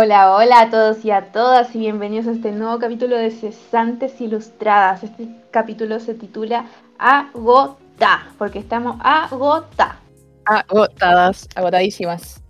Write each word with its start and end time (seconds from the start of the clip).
Hola, 0.00 0.36
hola 0.36 0.60
a 0.60 0.70
todos 0.70 1.04
y 1.04 1.10
a 1.10 1.32
todas 1.32 1.74
y 1.74 1.80
bienvenidos 1.80 2.28
a 2.28 2.30
este 2.30 2.52
nuevo 2.52 2.78
capítulo 2.78 3.16
de 3.16 3.32
Cesantes 3.32 4.20
Ilustradas. 4.20 5.02
Este 5.02 5.26
capítulo 5.50 5.98
se 5.98 6.14
titula 6.14 6.66
Agota, 6.98 8.28
porque 8.38 8.60
estamos 8.60 8.96
agota. 9.02 9.98
Agotadas, 10.44 11.48
agotadísimas. 11.56 12.40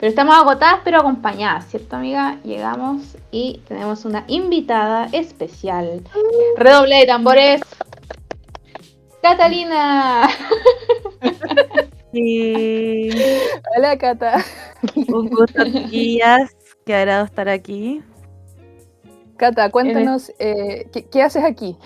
Pero 0.00 0.08
estamos 0.08 0.34
agotadas 0.34 0.80
pero 0.82 1.00
acompañadas, 1.00 1.66
¿cierto 1.66 1.96
amiga? 1.96 2.38
Llegamos 2.42 3.18
y 3.30 3.60
tenemos 3.68 4.06
una 4.06 4.24
invitada 4.26 5.10
especial. 5.12 6.00
Redoble 6.56 7.00
de 7.00 7.06
tambores. 7.06 7.60
Catalina. 9.20 10.30
Sí. 12.14 13.10
Hola, 13.76 13.98
Cata. 13.98 14.42
Un 15.08 15.28
gusto, 15.28 15.64
chiquillas. 15.64 16.63
Qué 16.84 16.94
agrado 16.94 17.24
estar 17.24 17.48
aquí. 17.48 18.02
Cata, 19.36 19.70
cuéntanos, 19.70 20.32
eh, 20.38 20.86
¿qué, 20.92 21.06
qué 21.06 21.22
haces 21.22 21.42
aquí? 21.44 21.76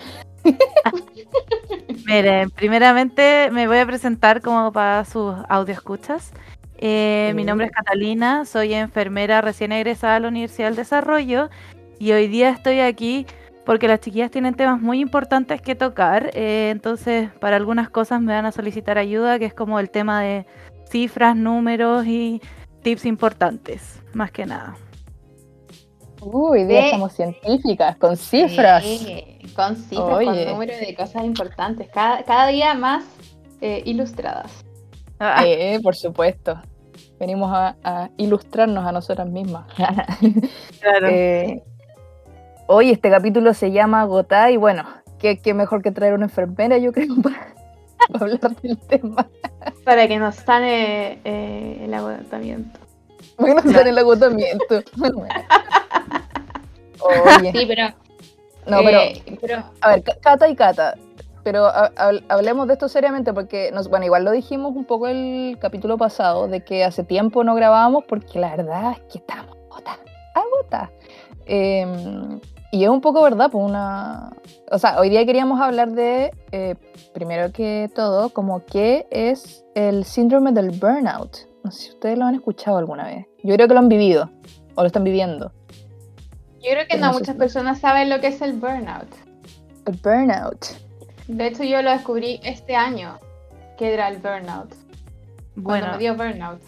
Miren, 2.05 2.49
primeramente 2.51 3.49
me 3.51 3.67
voy 3.67 3.77
a 3.77 3.85
presentar 3.85 4.41
como 4.41 4.71
para 4.71 5.05
sus 5.05 5.35
audio 5.47 5.73
escuchas. 5.73 6.31
Eh, 6.77 7.33
Mi 7.35 7.43
nombre 7.43 7.67
es 7.67 7.73
Catalina, 7.73 8.45
soy 8.45 8.73
enfermera 8.73 9.41
recién 9.41 9.71
egresada 9.71 10.15
a 10.15 10.19
la 10.21 10.27
Universidad 10.29 10.67
del 10.67 10.77
Desarrollo 10.77 11.49
y 11.99 12.13
hoy 12.13 12.27
día 12.27 12.49
estoy 12.49 12.79
aquí 12.79 13.25
porque 13.65 13.87
las 13.87 13.99
chiquillas 13.99 14.31
tienen 14.31 14.55
temas 14.55 14.81
muy 14.81 14.99
importantes 14.99 15.61
que 15.61 15.75
tocar. 15.75 16.31
eh, 16.33 16.69
entonces, 16.71 17.29
para 17.39 17.57
algunas 17.57 17.89
cosas 17.89 18.21
me 18.21 18.33
van 18.33 18.45
a 18.45 18.51
solicitar 18.51 18.97
ayuda, 18.97 19.37
que 19.39 19.45
es 19.45 19.53
como 19.53 19.79
el 19.79 19.89
tema 19.89 20.21
de 20.21 20.45
cifras, 20.89 21.35
números 21.35 22.05
y 22.05 22.41
tips 22.81 23.05
importantes, 23.05 24.01
más 24.13 24.31
que 24.31 24.45
nada. 24.45 24.75
Uy, 26.21 26.65
Sí. 26.67 26.75
estamos 26.75 27.13
científicas, 27.13 27.95
con 27.97 28.17
cifras. 28.17 28.83
Sí, 28.83 29.37
con 29.55 29.75
cifras, 29.75 30.17
Oye. 30.17 30.43
con 30.45 30.53
números 30.53 30.79
de 30.79 30.95
cosas 30.95 31.23
importantes. 31.23 31.89
Cada, 31.93 32.23
cada 32.23 32.47
día 32.47 32.73
más 32.73 33.03
eh, 33.61 33.81
ilustradas. 33.85 34.51
Ah, 35.19 35.43
Eh, 35.45 35.79
por 35.81 35.95
supuesto. 35.95 36.61
Venimos 37.19 37.51
a, 37.53 37.75
a 37.83 38.09
ilustrarnos 38.17 38.85
a 38.85 38.91
nosotras 38.91 39.27
mismas. 39.27 39.65
claro. 40.81 41.07
Eh, 41.09 41.63
hoy 42.67 42.91
este 42.91 43.09
capítulo 43.09 43.53
se 43.53 43.71
llama 43.71 44.01
Agotá 44.01 44.51
y 44.51 44.57
bueno, 44.57 44.85
qué, 45.17 45.37
qué 45.39 45.53
mejor 45.53 45.81
que 45.81 45.91
traer 45.91 46.13
una 46.13 46.25
enfermera, 46.25 46.77
yo 46.77 46.91
creo, 46.93 47.15
para, 47.23 47.53
para 48.11 48.25
hablar 48.33 48.55
del 48.61 48.77
tema. 48.77 49.27
Para 49.83 50.07
que 50.07 50.17
nos 50.17 50.35
sane 50.35 51.19
eh, 51.25 51.81
el 51.83 51.93
agotamiento. 51.93 52.79
Porque 53.35 53.53
no 53.53 53.59
está 53.59 53.81
en 53.81 53.87
el 53.87 53.97
agotamiento. 53.97 54.81
Oye, 57.01 57.51
Sí, 57.51 57.65
pero. 57.67 57.87
no, 58.67 58.77
pero 58.83 58.99
eh, 58.99 59.23
pero 59.41 59.63
A 59.81 59.89
ver, 59.89 60.03
Ca- 60.03 60.17
Cata 60.21 60.47
y 60.49 60.55
Cata, 60.55 60.95
pero 61.43 61.65
ha- 61.65 61.91
hab- 61.95 62.23
hablemos 62.29 62.67
de 62.67 62.73
esto 62.73 62.89
seriamente 62.89 63.33
porque, 63.33 63.71
nos, 63.71 63.89
bueno, 63.89 64.05
igual 64.05 64.25
lo 64.25 64.31
dijimos 64.31 64.75
un 64.75 64.85
poco 64.85 65.07
el 65.07 65.57
capítulo 65.59 65.97
pasado, 65.97 66.47
de 66.47 66.63
que 66.63 66.83
hace 66.83 67.03
tiempo 67.03 67.43
no 67.43 67.55
grabábamos 67.55 68.03
porque 68.07 68.39
la 68.39 68.55
verdad 68.55 68.91
es 68.93 68.99
que 69.11 69.17
estamos 69.19 69.55
agotadas, 69.71 69.99
agotadas. 70.35 70.89
Em, 71.45 72.39
y 72.71 72.83
es 72.83 72.89
un 72.89 73.01
poco 73.01 73.23
verdad, 73.23 73.49
pues 73.51 73.63
una... 73.65 74.31
O 74.71 74.77
sea, 74.77 74.99
hoy 74.99 75.09
día 75.09 75.25
queríamos 75.25 75.59
hablar 75.59 75.89
de, 75.91 76.31
eh, 76.51 76.75
primero 77.13 77.51
que 77.51 77.89
todo, 77.95 78.29
como 78.29 78.63
qué 78.65 79.07
es 79.09 79.65
el 79.73 80.03
síndrome 80.05 80.51
del 80.51 80.69
burnout. 80.69 81.35
No 81.63 81.71
sé 81.71 81.83
si 81.85 81.89
ustedes 81.89 82.17
lo 82.19 82.25
han 82.25 82.35
escuchado 82.35 82.77
alguna 82.77 83.05
vez. 83.05 83.25
Yo 83.43 83.55
creo 83.55 83.67
que 83.67 83.73
lo 83.73 83.79
han 83.79 83.89
vivido, 83.89 84.29
o 84.75 84.81
lo 84.81 84.87
están 84.87 85.03
viviendo. 85.03 85.51
Yo 86.61 86.71
creo 86.71 86.87
que 86.89 86.97
no 86.97 87.11
muchas 87.13 87.35
personas 87.35 87.79
saben 87.79 88.09
lo 88.09 88.19
que 88.19 88.27
es 88.27 88.41
el 88.41 88.53
burnout. 88.53 89.07
El 89.85 89.95
burnout. 90.03 90.65
De 91.27 91.47
hecho, 91.47 91.63
yo 91.63 91.81
lo 91.81 91.91
descubrí 91.91 92.39
este 92.43 92.75
año, 92.75 93.17
que 93.77 93.93
era 93.93 94.07
el 94.09 94.17
burnout. 94.17 94.73
Cuando 95.53 95.63
bueno, 95.63 95.91
me 95.93 95.97
dio 95.97 96.15
burnout. 96.15 96.61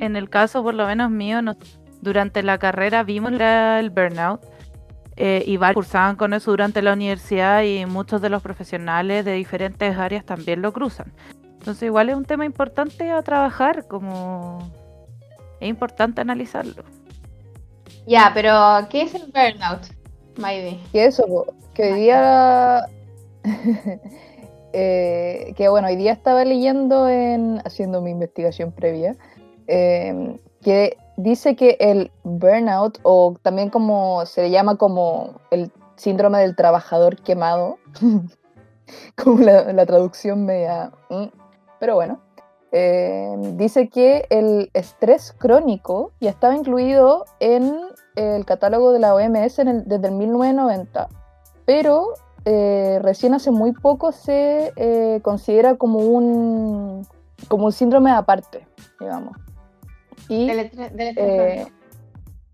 en 0.00 0.16
el 0.16 0.28
caso 0.28 0.62
por 0.62 0.74
lo 0.74 0.86
menos 0.86 1.10
mío, 1.10 1.42
nos- 1.42 1.56
durante 2.00 2.42
la 2.42 2.58
carrera 2.58 3.02
vimos 3.02 3.32
la- 3.32 3.80
el 3.80 3.90
burnout 3.90 4.40
eh, 5.16 5.42
y 5.46 5.56
varios 5.56 5.74
cursaban 5.76 6.16
con 6.16 6.34
eso 6.34 6.50
durante 6.50 6.82
la 6.82 6.92
universidad 6.92 7.62
y 7.62 7.86
muchos 7.86 8.20
de 8.20 8.28
los 8.28 8.42
profesionales 8.42 9.24
de 9.24 9.32
diferentes 9.32 9.96
áreas 9.96 10.24
también 10.26 10.60
lo 10.60 10.72
cruzan. 10.74 11.12
Entonces 11.58 11.84
igual 11.84 12.10
es 12.10 12.16
un 12.16 12.24
tema 12.26 12.44
importante 12.44 13.10
a 13.10 13.22
trabajar, 13.22 13.86
como 13.88 14.70
es 15.60 15.68
importante 15.68 16.20
analizarlo. 16.20 16.84
Ya, 18.06 18.30
pero 18.32 18.52
¿qué 18.88 19.02
es 19.02 19.14
el 19.16 19.32
burnout, 19.32 19.80
Maybe? 20.36 20.78
que 20.92 21.06
eso, 21.06 21.46
que 21.74 21.92
hoy 21.92 22.00
día, 22.02 22.86
eh, 24.72 25.52
que 25.56 25.68
bueno, 25.68 25.88
hoy 25.88 25.96
día 25.96 26.12
estaba 26.12 26.44
leyendo, 26.44 27.08
en, 27.08 27.60
haciendo 27.64 28.00
mi 28.00 28.12
investigación 28.12 28.70
previa, 28.70 29.16
eh, 29.66 30.38
que 30.62 30.96
dice 31.16 31.56
que 31.56 31.76
el 31.80 32.12
burnout, 32.22 33.00
o 33.02 33.34
también 33.42 33.70
como 33.70 34.24
se 34.24 34.42
le 34.42 34.50
llama 34.50 34.76
como 34.76 35.40
el 35.50 35.72
síndrome 35.96 36.38
del 36.38 36.54
trabajador 36.54 37.16
quemado, 37.16 37.78
como 39.16 39.40
la, 39.40 39.84
traducción 39.84 40.46
media, 40.46 40.92
mm, 41.10 41.24
pero 41.80 41.96
bueno, 41.96 42.20
eh, 42.70 43.34
dice 43.54 43.88
que 43.88 44.26
el 44.30 44.70
estrés 44.74 45.32
crónico 45.32 46.12
ya 46.20 46.30
estaba 46.30 46.54
incluido 46.54 47.24
en 47.40 47.95
el 48.16 48.44
catálogo 48.44 48.92
de 48.92 48.98
la 48.98 49.14
OMS 49.14 49.58
en 49.62 49.68
el- 49.68 49.84
desde 49.86 50.08
el 50.08 50.14
1990, 50.14 51.08
pero 51.64 52.08
eh, 52.44 52.98
recién 53.02 53.34
hace 53.34 53.50
muy 53.50 53.72
poco 53.72 54.12
se 54.12 54.72
eh, 54.76 55.20
considera 55.22 55.76
como 55.76 55.98
un, 55.98 57.06
como 57.48 57.66
un 57.66 57.72
síndrome 57.72 58.10
aparte, 58.10 58.66
digamos. 59.00 59.36
Y 60.28 60.46
Del, 60.48 60.58
estre- 60.70 60.90
del 60.90 61.08
estrés 61.08 61.16
eh, 61.16 61.36
crónico. 61.36 61.70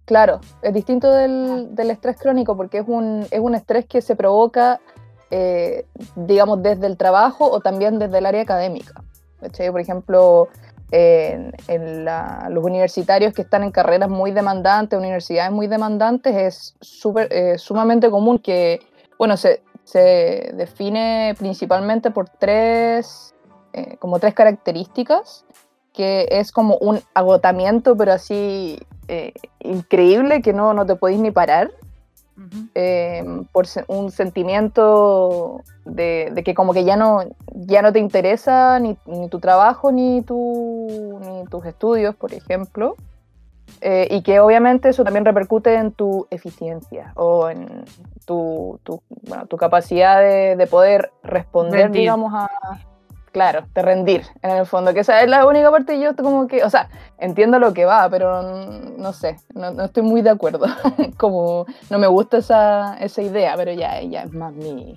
claro, 0.05 0.41
es 0.63 0.73
distinto 0.75 1.11
del, 1.11 1.75
del 1.75 1.91
estrés 1.91 2.17
crónico 2.19 2.57
porque 2.57 2.79
es 2.79 2.85
un, 2.89 3.27
es 3.31 3.41
un 3.41 3.55
estrés 3.55 3.87
que 3.87 4.01
se 4.03 4.17
provoca, 4.17 4.81
eh, 5.31 5.87
digamos, 6.17 6.63
desde 6.63 6.87
el 6.87 6.97
trabajo 6.97 7.51
o 7.51 7.61
también 7.61 7.99
desde 7.99 8.19
el 8.19 8.27
área 8.27 8.43
académica. 8.43 9.03
Por 9.71 9.81
ejemplo, 9.81 10.49
en, 10.93 11.53
en 11.69 12.05
la- 12.05 12.49
los 12.51 12.63
universitarios 12.65 13.33
que 13.33 13.43
están 13.43 13.63
en 13.65 13.73
carreras 13.73 14.09
muy 14.11 14.31
demandantes, 14.31 14.99
universidades 14.99 15.51
muy 15.51 15.67
demandantes, 15.67 16.37
es 16.37 16.75
súper, 16.81 17.29
eh, 17.33 17.59
sumamente 17.59 18.11
común 18.11 18.39
que, 18.39 18.81
bueno, 19.19 19.37
se, 19.37 19.63
se 19.85 20.53
define 20.55 21.35
principalmente 21.39 22.11
por 22.11 22.29
tres, 22.29 23.35
eh, 23.73 23.97
como 23.99 24.19
tres 24.19 24.35
características 24.35 25.45
que 25.95 26.27
es 26.31 26.53
como 26.53 26.77
un 26.77 27.01
agotamiento, 27.15 27.97
pero 27.97 28.13
así 28.13 28.79
eh, 29.09 29.33
increíble, 29.61 30.41
que 30.41 30.53
no, 30.55 30.73
no 30.73 30.87
te 30.87 30.97
podéis 30.97 31.21
ni 31.21 31.31
parar, 31.31 31.71
Eh, 32.75 33.23
por 33.53 33.67
un 33.89 34.11
sentimiento 34.11 35.61
de, 35.85 36.31
de 36.33 36.43
que 36.43 36.55
como 36.55 36.73
que 36.73 36.85
ya 36.85 36.97
no, 36.97 37.23
ya 37.55 37.83
no 37.83 37.93
te 37.93 37.99
interesa 37.99 38.79
ni, 38.79 38.97
ni 39.07 39.29
tu 39.29 39.39
trabajo 39.39 39.93
ni, 39.93 40.23
tu, 40.23 41.21
ni 41.21 41.45
tus 41.45 41.65
estudios, 41.67 42.17
por 42.17 42.33
ejemplo. 42.33 42.97
Eh, 43.81 44.07
y 44.11 44.23
que 44.23 44.39
obviamente 44.41 44.91
eso 44.91 45.03
también 45.03 45.25
repercute 45.25 45.75
en 45.75 45.93
tu 45.93 46.27
eficiencia 46.31 47.13
o 47.17 47.49
en 47.49 47.85
tu, 48.27 48.79
tu, 48.83 49.03
bueno, 49.23 49.47
tu 49.47 49.57
capacidad 49.57 50.21
de, 50.21 50.57
de 50.57 50.67
poder 50.67 51.11
responder, 51.23 51.91
digamos, 51.91 52.33
a... 52.35 52.49
Claro, 53.33 53.67
de 53.75 53.83
rendir, 53.83 54.27
en 54.43 54.51
el 54.51 54.67
fondo, 54.67 54.93
que 54.93 55.01
esa 55.01 55.23
es 55.23 55.29
la 55.29 55.47
única 55.47 55.71
parte 55.71 55.95
que 55.95 56.01
yo 56.01 56.15
como 56.15 56.47
que, 56.47 56.63
o 56.65 56.69
sea, 56.69 56.91
entiendo 57.19 57.59
lo 57.59 57.73
que 57.73 57.87
va, 57.87 58.09
pero 58.11 58.43
no 58.43 59.13
sé, 59.15 59.37
no, 59.55 59.71
no 59.71 59.85
estoy 59.85 60.03
muy 60.03 60.21
de 60.21 60.29
acuerdo, 60.29 60.67
como 61.17 61.65
no 61.89 61.99
me 61.99 62.07
gusta 62.09 62.39
esa, 62.39 62.99
esa 62.99 63.23
idea, 63.23 63.55
pero 63.57 63.73
ya, 63.73 64.03
ya 64.03 64.25
es 64.25 64.33
más 64.35 64.53
mi, 64.53 64.95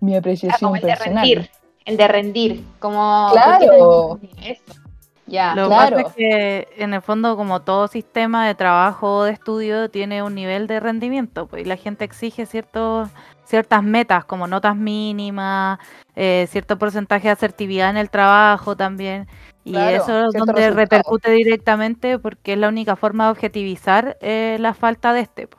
mi 0.00 0.14
apreciación 0.14 0.58
como 0.60 0.76
el 0.76 0.82
de 0.82 0.88
personal. 0.88 1.24
rendir. 1.24 1.50
El 1.84 1.96
de 1.96 2.08
rendir. 2.08 2.64
Como. 2.78 3.30
Claro. 3.32 4.20
Eso. 4.44 4.80
Ya. 5.26 5.54
Lo 5.54 5.62
que 5.62 5.68
claro. 5.68 5.96
pasa 5.96 6.08
es 6.08 6.14
que 6.14 6.68
en 6.78 6.94
el 6.94 7.02
fondo 7.02 7.36
como 7.36 7.60
todo 7.60 7.88
sistema 7.88 8.46
de 8.46 8.54
trabajo 8.54 9.18
o 9.18 9.24
de 9.24 9.32
estudio 9.32 9.90
tiene 9.90 10.22
un 10.22 10.34
nivel 10.34 10.66
de 10.66 10.80
rendimiento, 10.80 11.46
pues 11.46 11.62
y 11.62 11.64
la 11.64 11.76
gente 11.76 12.04
exige 12.04 12.46
ciertos, 12.46 13.08
ciertas 13.50 13.82
metas 13.82 14.24
como 14.24 14.46
notas 14.46 14.76
mínimas, 14.76 15.78
eh, 16.16 16.46
cierto 16.50 16.78
porcentaje 16.78 17.28
de 17.28 17.32
asertividad 17.32 17.90
en 17.90 17.96
el 17.98 18.08
trabajo 18.10 18.76
también. 18.76 19.26
Y 19.64 19.72
Claro, 19.72 19.90
eso 19.96 20.26
es 20.28 20.32
donde 20.32 20.52
resultado. 20.54 20.76
repercute 20.76 21.30
directamente 21.32 22.18
porque 22.18 22.54
es 22.54 22.58
la 22.58 22.68
única 22.68 22.96
forma 22.96 23.24
de 23.26 23.30
objetivizar 23.32 24.16
eh, 24.22 24.56
la 24.60 24.72
falta 24.74 25.12
de 25.12 25.20
este. 25.20 25.46
po. 25.48 25.58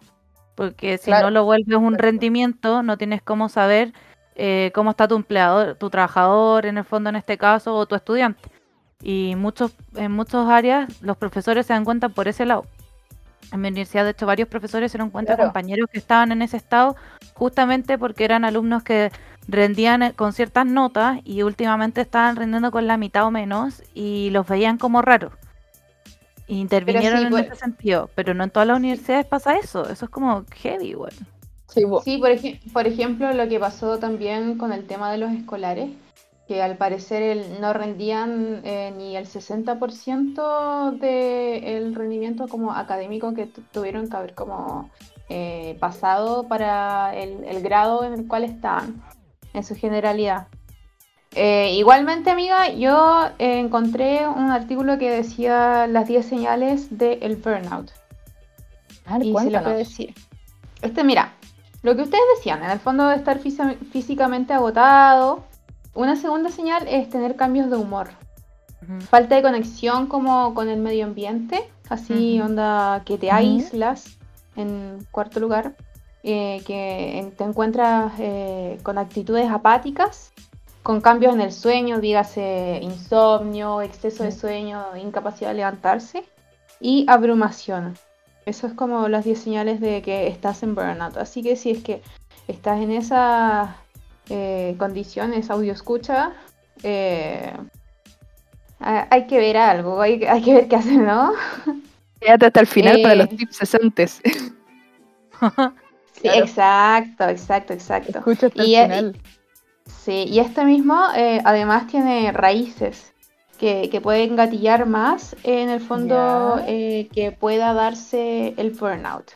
Porque 0.55 0.97
si 0.97 1.05
Claro. 1.05 1.25
no 1.27 1.31
lo 1.31 1.43
vuelves 1.45 1.77
un 1.77 1.97
rendimiento, 1.97 2.83
no 2.83 2.97
tienes 2.97 3.21
cómo 3.21 3.49
saber 3.49 3.93
eh, 4.35 4.71
cómo 4.73 4.91
está 4.91 5.07
tu 5.07 5.15
empleador, 5.15 5.75
tu 5.75 5.89
trabajador 5.89 6.65
en 6.65 6.77
el 6.77 6.85
fondo 6.85 7.09
en 7.09 7.15
este 7.17 7.37
caso, 7.37 7.75
o 7.75 7.85
tu 7.85 7.95
estudiante. 7.95 8.49
Y 9.03 9.35
muchos, 9.35 9.73
en 9.95 10.11
muchas 10.11 10.47
áreas 10.47 11.01
los 11.01 11.17
profesores 11.17 11.65
se 11.65 11.73
dan 11.73 11.85
cuenta 11.85 12.09
por 12.09 12.27
ese 12.27 12.45
lado. 12.45 12.65
En 13.51 13.61
mi 13.61 13.67
universidad, 13.69 14.03
de 14.05 14.11
hecho, 14.11 14.25
varios 14.25 14.47
profesores 14.47 14.91
se 14.91 14.97
dieron 14.97 15.09
cuenta, 15.09 15.35
Claro. 15.35 15.49
compañeros 15.49 15.89
que 15.91 15.97
estaban 15.99 16.31
en 16.31 16.41
ese 16.41 16.57
estado, 16.57 16.95
justamente 17.33 17.97
porque 17.97 18.23
eran 18.23 18.45
alumnos 18.45 18.83
que 18.83 19.11
rendían 19.47 20.03
eh, 20.03 20.13
con 20.13 20.31
ciertas 20.33 20.65
notas 20.65 21.19
y 21.25 21.41
últimamente 21.43 22.01
estaban 22.01 22.35
rindiendo 22.35 22.71
con 22.71 22.87
la 22.87 22.97
mitad 22.97 23.25
o 23.25 23.31
menos 23.31 23.83
y 23.93 24.29
los 24.31 24.47
veían 24.47 24.77
como 24.77 25.01
raros. 25.01 25.33
Y 26.47 26.59
intervinieron 26.59 27.19
sí, 27.19 27.25
en 27.25 27.31
pues- 27.31 27.47
ese 27.47 27.55
sentido, 27.55 28.09
pero 28.15 28.33
no 28.33 28.43
en 28.43 28.49
todas 28.49 28.67
las 28.67 28.77
universidades 28.77 29.25
pasa 29.25 29.55
eso. 29.57 29.89
Eso 29.89 30.05
es 30.05 30.11
como 30.11 30.45
heavy, 30.61 30.87
igual. 30.89 31.13
Sí, 31.67 31.85
po. 31.85 32.01
Sí, 32.01 32.17
por, 32.17 32.29
ej- 32.31 32.59
por 32.73 32.85
ejemplo, 32.85 33.31
lo 33.33 33.47
que 33.47 33.59
pasó 33.59 33.97
también 33.99 34.57
con 34.57 34.73
el 34.73 34.85
tema 34.85 35.11
de 35.11 35.17
los 35.17 35.31
escolares, 35.31 35.89
que 36.51 36.61
al 36.61 36.75
parecer 36.75 37.23
el- 37.23 37.61
no 37.61 37.71
rendían 37.71 38.59
eh, 38.65 38.93
ni 38.97 39.15
el 39.15 39.25
60% 39.25 40.91
del 40.99 41.95
rendimiento 41.95 42.49
como 42.49 42.73
académico 42.73 43.33
que 43.33 43.45
tu- 43.45 43.61
tuvieron 43.71 44.09
que 44.09 44.17
haber 44.17 44.33
como 44.35 44.89
eh, 45.29 45.77
pasado 45.79 46.43
para 46.49 47.15
el, 47.15 47.45
el 47.45 47.61
grado 47.63 48.03
en 48.03 48.11
el 48.13 48.27
cual 48.27 48.43
estaban, 48.43 49.01
en 49.53 49.63
su 49.63 49.75
generalidad. 49.77 50.47
Eh, 51.35 51.71
igualmente, 51.75 52.29
amiga, 52.31 52.67
yo 52.73 53.27
encontré 53.39 54.27
un 54.27 54.51
artículo 54.51 54.97
que 54.97 55.09
decía 55.09 55.87
las 55.87 56.05
10 56.09 56.25
señales 56.25 56.97
del 56.97 57.37
burnout. 57.37 57.91
A 59.05 59.13
ver, 59.17 59.27
Y 59.27 59.29
se 59.29 59.31
puede 59.31 59.51
cuéntanos. 59.51 59.77
decir. 59.77 60.13
Este, 60.81 61.05
mira, 61.05 61.31
lo 61.81 61.95
que 61.95 62.01
ustedes 62.01 62.23
decían, 62.35 62.61
en 62.61 62.71
el 62.71 62.79
fondo 62.79 63.07
de 63.07 63.15
estar 63.15 63.39
físi- 63.39 63.77
físicamente 63.93 64.51
agotado. 64.53 65.45
Una 65.93 66.15
segunda 66.15 66.49
señal 66.49 66.87
es 66.87 67.09
tener 67.09 67.35
cambios 67.35 67.69
de 67.69 67.77
humor. 67.77 68.09
Falta 69.09 69.35
de 69.35 69.41
conexión 69.41 70.07
como 70.07 70.53
con 70.53 70.67
el 70.67 70.79
medio 70.79 71.05
ambiente, 71.05 71.69
así 71.89 72.41
onda 72.41 73.03
que 73.05 73.17
te 73.17 73.31
aíslas. 73.31 74.17
En 74.55 75.05
cuarto 75.11 75.39
lugar, 75.39 75.75
eh, 76.23 76.61
que 76.65 77.31
te 77.37 77.43
encuentras 77.43 78.13
eh, 78.19 78.79
con 78.83 78.97
actitudes 78.97 79.49
apáticas, 79.49 80.33
con 80.83 80.99
cambios 80.99 81.33
en 81.33 81.41
el 81.41 81.51
sueño, 81.51 81.99
dígase 81.99 82.79
insomnio, 82.81 83.81
exceso 83.81 84.23
de 84.23 84.31
sueño, 84.31 84.83
incapacidad 84.97 85.51
de 85.51 85.57
levantarse 85.57 86.25
y 86.79 87.05
abrumación. 87.07 87.97
Eso 88.45 88.67
es 88.67 88.73
como 88.73 89.07
las 89.07 89.25
10 89.25 89.39
señales 89.39 89.79
de 89.79 90.01
que 90.01 90.27
estás 90.27 90.63
en 90.63 90.73
burnout. 90.73 91.17
Así 91.17 91.43
que 91.43 91.55
si 91.55 91.71
es 91.71 91.83
que 91.83 92.01
estás 92.47 92.81
en 92.81 92.91
esas 92.91 93.69
eh, 94.31 94.75
condiciones, 94.77 95.49
audio 95.49 95.73
escucha, 95.73 96.31
eh, 96.83 97.53
ha- 98.79 99.07
hay 99.11 99.27
que 99.27 99.37
ver 99.37 99.57
algo, 99.57 100.01
hay, 100.01 100.23
hay 100.25 100.41
que 100.41 100.53
ver 100.53 100.67
qué 100.67 100.75
hacer, 100.77 100.97
¿no? 100.97 101.33
Quédate 102.21 102.45
hasta 102.47 102.59
el 102.61 102.67
final 102.67 102.99
para 103.01 103.13
Eh. 103.13 103.17
los 103.17 103.29
tips 103.29 103.57
cesantes. 103.57 104.21
Sí, 106.13 106.27
Claro. 106.27 106.45
exacto, 106.45 107.23
exacto, 107.29 107.73
exacto. 107.73 108.19
Escucha 108.19 108.47
hasta 108.47 108.63
Y, 108.63 108.75
el 108.75 108.81
eh, 108.81 108.95
final. 108.95 109.17
Sí, 109.87 110.25
y 110.27 110.39
este 110.39 110.65
mismo 110.65 110.95
eh, 111.15 111.41
además 111.43 111.87
tiene 111.87 112.31
raíces 112.31 113.11
que, 113.57 113.89
que 113.89 114.01
pueden 114.01 114.35
gatillar 114.35 114.85
más 114.85 115.35
en 115.43 115.69
el 115.69 115.79
fondo 115.79 116.61
eh, 116.67 117.07
que 117.11 117.31
pueda 117.31 117.73
darse 117.73 118.53
el 118.57 118.69
burnout. 118.71 119.31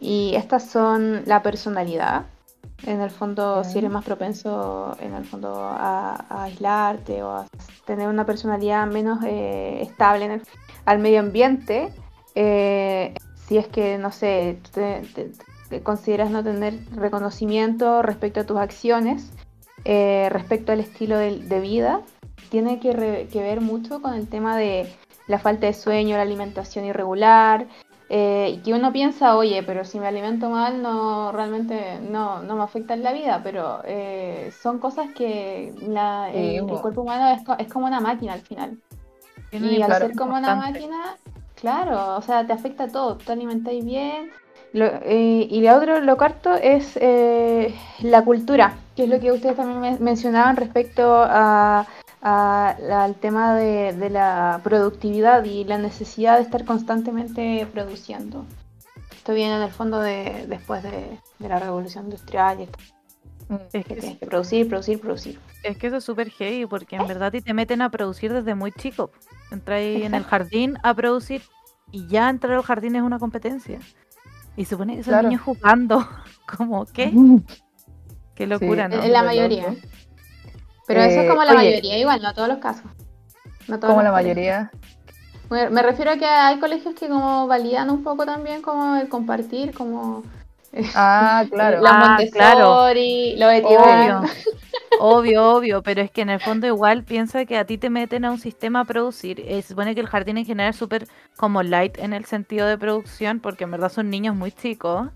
Y 0.00 0.34
estas 0.34 0.68
son 0.68 1.22
la 1.24 1.42
personalidad. 1.42 2.26
En 2.86 3.00
el 3.00 3.10
fondo, 3.10 3.64
si 3.64 3.78
eres 3.78 3.90
más 3.90 4.04
propenso 4.04 4.96
en 5.00 5.12
el 5.14 5.24
fondo 5.24 5.52
a, 5.62 6.14
a 6.28 6.44
aislarte 6.44 7.22
o 7.22 7.30
a 7.32 7.46
tener 7.84 8.08
una 8.08 8.24
personalidad 8.24 8.86
menos 8.86 9.18
eh, 9.24 9.82
estable 9.82 10.26
en 10.26 10.30
el- 10.32 10.42
al 10.84 10.98
medio 11.00 11.20
ambiente, 11.20 11.92
eh, 12.34 13.14
si 13.34 13.58
es 13.58 13.66
que, 13.66 13.98
no 13.98 14.12
sé, 14.12 14.60
te- 14.72 15.02
te- 15.14 15.32
te 15.68 15.82
consideras 15.82 16.30
no 16.30 16.42
tener 16.44 16.74
reconocimiento 16.94 18.00
respecto 18.02 18.40
a 18.40 18.44
tus 18.44 18.58
acciones, 18.58 19.32
eh, 19.84 20.28
respecto 20.30 20.72
al 20.72 20.80
estilo 20.80 21.18
de, 21.18 21.38
de 21.40 21.60
vida, 21.60 22.00
tiene 22.48 22.78
que, 22.80 22.92
re- 22.92 23.28
que 23.30 23.42
ver 23.42 23.60
mucho 23.60 24.00
con 24.00 24.14
el 24.14 24.28
tema 24.28 24.56
de 24.56 24.90
la 25.26 25.38
falta 25.38 25.66
de 25.66 25.74
sueño, 25.74 26.16
la 26.16 26.22
alimentación 26.22 26.84
irregular, 26.86 27.66
eh, 28.10 28.60
que 28.64 28.72
uno 28.72 28.92
piensa, 28.92 29.36
oye, 29.36 29.62
pero 29.62 29.84
si 29.84 30.00
me 30.00 30.06
alimento 30.06 30.48
mal, 30.48 30.80
no 30.82 31.30
realmente 31.32 31.98
no, 32.00 32.42
no 32.42 32.56
me 32.56 32.62
afecta 32.62 32.94
en 32.94 33.02
la 33.02 33.12
vida, 33.12 33.40
pero 33.44 33.80
eh, 33.84 34.50
son 34.62 34.78
cosas 34.78 35.08
que 35.14 35.74
la- 35.82 36.30
Sí, 36.32 36.56
el, 36.56 36.66
cuerpo 36.66 37.02
humano 37.02 37.28
es, 37.30 37.42
es 37.58 37.72
como 37.72 37.86
una 37.86 38.00
máquina 38.00 38.32
al 38.32 38.40
final. 38.40 38.78
Y 39.52 39.80
al 39.82 39.94
ser 39.94 40.14
como 40.16 40.36
una 40.36 40.54
máquina, 40.56 41.16
claro, 41.54 42.16
o 42.16 42.22
sea, 42.22 42.46
te 42.46 42.52
afecta 42.52 42.88
todo, 42.88 43.16
te 43.16 43.32
alimentáis 43.32 43.84
bien. 43.84 44.30
Lo- 44.72 44.84
eh, 44.86 45.46
y 45.50 45.60
lo 45.62 45.76
otro, 45.76 46.00
lo 46.00 46.16
cuarto, 46.16 46.54
es 46.54 46.98
eh, 47.00 47.74
la 48.00 48.22
cultura, 48.24 48.74
que 48.96 49.04
es 49.04 49.08
lo 49.08 49.18
que 49.20 49.32
ustedes 49.32 49.56
también 49.56 49.80
me- 49.80 49.98
mencionaban 49.98 50.56
respecto 50.56 51.22
a, 51.26 51.86
a- 52.22 52.76
al 53.04 53.14
tema 53.16 53.54
de, 53.54 53.92
de 53.92 54.10
la 54.10 54.60
productividad 54.64 55.44
y 55.44 55.64
la 55.64 55.78
necesidad 55.78 56.36
de 56.36 56.42
estar 56.42 56.64
constantemente 56.64 57.66
produciendo. 57.72 58.44
Esto 59.16 59.34
viene 59.34 59.56
en 59.56 59.62
el 59.62 59.70
fondo 59.70 60.00
de 60.00 60.46
después 60.48 60.82
de, 60.82 61.18
de 61.38 61.48
la 61.48 61.58
revolución 61.58 62.04
industrial 62.06 62.60
y 62.60 62.62
esto, 62.64 62.78
Mm. 63.50 63.54
Es 63.54 63.70
que 63.72 63.94
que, 63.94 64.00
tienes 64.00 64.18
que 64.18 64.26
producir, 64.26 64.68
producir, 64.68 65.00
producir. 65.00 65.38
es 65.62 65.78
que 65.78 65.86
eso 65.86 65.96
es 65.96 66.04
súper 66.04 66.28
heavy 66.28 66.66
porque 66.66 66.96
en 66.96 67.06
verdad 67.08 67.28
a 67.28 67.30
ti 67.30 67.40
te 67.40 67.54
meten 67.54 67.80
a 67.80 67.88
producir 67.90 68.30
desde 68.30 68.54
muy 68.54 68.72
chico. 68.72 69.10
Ahí 69.68 70.02
en 70.02 70.12
el 70.14 70.22
jardín 70.24 70.76
a 70.82 70.92
producir 70.92 71.40
y 71.90 72.06
ya 72.08 72.28
entrar 72.28 72.52
al 72.52 72.62
jardín 72.62 72.96
es 72.96 73.02
una 73.02 73.18
competencia. 73.18 73.78
Y 74.54 74.64
se 74.66 74.70
supone 74.74 74.96
que 74.96 75.02
son 75.02 75.12
Claro. 75.12 75.28
niños 75.28 75.40
jugando. 75.40 76.06
como, 76.58 76.84
¿qué? 76.92 77.10
Qué 78.34 78.46
locura, 78.46 78.90
Sí, 78.90 78.96
¿no? 78.96 79.02
En 79.02 79.12
la 79.14 79.22
mayoría. 79.22 79.74
Pero 80.88 81.00
eso 81.02 81.20
es 81.20 81.26
Eh, 81.26 81.28
como 81.28 81.44
la 81.44 81.52
oye. 81.52 81.70
mayoría, 81.70 81.98
igual, 81.98 82.20
no 82.22 82.34
todos 82.34 82.48
los 82.48 82.58
casos. 82.58 82.84
No 83.68 83.78
todos 83.78 83.92
Como 83.92 84.02
los 84.02 84.04
la 84.04 84.10
colegios. 84.10 84.34
mayoría. 84.36 84.70
Me, 85.50 85.70
me 85.70 85.82
refiero 85.82 86.10
a 86.10 86.16
que 86.16 86.26
hay 86.26 86.58
colegios 86.58 86.94
que 86.94 87.08
como 87.08 87.46
validan 87.46 87.90
un 87.90 88.02
poco 88.02 88.26
también 88.26 88.60
como 88.62 88.96
el 88.96 89.08
compartir, 89.08 89.72
como 89.72 90.22
Ah, 90.94 91.44
claro. 91.50 91.80
la 91.80 91.90
Ah, 91.90 92.18
claro. 92.32 92.58
Montessori, 92.68 93.36
lo 93.38 93.48
de 93.48 93.62
Obvio, 93.64 94.20
obvio, 95.00 95.48
obvio, 95.54 95.82
pero 95.82 96.02
es 96.02 96.10
que 96.10 96.22
en 96.22 96.30
el 96.30 96.40
fondo 96.40 96.66
igual 96.66 97.04
piensa 97.04 97.44
que 97.44 97.56
a 97.56 97.64
ti 97.64 97.78
te 97.78 97.88
meten 97.90 98.24
a 98.24 98.30
un 98.30 98.38
sistema 98.38 98.80
a 98.80 98.84
producir. 98.84 99.40
Eh, 99.40 99.62
se 99.62 99.68
supone 99.68 99.94
que 99.94 100.00
el 100.00 100.06
jardín 100.08 100.38
en 100.38 100.44
general 100.44 100.70
es 100.70 100.76
súper 100.76 101.06
como 101.36 101.62
light 101.62 101.98
en 101.98 102.12
el 102.12 102.24
sentido 102.24 102.66
de 102.66 102.76
producción, 102.78 103.40
porque 103.40 103.64
en 103.64 103.70
verdad 103.70 103.90
son 103.90 104.10
niños 104.10 104.34
muy 104.34 104.52
chicos. 104.52 105.08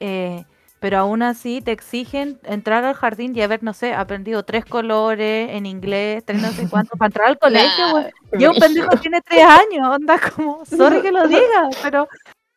eh, 0.00 0.44
pero 0.80 0.98
aún 0.98 1.22
así 1.22 1.60
te 1.60 1.72
exigen 1.72 2.40
entrar 2.42 2.84
al 2.84 2.94
jardín 2.94 3.36
y 3.36 3.42
haber, 3.42 3.62
no 3.62 3.74
sé, 3.74 3.92
aprendido 3.92 4.42
tres 4.44 4.64
colores 4.64 5.50
en 5.50 5.66
inglés, 5.66 6.24
tres 6.24 6.40
no 6.40 6.50
sé 6.50 6.66
cuánto, 6.68 6.96
para 6.96 7.08
entrar 7.08 7.26
al 7.28 7.38
colegio, 7.38 7.86
Nah, 7.86 7.90
güey. 7.92 8.06
Y 8.32 8.46
un 8.46 8.56
pendejo 8.56 8.88
tiene 8.96 9.20
tres 9.20 9.44
años, 9.44 9.86
onda 9.86 10.18
como, 10.18 10.64
sorry 10.64 11.02
que 11.02 11.12
lo 11.12 11.28
diga, 11.28 11.68
pero 11.82 12.08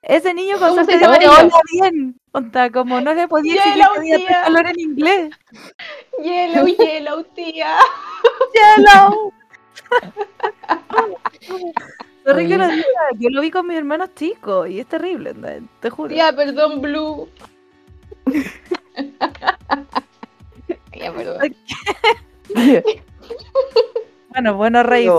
ese 0.02 0.34
niño 0.34 0.58
con 0.58 0.70
¿Cómo 0.70 0.86
suerte 0.86 0.96
niño? 0.98 1.32
hola 1.32 1.50
bien, 1.72 2.16
onda 2.32 2.70
como 2.72 3.02
no 3.02 3.14
le 3.14 3.28
podía 3.28 3.62
Yellow, 3.64 3.94
que 3.96 4.02
diga 4.02 4.18
tres 4.26 4.38
colores 4.46 4.74
en 4.74 4.80
inglés. 4.80 5.30
Yellow, 6.24 6.68
yellow, 6.68 7.24
tía. 7.36 7.76
Yellow. 8.78 9.34
Sorry 12.26 12.48
que 12.48 12.58
lo 12.58 12.68
diga, 12.68 12.86
yo 13.20 13.30
lo 13.30 13.42
vi 13.42 13.52
con 13.52 13.68
mis 13.68 13.78
hermanos 13.78 14.10
chicos 14.16 14.70
y 14.70 14.80
es 14.80 14.88
terrible, 14.88 15.34
te 15.82 15.90
juro. 15.90 16.10
Tía, 16.10 16.34
perdón, 16.34 16.82
Blue. 16.82 17.28
Perdón. 20.92 21.56
Bueno, 24.30 24.56
bueno, 24.56 24.84
reír. 24.84 25.12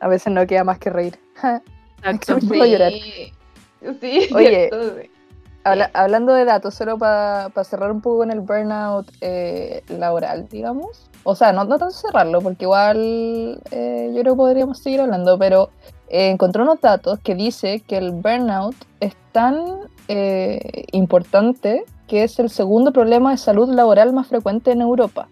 A 0.00 0.08
veces 0.08 0.32
no 0.32 0.46
queda 0.46 0.64
más 0.64 0.78
que 0.78 0.90
reír. 0.90 1.18
Exacto. 1.98 2.40
Sí. 2.40 2.46
Puedo 2.46 2.66
llorar. 2.66 2.92
Sí, 2.92 4.28
Oye. 4.34 4.68
cierto, 4.68 5.00
sí. 5.00 5.10
Habla- 5.62 5.90
hablando 5.92 6.32
de 6.32 6.46
datos, 6.46 6.74
solo 6.74 6.96
para 6.96 7.50
cerrar 7.64 7.90
un 7.92 8.00
poco 8.00 8.18
con 8.18 8.30
el 8.30 8.40
burnout 8.40 9.10
eh, 9.20 9.82
laboral, 9.88 10.48
digamos. 10.48 11.10
O 11.22 11.34
sea, 11.34 11.52
no, 11.52 11.64
no 11.64 11.78
tanto 11.78 11.90
cerrarlo, 11.94 12.40
porque 12.40 12.64
igual 12.64 13.60
eh, 13.70 14.10
yo 14.14 14.22
creo 14.22 14.32
que 14.34 14.38
podríamos 14.38 14.78
seguir 14.78 15.02
hablando, 15.02 15.38
pero 15.38 15.68
eh, 16.08 16.30
encontré 16.30 16.62
unos 16.62 16.80
datos 16.80 17.18
que 17.22 17.34
dice 17.34 17.80
que 17.86 17.98
el 17.98 18.12
burnout 18.12 18.74
es 19.00 19.14
tan 19.32 19.80
eh, 20.12 20.86
importante 20.90 21.84
que 22.08 22.24
es 22.24 22.40
el 22.40 22.50
segundo 22.50 22.92
problema 22.92 23.30
de 23.30 23.36
salud 23.36 23.72
laboral 23.72 24.12
más 24.12 24.26
frecuente 24.26 24.72
en 24.72 24.80
Europa. 24.80 25.28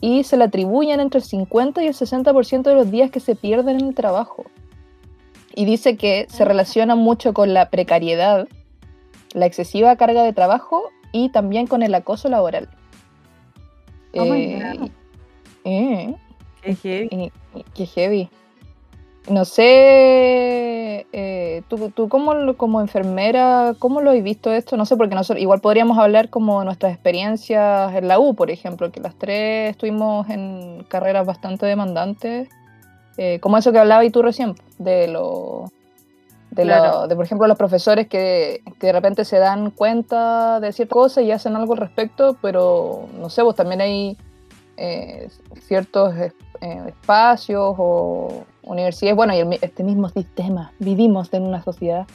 Y 0.00 0.24
se 0.24 0.36
le 0.36 0.44
atribuyen 0.44 0.98
entre 0.98 1.20
el 1.20 1.24
50 1.24 1.84
y 1.84 1.86
el 1.86 1.94
60% 1.94 2.62
de 2.62 2.74
los 2.74 2.90
días 2.90 3.12
que 3.12 3.20
se 3.20 3.36
pierden 3.36 3.78
en 3.78 3.86
el 3.86 3.94
trabajo. 3.94 4.46
Y 5.54 5.64
dice 5.64 5.96
que 5.96 6.26
se 6.28 6.44
relaciona 6.44 6.96
mucho 6.96 7.32
con 7.32 7.54
la 7.54 7.70
precariedad, 7.70 8.48
la 9.32 9.46
excesiva 9.46 9.94
carga 9.94 10.24
de 10.24 10.32
trabajo 10.32 10.90
y 11.12 11.28
también 11.28 11.68
con 11.68 11.84
el 11.84 11.94
acoso 11.94 12.28
laboral. 12.28 12.68
Oh 14.16 14.34
Eh, 14.34 14.90
eh, 15.64 16.14
Qué 16.62 16.74
heavy. 16.74 17.08
eh, 17.12 17.30
qué 17.74 17.86
heavy. 17.86 18.30
No 19.28 19.44
sé, 19.44 21.06
eh, 21.12 21.62
tú, 21.68 21.90
tú 21.90 22.08
como, 22.08 22.56
como 22.56 22.80
enfermera, 22.80 23.74
¿cómo 23.78 24.00
lo 24.00 24.10
has 24.10 24.22
visto 24.22 24.52
esto? 24.52 24.76
No 24.76 24.86
sé, 24.86 24.96
porque 24.96 25.14
nosotros 25.14 25.42
igual 25.42 25.60
podríamos 25.60 25.98
hablar 25.98 26.30
como 26.30 26.60
de 26.60 26.64
nuestras 26.64 26.92
experiencias 26.92 27.94
en 27.94 28.08
la 28.08 28.18
U, 28.18 28.34
por 28.34 28.50
ejemplo, 28.50 28.90
que 28.90 29.00
las 29.00 29.14
tres 29.16 29.70
estuvimos 29.72 30.28
en 30.30 30.84
carreras 30.88 31.26
bastante 31.26 31.66
demandantes, 31.66 32.48
eh, 33.18 33.38
como 33.40 33.58
eso 33.58 33.72
que 33.72 33.78
hablaba 33.78 34.04
y 34.04 34.10
tú 34.10 34.22
recién, 34.22 34.54
de 34.78 35.08
lo... 35.08 35.64
De, 36.50 36.64
Claro. 36.64 37.06
de, 37.06 37.14
por 37.14 37.24
ejemplo, 37.24 37.46
los 37.46 37.56
profesores 37.56 38.08
que, 38.08 38.60
que 38.80 38.88
de 38.88 38.92
repente 38.92 39.24
se 39.24 39.38
dan 39.38 39.70
cuenta 39.70 40.58
de 40.58 40.72
ciertas 40.72 40.92
cosas 40.92 41.22
y 41.22 41.30
hacen 41.30 41.54
algo 41.54 41.74
al 41.74 41.78
respecto, 41.78 42.36
pero 42.42 43.06
no 43.20 43.30
sé, 43.30 43.44
pues 43.44 43.54
también 43.54 43.80
hay 43.80 44.16
eh, 44.76 45.28
ciertos 45.68 46.12
eh, 46.16 46.32
espacios 46.88 47.74
o 47.78 48.44
universidades, 48.70 49.16
bueno, 49.16 49.34
y 49.34 49.38
el 49.38 49.52
este 49.60 49.82
mismo 49.82 50.08
sistema, 50.08 50.72
vivimos 50.78 51.32
en 51.32 51.42
una 51.42 51.62
sociedad 51.62 52.06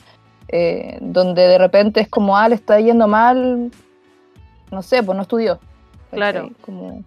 eh, 0.47 0.97
donde 1.01 1.41
de 1.41 1.57
repente 1.57 1.99
es 2.01 2.07
como, 2.07 2.37
ah, 2.37 2.47
le 2.47 2.55
está 2.55 2.79
yendo 2.79 3.07
mal, 3.07 3.71
no 4.71 4.81
sé, 4.81 5.01
pues 5.03 5.15
no 5.15 5.23
estudió. 5.23 5.59
Claro. 6.11 6.51
Como, 6.61 7.03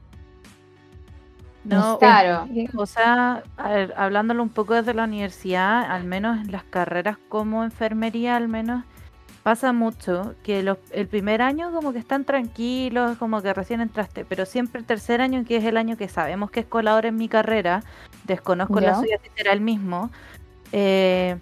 No, 1.65 1.93
sé. 1.93 1.99
Claro. 1.99 2.47
O 2.77 2.87
sea, 2.87 3.43
ver, 3.57 3.95
hablándolo 3.97 4.43
un 4.43 4.49
poco 4.49 4.75
desde 4.75 4.95
la 4.95 5.05
universidad, 5.05 5.91
al 5.91 6.05
menos 6.05 6.39
en 6.39 6.51
las 6.51 6.65
carreras 6.65 7.17
como 7.29 7.65
enfermería, 7.65 8.37
al 8.37 8.49
menos 8.49 8.85
pasa 9.49 9.73
mucho 9.73 10.35
que 10.43 10.63
los- 10.63 10.77
el 10.91 11.07
primer 11.07 11.41
año 11.41 11.73
como 11.73 11.95
que 11.95 11.99
están 11.99 12.27
tranquilos, 12.27 13.17
como 13.17 13.41
que 13.41 13.55
recién 13.55 13.81
entraste, 13.81 14.27
pero 14.27 14.45
siempre 14.45 14.79
el 14.79 14.85
tercer 14.85 15.23
año, 15.23 15.43
que 15.47 15.57
es 15.57 15.65
el 15.65 15.79
año 15.79 15.97
que 15.97 16.07
sabemos 16.07 16.51
que 16.51 16.61
es 16.61 16.67
colador 16.67 17.07
en 17.07 17.17
mi 17.17 17.29
carrera, 17.31 17.83
desconozco 18.25 18.79
la 18.79 18.89
Ya. 18.93 18.95
suya 18.97 19.17
si 19.23 19.31
será 19.35 19.55
el 19.55 19.63
mismo, 19.63 20.11
eh, 20.73 21.39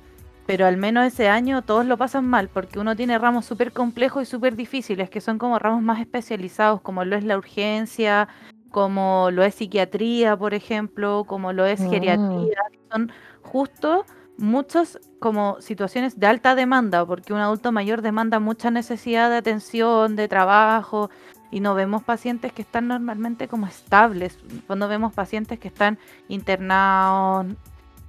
pero 0.47 0.67
al 0.67 0.77
menos 0.77 1.05
ese 1.05 1.29
año 1.29 1.63
todos 1.63 1.85
lo 1.85 1.97
pasan 1.97 2.29
mal, 2.29 2.49
porque 2.49 2.79
uno 2.79 2.95
tiene 2.95 3.19
ramos 3.19 3.45
súper 3.45 3.73
complejos 3.73 4.23
y 4.23 4.27
súper 4.27 4.55
difíciles, 4.55 5.11
que 5.11 5.21
son 5.21 5.37
como 5.37 5.59
ramos 5.59 5.83
más 5.83 5.99
especializados, 5.99 6.81
como 6.83 7.05
lo 7.05 7.17
es 7.17 7.25
la 7.25 7.37
urgencia, 7.37 8.29
como 8.71 9.33
lo 9.33 9.43
es 9.43 9.57
psiquiatría, 9.57 10.37
por 10.37 10.55
ejemplo, 10.55 11.25
como 11.27 11.53
lo 11.53 11.67
es 11.67 11.81
geriatría, 11.81 12.55
que 12.71 12.79
son 12.89 13.11
justo 13.43 14.05
muchas 14.39 15.01
como 15.19 15.61
situaciones 15.61 16.19
de 16.21 16.27
alta 16.27 16.55
demanda, 16.55 17.05
porque 17.07 17.33
un 17.33 17.41
adulto 17.41 17.73
mayor 17.73 18.03
demanda 18.03 18.39
mucha 18.41 18.71
necesidad 18.71 19.31
de 19.31 19.37
atención, 19.37 20.17
de 20.17 20.29
trabajo, 20.29 21.11
y 21.51 21.61
no 21.61 21.75
vemos 21.75 22.03
pacientes 22.03 22.53
que 22.53 22.63
están 22.63 22.89
normalmente 22.89 23.49
como 23.49 23.67
estables, 23.67 24.39
cuando 24.67 24.89
vemos 24.89 25.15
pacientes 25.15 25.59
que 25.59 25.69
están 25.69 25.99
internados, 26.29 27.47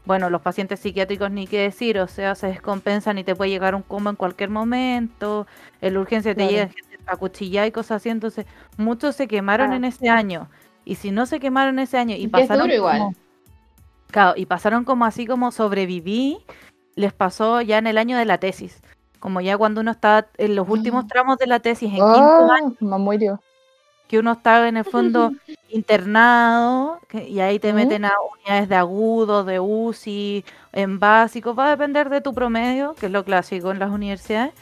bueno, 0.05 0.29
los 0.29 0.41
pacientes 0.41 0.79
psiquiátricos 0.79 1.31
ni 1.31 1.47
qué 1.47 1.59
decir, 1.61 1.99
o 1.99 2.07
sea, 2.07 2.33
se 2.35 2.47
descompensan 2.47 3.17
y 3.17 3.23
te 3.23 3.35
puede 3.35 3.51
llegar 3.51 3.75
un 3.75 3.81
coma 3.83 4.09
en 4.09 4.15
cualquier 4.15 4.49
momento, 4.49 5.47
en 5.81 5.93
la 5.93 5.99
urgencia 5.99 6.33
te 6.33 6.37
Claro. 6.41 6.51
llega 6.51 6.67
gente 6.69 6.97
acuchillada 7.05 7.67
y 7.67 7.71
cosas 7.71 7.97
así, 7.97 8.09
entonces 8.09 8.45
muchos 8.77 9.15
se 9.15 9.27
quemaron 9.27 9.73
en 9.73 9.85
ese 9.85 10.09
año, 10.09 10.49
y 10.83 10.95
si 10.95 11.11
no 11.11 11.25
se 11.25 11.39
quemaron 11.39 11.79
ese 11.79 11.97
año 11.97 12.15
y 12.17 12.27
pasaron 12.27 12.71
igual. 12.71 12.97
como- 12.99 13.13
Claro, 14.09 14.33
y 14.37 14.45
pasaron 14.45 14.85
como 14.85 15.03
así 15.03 15.27
como 15.27 15.51
sobreviví, 15.51 16.37
les 16.97 17.13
pasó 17.13 17.61
ya 17.61 17.77
en 17.77 17.87
el 17.87 17.97
año 17.97 18.17
de 18.17 18.25
la 18.25 18.37
tesis. 18.39 18.81
Como 19.19 19.39
ya 19.39 19.57
cuando 19.57 19.79
uno 19.81 19.91
está 19.91 20.27
en 20.37 20.55
los 20.55 20.67
últimos 20.67 21.05
Ah. 21.05 21.07
tramos 21.09 21.37
de 21.37 21.47
la 21.47 21.59
tesis, 21.59 21.87
en 21.89 21.95
quinto 21.95 22.51
año, 22.51 22.73
ah, 22.73 22.85
me 22.85 22.97
muero. 22.97 23.39
que 24.09 24.19
uno 24.19 24.31
está 24.33 24.67
en 24.69 24.77
el 24.77 24.85
fondo 24.85 25.31
internado, 25.69 26.99
que- 27.09 27.27
y 27.27 27.39
ahí 27.41 27.59
te 27.59 27.73
¿Mm? 27.73 27.75
meten 27.75 28.05
a 28.05 28.13
unidades 28.35 28.69
de 28.69 28.75
agudo, 28.75 29.43
de 29.43 29.59
UCI, 29.59 30.45
en 30.73 30.99
básico, 30.99 31.53
va 31.55 31.67
a 31.67 31.69
depender 31.71 32.09
de 32.09 32.21
tu 32.21 32.33
promedio, 32.33 32.93
que 32.99 33.07
es 33.07 33.11
lo 33.11 33.23
clásico 33.25 33.71
en 33.71 33.79
las 33.79 33.89
universidades. 33.91 34.53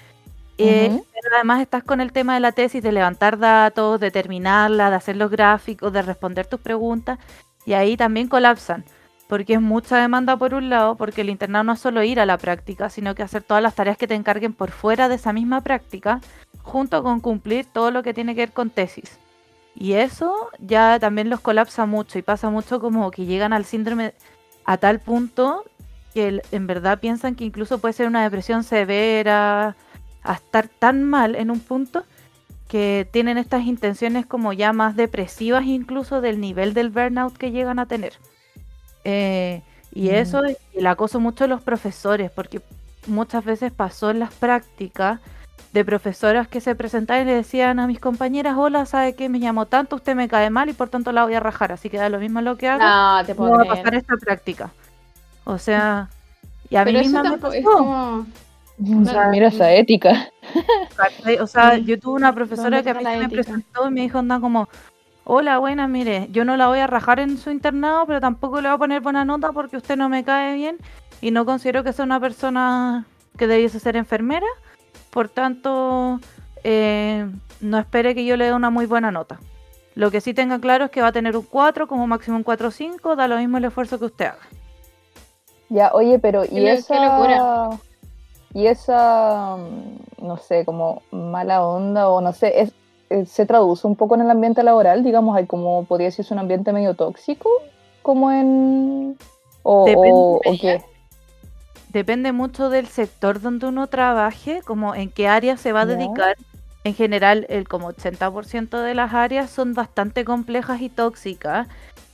Eh, 0.58 0.90
pero 1.14 1.36
además 1.36 1.62
estás 1.62 1.84
con 1.84 2.00
el 2.02 2.12
tema 2.14 2.34
de 2.34 2.40
la 2.40 2.54
tesis, 2.54 2.82
de 2.82 2.92
levantar 2.94 3.38
datos, 3.38 4.00
de 4.00 4.10
terminarla, 4.10 4.90
de 4.90 4.96
hacer 4.96 5.18
los 5.18 5.30
gráficos, 5.30 5.92
de 5.94 6.02
responder 6.02 6.48
tus 6.48 6.60
preguntas, 6.62 7.20
y 7.66 7.74
ahí 7.74 7.98
también 7.98 8.28
colapsan, 8.30 8.86
porque 9.28 9.56
es 9.56 9.62
mucha 9.62 9.98
demanda 9.98 10.38
por 10.38 10.54
un 10.54 10.70
lado, 10.70 10.96
porque 10.96 11.22
el 11.22 11.30
internado 11.30 11.64
no 11.64 11.74
es 11.74 11.80
solo 11.80 12.04
ir 12.04 12.20
a 12.20 12.26
la 12.26 12.38
práctica, 12.38 12.90
sino 12.90 13.16
que 13.16 13.24
hacer 13.24 13.44
todas 13.44 13.64
las 13.64 13.76
tareas 13.76 13.98
que 13.98 14.08
te 14.08 14.16
encarguen 14.16 14.54
por 14.54 14.72
fuera 14.72 15.10
de 15.10 15.16
esa 15.16 15.34
misma 15.34 15.62
práctica, 15.62 16.22
junto 16.62 17.02
con 17.04 17.20
cumplir 17.20 17.66
todo 17.66 17.92
lo 17.92 18.04
que 18.04 18.14
tiene 18.14 18.36
que 18.36 18.42
ver 18.42 18.52
con 18.52 18.70
tesis. 18.70 19.20
Y 19.76 19.94
eso 19.94 20.50
ya 20.60 21.00
también 21.00 21.30
los 21.30 21.42
colapsa 21.42 21.86
mucho 21.86 22.18
y 22.18 22.22
pasa 22.22 22.50
mucho 22.50 22.80
como 22.80 23.12
que 23.12 23.26
llegan 23.26 23.52
al 23.52 23.66
síndrome 23.66 24.14
a 24.64 24.78
tal 24.78 25.00
punto 25.00 25.66
que 26.14 26.42
en 26.52 26.66
verdad 26.66 27.00
piensan 27.00 27.36
que 27.36 27.44
incluso 27.44 27.80
puede 27.80 27.94
ser 27.94 28.08
una 28.08 28.24
depresión 28.24 28.64
severa, 28.64 29.76
a 30.24 30.34
estar 30.34 30.70
tan 30.70 31.04
mal 31.04 31.36
en 31.36 31.52
un 31.52 31.60
punto 31.60 32.06
que 32.70 33.08
tienen 33.12 33.38
estas 33.38 33.66
intenciones 33.66 34.26
como 34.26 34.54
ya 34.54 34.74
más 34.74 34.96
depresivas 34.96 35.66
incluso 35.66 36.22
del 36.22 36.40
nivel 36.40 36.74
del 36.74 36.90
burnout 36.90 37.36
que 37.38 37.52
llegan 37.52 37.80
a 37.80 37.86
tener. 37.86 38.14
Eh, 39.06 39.62
y 39.94 40.10
Mm. 40.10 40.14
eso, 40.16 40.44
es 40.44 40.58
el 40.74 40.86
acoso 40.88 41.20
mucho 41.22 41.46
de 41.46 41.48
los 41.48 41.62
profesores, 41.62 42.30
porque 42.32 42.60
muchas 43.08 43.46
veces 43.46 43.72
pasó 43.72 44.10
en 44.10 44.20
las 44.20 44.34
prácticas 44.34 45.22
de 45.72 45.86
profesoras 45.86 46.48
que 46.48 46.60
se 46.60 46.74
presentaban 46.76 47.24
y 47.24 47.26
le 47.26 47.36
decían 47.36 47.80
a 47.80 47.88
mis 47.88 48.00
compañeras, 48.00 48.56
hola, 48.58 48.86
¿sabe 48.86 49.14
qué? 49.14 49.30
Me 49.30 49.40
llamó 49.40 49.66
tanto, 49.68 49.96
usted 49.98 50.16
me 50.16 50.28
cae 50.28 50.50
mal 50.50 50.70
y 50.70 50.74
por 50.74 50.90
tanto 50.90 51.12
la 51.12 51.24
voy 51.24 51.34
a 51.36 51.40
rajar, 51.40 51.72
así 51.72 51.90
que 51.90 51.98
da 51.98 52.10
lo 52.10 52.20
mismo 52.20 52.42
lo 52.42 52.58
que 52.58 52.68
haga, 52.68 53.20
No, 53.20 53.26
te 53.26 53.34
no 53.36 53.52
va 53.52 53.62
a 53.64 53.66
pasar 53.66 53.94
esta 53.94 54.16
práctica. 54.18 54.72
O 55.44 55.58
sea, 55.58 56.10
y 56.70 56.76
a 56.78 56.84
Pero 56.84 56.98
mí 56.98 57.04
misma 57.04 57.24
me 57.24 57.36
es 57.36 57.40
pasó. 57.42 57.62
como. 57.64 58.26
O 59.02 59.06
sea, 59.06 59.28
mira 59.30 59.48
esa 59.50 59.72
ética. 59.72 60.30
O 61.42 61.48
sea, 61.48 61.78
yo 61.78 62.00
tuve 62.00 62.16
una 62.16 62.34
profesora 62.34 62.82
¿Dónde 62.82 62.84
que 62.84 62.90
a 62.90 62.94
mí 62.94 63.04
me 63.04 63.26
ética? 63.26 63.44
presentó 63.44 63.88
y 63.88 63.92
me 63.92 64.02
dijo, 64.02 64.18
anda 64.18 64.40
como, 64.40 64.68
hola, 65.26 65.58
buena, 65.58 65.88
mire, 65.88 66.30
yo 66.32 66.46
no 66.46 66.56
la 66.56 66.68
voy 66.68 66.80
a 66.80 66.88
rajar 66.88 67.20
en 67.20 67.38
su 67.38 67.50
internado, 67.52 68.06
pero 68.06 68.22
tampoco 68.22 68.62
le 68.62 68.70
voy 68.70 68.76
a 68.76 68.80
poner 68.80 69.02
buena 69.02 69.26
nota 69.26 69.52
porque 69.52 69.78
usted 69.78 69.98
no 69.98 70.08
me 70.08 70.24
cae 70.24 70.54
bien 70.54 70.78
y 71.20 71.32
no 71.32 71.46
considero 71.46 71.84
que 71.84 71.92
sea 71.92 72.06
una 72.06 72.20
persona 72.20 73.06
que 73.38 73.48
debiese 73.48 73.80
ser 73.80 73.98
enfermera, 73.98 74.48
por 75.10 75.28
tanto, 75.28 76.20
eh, 76.64 77.28
no 77.60 77.78
espere 77.80 78.16
que 78.16 78.26
yo 78.26 78.38
le 78.38 78.46
dé 78.46 78.54
una 78.54 78.70
muy 78.70 78.86
buena 78.86 79.12
nota. 79.12 79.40
Lo 79.96 80.12
que 80.12 80.22
sí 80.22 80.34
tenga 80.34 80.60
claro 80.60 80.86
es 80.86 80.92
que 80.92 81.02
va 81.02 81.08
a 81.08 81.14
tener 81.14 81.36
un 81.36 81.44
4, 81.44 81.88
como 81.88 82.06
máximo 82.06 82.38
un 82.38 82.44
4 82.44 82.68
o 82.68 82.72
5, 82.72 83.16
da 83.16 83.28
lo 83.28 83.38
mismo 83.38 83.58
el 83.58 83.66
esfuerzo 83.66 83.98
que 83.98 84.06
usted 84.06 84.26
haga. 84.26 84.48
Ya, 85.70 85.92
oye, 85.94 86.20
pero 86.20 86.46
y 86.46 86.50
qué 86.50 86.74
esa 86.74 87.04
locura. 87.04 87.70
y 88.54 88.68
esa 88.68 89.58
mm, 89.58 90.26
no 90.26 90.38
sé, 90.38 90.66
como 90.66 91.02
mala 91.12 91.66
onda 91.66 92.10
o 92.10 92.22
no 92.22 92.34
sé, 92.34 92.62
es, 92.62 92.74
eh, 93.10 93.26
se 93.26 93.46
traduce 93.46 93.86
un 93.86 93.96
poco 93.96 94.16
en 94.16 94.22
el 94.22 94.32
ambiente 94.32 94.64
laboral, 94.64 95.04
digamos, 95.04 95.36
hay 95.38 95.46
como 95.46 95.86
podría 95.86 96.08
decirse 96.08 96.34
un 96.34 96.40
ambiente 96.40 96.74
medio 96.74 96.96
tóxico, 96.96 97.50
como 98.02 98.32
en 98.32 99.18
o, 99.64 100.42
qué. 100.60 100.82
Depende 101.90 102.32
mucho 102.32 102.70
del 102.70 102.88
sector 102.88 103.42
donde 103.42 103.68
uno 103.68 103.88
trabaje, 103.88 104.62
como 104.66 104.96
en 104.96 105.10
qué 105.10 105.28
área 105.28 105.58
se 105.58 105.72
va 105.72 105.82
a 105.82 105.86
dedicar. 105.86 106.36
En 106.84 106.94
general, 106.94 107.46
el 107.50 107.68
como 107.68 107.92
80% 107.92 108.82
de 108.82 108.94
las 108.94 109.14
áreas 109.14 109.50
son 109.50 109.74
bastante 109.74 110.26
complejas 110.26 110.82
y 110.82 110.90
tóxicas, 110.90 111.68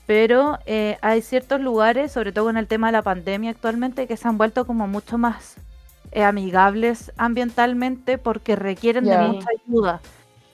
pero 0.05 0.59
eh, 0.65 0.97
hay 1.01 1.21
ciertos 1.21 1.59
lugares, 1.59 2.11
sobre 2.11 2.31
todo 2.31 2.45
con 2.45 2.57
el 2.57 2.67
tema 2.67 2.87
de 2.87 2.93
la 2.93 3.01
pandemia 3.01 3.51
actualmente, 3.51 4.07
que 4.07 4.17
se 4.17 4.27
han 4.27 4.37
vuelto 4.37 4.65
como 4.65 4.87
mucho 4.87 5.17
más 5.17 5.55
eh, 6.11 6.23
amigables 6.23 7.11
ambientalmente 7.17 8.17
porque 8.17 8.55
requieren 8.55 9.05
de 9.05 9.17
mucha 9.17 9.47
ayuda. 9.65 10.01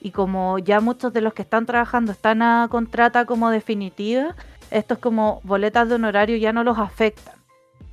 Y 0.00 0.12
como 0.12 0.58
ya 0.58 0.80
muchos 0.80 1.12
de 1.12 1.20
los 1.20 1.34
que 1.34 1.42
están 1.42 1.66
trabajando 1.66 2.12
están 2.12 2.42
a 2.42 2.68
contrata 2.70 3.24
como 3.24 3.50
definitiva, 3.50 4.34
estos 4.70 4.98
como 4.98 5.40
boletas 5.44 5.88
de 5.88 5.96
honorario 5.96 6.36
ya 6.36 6.52
no 6.52 6.62
los 6.64 6.78
afectan. 6.78 7.34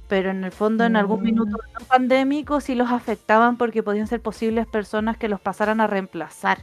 Pero 0.08 0.30
en 0.30 0.44
el 0.44 0.52
fondo, 0.52 0.84
en 0.84 0.96
algún 0.98 1.22
Mm. 1.22 1.24
minuto 1.24 1.58
no 1.58 1.86
pandémico, 1.88 2.62
sí 2.62 2.76
los 2.76 2.92
afectaban 2.92 3.58
porque 3.58 3.82
podían 3.82 4.06
ser 4.08 4.22
posibles 4.22 4.68
personas 4.68 5.18
que 5.18 5.30
los 5.30 5.40
pasaran 5.42 5.82
a 5.82 5.88
reemplazar. 5.88 6.60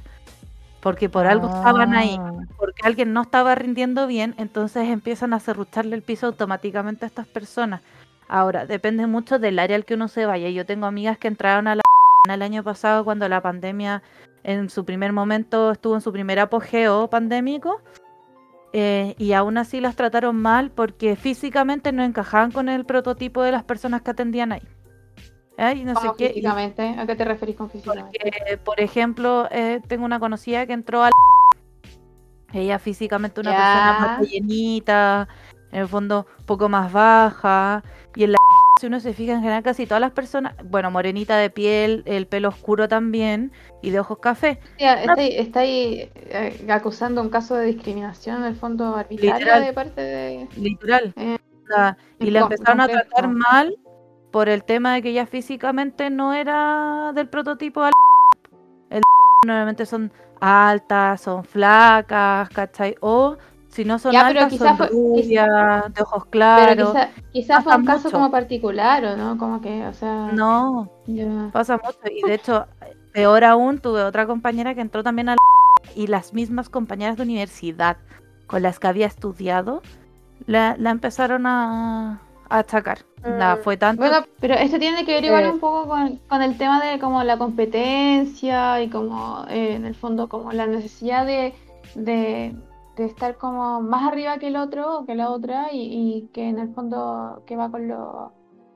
Porque 0.80 1.08
por 1.08 1.26
algo 1.26 1.46
estaban 1.48 1.94
ahí 1.94 2.16
Ah, 2.20 2.32
porque 2.56 2.82
alguien 2.84 3.12
no 3.12 3.22
estaba 3.22 3.54
rindiendo 3.54 4.06
bien, 4.06 4.34
entonces 4.38 4.88
empiezan 4.88 5.32
a 5.32 5.40
cerrucharle 5.40 5.94
el 5.96 6.02
piso 6.02 6.26
automáticamente 6.26 7.04
a 7.04 7.08
estas 7.08 7.26
personas. 7.26 7.80
Ahora, 8.28 8.66
depende 8.66 9.06
mucho 9.06 9.38
del 9.38 9.58
área 9.58 9.76
al 9.76 9.84
que 9.84 9.94
uno 9.94 10.08
se 10.08 10.24
vaya. 10.26 10.48
Yo 10.50 10.64
tengo 10.66 10.86
amigas 10.86 11.18
que 11.18 11.28
entraron 11.28 11.66
a 11.68 11.76
la 11.76 11.82
el 12.32 12.42
año 12.42 12.62
pasado 12.62 13.04
cuando 13.04 13.28
la 13.28 13.40
pandemia 13.40 14.02
en 14.44 14.68
su 14.70 14.84
primer 14.84 15.12
momento 15.12 15.70
estuvo 15.72 15.94
en 15.94 16.00
su 16.00 16.12
primer 16.12 16.38
apogeo 16.40 17.08
pandémico 17.08 17.80
eh, 18.72 19.14
y 19.18 19.32
aún 19.32 19.58
así 19.58 19.80
las 19.80 19.96
trataron 19.96 20.36
mal 20.36 20.70
porque 20.70 21.14
físicamente 21.16 21.92
no 21.92 22.02
encajaban 22.02 22.50
con 22.52 22.68
el 22.68 22.84
prototipo 22.84 23.42
de 23.42 23.52
las 23.52 23.64
personas 23.64 24.02
que 24.02 24.10
atendían 24.12 24.52
ahí. 24.52 24.62
No 25.84 25.94
sé 25.94 26.06
¿Cómo 26.06 26.16
qué, 26.16 26.24
y- 26.26 26.28
físicamente? 26.28 26.94
¿A 26.98 27.06
qué 27.06 27.14
te 27.14 27.24
referís 27.24 27.54
con 27.56 27.70
físicamente? 27.70 28.18
porque, 28.20 28.56
por 28.58 28.80
ejemplo, 28.80 29.46
eh, 29.52 29.80
tengo 29.86 30.04
una 30.04 30.18
conocida 30.18 30.66
que 30.66 30.72
entró 30.72 31.02
a 31.04 31.06
la... 31.08 31.12
Ella 32.52 32.78
físicamente 32.78 33.40
una 33.40 33.52
Ya. 33.52 33.56
persona 33.58 33.92
más 34.00 34.18
rellenita, 34.18 35.28
en 35.70 35.80
el 35.82 35.88
fondo 35.88 36.26
un 36.40 36.46
poco 36.46 36.68
más 36.68 36.92
baja. 36.92 37.84
Y 38.16 38.24
en 38.24 38.32
la 38.32 38.38
si 38.82 38.88
uno 38.88 38.98
se 38.98 39.14
fija 39.14 39.34
en 39.34 39.42
general 39.42 39.62
casi 39.62 39.86
todas 39.86 40.00
las 40.00 40.10
personas, 40.10 40.54
bueno, 40.64 40.90
morenita 40.90 41.36
de 41.36 41.50
piel, 41.50 42.02
el 42.04 42.26
pelo 42.26 42.48
oscuro 42.48 42.88
también 42.88 43.52
y 43.80 43.90
de 43.90 44.00
ojos 44.00 44.18
café. 44.18 44.58
está, 44.76 45.14
ahí, 45.16 45.36
está 45.36 45.60
ahí 45.60 46.10
eh, 46.16 46.66
acusando 46.68 47.22
un 47.22 47.28
caso 47.28 47.54
de 47.54 47.66
discriminación 47.66 48.38
en 48.38 48.44
el 48.46 48.56
fondo 48.56 48.96
arbitrario 48.96 49.60
de 49.60 49.72
parte 49.72 50.00
de... 50.00 50.48
Literal. 50.56 51.14
Eh, 51.14 51.38
y 52.18 52.30
la 52.32 52.40
empezaron 52.40 52.80
a 52.80 52.88
tratar 52.88 53.28
mal 53.28 53.78
por 54.32 54.48
el 54.48 54.64
tema 54.64 54.94
de 54.94 55.02
que 55.02 55.10
ella 55.10 55.26
físicamente 55.26 56.10
no 56.10 56.34
era 56.34 57.12
del 57.14 57.28
prototipo 57.28 57.82
al 57.82 57.92
el 58.90 59.02
normalmente 59.46 59.86
son 59.86 60.12
altas, 60.40 61.20
son 61.20 61.44
flacas, 61.44 62.48
¿cachai? 62.48 62.96
O 63.00 63.36
si 63.72 63.84
no 63.84 63.98
son 63.98 64.14
altas, 64.14 64.54
son 64.54 64.78
rubias, 64.78 65.94
de 65.94 66.02
ojos 66.02 66.26
claros. 66.26 66.92
Pero 66.92 67.10
quizás 67.32 67.64
fue 67.64 67.74
un 67.74 67.84
caso 67.84 68.10
como 68.10 68.30
particular, 68.30 69.04
¿o 69.04 69.16
no? 69.16 69.38
Como 69.38 69.60
que, 69.60 69.86
o 69.86 69.94
sea... 69.94 70.30
No, 70.32 70.90
pasa 71.52 71.80
mucho. 71.82 71.98
Y 72.10 72.28
de 72.28 72.34
hecho, 72.34 72.66
peor 73.12 73.44
aún, 73.44 73.78
tuve 73.78 74.02
otra 74.02 74.26
compañera 74.26 74.74
que 74.74 74.82
entró 74.82 75.02
también 75.02 75.30
al 75.30 75.38
y 75.96 76.06
las 76.06 76.32
mismas 76.32 76.68
compañeras 76.68 77.16
de 77.16 77.24
universidad 77.24 77.96
con 78.46 78.62
las 78.62 78.78
que 78.78 78.86
había 78.86 79.06
estudiado 79.06 79.82
la, 80.46 80.76
la 80.78 80.90
empezaron 80.90 81.46
a, 81.46 82.20
a 82.48 82.58
atacar. 82.58 82.98
Mm. 83.24 83.62
fue 83.62 83.76
tanto. 83.76 84.02
Bueno, 84.02 84.26
pero 84.40 84.54
esto 84.54 84.78
tiene 84.78 85.04
que 85.04 85.12
ver 85.14 85.24
igual 85.24 85.44
eh. 85.44 85.50
un 85.50 85.60
poco 85.60 85.88
con, 85.88 86.42
el 86.42 86.58
tema 86.58 86.84
de 86.84 86.98
como 86.98 87.22
la 87.22 87.38
competencia 87.38 88.82
y 88.82 88.88
como 88.88 89.44
eh, 89.48 89.74
en 89.74 89.84
el 89.84 89.94
fondo 89.94 90.28
como 90.28 90.52
la 90.52 90.66
necesidad 90.66 91.24
de, 91.24 91.54
de, 91.94 92.54
estar 92.96 93.36
como 93.36 93.80
más 93.80 94.06
arriba 94.06 94.38
que 94.38 94.48
el 94.48 94.56
otro 94.56 94.98
o 94.98 95.06
que 95.06 95.14
la 95.14 95.30
otra 95.30 95.68
y, 95.72 96.28
que 96.32 96.48
en 96.48 96.58
el 96.58 96.74
fondo 96.74 97.42
que 97.46 97.56
va 97.56 97.70
con 97.70 97.88
los 97.88 98.30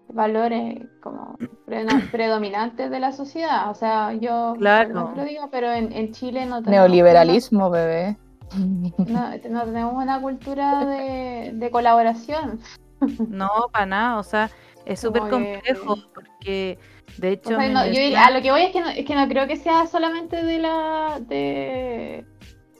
valores 0.08 0.78
como 1.02 1.36
predominantes 2.12 2.90
de 2.90 3.00
la 3.00 3.12
sociedad. 3.12 3.70
O 3.70 3.74
sea, 3.74 4.14
yo 4.14 4.54
no 4.56 5.12
lo 5.14 5.24
digo, 5.24 5.48
pero 5.50 5.72
en, 5.72 5.92
en 5.92 6.12
Chile 6.12 6.46
no 6.46 6.62
tenemos... 6.62 6.88
Neoliberalismo, 6.88 7.70
bebé. 7.70 8.16
No, 8.56 9.30
no, 9.50 9.64
tenemos 9.64 9.94
una 9.94 10.20
cultura 10.20 10.84
de, 10.86 11.50
de 11.54 11.70
colaboración. 11.70 12.60
No, 13.28 13.50
para 13.72 13.84
nada, 13.84 14.18
o 14.18 14.22
sea, 14.22 14.50
es 14.86 15.00
súper 15.00 15.28
complejo 15.28 15.96
porque 16.14 16.78
de 17.18 17.32
hecho... 17.32 17.58
a 17.58 18.30
lo 18.30 18.40
que 18.40 18.50
voy 18.50 18.62
es 18.62 18.72
que, 18.72 18.80
no, 18.80 18.88
es 18.88 19.04
que 19.04 19.14
no 19.14 19.28
creo 19.28 19.46
que 19.46 19.56
sea 19.56 19.86
solamente 19.86 20.42
de 20.42 20.58
la... 20.58 21.18
de, 21.20 22.24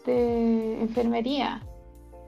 de 0.06 0.80
enfermería. 0.80 1.62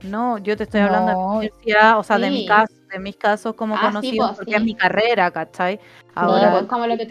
No, 0.03 0.37
yo 0.37 0.55
te 0.55 0.63
estoy 0.63 0.81
hablando 0.81 1.11
de 1.11 1.17
mi 1.17 1.23
universidad, 1.23 1.99
o 1.99 2.03
sea, 2.03 2.17
de 2.17 2.29
mi 2.29 2.45
caso, 2.45 2.73
de 2.89 2.99
mis 2.99 3.17
casos 3.17 3.53
como 3.55 3.75
ah, 3.75 3.81
conocidos, 3.81 4.29
pues, 4.29 4.37
porque 4.37 4.55
es 4.55 4.63
mi 4.63 4.75
carrera, 4.75 5.29
¿cachai? 5.31 5.79
Ahora, 6.15 6.51
pues, 6.51 6.63
como 6.65 6.87
lo 6.87 6.97
que 6.97 7.05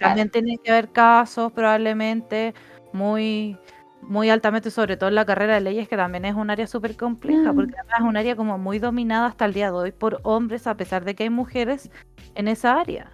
también 0.00 0.30
tiene 0.30 0.58
que 0.58 0.70
haber 0.70 0.90
casos 0.90 1.52
probablemente 1.52 2.54
muy 2.92 3.58
muy 4.02 4.30
altamente, 4.30 4.70
sobre 4.70 4.96
todo 4.96 5.08
en 5.08 5.16
la 5.16 5.24
carrera 5.24 5.54
de 5.54 5.60
leyes, 5.60 5.88
que 5.88 5.96
también 5.96 6.24
es 6.24 6.34
un 6.34 6.48
área 6.48 6.66
súper 6.66 6.96
compleja, 6.96 7.52
mm. 7.52 7.56
porque 7.56 7.74
además 7.76 7.98
es 7.98 8.04
un 8.04 8.16
área 8.16 8.36
como 8.36 8.56
muy 8.56 8.78
dominada 8.78 9.26
hasta 9.26 9.44
el 9.44 9.52
día 9.52 9.70
de 9.70 9.76
hoy 9.76 9.92
por 9.92 10.20
hombres, 10.22 10.66
a 10.66 10.76
pesar 10.76 11.04
de 11.04 11.14
que 11.14 11.24
hay 11.24 11.30
mujeres 11.30 11.90
en 12.34 12.48
esa 12.48 12.80
área. 12.80 13.10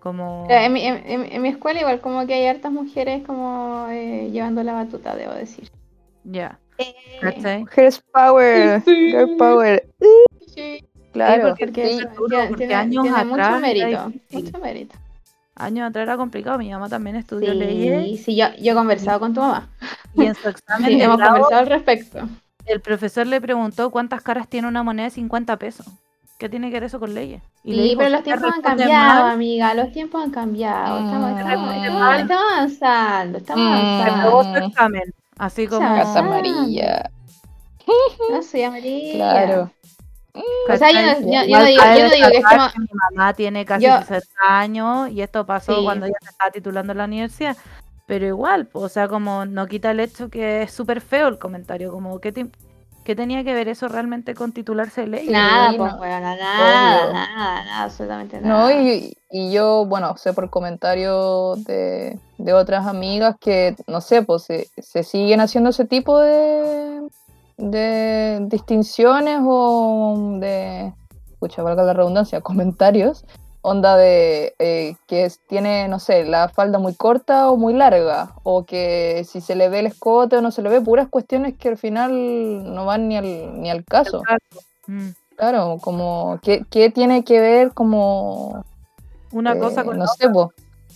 Como... 0.00 0.46
En 0.48 0.72
mi, 0.72 0.86
en, 0.86 1.42
mi 1.42 1.48
escuela 1.48 1.80
igual 1.80 2.00
como 2.00 2.26
que 2.26 2.34
hay 2.34 2.46
hartas 2.46 2.70
mujeres 2.70 3.24
como 3.26 3.86
eh, 3.90 4.28
llevando 4.30 4.62
la 4.62 4.74
batuta, 4.74 5.16
debo 5.16 5.32
decir. 5.32 5.70
Ya. 6.30 6.58
Eh, 6.78 6.94
Girls 7.74 8.02
Power. 8.12 8.82
Girl 8.86 9.36
Power. 9.36 9.88
Sí. 10.54 10.84
Claro, 11.12 11.54
porque, 11.58 12.06
porque, 12.16 12.74
años 12.74 13.06
atrás 13.08 13.26
mucho 13.26 13.60
mérito, 13.60 14.12
mucho 14.30 14.58
mérito 14.58 14.94
años 15.58 15.88
atrás 15.88 16.04
era 16.04 16.16
complicado. 16.16 16.58
Mi 16.58 16.70
mamá 16.70 16.88
también 16.88 17.16
estudió 17.16 17.52
leyes. 17.52 18.24
Sí, 18.24 18.36
yo, 18.36 18.46
yo 18.58 18.72
he 18.72 18.74
conversado 18.74 19.20
con 19.20 19.34
tu 19.34 19.40
mamá. 19.40 19.68
Y 20.14 20.24
en 20.24 20.34
su 20.34 20.48
examen. 20.48 20.88
sí, 20.88 21.02
hemos 21.02 21.20
conversado 21.20 21.56
al 21.56 21.66
respecto. 21.66 22.28
El 22.64 22.80
profesor 22.80 23.26
le 23.26 23.40
preguntó 23.40 23.90
cuántas 23.90 24.22
caras 24.22 24.48
tiene 24.48 24.68
una 24.68 24.82
moneda 24.82 25.04
de 25.06 25.10
50 25.10 25.56
pesos. 25.58 25.86
¿Qué 26.38 26.48
tiene 26.48 26.68
que 26.68 26.74
ver 26.74 26.84
eso 26.84 27.00
con 27.00 27.14
leyes? 27.14 27.42
Y 27.64 27.74
sí, 27.74 27.94
pero 27.98 28.10
los 28.10 28.22
tiempos 28.22 28.52
han 28.54 28.62
cambiado, 28.62 29.26
amiga. 29.26 29.74
Los 29.74 29.90
tiempos 29.90 30.22
han 30.22 30.30
cambiado. 30.30 30.98
Estamos, 30.98 31.32
mm. 31.32 32.32
avanzando. 32.32 33.38
Estamos 33.38 33.64
mm. 33.64 33.72
avanzando. 33.72 35.00
Así 35.38 35.66
como. 35.66 35.88
Casa 35.88 36.18
amarilla. 36.18 37.10
No 38.30 38.42
soy 38.42 38.62
amarilla. 38.62 39.14
Claro. 39.14 39.72
O 40.68 40.76
sea, 40.76 40.92
yo, 40.92 41.20
no 41.20 41.64
digo, 41.64 41.82
que 42.30 42.78
Mi 42.78 42.86
mamá 43.10 43.32
tiene 43.34 43.64
casi 43.64 43.86
60 43.86 44.28
años 44.40 45.10
y 45.10 45.22
esto 45.22 45.44
pasó 45.46 45.82
cuando 45.82 46.06
ella 46.06 46.16
se 46.20 46.30
estaba 46.30 46.50
titulando 46.50 46.92
en 46.92 46.98
la 46.98 47.04
universidad. 47.06 47.56
Pero 48.06 48.26
igual, 48.26 48.68
o 48.72 48.88
sea, 48.88 49.08
como 49.08 49.44
no 49.44 49.66
quita 49.66 49.90
el 49.90 50.00
hecho 50.00 50.30
que 50.30 50.62
es 50.62 50.72
súper 50.72 51.00
feo 51.00 51.28
el 51.28 51.38
comentario. 51.38 51.90
Como, 51.90 52.20
¿qué, 52.20 52.32
¿qué 53.08 53.16
tenía 53.16 53.42
que 53.42 53.54
ver 53.54 53.68
eso 53.68 53.88
realmente 53.88 54.34
con 54.34 54.52
titularse 54.52 55.06
ley? 55.06 55.30
Nada, 55.30 55.72
pues, 55.74 55.96
bueno, 55.96 56.20
nada, 56.20 56.36
nada, 56.36 57.10
nada, 57.10 57.82
absolutamente 57.84 58.38
nada. 58.38 58.54
No, 58.54 58.70
y, 58.70 59.16
y 59.30 59.50
yo, 59.50 59.86
bueno, 59.86 60.14
sé 60.18 60.34
por 60.34 60.50
comentarios 60.50 61.64
de, 61.64 62.18
de 62.36 62.52
otras 62.52 62.86
amigas 62.86 63.36
que, 63.40 63.76
no 63.86 64.02
sé, 64.02 64.20
pues 64.20 64.42
se, 64.42 64.68
se 64.76 65.04
siguen 65.04 65.40
haciendo 65.40 65.70
ese 65.70 65.86
tipo 65.86 66.18
de 66.18 67.00
de 67.56 68.40
distinciones 68.42 69.40
o 69.42 70.36
de, 70.38 70.92
escucha, 71.32 71.62
valga 71.62 71.84
la 71.84 71.94
redundancia, 71.94 72.42
comentarios, 72.42 73.24
onda 73.68 73.96
de 73.96 74.54
eh, 74.58 74.96
que 75.06 75.30
tiene, 75.46 75.88
no 75.88 75.98
sé, 75.98 76.24
la 76.24 76.48
falda 76.48 76.78
muy 76.78 76.94
corta 76.94 77.50
o 77.50 77.56
muy 77.56 77.74
larga, 77.74 78.32
o 78.42 78.64
que 78.64 79.24
si 79.28 79.40
se 79.40 79.54
le 79.54 79.68
ve 79.68 79.80
el 79.80 79.86
escote 79.86 80.36
o 80.36 80.42
no 80.42 80.50
se 80.50 80.62
le 80.62 80.70
ve, 80.70 80.80
puras 80.80 81.08
cuestiones 81.08 81.56
que 81.56 81.68
al 81.68 81.76
final 81.76 82.74
no 82.74 82.86
van 82.86 83.08
ni 83.08 83.16
al, 83.16 83.60
ni 83.60 83.70
al 83.70 83.84
caso. 83.84 84.22
Mm. 84.86 85.08
Claro, 85.36 85.78
como, 85.80 86.40
¿qué, 86.42 86.64
¿qué, 86.70 86.90
tiene 86.90 87.24
que 87.24 87.40
ver 87.40 87.72
como... 87.72 88.64
Una 89.30 89.58
cosa 89.58 89.82
eh, 89.82 89.84
con 89.84 89.98
No 89.98 90.06
sé, 90.06 90.26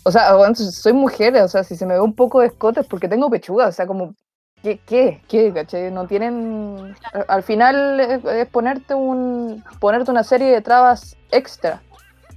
o 0.04 0.10
sea, 0.10 0.34
soy 0.54 0.92
mujer, 0.94 1.36
o 1.36 1.48
sea, 1.48 1.62
si 1.62 1.76
se 1.76 1.86
me 1.86 1.94
ve 1.94 2.00
un 2.00 2.14
poco 2.14 2.40
de 2.40 2.48
escote 2.48 2.80
es 2.80 2.86
porque 2.86 3.08
tengo 3.08 3.30
pechuga, 3.30 3.68
o 3.68 3.72
sea, 3.72 3.86
como 3.86 4.14
¿Qué? 4.62 4.78
¿Qué? 4.86 5.20
¿Qué? 5.28 5.90
No 5.90 6.06
tienen. 6.06 6.94
Al 7.26 7.42
final 7.42 7.98
es, 7.98 8.48
ponerte 8.48 8.94
un. 8.94 9.64
ponerte 9.80 10.10
una 10.10 10.22
serie 10.22 10.52
de 10.52 10.60
trabas 10.60 11.16
extra. 11.32 11.82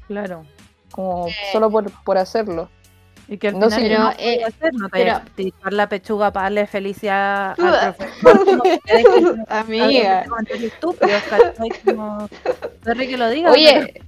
Claro. 0.08 0.46
Como 0.91 1.28
solo 1.52 1.70
por, 1.70 1.91
por 2.04 2.18
hacerlo. 2.18 2.70
Y 3.28 3.38
que 3.38 3.48
al 3.48 3.60
no, 3.60 3.72
final 3.72 4.00
no 4.00 4.12
eh, 4.20 4.44
hacer, 4.44 4.74
no 4.76 4.88
te 4.88 5.00
pero, 5.00 5.18
utilizar 5.18 5.74
la 5.74 5.89
pechuga 5.89 6.32
para 6.32 6.44
darle 6.44 6.68
felicidad 6.68 7.56
al 7.60 7.96
profesor. 7.96 9.39
Amiga. 9.50 10.26
Estúpidos, 10.50 11.24
como, 11.84 12.30
que 12.84 13.18
lo 13.18 13.30
diga. 13.30 13.52
Oye. 13.52 14.02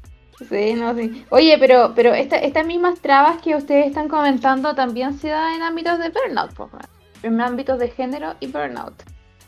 Sí, 0.48 0.74
no, 0.76 0.96
sí. 0.96 1.26
Oye, 1.30 1.58
pero, 1.58 1.94
pero 1.96 2.14
esta, 2.14 2.38
estas 2.38 2.64
mismas 2.64 3.00
trabas 3.00 3.42
que 3.42 3.56
ustedes 3.56 3.88
están 3.88 4.08
comentando 4.08 4.76
también 4.76 5.18
se 5.18 5.30
dan 5.30 5.56
en 5.56 5.64
ámbitos 5.64 5.98
de 5.98 6.10
burnout, 6.10 6.54
por 6.54 6.70
favor 6.70 6.86
en 7.24 7.42
ámbitos 7.42 7.80
de 7.80 7.90
género 7.90 8.36
y 8.40 8.48
burnout. 8.48 8.94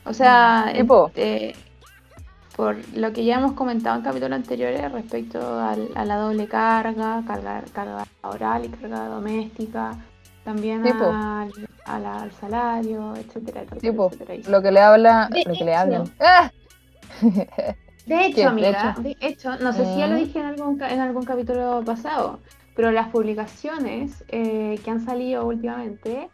O 0.06 0.14
sea, 0.14 0.72
mm, 0.74 1.10
eh, 1.16 1.56
por 2.60 2.76
lo 2.94 3.14
que 3.14 3.24
ya 3.24 3.38
hemos 3.38 3.54
comentado 3.54 3.96
en 3.96 4.02
capítulos 4.02 4.36
anteriores 4.36 4.92
respecto 4.92 5.40
al, 5.62 5.88
a 5.96 6.04
la 6.04 6.18
doble 6.18 6.46
carga, 6.46 7.24
carga, 7.26 7.64
carga 7.72 8.06
oral 8.22 8.66
y 8.66 8.68
carga 8.68 9.06
doméstica, 9.06 9.96
también 10.44 10.86
al, 10.86 11.54
al, 11.86 12.32
salario, 12.34 13.16
etcétera, 13.16 13.62
etcétera, 13.62 14.42
Lo 14.50 14.62
que 14.62 14.72
le 14.74 14.82
habla, 14.82 15.30
lo 15.30 15.54
que 15.54 15.64
le 15.64 15.74
hablan. 15.74 16.04
¡Ah! 16.20 16.52
De 18.06 18.26
hecho, 18.26 18.50
amiga, 18.50 18.94
de 18.98 19.16
hecho, 19.22 19.56
no 19.60 19.72
sé 19.72 19.86
si 19.86 19.98
ya 19.98 20.08
lo 20.08 20.16
mm. 20.16 20.20
dije 20.20 20.40
en 20.40 20.46
algún, 20.46 20.82
en 20.82 21.00
algún 21.00 21.24
capítulo 21.24 21.82
pasado, 21.86 22.40
pero 22.76 22.92
las 22.92 23.08
publicaciones 23.08 24.26
eh, 24.28 24.78
que 24.84 24.92
han 24.92 25.06
salido 25.06 25.46
últimamente 25.46 26.30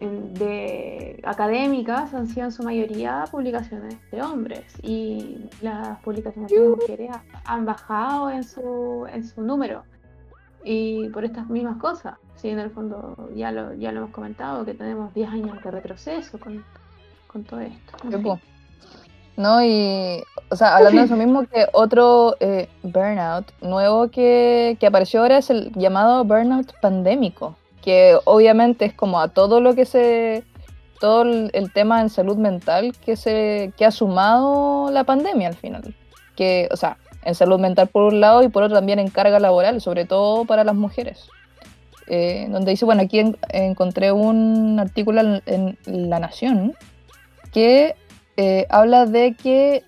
de 0.00 1.20
académicas 1.24 2.14
han 2.14 2.26
sido 2.26 2.46
en 2.46 2.52
su 2.52 2.62
mayoría 2.62 3.24
publicaciones 3.30 3.96
de 4.10 4.22
hombres 4.22 4.64
y 4.82 5.44
las 5.60 5.98
publicaciones 6.00 6.50
de 6.50 6.68
mujeres 6.68 7.10
han 7.44 7.66
bajado 7.66 8.30
en 8.30 8.42
su, 8.42 9.06
en 9.12 9.26
su 9.26 9.42
número 9.42 9.82
y 10.64 11.08
por 11.10 11.24
estas 11.24 11.48
mismas 11.48 11.76
cosas. 11.76 12.14
Sí, 12.36 12.48
en 12.48 12.58
el 12.58 12.70
fondo 12.70 13.28
ya 13.34 13.52
lo, 13.52 13.74
ya 13.74 13.92
lo 13.92 14.00
hemos 14.00 14.10
comentado, 14.10 14.64
que 14.64 14.72
tenemos 14.72 15.12
10 15.12 15.28
años 15.28 15.62
de 15.62 15.70
retroceso 15.70 16.38
con, 16.38 16.64
todo 17.44 17.60
esto. 17.60 18.40
No, 19.36 19.62
y, 19.62 20.22
o 20.50 20.56
sea, 20.56 20.76
hablando 20.76 21.00
de 21.00 21.06
eso 21.06 21.16
mismo, 21.16 21.46
que 21.46 21.66
otro 21.72 22.36
eh, 22.40 22.68
burnout 22.82 23.52
nuevo 23.62 24.08
que, 24.08 24.76
que 24.80 24.86
apareció 24.86 25.20
ahora 25.20 25.38
es 25.38 25.50
el 25.50 25.72
llamado 25.72 26.24
burnout 26.24 26.72
pandémico 26.80 27.56
que 27.82 28.16
obviamente 28.24 28.84
es 28.84 28.94
como 28.94 29.20
a 29.20 29.28
todo 29.28 29.60
lo 29.60 29.74
que 29.74 29.84
se 29.84 30.44
todo 31.00 31.22
el, 31.22 31.72
tema 31.72 32.02
en 32.02 32.10
salud 32.10 32.36
mental 32.36 32.92
que 33.04 33.16
se 33.16 33.72
que 33.76 33.86
ha 33.86 33.90
sumado 33.90 34.90
la 34.90 35.04
pandemia 35.04 35.48
al 35.48 35.56
final 35.56 35.94
que, 36.36 36.68
o 36.70 36.76
sea, 36.76 36.96
en 37.22 37.34
salud 37.34 37.58
mental 37.58 37.88
por 37.88 38.04
un 38.04 38.20
lado 38.20 38.42
y 38.42 38.48
por 38.48 38.62
otro 38.62 38.76
también 38.78 38.98
en 38.98 39.08
carga 39.08 39.38
laboral, 39.38 39.80
sobre 39.80 40.06
todo 40.06 40.46
para 40.46 40.64
las 40.64 40.74
mujeres. 40.74 41.28
Eh, 42.06 42.48
donde 42.50 42.70
dice, 42.72 42.84
bueno, 42.84 43.02
aquí 43.02 43.20
en- 43.20 43.36
encontré 43.50 44.10
un 44.10 44.80
artículo 44.80 45.20
en, 45.20 45.78
La 45.84 46.18
Nación 46.18 46.74
que 47.52 47.94
eh, 48.36 48.66
habla 48.70 49.06
de 49.06 49.34
que 49.34 49.84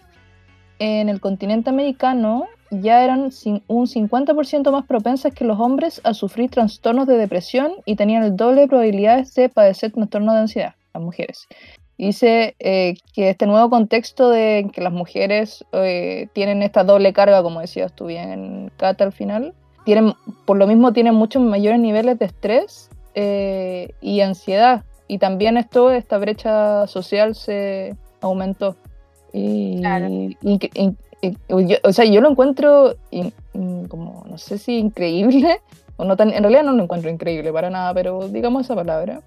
en 0.78 1.08
el 1.08 1.20
continente 1.20 1.70
americano 1.70 2.46
ya 2.80 3.04
eran 3.04 3.30
un 3.68 3.86
50% 3.86 4.70
más 4.70 4.86
propensas 4.86 5.34
que 5.34 5.44
los 5.44 5.58
hombres 5.60 6.00
a 6.04 6.14
sufrir 6.14 6.50
trastornos 6.50 7.06
de 7.06 7.16
depresión 7.18 7.72
y 7.84 7.96
tenían 7.96 8.22
el 8.22 8.36
doble 8.36 8.62
de 8.62 8.68
probabilidades 8.68 9.34
de 9.34 9.48
padecer 9.48 9.92
trastornos 9.92 10.34
de 10.34 10.40
ansiedad, 10.40 10.74
las 10.94 11.02
mujeres. 11.02 11.46
Dice 11.98 12.56
eh, 12.58 12.94
que 13.14 13.30
este 13.30 13.46
nuevo 13.46 13.68
contexto 13.70 14.30
de 14.30 14.68
que 14.72 14.80
las 14.80 14.92
mujeres 14.92 15.64
eh, 15.72 16.28
tienen 16.32 16.62
esta 16.62 16.82
doble 16.84 17.12
carga, 17.12 17.42
como 17.42 17.60
decías 17.60 17.92
tú 17.92 18.06
bien, 18.06 18.72
Cata, 18.76 19.04
al 19.04 19.12
final, 19.12 19.52
tienen, 19.84 20.14
por 20.46 20.56
lo 20.56 20.66
mismo 20.66 20.92
tienen 20.92 21.14
muchos 21.14 21.42
mayores 21.42 21.78
niveles 21.78 22.18
de 22.18 22.24
estrés 22.24 22.90
eh, 23.14 23.92
y 24.00 24.20
ansiedad. 24.20 24.84
Y 25.06 25.18
también 25.18 25.56
esto, 25.58 25.90
esta 25.90 26.16
brecha 26.18 26.86
social 26.86 27.34
se 27.34 27.94
aumentó. 28.20 28.76
Y, 29.32 29.78
Claro. 29.78 30.08
y- 30.08 30.36
y- 30.42 30.96
yo- 31.22 31.76
o 31.84 31.92
sea, 31.92 32.04
yo 32.04 32.20
lo 32.20 32.30
encuentro 32.30 32.94
in- 33.10 33.32
in- 33.54 33.86
como, 33.88 34.24
no 34.28 34.38
sé 34.38 34.58
si 34.58 34.78
increíble, 34.78 35.60
o 35.96 36.04
no 36.04 36.16
tan, 36.16 36.30
en 36.32 36.42
realidad 36.42 36.64
no 36.64 36.72
lo 36.72 36.82
encuentro 36.82 37.10
increíble 37.10 37.52
para 37.52 37.70
nada, 37.70 37.94
pero 37.94 38.28
digamos 38.28 38.64
esa 38.64 38.74
palabra. 38.74 39.20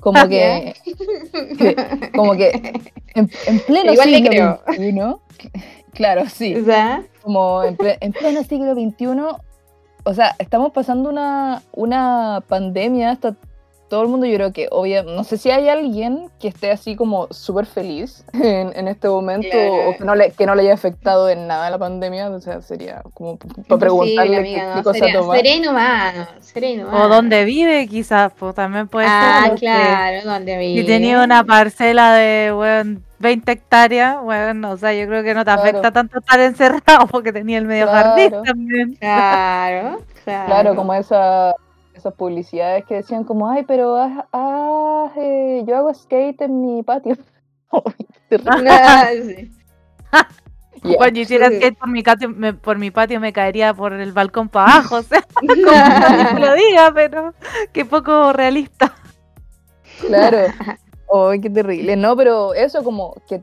Como 0.00 0.18
que, 0.28 0.74
que- 1.58 2.10
como 2.16 2.32
que 2.32 2.50
en, 3.14 3.30
en 3.46 3.60
pleno 3.60 3.92
Igual 3.92 4.08
siglo. 4.08 4.60
XXI, 4.66 4.90
claro, 5.92 6.22
sí, 6.30 6.54
O 6.54 6.64
sea, 6.64 7.02
como 7.22 7.62
en, 7.64 7.76
ple- 7.76 7.98
en 8.00 8.12
pleno 8.12 8.42
siglo 8.44 8.72
XXI, 8.72 9.06
o 10.04 10.14
sea, 10.14 10.34
estamos 10.38 10.72
pasando 10.72 11.10
una, 11.10 11.62
una 11.72 12.42
pandemia, 12.48 13.10
hasta 13.10 13.36
todo 13.90 14.02
el 14.02 14.08
mundo 14.08 14.24
yo 14.24 14.36
creo 14.36 14.52
que, 14.54 14.68
obvia, 14.70 15.02
no 15.02 15.24
sé 15.24 15.36
si 15.36 15.50
hay 15.50 15.68
alguien 15.68 16.30
que 16.40 16.48
esté 16.48 16.70
así 16.70 16.96
como 16.96 17.26
súper 17.30 17.66
feliz 17.66 18.24
en, 18.32 18.72
en 18.74 18.88
este 18.88 19.08
momento 19.08 19.48
Claro. 19.50 19.90
o 19.90 19.96
que 19.98 20.04
no, 20.04 20.14
le, 20.14 20.30
que 20.30 20.46
no 20.46 20.54
le 20.54 20.62
haya 20.62 20.72
afectado 20.74 21.28
en 21.28 21.46
nada 21.46 21.68
la 21.68 21.76
pandemia, 21.78 22.30
o 22.30 22.40
sea, 22.40 22.62
sería 22.62 23.02
como 23.12 23.36
para 23.68 23.78
preguntarle 23.78 24.30
qué, 24.32 24.38
amiga, 24.38 24.60
qué 24.72 24.76
no, 24.78 24.82
cosa 24.84 24.98
sería- 25.00 25.18
tomar. 25.20 25.36
Seré 25.36 25.56
inhumano, 25.56 26.26
seré 26.40 26.70
inhumano. 26.70 27.04
O 27.04 27.08
donde 27.08 27.44
vive, 27.44 27.86
quizás, 27.88 28.32
pues 28.38 28.54
también 28.54 28.88
puede 28.88 29.06
Ah, 29.10 29.40
ser. 29.42 29.50
porque 29.50 29.66
claro, 29.66 30.18
donde 30.24 30.56
vive. 30.58 30.80
Si 30.82 30.86
tenía 30.86 31.22
una 31.22 31.44
parcela 31.44 32.14
de 32.14 32.52
weón, 32.54 33.04
20 33.18 33.52
hectáreas, 33.52 34.22
bueno, 34.22 34.70
o 34.70 34.76
sea, 34.78 34.94
yo 34.94 35.06
creo 35.06 35.22
que 35.22 35.34
no 35.34 35.40
te 35.40 35.44
Claro. 35.52 35.60
afecta 35.62 35.90
tanto 35.90 36.20
estar 36.20 36.40
encerrado 36.40 37.06
porque 37.10 37.32
tenía 37.32 37.58
el 37.58 37.66
medio 37.66 37.86
jardín 37.88 38.32
también. 38.44 38.94
Claro, 38.94 40.00
claro. 40.24 40.46
Claro, 40.46 40.76
como 40.76 40.94
esa, 40.94 41.54
esas 42.00 42.14
publicidades 42.14 42.84
que 42.84 42.96
decían 42.96 43.24
como, 43.24 43.48
ay, 43.48 43.64
pero 43.66 43.96
eh, 45.16 45.64
yo 45.66 45.76
hago 45.76 45.94
skate 45.94 46.42
en 46.42 46.60
mi 46.60 46.82
patio. 46.82 47.16
Ah, 48.46 49.08
sí. 49.12 49.50
Cuando 50.96 51.20
hiciera 51.20 51.48
skate 51.48 51.78
por 51.78 51.88
mi, 51.88 52.02
patio, 52.02 52.28
me, 52.28 52.52
por 52.52 52.78
mi 52.78 52.90
patio 52.90 53.20
me 53.20 53.32
caería 53.32 53.74
por 53.74 53.92
el 53.92 54.12
balcón 54.12 54.48
para 54.48 54.72
abajo, 54.72 54.96
o 54.96 55.02
sea, 55.02 55.22
como 55.34 55.54
que 55.54 56.40
lo 56.40 56.54
diga, 56.54 56.92
pero 56.94 57.34
qué 57.72 57.84
poco 57.84 58.32
realista. 58.32 58.94
Claro. 60.00 60.52
Ay, 61.12 61.40
qué 61.40 61.50
terrible. 61.50 61.96
No, 61.96 62.16
pero 62.16 62.54
eso 62.54 62.82
como 62.82 63.14
que, 63.28 63.40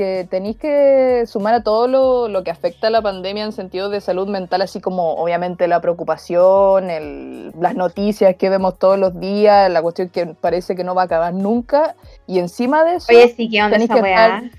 que 0.00 0.26
tenéis 0.30 0.56
que 0.56 1.24
sumar 1.26 1.52
a 1.52 1.62
todo 1.62 1.86
lo, 1.86 2.28
lo 2.28 2.42
que 2.42 2.50
afecta 2.50 2.86
a 2.86 2.90
la 2.90 3.02
pandemia 3.02 3.44
en 3.44 3.52
sentido 3.52 3.90
de 3.90 4.00
salud 4.00 4.26
mental, 4.28 4.62
así 4.62 4.80
como 4.80 5.12
obviamente 5.16 5.68
la 5.68 5.80
preocupación, 5.82 6.88
el- 6.88 7.52
las 7.60 7.74
noticias 7.74 8.34
que 8.36 8.48
vemos 8.48 8.78
todos 8.78 8.98
los 8.98 9.20
días, 9.20 9.70
la 9.70 9.82
cuestión 9.82 10.08
que 10.08 10.24
parece 10.26 10.74
que 10.74 10.84
no 10.84 10.94
va 10.94 11.02
a 11.02 11.04
acabar 11.04 11.34
nunca. 11.34 11.94
Y 12.26 12.38
encima 12.38 12.82
de 12.84 12.94
eso, 12.96 13.12
Oye, 13.12 13.34
sí, 13.36 13.50
¿qué 13.50 13.58
onda 13.62 13.72
Tenéis 13.72 13.90
esa 13.90 13.94
que 13.96 14.02
weá? 14.02 14.26
estar- 14.38 14.50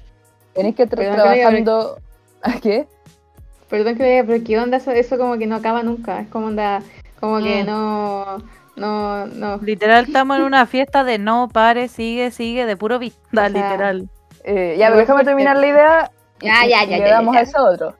tenéis 0.53 0.75
que 0.75 0.83
estar 0.83 0.99
que 0.99 1.05
trabajando... 1.09 1.97
¿A 2.43 2.51
qué? 2.61 2.87
Perdón 3.67 3.95
que 3.95 4.03
me 4.03 4.09
diga, 4.11 4.23
pero 4.27 4.43
¿qué 4.45 4.59
onda 4.59 4.77
eso? 4.77 4.91
Eso 4.91 5.17
como 5.17 5.37
que 5.39 5.47
no 5.47 5.55
acaba 5.55 5.81
nunca. 5.81 6.19
Es 6.21 6.27
como 6.27 6.47
onda, 6.47 6.83
como 7.19 7.39
que 7.39 7.63
Mm. 7.63 7.65
no, 7.65 8.37
no, 8.75 9.25
no. 9.25 9.57
Literal, 9.57 10.05
estamos 10.05 10.37
en 10.37 10.43
una 10.43 10.65
fiesta 10.67 11.03
de 11.03 11.17
no 11.17 11.49
pare, 11.51 11.87
sigue, 11.87 12.29
sigue, 12.31 12.65
de 12.67 12.77
puro 12.77 12.99
vista, 12.99 13.19
O 13.31 13.35
sea, 13.35 13.49
literal. 13.49 14.07
Eh, 14.43 14.75
ya, 14.77 14.87
pero 14.87 14.99
déjame 14.99 15.23
terminar 15.23 15.57
la 15.57 15.67
idea 15.67 16.11
y, 16.41 16.45
Ya, 16.47 16.83
y 16.83 16.87
le 16.87 17.09
damos 17.09 17.35
a 17.35 17.41
eso 17.41 17.63
otro. 17.63 17.95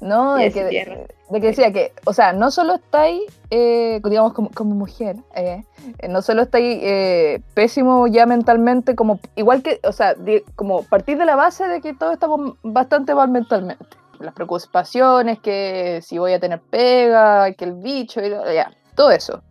No, 0.00 0.36
de 0.36 0.52
que, 0.52 0.64
de 0.64 1.40
que 1.40 1.46
decía 1.46 1.72
que, 1.72 1.92
o 2.04 2.12
sea, 2.12 2.32
no 2.32 2.52
solo 2.52 2.76
estáis, 2.76 3.22
eh, 3.50 4.00
digamos, 4.04 4.32
como, 4.32 4.50
como 4.50 4.76
mujer, 4.76 5.16
eh, 5.34 5.64
eh, 5.98 6.08
no 6.08 6.22
solo 6.22 6.42
estáis 6.42 6.78
eh, 6.82 7.40
pésimo 7.54 8.06
ya 8.06 8.24
mentalmente, 8.24 8.94
como 8.94 9.18
igual 9.34 9.62
que, 9.62 9.80
o 9.82 9.90
sea, 9.90 10.14
como 10.54 10.84
partir 10.84 11.18
de 11.18 11.24
la 11.24 11.34
base 11.34 11.66
de 11.66 11.80
que 11.80 11.94
todos 11.94 12.12
estamos 12.12 12.56
bastante 12.62 13.12
mal 13.12 13.28
mentalmente. 13.28 13.84
Las 14.20 14.34
preocupaciones, 14.34 15.40
que 15.40 16.00
si 16.02 16.18
voy 16.18 16.32
a 16.32 16.40
tener 16.40 16.60
pega, 16.60 17.52
que 17.54 17.64
el 17.64 17.74
bicho, 17.74 18.20
y, 18.20 18.30
ya, 18.30 18.70
todo 18.94 19.10
eso. 19.10 19.42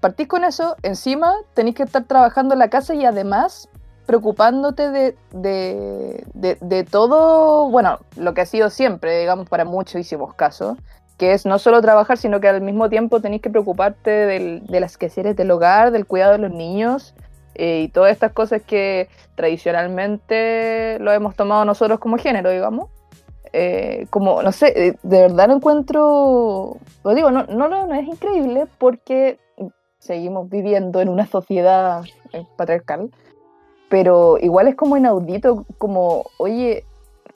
Partís 0.00 0.28
con 0.28 0.44
eso, 0.44 0.76
encima 0.82 1.34
tenéis 1.54 1.76
que 1.76 1.82
estar 1.84 2.04
trabajando 2.04 2.54
en 2.54 2.60
la 2.60 2.70
casa 2.70 2.94
y 2.94 3.04
además 3.04 3.68
preocupándote 4.06 4.90
de, 4.90 5.16
de, 5.32 6.24
de- 6.34 6.58
de 6.60 6.84
todo, 6.84 7.70
bueno, 7.70 7.98
lo 8.16 8.34
que 8.34 8.40
ha 8.42 8.46
sido 8.46 8.70
siempre, 8.70 9.18
digamos, 9.20 9.48
para 9.48 9.64
muchísimos 9.64 10.34
casos, 10.34 10.76
que 11.18 11.32
es 11.34 11.46
no 11.46 11.58
solo 11.58 11.80
trabajar, 11.82 12.16
sino 12.18 12.40
que 12.40 12.48
al 12.48 12.60
mismo 12.62 12.88
tiempo 12.88 13.20
tenéis 13.20 13.42
que 13.42 13.50
preocuparte 13.50 14.10
del- 14.10 14.66
de 14.66 14.80
las 14.80 14.96
quehaceres 14.98 15.36
del 15.36 15.50
hogar, 15.50 15.90
del 15.92 16.06
cuidado 16.06 16.32
de 16.32 16.38
los 16.38 16.50
niños 16.52 17.14
eh, 17.54 17.82
y 17.82 17.88
todas 17.88 18.10
estas 18.12 18.32
cosas 18.32 18.62
que 18.62 19.08
tradicionalmente 19.36 20.98
lo 21.00 21.12
hemos 21.12 21.34
tomado 21.36 21.64
nosotros 21.64 21.98
como 21.98 22.16
género, 22.18 22.50
digamos. 22.50 22.88
Eh, 23.52 24.06
como, 24.10 24.42
no 24.42 24.50
sé, 24.52 24.72
eh, 24.88 24.94
de 25.02 25.20
verdad 25.20 25.48
lo 25.48 25.56
encuentro, 25.56 26.76
lo 27.04 27.14
digo, 27.14 27.30
no, 27.30 27.44
no, 27.44 27.68
no, 27.68 27.94
es 27.94 28.06
increíble 28.08 28.66
porque 28.78 29.38
seguimos 29.98 30.48
viviendo 30.48 31.00
en 31.02 31.10
una 31.10 31.26
sociedad 31.26 32.02
eh, 32.32 32.46
patriarcal, 32.56 33.10
pero 33.92 34.38
igual 34.40 34.68
es 34.68 34.74
como 34.74 34.96
inaudito, 34.96 35.66
como, 35.76 36.24
oye, 36.38 36.86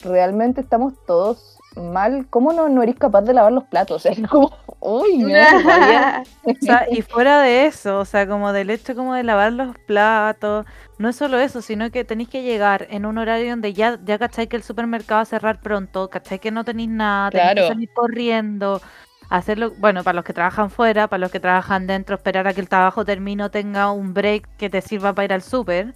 realmente 0.03 0.59
estamos 0.59 0.93
todos 1.05 1.59
mal, 1.75 2.25
¿cómo 2.31 2.51
no, 2.51 2.67
no 2.67 2.81
eres 2.81 2.95
capaz 2.95 3.21
de 3.21 3.35
lavar 3.35 3.51
los 3.51 3.65
platos? 3.65 3.97
O 3.97 3.99
sea, 3.99 4.11
es 4.11 4.27
como, 4.27 4.51
uy. 4.79 5.23
O 6.43 6.53
sea, 6.59 6.87
y 6.89 7.03
fuera 7.03 7.39
de 7.43 7.67
eso, 7.67 7.99
o 7.99 8.05
sea, 8.05 8.27
como 8.27 8.53
del 8.53 8.71
hecho 8.71 8.95
como 8.95 9.13
de 9.13 9.21
lavar 9.21 9.53
los 9.53 9.77
platos, 9.85 10.65
no 10.97 11.09
es 11.09 11.15
solo 11.15 11.37
eso, 11.37 11.61
sino 11.61 11.91
que 11.91 12.03
tenéis 12.03 12.29
que 12.29 12.41
llegar 12.41 12.87
en 12.89 13.05
un 13.05 13.19
horario 13.19 13.51
donde 13.51 13.73
ya, 13.73 13.99
ya 14.03 14.17
cacháis 14.17 14.49
que 14.49 14.55
el 14.55 14.63
supermercado 14.63 15.19
va 15.19 15.21
a 15.21 15.25
cerrar 15.25 15.61
pronto, 15.61 16.09
cacháis 16.09 16.41
que 16.41 16.49
no 16.49 16.63
tenéis 16.65 16.89
nada, 16.89 17.29
tenéis 17.29 17.51
Claro. 17.51 17.67
que 17.67 17.73
salir 17.75 17.89
corriendo, 17.93 18.81
hacerlo, 19.29 19.73
bueno, 19.77 20.03
para 20.03 20.15
los 20.15 20.25
que 20.25 20.33
trabajan 20.33 20.69
fuera, 20.69 21.07
para 21.07 21.19
los 21.19 21.31
que 21.31 21.39
trabajan 21.39 21.87
dentro, 21.87 22.15
esperar 22.15 22.47
a 22.47 22.53
que 22.53 22.61
el 22.61 22.69
trabajo 22.69 23.05
termine 23.05 23.43
o 23.43 23.51
tenga 23.51 23.91
un 23.91 24.13
break 24.13 24.47
que 24.57 24.69
te 24.69 24.81
sirva 24.81 25.13
para 25.13 25.25
ir 25.25 25.33
al 25.33 25.41
súper, 25.41 25.93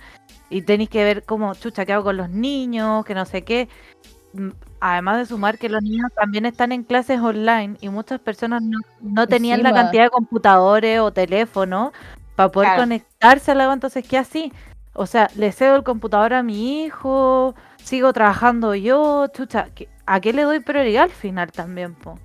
y 0.52 0.62
tenéis 0.62 0.90
que 0.90 1.04
ver 1.04 1.24
cómo, 1.24 1.56
chucha, 1.56 1.86
¿qué 1.86 1.94
hago 1.94 2.04
con 2.04 2.18
los 2.18 2.30
niños? 2.30 3.06
Que 3.06 3.16
no 3.16 3.26
sé 3.26 3.44
qué. 3.44 3.70
Mm, 4.34 4.50
Además 4.84 5.18
de 5.20 5.26
sumar 5.28 5.58
que 5.60 5.70
los 5.70 5.82
niños 5.84 6.12
también 6.16 6.46
están 6.48 6.72
en 6.72 6.84
clases 6.84 7.20
online 7.20 7.78
y 7.82 7.90
muchas 7.90 8.20
personas 8.20 8.64
no, 8.64 8.80
no 9.00 9.28
tenían 9.28 9.62
la 9.62 9.72
cantidad 9.74 10.04
de 10.06 10.10
computadores 10.10 11.00
o 11.00 11.12
teléfonos 11.14 11.92
para 12.36 12.50
poder 12.52 12.70
Claro. 12.70 12.82
conectarse 12.82 13.52
a 13.52 13.56
la 13.56 13.72
entonces 13.72 14.04
¿qué 14.08 14.18
así? 14.18 14.52
O 14.94 15.06
sea, 15.06 15.30
le 15.36 15.52
cedo 15.52 15.76
el 15.76 15.84
computador 15.84 16.34
a 16.34 16.42
mi 16.42 16.84
hijo, 16.84 17.54
sigo 17.84 18.12
trabajando 18.12 18.74
yo, 18.74 19.28
chucha, 19.28 19.68
¿qué- 19.76 19.88
¿a 20.08 20.20
qué 20.20 20.34
le 20.34 20.42
doy 20.42 20.60
prioridad 20.60 21.04
al 21.04 21.12
final 21.12 21.52
también, 21.52 21.94
po? 21.94 22.18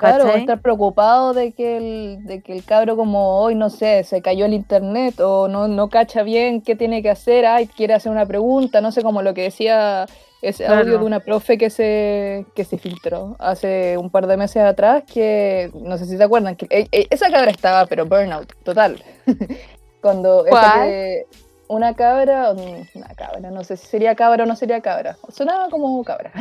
Claro, 0.00 0.24
¿Cachai? 0.24 0.40
estar 0.40 0.60
preocupado 0.60 1.34
de 1.34 1.52
que 1.52 1.76
el, 1.76 2.24
de 2.26 2.40
que 2.42 2.52
el 2.54 2.64
cabro 2.64 2.96
como 2.96 3.38
hoy, 3.38 3.54
no 3.54 3.70
sé, 3.70 4.02
se 4.02 4.22
cayó 4.22 4.46
el 4.46 4.54
internet 4.54 5.20
o 5.20 5.46
no, 5.46 5.68
no 5.68 5.88
cacha 5.88 6.22
bien 6.22 6.62
qué 6.62 6.74
tiene 6.74 7.02
que 7.02 7.10
hacer, 7.10 7.46
ay, 7.46 7.66
quiere 7.68 7.94
hacer 7.94 8.10
una 8.10 8.26
pregunta, 8.26 8.80
no 8.80 8.90
sé, 8.92 9.02
como 9.02 9.20
lo 9.22 9.34
que 9.34 9.42
decía 9.42 10.06
ese 10.42 10.64
Claro. 10.64 10.80
audio 10.80 10.98
de 11.00 11.04
una 11.04 11.20
profe 11.20 11.58
que 11.58 11.68
se, 11.68 12.46
que 12.54 12.64
se 12.64 12.78
filtró 12.78 13.36
hace 13.38 13.98
un 13.98 14.08
par 14.08 14.26
de 14.26 14.38
meses 14.38 14.62
atrás, 14.62 15.02
que 15.06 15.70
no 15.74 15.98
sé 15.98 16.06
si 16.06 16.16
se 16.16 16.24
acuerdan, 16.24 16.56
que 16.56 16.66
e- 16.70 16.88
e- 16.90 17.06
esa 17.10 17.30
cabra 17.30 17.50
estaba, 17.50 17.84
pero 17.84 18.06
burnout, 18.06 18.50
total. 18.64 19.02
Cuando 20.00 20.46
esa 20.46 20.50
¿Cuál? 20.50 20.88
que- 20.88 21.26
una 21.68 21.94
cabra, 21.94 22.52
mm, 22.54 22.96
una 22.98 23.14
cabra, 23.14 23.50
no 23.50 23.62
sé 23.64 23.76
si 23.76 23.86
sería 23.86 24.14
cabra 24.16 24.42
o 24.44 24.46
no 24.46 24.56
sería 24.56 24.80
cabra, 24.80 25.16
sonaba 25.28 25.68
como 25.68 26.02
cabra. 26.04 26.32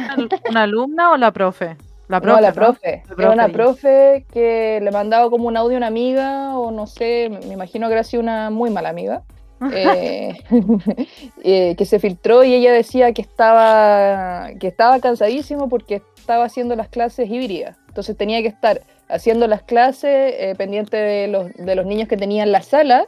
¿Una 0.49 0.63
alumna 0.63 1.11
o 1.11 1.17
la 1.17 1.31
profe? 1.31 1.75
La 2.09 2.19
profe. 2.19 2.35
no, 2.35 2.41
la 2.41 2.49
¿no? 2.49 2.55
profe. 2.55 3.03
Era 3.17 3.31
una 3.31 3.47
profe. 3.49 3.53
profe 3.53 4.25
que 4.33 4.79
le 4.81 4.91
mandaba 4.91 5.29
como 5.29 5.47
un 5.47 5.55
audio 5.55 5.75
a 5.75 5.77
una 5.77 5.87
amiga, 5.87 6.57
o 6.57 6.71
no 6.71 6.87
sé, 6.87 7.29
me 7.29 7.53
imagino 7.53 7.87
que 7.87 7.93
era 7.93 8.01
así 8.01 8.17
una 8.17 8.49
muy 8.49 8.71
mala 8.71 8.89
amiga. 8.89 9.23
eh, 9.73 10.33
eh, 11.43 11.75
que 11.77 11.85
se 11.85 11.99
filtró 11.99 12.43
y 12.43 12.53
ella 12.53 12.73
decía 12.73 13.11
que 13.13 13.21
estaba, 13.21 14.49
que 14.59 14.67
estaba 14.67 14.99
cansadísimo 14.99 15.69
porque 15.69 16.01
estaba 16.17 16.45
haciendo 16.45 16.75
las 16.75 16.87
clases 16.87 17.29
híbridas. 17.29 17.77
Entonces 17.89 18.17
tenía 18.17 18.41
que 18.41 18.47
estar 18.47 18.81
haciendo 19.07 19.47
las 19.47 19.61
clases, 19.61 20.33
eh, 20.37 20.55
pendiente 20.57 20.97
de 20.97 21.27
los, 21.27 21.53
de 21.53 21.75
los 21.75 21.85
niños 21.85 22.07
que 22.07 22.17
tenían 22.17 22.51
la 22.51 22.63
sala 22.63 23.05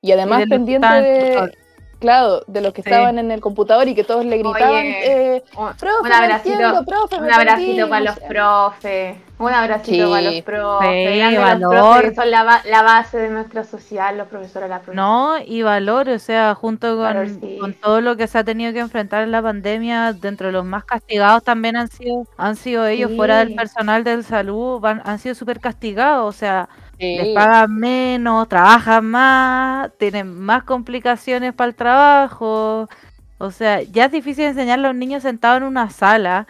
y 0.00 0.12
además 0.12 0.44
pendiente 0.48 0.86
de. 0.86 1.52
Claro, 1.98 2.42
de 2.46 2.60
los 2.60 2.72
que 2.72 2.82
Sí. 2.82 2.88
estaban 2.90 3.18
en 3.18 3.30
el 3.30 3.40
computador 3.40 3.88
y 3.88 3.94
que 3.94 4.04
todos 4.04 4.24
le 4.24 4.36
gritaban, 4.38 4.70
Oye, 4.86 5.36
eh, 5.36 5.44
Un, 5.56 5.68
profe, 5.74 6.02
un 6.02 6.08
no 6.08 6.14
abracito, 6.14 6.50
entiendo, 6.54 6.84
profe, 6.84 7.16
un 7.16 7.30
abracito 7.32 7.76
perdí", 7.76 7.90
para 7.90 8.00
los 8.04 8.18
profes. 8.20 9.16
Un 9.40 9.52
abracito 9.52 10.06
Sí. 10.06 10.10
para 10.10 10.22
los 10.22 10.40
profes. 10.42 10.88
Sí, 11.12 11.20
los 11.32 11.42
valor. 11.44 11.70
profes, 11.70 12.10
que 12.10 12.14
son 12.16 12.30
la, 12.32 12.42
ba- 12.42 12.62
la 12.68 12.82
base 12.82 13.18
de 13.18 13.28
nuestra 13.28 13.62
sociedad, 13.64 14.12
los 14.16 14.26
profesores, 14.26 14.68
la 14.68 14.80
profesora. 14.80 14.96
No, 15.06 15.38
y 15.38 15.62
valor, 15.62 16.08
o 16.08 16.18
sea, 16.18 16.54
junto 16.56 16.88
con, 16.96 17.04
Valor, 17.04 17.28
sí. 17.28 17.56
con 17.60 17.74
todo 17.74 18.00
lo 18.00 18.16
que 18.16 18.26
se 18.26 18.38
ha 18.38 18.42
tenido 18.44 18.72
que 18.72 18.80
enfrentar 18.80 19.22
en 19.22 19.30
la 19.30 19.40
pandemia, 19.40 20.12
dentro 20.12 20.48
de 20.48 20.52
los 20.54 20.64
más 20.64 20.84
castigados 20.84 21.44
también 21.44 21.76
han 21.76 21.88
sido, 21.88 22.24
han 22.36 22.56
sido 22.56 22.84
ellos, 22.86 23.12
fuera 23.14 23.38
del 23.38 23.54
personal 23.54 24.02
del 24.02 24.24
salud, 24.24 24.80
van- 24.80 25.02
han 25.04 25.18
sido 25.20 25.36
súper 25.36 25.60
castigados, 25.60 26.34
o 26.34 26.36
sea, 26.36 26.68
les 26.98 27.28
Sí. 27.28 27.34
pagan 27.34 27.74
menos, 27.76 28.48
trabajan 28.48 29.04
más, 29.06 29.90
tienen 29.98 30.34
más 30.40 30.64
complicaciones 30.64 31.54
para 31.54 31.68
el 31.68 31.74
trabajo, 31.76 32.88
o 33.38 33.50
sea, 33.50 33.82
ya 33.82 34.06
es 34.06 34.12
difícil 34.12 34.44
enseñarle 34.46 34.88
a 34.88 34.90
un 34.90 34.98
niño 34.98 35.20
sentado 35.20 35.56
en 35.58 35.62
una 35.64 35.90
sala. 35.90 36.46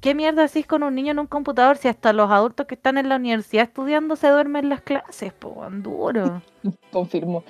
¿Qué 0.00 0.14
mierda 0.14 0.44
hacís 0.44 0.66
con 0.66 0.82
un 0.82 0.94
niño 0.94 1.10
en 1.12 1.18
un 1.18 1.26
computador 1.26 1.76
si 1.76 1.88
hasta 1.88 2.14
los 2.14 2.30
adultos 2.30 2.66
que 2.66 2.74
están 2.74 2.96
en 2.96 3.10
la 3.10 3.16
universidad 3.16 3.64
estudiando 3.64 4.16
se 4.16 4.28
duermen 4.30 4.64
en 4.64 4.70
las 4.70 4.80
clases? 4.80 5.32
Po, 5.34 5.66
duro. 5.70 6.40
Confirmo. 6.92 7.44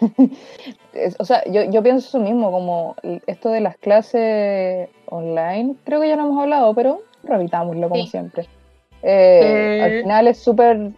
O 1.20 1.24
sea, 1.24 1.42
yo, 1.46 1.62
yo 1.70 1.82
pienso 1.82 2.08
eso 2.08 2.18
mismo, 2.18 2.50
como 2.50 2.96
esto 3.26 3.50
de 3.50 3.60
las 3.60 3.76
clases 3.76 4.88
online, 5.06 5.76
creo 5.84 6.00
que 6.00 6.08
ya 6.08 6.16
lo 6.16 6.24
hemos 6.24 6.42
hablado, 6.42 6.74
pero 6.74 7.00
revitámoslo 7.22 7.88
como 7.88 8.02
Sí. 8.04 8.10
siempre. 8.10 8.48
Eh. 9.02 9.80
Al 9.82 10.02
final 10.02 10.28
es 10.28 10.38
súper 10.38 10.90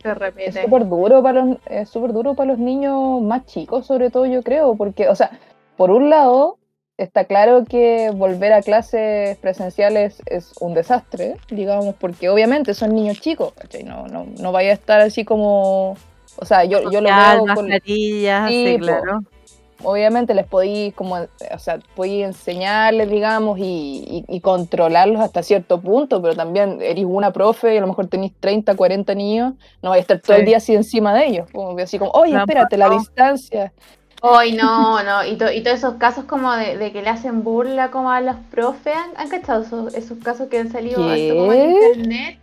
súper 0.52 0.88
duro 0.88 1.22
para 1.22 1.44
los, 1.44 1.58
es 1.66 1.88
súper 1.88 2.12
duro 2.12 2.34
para 2.34 2.52
los 2.52 2.58
niños 2.58 3.20
más 3.22 3.44
chicos, 3.46 3.86
sobre 3.86 4.10
todo 4.10 4.26
yo 4.26 4.42
creo, 4.42 4.74
porque, 4.74 5.08
o 5.08 5.14
sea, 5.14 5.38
por 5.76 5.90
un 5.90 6.10
lado, 6.10 6.58
está 6.96 7.24
claro 7.24 7.64
que 7.64 8.10
volver 8.14 8.52
a 8.52 8.62
clases 8.62 9.36
presenciales 9.38 10.22
es 10.26 10.52
un 10.60 10.74
desastre, 10.74 11.36
digamos, 11.50 11.94
porque 11.94 12.28
obviamente 12.28 12.74
son 12.74 12.94
niños 12.94 13.20
chicos, 13.20 13.52
¿cachai? 13.54 13.84
No, 13.84 14.06
no, 14.06 14.26
no 14.38 14.52
vaya 14.52 14.70
a 14.70 14.74
estar 14.74 15.00
así 15.00 15.24
como, 15.24 15.96
o 16.36 16.44
sea, 16.44 16.64
yo, 16.64 16.90
yo 16.90 17.00
lo 17.00 17.08
veo 17.08 17.54
con, 17.54 17.70
Sí, 18.48 18.76
claro. 18.78 19.20
Obviamente 19.82 20.34
les 20.34 20.46
podéis 20.46 20.94
como, 20.94 21.16
o 21.16 21.58
sea, 21.58 21.78
podéis 21.94 22.24
enseñarles, 22.26 23.08
digamos, 23.10 23.58
y, 23.58 24.24
y- 24.28 24.36
y 24.36 24.40
controlarlos 24.40 25.20
hasta 25.20 25.42
cierto 25.42 25.80
punto, 25.80 26.20
pero 26.22 26.34
también 26.36 26.78
eres 26.82 27.04
una 27.06 27.32
profe 27.32 27.74
y 27.74 27.78
a 27.78 27.80
lo 27.80 27.86
mejor 27.88 28.08
tenéis 28.08 28.32
30, 28.40 28.76
40 28.76 29.14
niños, 29.14 29.54
no 29.82 29.90
vais 29.90 30.00
a 30.00 30.02
estar 30.02 30.20
todo 30.20 30.36
el 30.36 30.44
día 30.44 30.58
así 30.58 30.74
encima 30.74 31.14
de 31.14 31.26
ellos, 31.26 31.48
como 31.52 31.76
así 31.78 31.98
como, 31.98 32.10
oye, 32.12 32.36
espérate, 32.36 32.76
la 32.76 32.88
distancia. 32.88 33.72
Hoy 34.22 34.52
no, 34.52 35.02
no, 35.02 35.24
y, 35.24 35.36
to- 35.38 35.50
y 35.50 35.62
todos 35.62 35.78
esos 35.78 35.94
casos 35.94 36.24
como 36.26 36.52
de, 36.52 36.76
de 36.76 36.92
que 36.92 37.00
le 37.02 37.08
hacen 37.08 37.42
burla 37.42 37.90
como 37.90 38.10
a 38.10 38.20
los 38.20 38.36
profes, 38.50 38.94
¿han, 38.94 39.10
han 39.16 39.28
cachado 39.30 39.62
esos, 39.62 39.94
esos 39.94 40.18
casos 40.18 40.48
que 40.48 40.58
han 40.58 40.70
salido 40.70 41.00
como 41.28 41.52
en 41.54 41.70
internet? 41.70 42.38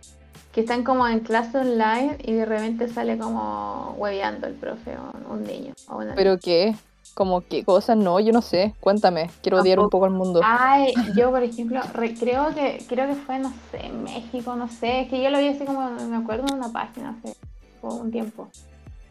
Que 0.52 0.62
están 0.62 0.82
como 0.82 1.06
en 1.06 1.20
clase 1.20 1.58
online 1.58 2.16
y 2.24 2.32
de 2.32 2.44
repente 2.44 2.88
sale 2.88 3.16
como 3.16 3.94
hueveando 3.96 4.48
el 4.48 4.54
profe 4.54 4.96
o 4.96 5.32
un 5.32 5.44
niño. 5.44 5.72
O 5.88 5.98
una 5.98 6.14
¿Pero 6.16 6.38
qué? 6.38 6.74
Como 7.18 7.40
qué 7.40 7.64
cosas, 7.64 7.96
no, 7.96 8.20
yo 8.20 8.32
no 8.32 8.40
sé, 8.42 8.74
cuéntame, 8.78 9.28
quiero 9.42 9.58
odiar 9.60 9.80
un 9.80 9.90
poco 9.90 10.04
al 10.04 10.12
mundo. 10.12 10.40
Ay, 10.44 10.94
yo 11.16 11.32
por 11.32 11.42
ejemplo, 11.42 11.80
re- 11.92 12.14
creo 12.14 12.54
que 12.54 12.78
creo 12.88 13.08
que 13.08 13.16
fue, 13.16 13.40
no 13.40 13.52
sé, 13.72 13.86
en 13.86 14.04
México, 14.04 14.54
no 14.54 14.68
sé, 14.68 15.00
es 15.00 15.08
que 15.08 15.20
yo 15.20 15.28
lo 15.30 15.40
vi 15.40 15.48
así 15.48 15.64
como, 15.64 15.90
me 15.90 16.16
acuerdo 16.16 16.46
de 16.46 16.52
una 16.54 16.68
página 16.72 17.16
hace 17.18 17.34
un 17.82 18.12
tiempo, 18.12 18.46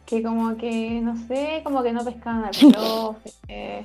que 0.06 0.22
como 0.22 0.56
que, 0.56 1.02
no 1.02 1.18
sé, 1.26 1.60
como 1.64 1.82
que 1.82 1.92
no 1.92 2.02
pescaban 2.02 2.46
al 2.46 2.50
profe. 2.72 3.30
eh, 3.48 3.84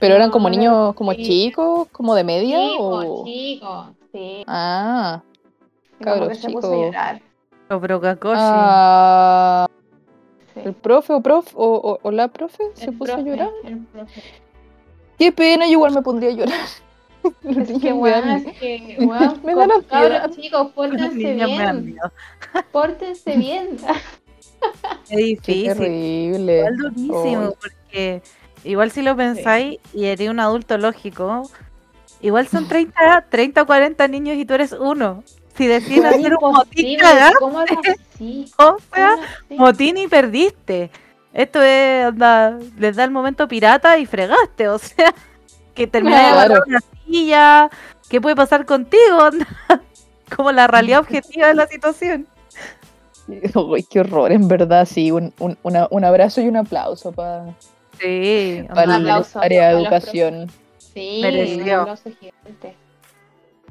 ¿Pero 0.00 0.16
eran 0.16 0.32
como 0.32 0.50
niños 0.50 0.92
como 0.96 1.12
sí. 1.12 1.22
chicos, 1.22 1.86
como 1.92 2.12
de 2.16 2.24
media? 2.24 2.58
Chicos, 2.58 3.06
o... 3.08 3.24
chicos, 3.24 3.86
sí, 4.10 4.42
Ah, 4.48 5.22
cabros 6.00 6.28
que 6.30 6.34
se 6.34 6.50
puso 6.50 6.66
a 6.66 6.70
chicos. 6.70 6.86
llorar. 6.86 7.22
O 7.70 7.80
Procacoshi. 7.80 8.40
ah, 8.40 9.66
sí. 10.62 10.62
¿el 10.64 10.74
profe 10.74 11.12
o 11.12 11.20
prof 11.20 11.52
o, 11.54 11.64
o- 11.76 11.98
o 12.02 12.10
la 12.10 12.28
profe 12.28 12.64
se 12.74 12.86
El 12.86 12.94
puso 12.98 13.14
profe, 13.14 13.20
a 13.30 13.34
llorar? 13.34 13.50
el 13.64 13.78
profe. 13.86 14.22
Qué 15.18 15.32
pena, 15.32 15.66
yo 15.66 15.72
igual 15.72 15.94
me 15.94 16.02
pondría 16.02 16.30
a 16.30 16.34
llorar. 16.34 16.60
Es 17.44 17.80
que, 17.80 17.92
me 17.92 17.92
weón, 17.94 18.28
es 18.28 18.58
que, 18.58 18.96
weón, 19.00 19.40
Me 19.44 19.54
dan 19.54 19.82
cabros 19.82 20.36
chicos, 20.36 20.70
pórtense 20.72 21.16
niños 21.16 21.50
me 21.50 21.58
dan 21.58 21.76
bien, 21.84 21.94
miedo. 21.94 22.12
pórtense 22.72 23.36
bien. 23.36 23.76
Es 23.76 25.08
Qué 25.08 25.16
difícil. 25.16 25.66
terrible. 25.74 26.58
Igual 26.58 26.76
durísimo, 26.76 27.42
Ay. 27.42 27.52
porque 27.60 28.22
igual 28.64 28.90
si 28.92 29.02
lo 29.02 29.16
pensáis 29.16 29.78
y 29.92 30.04
eres 30.04 30.28
un 30.30 30.38
adulto 30.40 30.78
lógico, 30.78 31.50
igual 32.20 32.46
son 32.46 32.68
30, 32.68 33.26
30 33.28 33.62
o 33.62 33.66
40 33.66 34.06
niños 34.08 34.36
y 34.36 34.44
tú 34.44 34.54
eres 34.54 34.72
uno. 34.72 35.24
Si 35.56 35.66
decides 35.66 36.04
hacer 36.04 36.34
un 36.40 36.52
motín, 36.52 36.98
¿Cómo 37.38 37.60
así? 38.18 38.52
o 38.58 38.76
sea, 38.94 39.16
motín 39.50 39.96
y 39.96 40.06
perdiste. 40.08 40.90
Esto 41.32 41.62
es, 41.62 42.06
onda, 42.06 42.58
les 42.78 42.96
da 42.96 43.04
el 43.04 43.10
momento 43.10 43.46
pirata 43.48 43.98
y 43.98 44.06
fregaste, 44.06 44.68
o 44.68 44.78
sea, 44.78 45.14
que 45.74 45.86
terminas 45.86 46.22
de 46.26 46.46
Claro. 46.46 46.62
una 46.66 46.80
silla, 47.06 47.70
¿qué 48.08 48.20
puede 48.20 48.36
pasar 48.36 48.64
contigo? 48.66 49.18
onda? 49.18 49.46
Como 50.36 50.50
la 50.52 50.66
realidad 50.66 51.00
objetiva 51.00 51.46
de 51.48 51.54
la 51.54 51.66
situación. 51.66 52.26
Uy, 53.54 53.82
qué 53.84 54.00
horror, 54.00 54.32
en 54.32 54.46
verdad, 54.48 54.86
sí. 54.86 55.10
Un, 55.10 55.32
un, 55.38 55.56
una- 55.62 55.88
un 55.90 56.04
abrazo 56.04 56.40
y 56.40 56.48
un 56.48 56.56
aplauso 56.56 57.12
para 57.12 57.46
Sí, 58.00 58.62
para 58.68 58.82
el 58.84 58.92
aplauso 58.92 59.40
área 59.40 59.68
de 59.74 59.82
educación. 59.82 60.50
Sí, 60.78 61.20
Mereció. 61.22 61.62
un 61.74 61.80
aplauso 61.80 62.10
gigante. 62.20 62.74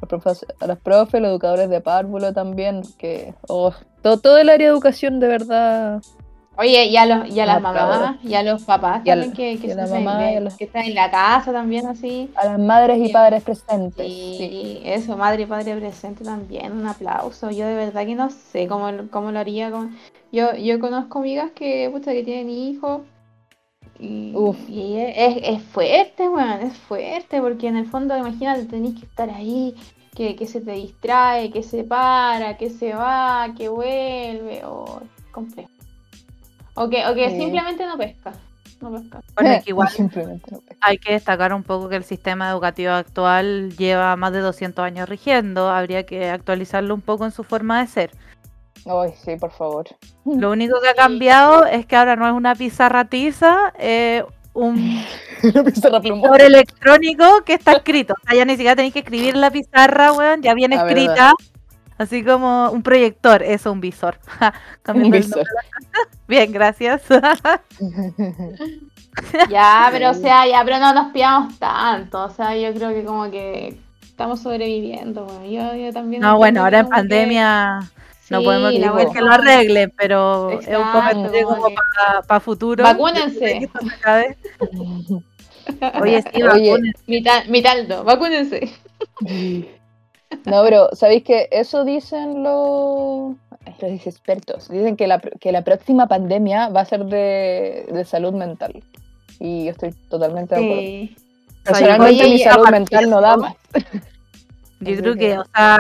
A, 0.02 0.06
profes- 0.08 0.46
a 0.60 0.68
los 0.68 0.78
profes, 0.80 1.22
los 1.22 1.30
educadores 1.32 1.70
de 1.70 1.82
párvulo 1.82 2.34
también, 2.34 2.82
que 2.98 3.34
oh, 3.48 3.74
todo, 4.02 4.18
todo 4.20 4.38
el 4.38 4.50
área 4.50 4.68
de 4.68 4.74
educación 4.74 5.20
de 5.20 5.28
verdad. 5.28 6.02
Oye, 6.58 6.86
y 6.86 6.96
a, 6.96 7.06
los, 7.06 7.28
y 7.30 7.38
a 7.42 7.46
las 7.46 7.62
mamás, 7.62 8.16
y 8.24 8.34
a 8.34 8.42
los 8.42 8.64
papás 8.64 9.02
Y 9.04 9.10
también 9.10 9.34
que, 9.34 9.58
que, 9.60 9.68
y 9.68 9.72
a 9.72 9.76
la 9.76 9.88
se- 9.88 9.94
mamá, 10.00 10.20
de- 10.24 10.34
y 10.34 10.36
a 10.38 10.40
los- 10.40 10.56
que 10.56 10.64
están 10.64 10.84
en 10.86 10.96
la 10.96 11.12
casa 11.12 11.52
también 11.52 11.86
así. 11.86 12.32
A 12.36 12.46
las 12.46 12.60
madres 12.60 12.98
y 13.02 13.12
padres 13.12 13.44
presentes. 13.44 14.06
Sí. 14.08 14.82
eso, 14.86 15.18
madre 15.18 15.44
y 15.44 15.46
padre 15.48 15.76
presente 15.76 16.24
también, 16.24 16.72
un 16.72 16.88
aplauso. 16.88 17.52
Yo 17.52 17.66
de 17.68 17.76
verdad 17.76 18.06
que 18.06 18.16
no 18.16 18.30
sé 18.30 18.68
cómo, 18.68 18.90
lo- 18.92 19.10
cómo 19.12 19.32
lo 19.32 19.40
haría. 19.40 19.70
Con... 19.70 19.98
Yo, 20.32 20.54
yo 20.56 20.80
conozco 20.80 21.20
amigas 21.20 21.52
que, 21.54 21.90
pucha, 21.92 22.12
que 22.14 22.24
tienen 22.24 22.50
hijos 22.50 23.02
y, 24.00 24.32
Uf. 24.36 24.58
y 24.70 24.98
es, 25.00 25.38
es 25.44 25.64
fuerte, 25.64 26.28
weón, 26.30 26.62
es 26.62 26.78
fuerte, 26.78 27.42
porque 27.42 27.68
en 27.68 27.78
el 27.78 27.86
fondo, 27.88 28.18
imagínate, 28.18 28.66
tenés 28.66 28.96
que 29.00 29.06
estar 29.06 29.30
ahí, 29.30 29.76
que, 30.16 30.36
que 30.36 30.48
se 30.48 30.62
te 30.62 30.72
distrae, 30.74 31.52
que 31.52 31.64
se 31.64 31.84
para, 31.84 32.58
que 32.58 32.70
se 32.70 32.94
va, 32.94 33.54
que 33.58 33.68
vuelve, 33.70 34.62
o 34.66 35.02
complejo. 35.32 35.70
O 36.76 36.90
que, 36.90 37.06
o 37.08 37.14
que 37.16 37.30
Sí. 37.32 37.38
simplemente 37.40 37.86
no 37.86 37.98
pesca, 37.98 38.34
no 38.82 38.92
pesca. 38.92 39.22
Bueno, 39.36 39.52
es 39.52 39.64
que 39.64 39.70
igual 39.72 39.88
Simplemente 39.90 40.52
no. 40.52 40.60
hay 40.82 40.98
que 40.98 41.14
destacar 41.14 41.54
un 41.54 41.64
poco 41.64 41.88
que 41.90 41.96
el 41.96 42.04
sistema 42.04 42.50
educativo 42.50 42.92
actual 42.92 43.76
lleva 43.78 44.16
más 44.18 44.34
de 44.34 44.40
200 44.40 44.84
años 44.84 45.08
rigiendo, 45.08 45.70
habría 45.70 46.06
que 46.06 46.30
actualizarlo 46.30 46.94
un 46.94 47.02
poco 47.02 47.26
en 47.26 47.32
su 47.32 47.44
forma 47.44 47.80
de 47.80 47.88
ser. 47.88 48.12
Ay, 48.86 49.14
sí, 49.24 49.36
por 49.38 49.52
favor. 49.52 49.86
Lo 50.26 50.52
único 50.52 50.80
que 50.82 50.90
ha 50.90 50.94
cambiado 50.96 51.66
es 51.66 51.86
que 51.86 51.96
ahora 51.96 52.16
no 52.16 52.28
es 52.28 52.34
una 52.34 52.56
pizarra 52.56 53.06
tiza, 53.06 53.74
es 53.80 54.24
un 54.54 55.04
La 55.54 55.64
pizarra 55.64 56.00
plumón. 56.02 56.30
sobre 56.30 56.46
electrónico 56.46 57.44
que 57.46 57.54
está 57.54 57.74
escrito. 57.74 58.14
O 58.14 58.28
sea, 58.28 58.38
ya 58.38 58.46
ni 58.46 58.54
siquiera 58.54 58.76
tenéis 58.76 58.94
que 58.94 59.00
escribir 59.00 59.36
en 59.36 59.42
la 59.42 59.52
pizarra, 59.52 60.14
weón, 60.14 60.42
ya 60.42 60.54
viene 60.54 60.76
La 60.76 60.88
escrita. 60.88 61.34
Así 61.98 62.26
como 62.26 62.72
un 62.72 62.84
proyector, 62.84 63.42
eso, 63.42 63.72
un 63.72 63.80
visor. 63.80 64.18
Un 64.94 65.10
visor. 65.12 65.46
Bien, 66.28 66.52
gracias. 66.52 67.04
Ya, 69.50 69.88
pero 69.92 70.10
o 70.10 70.14
sea, 70.14 70.46
ya, 70.46 70.62
pero 70.66 70.78
no 70.80 70.94
nos 70.94 71.14
pillamos 71.14 71.58
tanto. 71.58 72.26
O 72.26 72.30
sea, 72.30 72.56
yo 72.58 72.74
creo 72.74 72.90
que 72.90 73.06
como 73.06 73.32
que 73.32 73.80
estamos 74.04 74.42
sobreviviendo, 74.42 75.26
bueno. 75.26 75.46
Yo, 75.46 75.76
yo 75.76 75.94
también. 75.94 76.22
No, 76.22 76.38
bueno, 76.38 76.64
ahora 76.64 76.80
en 76.80 76.90
que- 76.90 76.92
no 78.30 78.42
podemos 78.44 78.70
decir 78.72 78.84
digo. 78.92 79.12
que 79.14 79.22
lo 79.22 79.32
arreglen, 79.32 79.94
pero 79.98 80.52
es 80.60 80.68
un 80.68 80.92
comentario 80.92 81.48
como 81.48 81.68
que- 81.68 81.76
para 82.28 82.40
futuro. 82.40 82.84
Vacúnense. 82.84 83.70
Oye, 86.02 86.22
sí, 86.22 86.44
Oye. 86.44 86.70
vacúnense. 86.72 87.04
Mital- 87.08 87.48
Mitaldo, 87.50 88.04
vacúnense. 88.04 88.72
No, 90.46 90.64
pero 90.64 90.90
¿sabéis 90.94 91.24
que 91.24 91.48
eso 91.52 91.86
dicen 91.86 92.44
los, 92.44 93.36
los 93.80 94.08
expertos? 94.08 94.68
Dicen 94.70 94.98
que 94.98 95.08
la, 95.08 95.20
que 95.20 95.52
la 95.52 95.64
próxima 95.64 96.08
pandemia 96.08 96.70
va 96.70 96.82
a 96.82 96.86
ser 96.86 97.06
de, 97.06 97.86
de 97.90 98.06
salud 98.06 98.34
mental. 98.34 98.84
Y 99.40 99.66
yo 99.66 99.72
estoy 99.72 99.92
totalmente 100.10 100.56
de 100.56 100.62
acuerdo. 100.66 100.82
Sí. 100.82 101.16
Personalmente 101.64 102.24
Oye, 102.24 102.34
mi 102.34 102.40
salud 102.40 102.70
mental 102.70 103.10
no 103.10 103.22
da 103.22 103.38
más. 103.38 103.54
Yo 104.82 104.98
creo 104.98 105.14
que- 105.14 105.20
que, 105.20 105.38
o 105.40 105.46
sea, 105.46 105.78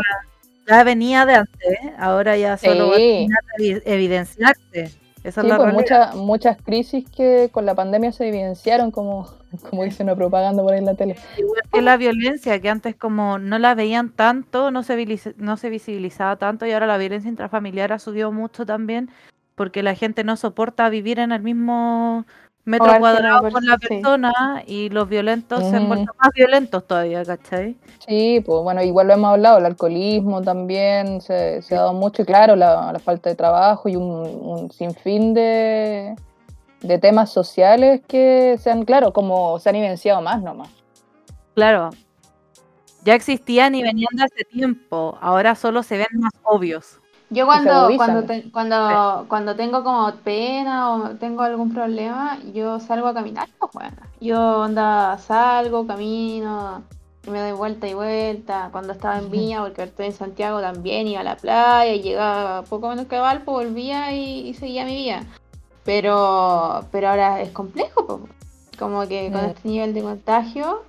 ya 0.67 0.83
venía 0.83 1.25
de 1.25 1.35
antes, 1.35 1.71
¿eh? 1.71 1.93
ahora 1.97 2.37
ya 2.37 2.57
solo 2.57 2.89
va 2.89 2.95
a 2.95 2.97
Sí. 2.97 3.27
de 3.57 3.75
evi- 3.75 3.81
evidenciarse. 3.85 4.91
Esa 5.23 5.41
Sí, 5.41 5.47
es 5.47 5.51
la 5.53 5.57
pues 5.57 5.71
realidad. 5.89 6.13
muchas 6.15 6.57
crisis 6.61 7.03
que 7.09 7.49
con 7.51 7.65
la 7.65 7.73
pandemia 7.73 8.11
se 8.11 8.27
evidenciaron, 8.27 8.91
como, 8.91 9.27
como 9.71 9.83
dice 9.83 10.03
una 10.03 10.15
propaganda 10.15 10.61
por 10.61 10.73
ahí 10.73 10.79
en 10.79 10.85
la 10.85 10.93
tele. 10.95 11.15
Igual 11.37 11.61
que 11.71 11.81
la 11.81 11.97
violencia, 11.97 12.59
que 12.61 12.69
antes 12.69 12.95
como 12.95 13.39
no 13.39 13.57
la 13.57 13.73
veían 13.73 14.09
tanto, 14.11 14.69
no 14.69 14.83
se, 14.83 15.33
no 15.37 15.57
se 15.57 15.69
visibilizaba 15.71 16.35
tanto 16.35 16.67
y 16.67 16.71
ahora 16.73 16.85
la 16.85 16.97
violencia 16.99 17.29
intrafamiliar 17.29 17.91
ha 17.91 17.97
subido 17.99 18.31
mucho 18.31 18.65
también 18.67 19.09
porque 19.55 19.81
la 19.81 19.95
gente 19.95 20.23
no 20.23 20.35
soporta 20.35 20.89
vivir 20.89 21.17
en 21.17 21.31
el 21.31 21.41
mismo 21.41 22.25
metro 22.65 22.99
cuadrado 22.99 23.49
con 23.49 23.65
la 23.65 23.77
sí. 23.79 23.87
persona 23.87 24.63
y 24.65 24.89
los 24.89 25.07
violentos 25.07 25.63
se 25.63 25.75
han 25.75 25.87
vuelto 25.87 26.11
más 26.19 26.29
violentos 26.33 26.85
todavía, 26.85 27.23
¿cachai? 27.23 27.75
Sí, 28.05 28.41
pues 28.45 28.63
bueno, 28.63 28.83
igual 28.83 29.07
lo 29.07 29.13
hemos 29.13 29.29
hablado, 29.31 29.59
el 29.59 29.65
alcoholismo 29.65 30.41
también 30.41 31.21
se, 31.21 31.61
se 31.61 31.75
ha 31.75 31.81
dado 31.81 31.93
mucho, 31.93 32.23
y 32.23 32.25
claro, 32.25 32.55
la, 32.55 32.91
la 32.91 32.99
falta 32.99 33.29
de 33.29 33.35
trabajo 33.35 33.87
y 33.87 33.95
un, 33.95 34.05
un 34.05 34.71
sinfín 34.71 35.33
de, 35.33 36.15
de 36.81 36.97
temas 36.97 37.31
sociales 37.31 38.01
que 38.07 38.57
se 38.59 38.71
han, 38.71 38.83
claro, 38.83 39.13
como 39.13 39.59
se 39.59 39.69
han 39.69 39.75
evidenciado 39.75 40.21
más 40.21 40.41
nomás. 40.41 40.69
Claro. 41.53 41.91
Ya 43.03 43.13
existían 43.13 43.75
y 43.75 43.83
venían 43.83 44.09
de 44.15 44.23
hace 44.23 44.43
tiempo, 44.45 45.17
ahora 45.21 45.53
solo 45.53 45.83
se 45.83 45.97
ven 45.97 46.07
más 46.13 46.33
obvios. 46.41 46.99
Yo 47.31 47.45
cuando, 47.45 47.87
cuando, 47.97 48.23
te- 48.23 48.51
cuando, 48.51 49.25
cuando 49.27 49.55
tengo 49.55 49.83
como 49.83 50.11
pena 50.23 50.91
o 50.91 51.09
tengo 51.15 51.41
algún 51.41 51.73
problema, 51.73 52.37
yo 52.53 52.79
salgo 52.79 53.07
a 53.07 53.13
caminar, 53.13 53.49
pues 53.59 53.71
bueno. 53.73 53.97
Yo 54.21 54.59
onda, 54.61 55.17
salgo, 55.17 55.85
camino, 55.87 56.83
y 57.25 57.29
me 57.31 57.39
doy 57.39 57.51
vuelta 57.53 57.87
y 57.87 57.93
vuelta. 57.95 58.69
Cuando 58.71 58.93
estaba 58.93 59.17
en 59.17 59.31
Viña, 59.31 59.61
porque 59.63 59.83
estoy 59.83 60.05
en 60.07 60.13
Santiago 60.13 60.61
también, 60.61 61.07
iba 61.07 61.21
a 61.21 61.23
la 61.23 61.35
playa, 61.35 61.93
y 61.93 62.01
llegaba 62.01 62.61
poco 62.63 62.89
menos 62.89 63.07
que 63.07 63.15
a 63.17 63.21
Valpo, 63.21 63.53
volvía 63.53 64.13
y, 64.13 64.47
y 64.49 64.53
seguía 64.53 64.85
mi 64.85 64.95
vida. 64.95 65.23
Pero, 65.83 66.85
pero 66.91 67.09
ahora 67.09 67.41
es 67.41 67.49
complejo, 67.51 68.05
pues. 68.05 68.31
como 68.79 69.07
que 69.07 69.31
con 69.31 69.41
este 69.45 69.67
nivel 69.67 69.93
de 69.93 70.01
contagio 70.01 70.83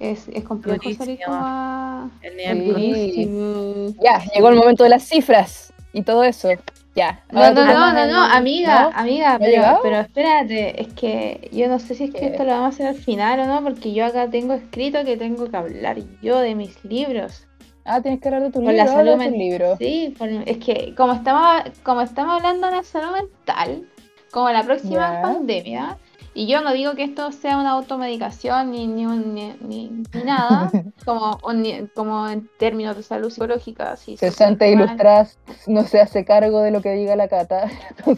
es, 0.00 0.26
es 0.28 0.42
complejo 0.44 0.82
salir 0.82 0.98
Durísimo. 0.98 1.26
como 1.26 1.38
a... 1.40 2.10
Sí. 2.22 3.94
Ya, 4.02 4.22
llegó 4.34 4.48
el 4.48 4.56
momento 4.56 4.82
de 4.84 4.90
las 4.90 5.04
cifras 5.04 5.72
y 5.92 6.02
todo 6.02 6.24
eso. 6.24 6.48
Ya. 6.96 7.22
No, 7.30 7.52
no, 7.52 7.64
no, 7.64 7.92
no, 7.92 8.06
no, 8.06 8.22
amiga, 8.24 8.90
¿No? 8.90 8.98
amiga, 8.98 9.28
¿No 9.30 9.34
ha 9.36 9.38
pero, 9.38 9.78
pero 9.82 10.00
espérate, 10.00 10.80
es 10.82 10.88
que 10.94 11.48
yo 11.52 11.68
no 11.68 11.78
sé 11.78 11.94
si 11.94 12.04
es 12.04 12.10
que 12.12 12.18
¿Qué? 12.20 12.26
esto 12.26 12.42
lo 12.44 12.50
vamos 12.50 12.66
a 12.66 12.68
hacer 12.70 12.86
al 12.88 12.96
final 12.96 13.40
o 13.40 13.46
no, 13.46 13.62
porque 13.62 13.92
yo 13.92 14.04
acá 14.06 14.28
tengo 14.28 14.54
escrito 14.54 15.04
que 15.04 15.16
tengo 15.16 15.48
que 15.48 15.56
hablar 15.56 15.98
yo 16.20 16.38
de 16.40 16.54
mis 16.56 16.82
libros. 16.84 17.46
Ah, 17.84 18.00
tienes 18.02 18.20
que 18.20 18.28
hablar 18.28 18.42
de 18.42 18.48
tu 18.50 18.62
Por 18.62 18.72
libro. 18.72 18.76
la 18.76 18.86
salud 18.86 19.06
de 19.10 19.12
tu 19.12 19.18
mental. 19.18 19.38
libro. 19.38 19.76
Sí, 19.78 20.14
por- 20.18 20.28
es 20.28 20.56
que 20.58 20.94
como 20.96 21.12
estamos, 21.14 21.62
como 21.82 22.00
estamos 22.02 22.36
hablando 22.36 22.66
de 22.68 22.76
la 22.76 22.82
salud 22.82 23.12
mental, 23.12 23.86
como 24.32 24.50
la 24.50 24.62
próxima 24.64 25.20
pandemia, 25.22 25.96
y 26.34 26.46
yo 26.46 26.60
no 26.62 26.72
digo 26.72 26.94
que 26.94 27.02
esto 27.04 27.32
sea 27.32 27.56
una 27.58 27.70
automedicación 27.72 28.70
ni, 28.70 28.86
ni, 28.86 29.06
un- 29.06 29.34
ni, 29.34 29.54
ni- 29.60 29.90
ni 30.14 30.22
nada, 30.24 30.70
como, 31.04 31.38
un- 31.42 31.62
ni- 31.62 31.86
como 31.94 32.28
en 32.28 32.48
términos 32.58 32.96
de 32.96 33.02
salud 33.02 33.30
psicológica. 33.30 33.96
Si 33.96 34.16
se 34.16 34.30
60 34.30 34.36
siente 34.64 34.76
mal. 34.76 34.84
ilustradas 34.86 35.38
no 35.66 35.84
se 35.84 36.00
hace 36.00 36.24
cargo 36.24 36.60
de 36.62 36.70
lo 36.70 36.80
que 36.82 36.92
diga 36.92 37.16
la 37.16 37.28
cata. 37.28 37.68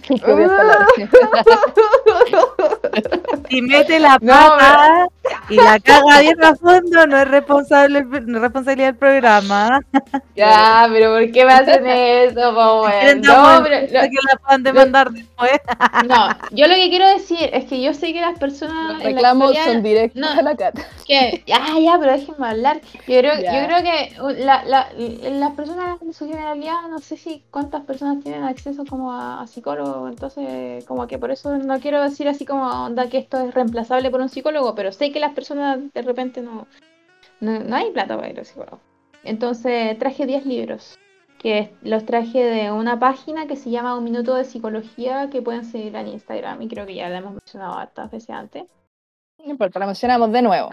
Si 3.48 3.60
mete 3.62 3.98
la 4.00 4.18
No, 4.20 4.32
pata 4.32 5.06
y 5.50 5.56
la 5.56 5.78
caga 5.80 6.20
bien 6.20 6.42
a 6.42 6.54
fondo, 6.54 7.06
no 7.06 7.18
es 7.18 7.28
responsable, 7.28 8.02
no 8.04 8.36
es 8.38 8.42
responsabilidad 8.42 8.88
del 8.88 8.96
programa. 8.96 9.80
Ya, 10.34 10.86
pero 10.90 11.12
¿por 11.12 11.30
qué 11.32 11.44
me 11.44 11.52
hacen 11.52 11.86
eso, 11.86 12.54
po, 12.54 12.86
No, 13.22 13.62
pero 13.62 13.80
lo- 13.80 13.86
que 14.10 14.18
la 14.30 14.36
puedan 14.42 14.62
demandar 14.62 15.10
después. 15.10 15.60
no, 16.06 16.28
yo 16.50 16.66
lo 16.66 16.74
que 16.74 16.88
quiero 16.88 17.06
decir 17.08 17.50
es 17.52 17.64
que 17.66 17.82
yo 17.82 17.92
sé 17.94 18.11
que 18.12 18.20
las 18.20 18.38
personas 18.38 18.92
Los 18.94 18.98
la 18.98 19.04
reclamos 19.10 19.56
son 19.64 19.82
directos 19.82 20.20
no. 20.20 20.28
a 20.28 20.42
la 20.42 20.56
cata. 20.56 20.82
que 21.06 21.42
ya, 21.46 21.58
ya, 21.80 21.98
pero 21.98 22.12
déjenme 22.12 22.46
hablar. 22.46 22.80
Yo 22.92 23.18
creo, 23.20 23.32
Ya. 23.40 23.60
yo 23.60 23.66
creo 23.66 23.82
que 23.82 24.20
uh, 24.20 24.44
la, 24.44 24.64
la- 24.64 24.88
las 24.94 25.52
personas 25.52 26.00
en 26.02 26.12
su 26.12 26.26
generalidad, 26.28 26.82
no 26.90 26.98
sé 26.98 27.16
si 27.16 27.42
cuántas 27.50 27.82
personas 27.82 28.22
tienen 28.22 28.44
acceso 28.44 28.84
como 28.88 29.12
a, 29.12 29.42
a 29.42 29.46
psicólogo, 29.46 30.08
entonces 30.08 30.84
como 30.84 31.06
que 31.06 31.18
por 31.18 31.30
eso 31.30 31.56
no 31.58 31.80
quiero 31.80 32.02
decir 32.02 32.28
así 32.28 32.44
como 32.44 32.64
onda 32.66 33.08
que 33.08 33.18
esto 33.18 33.38
es 33.40 33.54
reemplazable 33.54 34.10
por 34.10 34.20
un 34.20 34.28
psicólogo, 34.28 34.74
pero 34.74 34.92
sé 34.92 35.10
que 35.12 35.20
las 35.20 35.32
personas 35.32 35.78
de 35.92 36.02
repente 36.02 36.42
no, 36.42 36.66
no, 37.40 37.58
no 37.60 37.76
hay 37.76 37.90
plata 37.90 38.16
para 38.16 38.30
ir 38.30 38.38
al 38.38 38.46
psicólogo. 38.46 38.80
Entonces 39.24 39.98
traje 39.98 40.26
10 40.26 40.46
libros, 40.46 40.98
que 41.42 41.74
los 41.82 42.06
traje 42.06 42.44
de 42.44 42.70
una 42.70 42.98
página 42.98 43.46
que 43.46 43.56
se 43.56 43.70
llama 43.70 43.96
Un 43.96 44.04
Minuto 44.04 44.34
de 44.34 44.44
Psicología, 44.44 45.28
que 45.30 45.42
pueden 45.42 45.64
seguir 45.64 45.96
en 45.96 46.08
Instagram, 46.08 46.62
y 46.62 46.68
creo 46.68 46.86
que 46.86 46.94
ya 46.94 47.08
la 47.08 47.18
hemos 47.18 47.32
mencionado 47.32 47.74
hartas 47.74 48.10
veces 48.10 48.30
antes. 48.30 48.64
No 49.44 49.50
importa, 49.50 49.80
la 49.80 49.86
mencionamos 49.86 50.30
de 50.30 50.42
nuevo. 50.42 50.70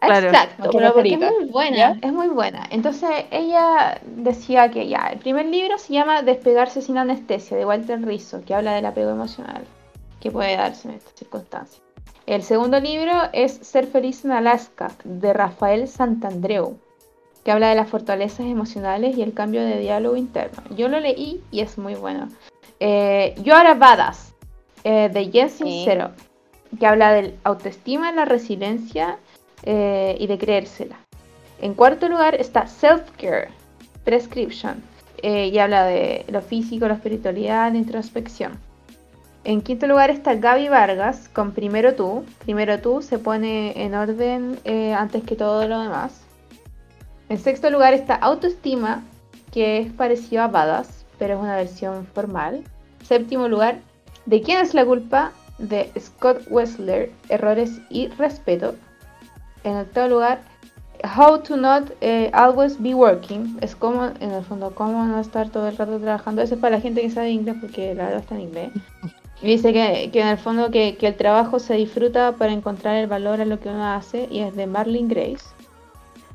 Claro, 0.00 0.26
Exacto, 0.26 0.68
pero 0.70 0.92
porque 0.92 1.14
es 1.14 1.18
muy 1.18 1.46
buena, 1.46 1.76
¿ya? 1.76 1.98
es 2.02 2.12
muy 2.12 2.28
buena. 2.28 2.66
Entonces 2.70 3.08
ella 3.30 3.98
decía 4.04 4.70
que 4.70 4.86
ya, 4.86 5.08
el 5.10 5.18
primer 5.18 5.46
libro 5.46 5.78
se 5.78 5.94
llama 5.94 6.20
Despegarse 6.20 6.82
sin 6.82 6.98
anestesia, 6.98 7.56
de 7.56 7.64
Walter 7.64 8.04
Rizzo, 8.04 8.42
que 8.44 8.54
habla 8.54 8.74
del 8.74 8.84
apego 8.84 9.10
emocional 9.10 9.64
que 10.20 10.30
puede 10.30 10.56
darse 10.56 10.88
en 10.88 10.94
estas 10.94 11.14
circunstancias. 11.14 11.82
El 12.26 12.42
segundo 12.42 12.80
libro 12.80 13.12
es 13.32 13.52
Ser 13.52 13.86
feliz 13.86 14.24
en 14.24 14.32
Alaska, 14.32 14.90
de 15.04 15.32
Rafael 15.32 15.86
Santandreu, 15.88 16.78
que 17.44 17.52
habla 17.52 17.68
de 17.68 17.74
las 17.74 17.88
fortalezas 17.88 18.46
emocionales 18.46 19.16
y 19.16 19.22
el 19.22 19.34
cambio 19.34 19.62
de 19.62 19.78
diálogo 19.78 20.16
interno. 20.16 20.62
Yo 20.76 20.88
lo 20.88 20.98
leí 20.98 21.42
y 21.50 21.60
es 21.60 21.76
muy 21.76 21.94
bueno. 21.94 22.28
Eh, 22.80 23.34
Yo 23.42 23.54
ahora 23.54 23.74
Badass, 23.74 24.34
eh, 24.82 25.10
de 25.12 25.30
Jen 25.30 25.50
Sí. 25.50 25.64
Sincero, 25.64 26.10
que 26.78 26.86
habla 26.86 27.12
del 27.12 27.34
autoestima, 27.44 28.12
la 28.12 28.24
resiliencia 28.24 29.18
eh, 29.62 30.16
y 30.18 30.26
de 30.26 30.38
creérsela. 30.38 30.96
En 31.60 31.74
cuarto 31.74 32.08
lugar 32.08 32.34
está 32.34 32.66
Self-Care, 32.66 33.48
Prescription, 34.04 34.82
eh, 35.22 35.48
y 35.48 35.58
habla 35.58 35.84
de 35.84 36.24
lo 36.28 36.42
físico, 36.42 36.88
la 36.88 36.94
espiritualidad, 36.94 37.70
la 37.72 37.78
introspección. 37.78 38.58
En 39.44 39.60
quinto 39.60 39.86
lugar 39.86 40.10
está 40.10 40.34
Gaby 40.34 40.68
Vargas 40.68 41.28
con 41.28 41.52
Primero 41.52 41.94
tú. 41.94 42.24
Primero 42.44 42.80
tú 42.80 43.02
se 43.02 43.18
pone 43.18 43.82
en 43.82 43.94
orden 43.94 44.58
antes 44.96 45.22
que 45.22 45.36
todo 45.36 45.68
lo 45.68 45.80
demás. 45.80 46.23
En 47.28 47.38
sexto 47.38 47.70
lugar 47.70 47.94
está 47.94 48.14
Autoestima, 48.14 49.02
que 49.52 49.78
es 49.78 49.92
parecido 49.92 50.42
a 50.42 50.48
Badass, 50.48 51.04
pero 51.18 51.34
es 51.34 51.40
una 51.40 51.56
versión 51.56 52.06
formal. 52.06 52.64
Séptimo 53.02 53.48
lugar, 53.48 53.78
¿De 54.26 54.40
quién 54.40 54.60
es 54.60 54.72
la 54.72 54.86
culpa? 54.86 55.32
De 55.58 55.90
Scott 56.00 56.42
Wessler, 56.48 57.10
Errores 57.28 57.80
y 57.90 58.08
Respeto. 58.08 58.74
En 59.64 59.76
octavo 59.76 60.08
lugar, 60.08 60.40
How 61.16 61.40
to 61.40 61.56
Not 61.58 61.92
eh, 62.00 62.30
Always 62.32 62.80
Be 62.80 62.94
Working. 62.94 63.58
Es 63.60 63.76
como, 63.76 64.06
en 64.20 64.30
el 64.30 64.42
fondo, 64.44 64.74
cómo 64.74 65.04
no 65.04 65.20
estar 65.20 65.50
todo 65.50 65.68
el 65.68 65.76
rato 65.76 65.98
trabajando. 65.98 66.40
Eso 66.40 66.54
es 66.54 66.60
para 66.60 66.76
la 66.76 66.82
gente 66.82 67.02
que 67.02 67.10
sabe 67.10 67.30
inglés, 67.30 67.56
porque 67.60 67.94
la 67.94 68.04
verdad 68.04 68.20
está 68.20 68.34
en 68.34 68.40
inglés. 68.40 68.70
Y 69.42 69.48
dice 69.48 69.74
que, 69.74 70.10
que 70.10 70.22
en 70.22 70.28
el 70.28 70.38
fondo 70.38 70.70
que, 70.70 70.96
que 70.96 71.08
el 71.08 71.16
trabajo 71.16 71.58
se 71.58 71.74
disfruta 71.74 72.32
para 72.36 72.52
encontrar 72.52 72.96
el 72.96 73.08
valor 73.08 73.42
a 73.42 73.44
lo 73.44 73.60
que 73.60 73.68
uno 73.68 73.84
hace 73.84 74.26
y 74.30 74.38
es 74.38 74.56
de 74.56 74.66
Marlene 74.66 75.08
Grace. 75.08 75.44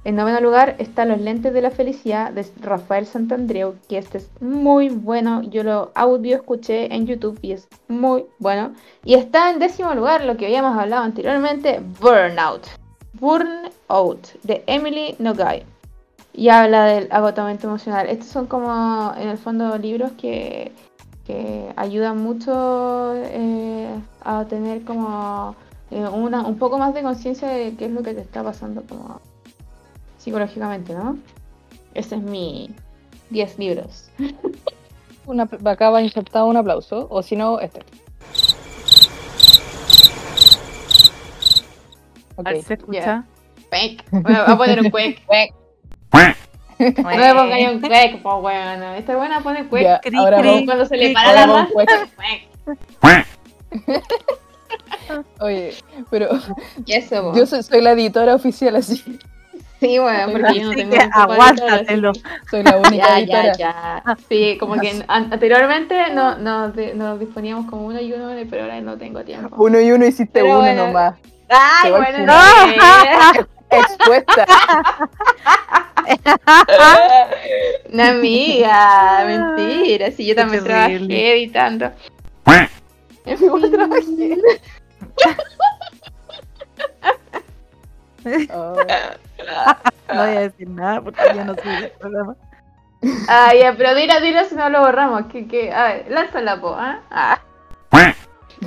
En 0.06 0.16
noveno 0.16 0.39
lugar 0.39 0.76
están 0.80 1.10
Los 1.10 1.20
lentes 1.20 1.54
de 1.54 1.62
la 1.62 1.72
felicidad 1.72 2.32
de 2.32 2.45
Rafael 2.62 3.06
Santandreu, 3.06 3.76
que 3.88 3.97
este 3.97 4.20
es 4.20 4.30
muy 4.41 4.89
bueno. 4.89 5.41
Yo 5.43 5.64
lo 5.64 5.91
audio 5.93 6.38
escuché 6.38 6.93
en 6.93 7.06
YouTube 7.06 7.38
y 7.41 7.52
es 7.52 7.68
muy 7.88 8.26
bueno. 8.39 8.74
Y 9.04 9.16
está 9.16 9.52
en 9.52 9.60
décimo 9.60 9.93
lugar 9.93 10.24
lo 10.24 10.38
que 10.38 10.45
habíamos 10.45 10.78
hablado 10.78 11.04
anteriormente, 11.04 11.82
Burnout. 12.00 12.68
Burnout 13.14 14.41
de 14.43 14.64
Emily 14.68 15.16
Nogai. 15.20 15.66
Y 16.34 16.50
habla 16.50 16.86
del 16.86 17.08
agotamiento 17.12 17.68
emocional. 17.68 18.08
Estos 18.08 18.28
son 18.28 18.47
como 18.47 19.14
en 19.18 19.28
el 19.28 19.38
fondo 19.38 19.78
libros 19.78 20.12
que 20.14 20.72
que 21.30 21.72
ayuda 21.76 22.16
mucho 22.16 23.14
eh, 23.16 23.88
a 24.22 24.45
tener 24.45 24.84
como 24.84 25.56
eh, 25.91 26.04
una, 26.08 26.41
un 26.41 26.58
poco 26.58 26.80
más 26.80 26.95
de 26.95 27.04
conciencia 27.04 27.47
de 27.50 27.76
qué 27.76 27.86
es 27.86 27.91
lo 27.91 28.02
que 28.02 28.16
te 28.16 28.22
está 28.22 28.41
pasando 28.43 28.82
como 28.89 29.22
psicológicamente, 30.20 30.93
¿no? 30.93 31.17
Ese 31.95 32.15
es 32.15 32.22
mi 32.22 32.70
10 33.32 33.57
libros. 33.57 34.11
Una, 35.26 35.49
acaba 35.65 36.01
insertado 36.01 36.45
un 36.47 36.57
aplauso, 36.57 37.07
o 37.09 37.22
si 37.22 37.36
no, 37.36 37.59
este. 37.59 37.80
A 42.38 42.41
Ok. 42.41 42.45
ver 42.45 42.55
si 42.57 42.61
se 42.63 42.74
escucha. 42.76 43.26
Cuec. 43.70 44.03
Voy 44.11 44.34
a, 44.34 44.57
poner 44.57 44.82
un 44.82 44.89
cuec. 44.89 45.22
No 46.80 47.09
me 47.09 47.34
pongáis 47.36 47.70
un 47.74 47.82
cuec, 47.82 48.22
po 48.22 48.38
weón. 48.38 48.82
Esta 48.95 49.17
buena 49.17 49.41
pone 49.43 49.67
cuec. 49.67 49.84
Ya, 49.84 49.99
cri, 49.99 50.17
ahora 50.17 50.38
cri. 50.38 50.47
vamos, 50.47 50.63
Cuando 50.65 50.86
se 50.86 50.95
le 50.97 51.13
para 51.13 51.45
la 51.45 51.67
cuec. 51.74 51.89
Oye, 55.41 55.74
pero 56.09 56.30
yo 57.36 57.45
soy, 57.45 57.63
soy 57.63 57.82
la 57.82 57.91
editora 57.91 58.34
oficial, 58.36 58.78
así. 58.78 59.20
Sí, 59.80 59.97
bueno, 59.97 60.32
porque 60.32 60.59
yo 60.59 60.65
no 60.65 60.71
tengo 60.75 60.91
que 60.91 61.09
aguántatelo. 61.11 62.11
Soy 62.49 62.63
la 62.63 62.77
única 62.77 63.19
Ya, 63.25 63.53
ya, 63.53 63.53
ya. 63.53 64.03
Sí, 64.27 64.57
como 64.59 64.75
que 64.80 64.89
an- 65.07 65.32
anteriormente 65.32 66.13
no, 66.13 66.38
no, 66.38 66.73
nos 66.95 67.19
disponíamos 67.19 67.69
como 67.69 67.86
uno 67.86 68.01
y 68.01 68.11
uno, 68.11 68.30
pero 68.49 68.63
ahora 68.63 68.82
no 68.82 68.97
tengo 68.97 69.23
tiempo. 69.23 69.55
Uno 69.57 69.80
y 69.80 69.91
uno 69.91 70.05
hiciste 70.05 70.41
Pero 70.41 70.47
uno 70.47 70.59
bueno. 70.59 70.88
nomás. 70.88 71.15
Ay, 71.49 71.91
bueno, 71.91 72.25
no. 72.25 72.34
Expuesta. 73.71 74.45
Una 77.93 78.09
amiga, 78.09 79.23
mentira. 79.25 80.11
Sí, 80.11 80.25
yo 80.25 80.36
también 80.36 80.63
trabajé 80.63 81.32
editando. 81.34 81.91
Igual 83.25 83.71
trabajé. 83.71 84.38
Oh. 88.53 88.75
No 90.13 90.15
voy 90.25 90.36
a 90.36 90.39
decir 90.41 90.69
nada 90.69 91.01
porque 91.01 91.21
yo 91.36 91.45
no 91.45 91.55
soy 91.55 91.82
del 91.82 91.91
programa. 91.91 92.36
Ah, 93.30 93.53
ya, 93.59 93.73
pero 93.77 93.95
dilo, 93.95 94.19
dilo 94.21 94.43
si 94.45 94.55
no 94.55 94.69
lo 94.69 94.82
borramos. 94.82 95.25
Que, 95.32 95.47
que, 95.47 95.71
a 95.71 95.84
ver, 95.86 96.05
lánzala, 96.09 96.59
po, 96.59 96.75
¿ah? 96.77 96.99
Ah, 97.11 97.39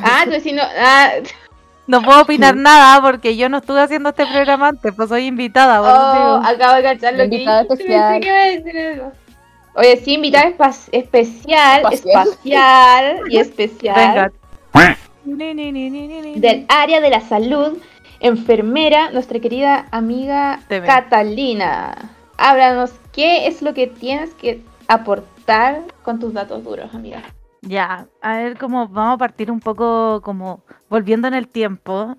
ah 0.03 0.25
tú 0.25 0.41
si 0.41 0.53
no. 0.53 0.63
Ah, 0.79 1.11
No 1.87 2.01
puedo 2.01 2.23
opinar 2.23 2.57
nada 2.57 3.03
porque 3.03 3.37
yo 3.37 3.49
no 3.49 3.59
estuve 3.59 3.81
haciendo 3.83 4.11
este 4.11 4.25
programa 4.27 4.69
antes, 4.69 4.93
pues 4.95 5.09
soy 5.09 5.27
invitada. 5.27 5.83
oh, 5.83 6.41
acabo 6.47 6.75
de 6.77 6.83
cachar 6.83 7.13
lo 7.15 7.19
que 7.19 7.25
Invitada 7.25 7.63
especial. 7.63 8.13
pensé 8.13 8.21
que 8.21 8.29
iba 8.29 8.39
a 8.39 8.45
decir 8.47 8.79
algo. 9.01 9.13
Oye, 9.75 9.97
sí, 10.05 10.15
invitada 10.15 10.47
espa- 10.51 10.89
especial, 10.93 11.81
Espacial. 11.93 12.29
espacial 12.29 13.21
y 13.31 13.39
especial 13.39 13.97
Venga. 13.97 14.33
Del 16.37 16.65
área 16.69 17.01
de 17.01 17.11
la 17.11 17.21
salud, 17.21 17.79
enfermera, 18.23 19.11
nuestra 19.11 19.41
querida 19.41 19.87
amiga. 19.91 20.61
Catalina. 20.69 22.11
Háblanos, 22.39 22.93
¿qué 23.13 23.47
es 23.47 23.61
lo 23.61 23.75
que 23.75 23.89
tienes 23.89 24.33
que 24.35 24.63
aportar 24.89 25.83
con 26.03 26.19
tus 26.19 26.33
datos 26.33 26.65
duros, 26.65 26.95
amiga? 26.95 27.23
Ya, 27.61 28.07
a 28.23 28.37
ver 28.39 28.59
cómo 28.59 28.89
vamos 28.89 29.15
a 29.15 29.19
partir 29.19 29.51
un 29.51 29.61
poco 29.61 30.21
como 30.23 30.63
volviendo 30.89 31.29
en 31.29 31.35
el 31.35 31.47
tiempo 31.49 32.17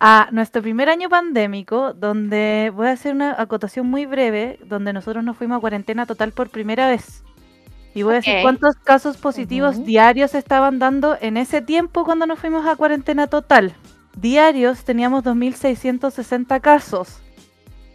a 0.00 0.28
nuestro 0.32 0.60
primer 0.60 0.90
año 0.90 1.08
pandémico, 1.08 1.94
donde 1.94 2.70
voy 2.74 2.88
a 2.88 2.92
hacer 2.92 3.14
una 3.14 3.40
acotación 3.40 3.88
muy 3.88 4.04
breve, 4.04 4.58
donde 4.66 4.92
nosotros 4.92 5.24
nos 5.24 5.36
fuimos 5.36 5.58
a 5.58 5.60
cuarentena 5.60 6.04
total 6.04 6.32
por 6.32 6.50
primera 6.50 6.88
vez. 6.88 7.24
Y 7.94 8.02
voy 8.02 8.12
a 8.12 8.16
decir 8.16 8.34
cuántos 8.42 8.76
casos 8.76 9.16
positivos 9.16 9.76
Ujú. 9.76 9.86
diarios 9.86 10.34
estaban 10.34 10.78
dando 10.78 11.16
en 11.18 11.38
ese 11.38 11.62
tiempo 11.62 12.04
cuando 12.04 12.26
nos 12.26 12.38
fuimos 12.38 12.66
a 12.66 12.76
cuarentena 12.76 13.26
total. 13.26 13.74
Diarios 14.16 14.84
teníamos 14.84 15.24
2.660 15.24 16.60
casos. 16.60 17.20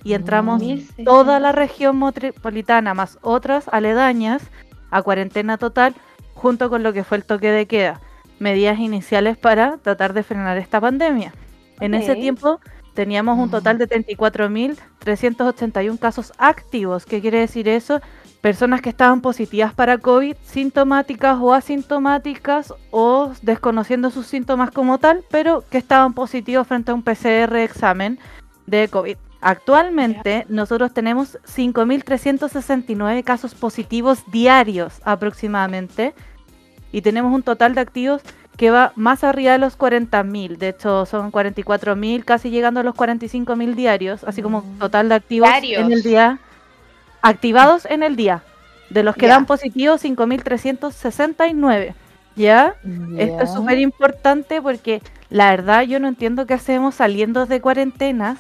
Y 0.03 0.13
entramos 0.13 0.61
1.600. 0.61 1.03
toda 1.03 1.39
la 1.39 1.51
región 1.51 1.99
metropolitana 1.99 2.93
más 2.93 3.17
otras 3.22 3.67
aledañas 3.67 4.41
a 4.89 5.03
cuarentena 5.03 5.57
total 5.57 5.95
junto 6.34 6.69
con 6.69 6.84
lo 6.84 6.93
que 6.93 7.03
fue 7.03 7.17
el 7.17 7.26
toque 7.26 7.51
de 7.51 7.67
queda, 7.67 7.99
medidas 8.39 8.80
iniciales 8.80 9.38
para 9.38 9.78
tratar 9.78 10.13
de 10.13 10.24
frenar 10.24 10.57
esta 10.57 10.80
pandemia. 10.82 11.34
En 11.80 11.93
ese 11.93 12.15
tiempo 12.15 12.59
teníamos 12.93 13.39
un 13.39 13.51
total 13.51 13.78
de 13.78 13.88
34.381 13.88 15.99
casos 15.99 16.34
activos. 16.38 17.05
¿Qué 17.05 17.22
quiere 17.22 17.39
decir 17.39 17.67
eso? 17.67 18.01
Personas 18.41 18.81
que 18.81 18.89
estaban 18.89 19.21
positivas 19.21 19.73
para 19.73 19.99
COVID, 19.99 20.35
sintomáticas 20.43 21.37
o 21.39 21.53
asintomáticas 21.53 22.73
o 22.89 23.31
desconociendo 23.43 24.09
sus 24.09 24.25
síntomas 24.25 24.71
como 24.71 24.97
tal, 24.97 25.23
pero 25.29 25.63
que 25.69 25.77
estaban 25.77 26.13
positivos 26.13 26.67
frente 26.67 26.89
a 26.91 26.95
un 26.95 27.03
PCR 27.03 27.55
examen 27.57 28.17
de 28.65 28.87
COVID. 28.87 29.15
Actualmente 29.41 30.45
nosotros 30.49 30.91
tenemos 30.93 31.37
5.369 31.45 33.23
casos 33.23 33.53
positivos 33.55 34.23
diarios 34.31 35.01
aproximadamente 35.03 36.13
y 36.91 37.01
tenemos 37.01 37.33
un 37.33 37.43
total 37.43 37.75
de 37.75 37.81
activos 37.81 38.21
que 38.57 38.69
va 38.71 38.91
más 38.95 39.23
arriba 39.23 39.53
de 39.53 39.57
los 39.59 39.77
40.000. 39.77 40.57
De 40.57 40.69
hecho 40.69 41.05
son 41.05 41.31
44.000, 41.31 42.23
casi 42.25 42.49
llegando 42.49 42.79
a 42.79 42.83
los 42.83 42.95
45.000 42.95 43.75
diarios, 43.75 44.23
así 44.23 44.41
como 44.41 44.61
Mm. 44.61 44.79
total 44.79 45.09
de 45.09 45.15
activos 45.15 45.49
Diarios. 45.49 45.85
en 45.85 45.91
el 45.91 46.03
día, 46.03 46.39
activados 47.22 47.86
en 47.86 48.03
el 48.03 48.15
día. 48.15 48.43
De 48.89 49.03
los 49.03 49.15
que 49.15 49.28
Ya. 49.28 49.34
dan 49.36 49.45
positivos 49.45 50.01
5.369. 50.03 51.93
¿Ya? 52.36 52.76
Esto 53.17 53.41
es 53.43 53.49
Ya. 53.49 53.55
súper 53.55 53.78
importante 53.80 54.61
porque 54.61 55.01
la 55.30 55.49
verdad 55.51 55.82
yo 55.84 55.99
no 55.99 56.07
entiendo 56.07 56.45
qué 56.45 56.53
hacemos 56.53 56.95
saliendo 56.95 57.45
de 57.45 57.59
cuarentenas 57.61 58.38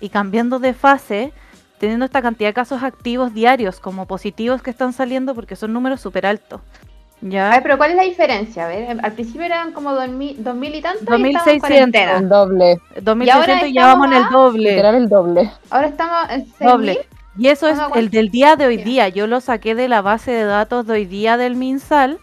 y 0.00 0.10
cambiando 0.10 0.58
de 0.58 0.74
fase, 0.74 1.32
teniendo 1.78 2.04
esta 2.04 2.20
cantidad 2.22 2.50
de 2.50 2.54
casos 2.54 2.82
activos 2.82 3.32
diarios 3.32 3.80
como 3.80 4.06
positivos 4.06 4.62
que 4.62 4.70
están 4.70 4.92
saliendo 4.92 5.34
porque 5.34 5.56
son 5.56 5.72
números 5.72 6.00
súper 6.02 6.26
altos. 6.26 6.60
A 6.60 7.24
ver, 7.26 7.30
¿Ya? 7.32 7.60
pero 7.62 7.78
¿cuál 7.78 7.92
es 7.92 7.96
la 7.96 8.02
diferencia? 8.02 8.66
A 8.66 8.68
ver, 8.68 8.98
al 9.02 9.12
principio 9.12 9.44
eran 9.46 9.72
como 9.72 9.94
2000, 9.94 10.44
2000 10.44 10.74
y 10.74 10.82
tantos 10.82 11.02
y 11.02 11.06
2600. 11.06 11.34
estaban 11.40 11.54
en 11.54 11.60
cuarentena. 11.60 12.18
El 12.18 12.28
doble. 12.28 12.80
2600 13.00 13.68
y 13.68 13.72
ya 13.72 13.80
estamos 13.80 13.98
vamos 14.10 14.16
en 14.16 14.22
el 14.22 14.30
doble. 14.30 14.70
Literal 14.70 14.94
el 14.96 15.08
doble. 15.08 15.50
Ahora 15.70 15.86
estamos 15.86 16.30
en 16.30 16.44
6.000. 16.46 16.68
Doble. 16.70 17.06
Y 17.36 17.48
eso 17.48 17.68
es 17.68 17.78
el 17.96 18.10
del 18.10 18.30
día 18.30 18.56
de 18.56 18.66
hoy 18.66 18.76
día. 18.76 19.08
Yo 19.08 19.26
lo 19.26 19.40
saqué 19.40 19.74
de 19.74 19.88
la 19.88 20.02
base 20.02 20.30
de 20.30 20.44
datos 20.44 20.86
de 20.86 20.92
hoy 20.94 21.04
día 21.06 21.36
del 21.36 21.56
MinSal. 21.56 22.18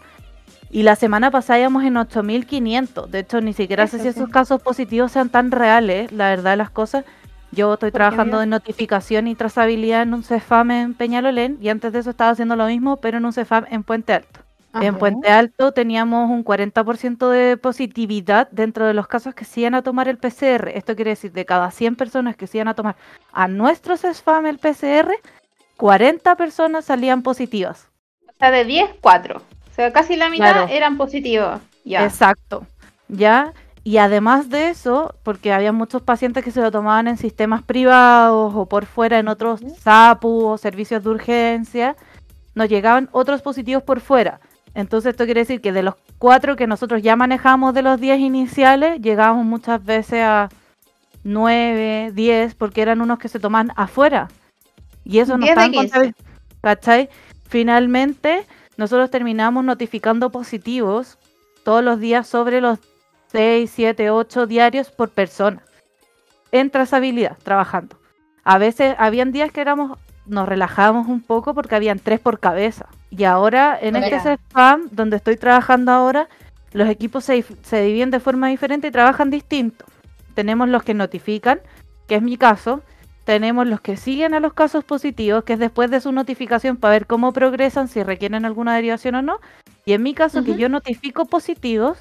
Y 0.69 0.83
la 0.83 0.95
semana 0.95 1.31
pasada 1.31 1.59
íbamos 1.59 1.83
en 1.83 1.97
8500. 1.97 3.11
De 3.11 3.19
hecho, 3.19 3.41
ni 3.41 3.51
siquiera 3.51 3.87
sé 3.87 3.97
si 3.97 4.03
sí. 4.03 4.09
esos 4.09 4.29
casos 4.29 4.61
positivos 4.61 5.11
sean 5.11 5.27
tan 5.29 5.51
reales, 5.51 6.11
la 6.13 6.29
verdad 6.29 6.51
de 6.51 6.57
las 6.57 6.69
cosas. 6.69 7.03
Yo 7.51 7.73
estoy 7.73 7.91
trabajando 7.91 8.37
había- 8.37 8.43
en 8.45 8.49
notificación 8.51 9.27
y 9.27 9.35
trazabilidad 9.35 10.03
en 10.03 10.13
un 10.13 10.23
CEFAM 10.23 10.71
en 10.71 10.93
Peñalolén. 10.93 11.57
Y 11.61 11.67
antes 11.67 11.91
de 11.91 11.99
eso 11.99 12.11
estaba 12.11 12.29
haciendo 12.31 12.55
lo 12.55 12.67
mismo, 12.67 12.97
pero 12.97 13.17
en 13.17 13.25
un 13.25 13.33
CEFAM 13.33 13.65
en 13.69 13.83
Puente 13.83 14.13
Alto. 14.13 14.39
Ajá. 14.73 14.85
En 14.85 14.97
Puente 14.97 15.29
Alto 15.29 15.73
teníamos 15.73 16.29
un 16.29 16.45
40% 16.45 17.29
de 17.29 17.57
positividad 17.57 18.47
dentro 18.51 18.85
de 18.85 18.93
los 18.93 19.07
casos 19.07 19.33
que 19.35 19.43
se 19.45 19.61
iban 19.61 19.75
a 19.75 19.81
tomar 19.81 20.07
el 20.07 20.17
PCR. 20.17 20.69
Esto 20.73 20.95
quiere 20.95 21.11
decir, 21.11 21.31
de 21.33 21.45
cada 21.45 21.71
100 21.71 21.95
personas 21.95 22.35
que 22.35 22.47
se 22.47 22.57
iban 22.57 22.69
a 22.69 22.73
tomar 22.73 22.95
a 23.33 23.47
nuestro 23.47 23.97
CESFAM 23.97 24.45
el 24.45 24.59
PCR, 24.59 25.11
40 25.77 26.35
personas 26.35 26.85
salían 26.85 27.21
positivas. 27.21 27.87
O 28.29 28.33
sea, 28.39 28.51
de 28.51 28.65
10, 28.65 28.89
4. 29.01 29.37
O 29.37 29.73
sea, 29.73 29.91
casi 29.91 30.15
la 30.15 30.29
mitad 30.29 30.53
Claro. 30.53 30.67
eran 30.69 30.97
positivos. 30.97 31.59
Ya. 31.83 32.05
Exacto. 32.05 32.65
¿Ya? 33.07 33.53
Y 33.83 33.97
además 33.97 34.49
de 34.49 34.69
eso, 34.69 35.15
porque 35.23 35.51
había 35.51 35.71
muchos 35.71 36.03
pacientes 36.03 36.43
que 36.43 36.51
se 36.51 36.61
lo 36.61 36.71
tomaban 36.71 37.07
en 37.07 37.17
sistemas 37.17 37.63
privados 37.63 38.53
o 38.55 38.67
por 38.67 38.85
fuera 38.85 39.17
en 39.17 39.27
otros. 39.27 39.59
SAPU 39.81 40.45
o 40.45 40.57
servicios 40.57 41.03
de 41.03 41.09
urgencia, 41.09 41.95
nos 42.53 42.69
llegaban 42.69 43.09
otros 43.11 43.41
positivos 43.41 43.81
por 43.83 43.99
fuera. 43.99 44.39
Entonces 44.73 45.11
esto 45.11 45.25
quiere 45.25 45.41
decir 45.41 45.61
que 45.61 45.71
de 45.71 45.83
los 45.83 45.95
cuatro 46.17 46.55
que 46.55 46.67
nosotros 46.67 47.01
ya 47.01 47.15
manejamos 47.15 47.73
de 47.73 47.81
los 47.81 47.99
10 47.99 48.19
iniciales, 48.19 49.01
llegábamos 49.01 49.45
muchas 49.45 49.83
veces 49.83 50.23
a 50.23 50.49
9, 51.23 52.11
10, 52.13 52.55
porque 52.55 52.81
eran 52.81 53.01
unos 53.01 53.19
que 53.19 53.27
se 53.27 53.39
toman 53.39 53.71
afuera. 53.75 54.29
Y 55.03 55.19
eso 55.19 55.37
no 55.37 55.45
10 55.45 55.55
de 55.55 55.61
estaban 55.65 55.71
15. 55.71 55.99
contabil- 55.99 56.15
¿Cachai? 56.61 57.09
Finalmente, 57.47 58.45
nosotros 58.77 59.11
terminamos 59.11 59.63
notificando 59.63 60.31
positivos 60.31 61.17
todos 61.63 61.83
los 61.83 61.99
días 61.99 62.27
sobre 62.27 62.61
los 62.61 62.79
6, 63.31 63.69
7, 63.73 64.09
8 64.09 64.47
diarios 64.47 64.89
por 64.89 65.09
persona. 65.09 65.61
En 66.51 66.69
trazabilidad, 66.69 67.37
trabajando. 67.43 67.97
A 68.43 68.57
veces, 68.57 68.95
habían 68.97 69.31
días 69.31 69.51
que 69.51 69.61
éramos, 69.61 69.97
nos 70.31 70.47
relajábamos 70.47 71.07
un 71.07 71.21
poco 71.21 71.53
porque 71.53 71.75
habían 71.75 71.99
tres 71.99 72.19
por 72.19 72.39
cabeza. 72.39 72.87
Y 73.09 73.25
ahora, 73.25 73.77
en 73.79 73.93
Mira. 73.95 74.07
este 74.07 74.33
spam 74.33 74.89
donde 74.91 75.17
estoy 75.17 75.37
trabajando 75.37 75.91
ahora, 75.91 76.27
los 76.73 76.87
equipos 76.87 77.25
se, 77.25 77.43
dividen 77.83 78.11
de 78.11 78.19
forma 78.19 78.47
diferente 78.47 78.87
y 78.87 78.91
trabajan 78.91 79.29
distinto. 79.29 79.85
Tenemos 80.33 80.69
los 80.69 80.83
que 80.83 80.93
notifican, 80.93 81.59
que 82.07 82.15
es 82.15 82.21
mi 82.21 82.37
caso. 82.37 82.81
Tenemos 83.25 83.67
los 83.67 83.81
que 83.81 83.97
siguen 83.97 84.33
a 84.33 84.39
los 84.39 84.53
casos 84.53 84.83
positivos, 84.83 85.43
que 85.43 85.53
es 85.53 85.59
después 85.59 85.91
de 85.91 85.99
su 85.99 86.11
notificación 86.11 86.77
para 86.77 86.93
ver 86.93 87.05
cómo 87.05 87.33
progresan, 87.33 87.87
si 87.87 88.01
requieren 88.01 88.45
alguna 88.45 88.75
derivación 88.75 89.15
o 89.15 89.21
no. 89.21 89.39
Y 89.85 89.93
en 89.93 90.03
mi 90.03 90.13
caso, 90.13 90.43
que 90.43 90.55
yo 90.55 90.69
notifico 90.69 91.25
positivos, 91.25 91.97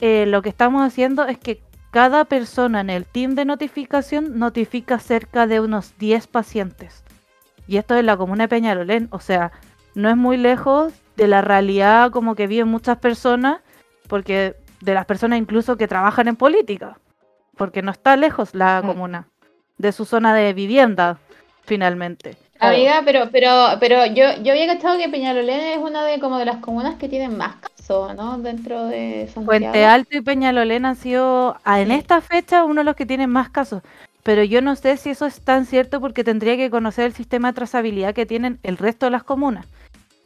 eh, 0.00 0.26
lo 0.26 0.42
que 0.42 0.50
estamos 0.50 0.82
haciendo 0.82 1.24
es 1.26 1.38
que 1.38 1.60
cada 1.90 2.24
persona 2.24 2.80
en 2.80 2.90
el 2.90 3.06
team 3.06 3.36
de 3.36 3.44
notificación 3.44 4.38
notifica 4.38 4.98
cerca 4.98 5.46
de 5.46 5.60
unos 5.60 5.96
10 5.98 6.26
pacientes. 6.26 7.03
Y 7.66 7.76
esto 7.78 7.94
es 7.94 8.04
la 8.04 8.16
comuna 8.16 8.44
de 8.44 8.48
Peñalolén, 8.48 9.08
o 9.10 9.20
sea, 9.20 9.52
no 9.94 10.10
es 10.10 10.16
muy 10.16 10.36
lejos 10.36 10.92
de 11.16 11.28
la 11.28 11.40
realidad 11.40 12.10
como 12.10 12.34
que 12.34 12.46
viven 12.46 12.68
muchas 12.68 12.98
personas, 12.98 13.60
porque 14.08 14.54
de 14.80 14.94
las 14.94 15.06
personas 15.06 15.38
incluso 15.38 15.76
que 15.76 15.88
trabajan 15.88 16.28
en 16.28 16.36
política, 16.36 16.98
porque 17.56 17.82
no 17.82 17.90
está 17.90 18.16
lejos 18.16 18.54
la 18.54 18.82
Mm. 18.82 18.86
comuna 18.86 19.28
de 19.78 19.92
su 19.92 20.04
zona 20.04 20.34
de 20.34 20.52
vivienda, 20.52 21.18
finalmente. 21.64 22.36
Amiga, 22.60 23.02
pero, 23.04 23.28
pero, 23.30 23.50
pero 23.80 24.06
yo, 24.06 24.24
yo 24.42 24.52
había 24.52 24.66
cachado 24.66 24.96
que 24.96 25.08
Peñalolén 25.08 25.60
es 25.60 25.78
una 25.78 26.04
de 26.04 26.20
como 26.20 26.38
de 26.38 26.44
las 26.44 26.58
comunas 26.58 26.94
que 26.96 27.08
tienen 27.08 27.36
más 27.36 27.56
casos. 27.56 28.14
¿no? 28.16 28.38
Dentro 28.38 28.86
de 28.86 29.26
Santiago. 29.26 29.44
Puente 29.46 29.84
Alto 29.84 30.16
y 30.16 30.22
Peñalolén 30.22 30.86
han 30.86 30.96
sido, 30.96 31.58
en 31.66 31.90
esta 31.90 32.20
fecha, 32.22 32.64
uno 32.64 32.80
de 32.80 32.84
los 32.84 32.96
que 32.96 33.04
tienen 33.04 33.28
más 33.28 33.50
casos. 33.50 33.82
Pero 34.24 34.42
yo 34.42 34.62
no 34.62 34.74
sé 34.74 34.96
si 34.96 35.10
eso 35.10 35.26
es 35.26 35.40
tan 35.42 35.66
cierto 35.66 36.00
porque 36.00 36.24
tendría 36.24 36.56
que 36.56 36.70
conocer 36.70 37.04
el 37.04 37.12
sistema 37.12 37.48
de 37.48 37.56
trazabilidad 37.56 38.14
que 38.14 38.26
tienen 38.26 38.58
el 38.62 38.78
resto 38.78 39.06
de 39.06 39.10
las 39.10 39.22
comunas. 39.22 39.66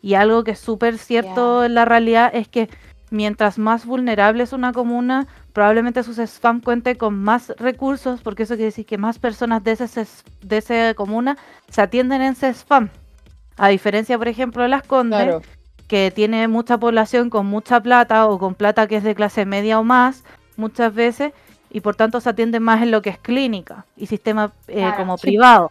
Y 0.00 0.14
algo 0.14 0.44
que 0.44 0.52
es 0.52 0.60
súper 0.60 0.96
cierto 0.98 1.64
en 1.64 1.74
la 1.74 1.84
realidad 1.84 2.30
es 2.32 2.46
que 2.48 2.70
mientras 3.10 3.58
más 3.58 3.84
vulnerable 3.84 4.44
es 4.44 4.52
una 4.52 4.72
comuna, 4.72 5.26
probablemente 5.52 6.04
sus 6.04 6.18
spam 6.18 6.60
cuente 6.60 6.96
con 6.96 7.18
más 7.18 7.52
recursos, 7.58 8.20
porque 8.22 8.44
eso 8.44 8.54
quiere 8.54 8.66
decir 8.66 8.86
que 8.86 8.98
más 8.98 9.18
personas 9.18 9.64
de, 9.64 9.72
ese, 9.72 10.06
de 10.42 10.56
esa 10.58 10.94
comuna 10.94 11.36
se 11.68 11.82
atienden 11.82 12.22
en 12.22 12.36
spam. 12.36 12.90
A 13.56 13.68
diferencia, 13.68 14.16
por 14.16 14.28
ejemplo, 14.28 14.62
de 14.62 14.68
Las 14.68 14.84
Condes, 14.84 15.24
Claro. 15.24 15.42
que 15.88 16.12
tiene 16.14 16.46
mucha 16.46 16.78
población 16.78 17.30
con 17.30 17.46
mucha 17.46 17.80
plata 17.82 18.26
o 18.28 18.38
con 18.38 18.54
plata 18.54 18.86
que 18.86 18.96
es 18.96 19.02
de 19.02 19.16
clase 19.16 19.44
media 19.44 19.80
o 19.80 19.84
más, 19.84 20.22
muchas 20.56 20.94
veces, 20.94 21.32
y 21.70 21.80
por 21.80 21.96
tanto 21.96 22.20
se 22.20 22.28
atiende 22.30 22.60
más 22.60 22.82
en 22.82 22.90
lo 22.90 23.02
que 23.02 23.10
es 23.10 23.18
clínica 23.18 23.84
y 23.96 24.06
sistema 24.06 24.52
eh, 24.68 24.74
Claro, 24.76 24.96
como 24.96 25.18
sí. 25.18 25.26
privado. 25.28 25.70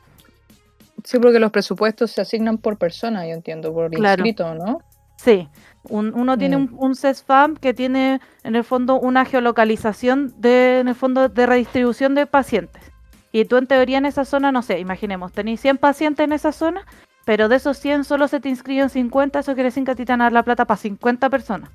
Sí, 1.03 1.19
porque 1.19 1.39
los 1.39 1.51
presupuestos 1.51 2.11
se 2.11 2.21
asignan 2.21 2.57
por 2.57 2.77
persona, 2.77 3.25
yo 3.25 3.33
entiendo, 3.33 3.73
por 3.73 3.89
Claro. 3.91 4.21
inscrito, 4.25 4.53
¿no? 4.55 4.81
Sí, 5.17 5.47
un- 5.83 6.13
uno 6.13 6.37
tiene 6.37 6.57
Mm. 6.57 6.61
un, 6.73 6.75
un 6.77 6.95
CESFAM 6.95 7.55
que 7.55 7.73
tiene 7.73 8.19
en 8.43 8.55
el 8.55 8.63
fondo 8.63 8.99
una 8.99 9.25
geolocalización 9.25 10.33
de, 10.37 10.79
en 10.79 10.87
el 10.87 10.95
fondo 10.95 11.29
de 11.29 11.45
redistribución 11.45 12.13
de 12.15 12.25
pacientes. 12.25 12.83
Y 13.31 13.45
tú 13.45 13.57
en 13.57 13.67
teoría 13.67 13.97
en 13.97 14.05
esa 14.05 14.25
zona, 14.25 14.51
no 14.51 14.61
sé, 14.61 14.79
imaginemos, 14.79 15.31
tenéis 15.31 15.61
100 15.61 15.77
pacientes 15.77 16.23
en 16.23 16.31
esa 16.33 16.51
zona, 16.51 16.81
pero 17.25 17.49
de 17.49 17.57
esos 17.57 17.77
100 17.77 18.03
solo 18.03 18.27
se 18.27 18.39
te 18.39 18.49
inscriben 18.49 18.89
50, 18.89 19.39
eso 19.39 19.53
quiere 19.53 19.67
decir 19.69 19.83
que 19.83 19.91
a 19.91 19.95
ti 19.95 20.05
te 20.05 20.13
van 20.13 20.21
a 20.21 20.25
dar 20.25 20.33
la 20.33 20.43
plata 20.43 20.65
para 20.65 20.77
50 20.77 21.29
personas, 21.29 21.69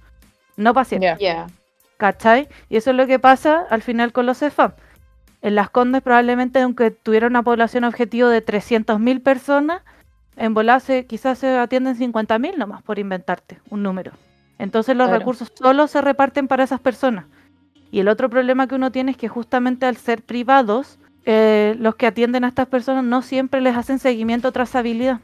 no 0.56 0.72
pacientes. 0.74 1.18
Ya. 1.20 1.46
Ya. 1.46 1.46
¿Cachai? 2.03 2.48
Y 2.68 2.78
eso 2.78 2.90
es 2.90 2.96
lo 2.96 3.07
que 3.07 3.20
pasa 3.20 3.64
al 3.70 3.80
final 3.80 4.12
con 4.12 4.26
los 4.26 4.38
CEFAM. 4.40 4.72
En 5.40 5.55
Las 5.55 5.70
Condes 5.70 6.03
probablemente, 6.03 6.61
aunque 6.61 6.90
tuviera 6.90 7.28
una 7.28 7.44
población 7.44 7.84
objetivo 7.84 8.26
de 8.26 8.44
300.000 8.44 9.22
personas, 9.22 9.82
en 10.36 10.53
Volase 10.53 11.07
quizás 11.07 11.38
se 11.38 11.57
atienden 11.57 11.96
50.000 11.96 12.57
nomás 12.57 12.82
por 12.82 12.98
inventarte 12.98 13.61
un 13.70 13.84
número. 13.84 14.11
Entonces 14.59 14.96
los 14.96 15.07
Claro. 15.07 15.20
recursos 15.20 15.53
solo 15.55 15.86
se 15.86 16.00
reparten 16.00 16.48
para 16.48 16.64
esas 16.64 16.80
personas. 16.80 17.26
Y 17.92 18.00
el 18.00 18.09
otro 18.09 18.28
problema 18.28 18.66
que 18.66 18.74
uno 18.74 18.90
tiene 18.90 19.12
es 19.12 19.16
que 19.16 19.28
justamente 19.28 19.86
al 19.86 19.96
ser 19.96 20.22
privados, 20.22 20.98
eh, 21.24 21.76
los 21.78 21.94
que 21.94 22.09
atienden 22.09 22.42
a 22.42 22.48
estas 22.48 22.66
personas 22.66 23.05
no 23.05 23.22
siempre 23.22 23.61
les 23.61 23.76
hacen 23.76 24.00
seguimiento 24.00 24.48
o 24.48 24.53
trazabilidad. 24.53 25.20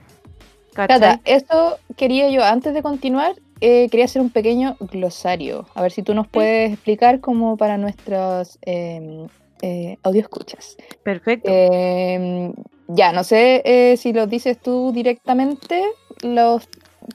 ¿Cachai? 0.74 1.00
Cata, 1.00 1.20
eso 1.24 1.78
quería 1.96 2.30
yo, 2.30 2.44
antes 2.44 2.72
de 2.72 2.82
continuar, 2.82 3.34
eh, 3.60 3.88
quería 3.90 4.04
hacer 4.04 4.22
un 4.22 4.30
pequeño 4.30 4.76
glosario. 4.80 5.66
A 5.74 5.82
ver 5.82 5.92
si 5.92 6.02
tú 6.02 6.14
nos 6.14 6.26
puedes 6.28 6.72
explicar 6.72 7.20
como 7.20 7.56
para 7.56 7.78
nuestros 7.78 8.58
eh, 8.62 9.26
eh, 9.62 9.98
audio 10.02 10.20
escuchas. 10.20 10.76
Perfecto. 11.02 11.48
Eh, 11.52 12.52
ya, 12.88 13.12
no 13.12 13.24
sé 13.24 13.62
eh, 13.64 13.96
si 13.96 14.12
lo 14.12 14.26
dices 14.26 14.58
tú 14.58 14.92
directamente, 14.92 15.84
los 16.22 16.68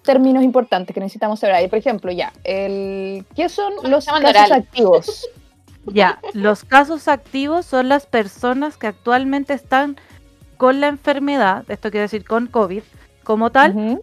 términos 0.03 0.43
importantes 0.43 0.93
que 0.93 0.99
necesitamos 0.99 1.39
saber. 1.39 1.55
Ahí, 1.55 1.67
por 1.67 1.79
ejemplo, 1.79 2.11
ya, 2.11 2.33
el, 2.43 3.25
¿qué 3.35 3.49
son 3.49 3.73
los 3.83 4.05
casos 4.05 4.29
oral. 4.29 4.51
activos? 4.51 5.27
Ya, 5.85 6.21
los 6.31 6.63
casos 6.63 7.09
activos 7.09 7.65
son 7.65 7.89
las 7.89 8.05
personas 8.05 8.77
que 8.77 8.87
actualmente 8.87 9.53
están 9.53 9.97
con 10.55 10.79
la 10.79 10.87
enfermedad, 10.87 11.65
esto 11.69 11.91
quiere 11.91 12.03
decir 12.03 12.23
con 12.23 12.47
COVID, 12.47 12.83
como 13.25 13.49
tal, 13.49 13.99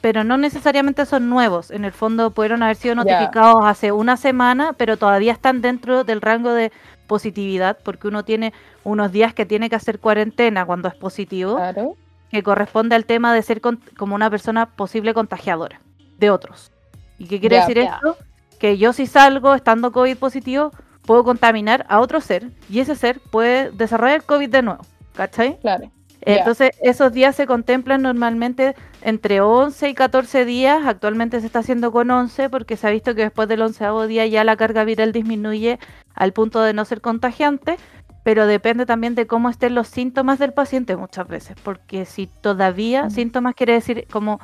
pero 0.00 0.22
no 0.24 0.36
necesariamente 0.36 1.04
son 1.06 1.28
nuevos. 1.28 1.70
En 1.70 1.84
el 1.84 1.92
fondo 1.92 2.30
pudieron 2.30 2.62
haber 2.62 2.76
sido 2.76 2.94
notificados 2.94 3.56
hace 3.64 3.92
una 3.92 4.16
semana, 4.16 4.72
pero 4.74 4.96
todavía 4.96 5.32
están 5.32 5.60
dentro 5.60 6.04
del 6.04 6.20
rango 6.20 6.52
de 6.52 6.70
positividad, 7.06 7.78
porque 7.82 8.06
uno 8.08 8.24
tiene 8.24 8.52
unos 8.84 9.10
días 9.12 9.34
que 9.34 9.46
tiene 9.46 9.68
que 9.70 9.76
hacer 9.76 9.98
cuarentena 9.98 10.64
cuando 10.66 10.88
es 10.88 10.94
positivo, 10.94 11.56
Claro. 11.56 11.96
que 12.30 12.42
corresponde 12.42 12.94
al 12.94 13.06
tema 13.06 13.32
de 13.34 13.42
ser 13.42 13.60
con- 13.60 13.80
como 13.96 14.14
una 14.14 14.28
persona 14.30 14.66
posible 14.66 15.14
contagiadora 15.14 15.80
de 16.18 16.30
otros. 16.30 16.70
¿Y 17.18 17.26
qué 17.26 17.40
quiere 17.40 17.56
decir 17.60 17.78
esto? 17.78 18.16
Que 18.60 18.76
yo 18.78 18.92
si 18.92 19.06
salgo 19.06 19.54
estando 19.54 19.90
COVID 19.92 20.16
positivo, 20.18 20.70
puedo 21.06 21.24
contaminar 21.24 21.86
a 21.88 22.00
otro 22.00 22.20
ser 22.20 22.50
y 22.68 22.80
ese 22.80 22.94
ser 22.94 23.18
puede 23.20 23.70
desarrollar 23.72 24.22
COVID 24.24 24.50
de 24.50 24.62
nuevo. 24.62 24.84
¿Cachai? 25.14 25.58
Claro. 25.60 25.90
Entonces, 26.36 26.70
esos 26.82 27.12
días 27.12 27.34
se 27.36 27.46
contemplan 27.46 28.02
normalmente 28.02 28.74
entre 29.02 29.40
11 29.40 29.88
y 29.88 29.94
14 29.94 30.44
días. 30.44 30.86
Actualmente 30.86 31.40
se 31.40 31.46
está 31.46 31.60
haciendo 31.60 31.90
con 31.90 32.10
11 32.10 32.50
porque 32.50 32.76
se 32.76 32.86
ha 32.86 32.90
visto 32.90 33.14
que 33.14 33.22
después 33.22 33.48
del 33.48 33.62
onceavo 33.62 34.06
día 34.06 34.26
ya 34.26 34.44
la 34.44 34.56
carga 34.56 34.84
viral 34.84 35.12
disminuye 35.12 35.78
al 36.14 36.32
punto 36.32 36.60
de 36.60 36.72
no 36.74 36.84
ser 36.84 37.00
contagiante, 37.00 37.76
pero 38.24 38.46
depende 38.46 38.84
también 38.84 39.14
de 39.14 39.26
cómo 39.26 39.48
estén 39.48 39.74
los 39.74 39.88
síntomas 39.88 40.38
del 40.38 40.52
paciente 40.52 40.96
muchas 40.96 41.26
veces, 41.28 41.56
porque 41.62 42.04
si 42.04 42.26
todavía 42.26 43.04
Mm. 43.04 43.10
síntomas 43.10 43.54
quiere 43.54 43.72
decir 43.74 44.06
como 44.10 44.40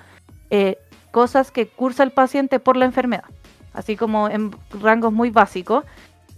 eh, 0.50 0.78
cosas 1.10 1.50
que 1.50 1.66
cursa 1.66 2.02
el 2.02 2.12
paciente 2.12 2.60
por 2.60 2.76
la 2.76 2.84
enfermedad, 2.86 3.24
así 3.72 3.96
como 3.96 4.28
en 4.28 4.52
rangos 4.80 5.12
muy 5.12 5.30
básicos. 5.30 5.84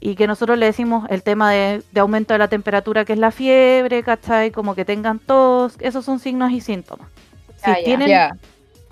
Y 0.01 0.15
que 0.15 0.27
nosotros 0.27 0.59
le 0.59 0.67
decimos 0.67 1.07
el 1.11 1.23
tema 1.23 1.51
de, 1.53 1.83
de 1.91 2.01
aumento 2.01 2.35
de 2.35 2.39
la 2.39 2.49
temperatura, 2.49 3.05
que 3.05 3.15
es 3.15 3.19
la 3.19 3.31
fiebre, 3.31 4.03
¿cachai? 4.03 4.51
Como 4.51 4.75
que 4.75 4.85
tengan 4.85 5.19
tos, 5.19 5.77
esos 5.81 6.05
son 6.05 6.19
signos 6.19 6.53
y 6.53 6.61
síntomas. 6.61 7.09
Si 7.57 7.71
Ah, 7.71 7.79
ya. 7.79 7.85
tienen 7.85 8.31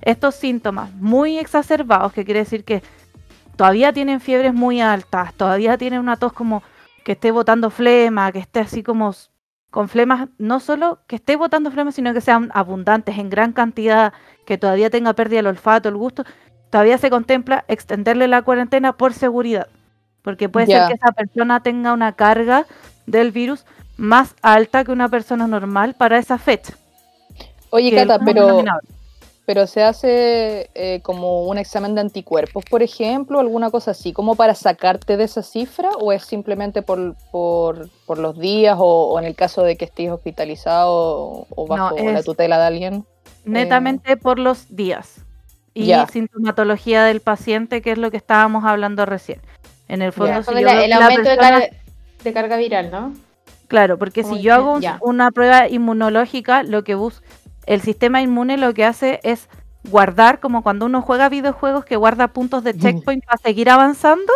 estos 0.00 0.34
síntomas 0.34 0.92
muy 0.94 1.38
exacerbados, 1.38 2.12
que 2.12 2.24
quiere 2.24 2.40
decir 2.40 2.64
que 2.64 2.82
todavía 3.56 3.92
tienen 3.92 4.20
fiebres 4.20 4.54
muy 4.54 4.80
altas, 4.80 5.34
todavía 5.34 5.78
tienen 5.78 6.00
una 6.00 6.16
tos 6.16 6.32
como 6.32 6.62
que 7.04 7.12
esté 7.12 7.30
botando 7.30 7.70
flema, 7.70 8.32
que 8.32 8.38
esté 8.38 8.60
así 8.60 8.82
como 8.82 9.14
con 9.70 9.88
flemas, 9.88 10.28
no 10.38 10.60
solo 10.60 11.00
que 11.06 11.16
esté 11.16 11.36
botando 11.36 11.70
flema, 11.70 11.92
sino 11.92 12.14
que 12.14 12.20
sean 12.20 12.50
abundantes 12.54 13.18
en 13.18 13.28
gran 13.28 13.52
cantidad, 13.52 14.12
que 14.46 14.56
todavía 14.58 14.88
tenga 14.90 15.12
pérdida 15.14 15.38
del 15.38 15.48
olfato, 15.48 15.88
el 15.88 15.96
gusto, 15.96 16.24
todavía 16.70 16.96
se 16.98 17.10
contempla 17.10 17.64
extenderle 17.68 18.28
la 18.28 18.42
cuarentena 18.42 18.96
por 18.96 19.12
seguridad, 19.12 19.68
porque 20.24 20.48
puede 20.48 20.66
ser 20.66 20.88
que 20.88 20.94
esa 20.94 21.12
persona 21.12 21.60
tenga 21.60 21.92
una 21.92 22.12
carga 22.12 22.66
del 23.06 23.30
virus 23.30 23.64
más 23.96 24.34
alta 24.42 24.82
que 24.82 24.90
una 24.90 25.08
persona 25.08 25.46
normal 25.46 25.94
para 25.94 26.18
esa 26.18 26.38
fecha. 26.38 26.74
Oye, 27.70 27.94
Cata, 27.94 28.18
pero, 28.24 28.64
pero 29.44 29.66
se 29.66 29.82
hace 29.82 30.70
eh, 30.74 31.00
como 31.02 31.42
un 31.44 31.58
examen 31.58 31.94
de 31.94 32.00
anticuerpos, 32.00 32.64
por 32.64 32.82
ejemplo, 32.82 33.38
alguna 33.38 33.70
cosa 33.70 33.90
así, 33.90 34.12
como 34.12 34.34
para 34.34 34.54
sacarte 34.54 35.16
de 35.18 35.24
esa 35.24 35.42
cifra, 35.42 35.90
o 35.90 36.10
es 36.12 36.24
simplemente 36.24 36.80
por, 36.80 37.14
por, 37.30 37.90
por 38.06 38.18
los 38.18 38.38
días, 38.38 38.76
o, 38.78 39.10
o 39.10 39.18
en 39.18 39.26
el 39.26 39.34
caso 39.34 39.62
de 39.62 39.76
que 39.76 39.84
estés 39.84 40.10
hospitalizado 40.10 40.90
o, 40.90 41.46
o 41.54 41.76
No, 41.76 41.90
bajo 41.90 41.98
la 41.98 42.22
tutela 42.22 42.58
de 42.58 42.64
alguien. 42.64 43.04
netamente 43.44 44.16
por 44.16 44.38
los 44.38 44.74
días 44.74 45.20
y 45.74 45.92
sintomatología 46.10 47.04
del 47.04 47.20
paciente, 47.20 47.82
que 47.82 47.92
es 47.92 47.98
lo 47.98 48.10
que 48.10 48.16
estábamos 48.16 48.64
hablando 48.64 49.04
recién. 49.04 49.40
En 49.88 50.02
el 50.02 50.12
fondo, 50.12 50.42
si 50.42 50.52
yo 50.52 50.68
el, 50.68 50.92
aumento 50.92 51.28
de, 51.30 51.36
carga, 51.36 51.66
de 52.22 52.32
carga 52.32 52.56
viral, 52.56 52.90
¿no? 52.90 53.12
Claro, 53.68 53.98
porque 53.98 54.24
si 54.24 54.40
yo 54.40 54.54
hago 54.54 54.72
un- 54.74 54.84
una 55.00 55.30
prueba 55.30 55.68
inmunológica, 55.68 56.62
lo 56.62 56.84
que 56.84 56.94
bus 56.94 57.22
el 57.66 57.80
sistema 57.80 58.20
inmune 58.22 58.56
lo 58.58 58.74
que 58.74 58.84
hace 58.84 59.20
es 59.22 59.48
guardar, 59.90 60.40
como 60.40 60.62
cuando 60.62 60.86
uno 60.86 61.02
juega 61.02 61.28
videojuegos, 61.28 61.84
que 61.84 61.96
guarda 61.96 62.28
puntos 62.28 62.62
de 62.64 62.70
Ujú. 62.70 62.80
checkpoint 62.80 63.24
para 63.24 63.38
seguir 63.38 63.70
avanzando 63.70 64.32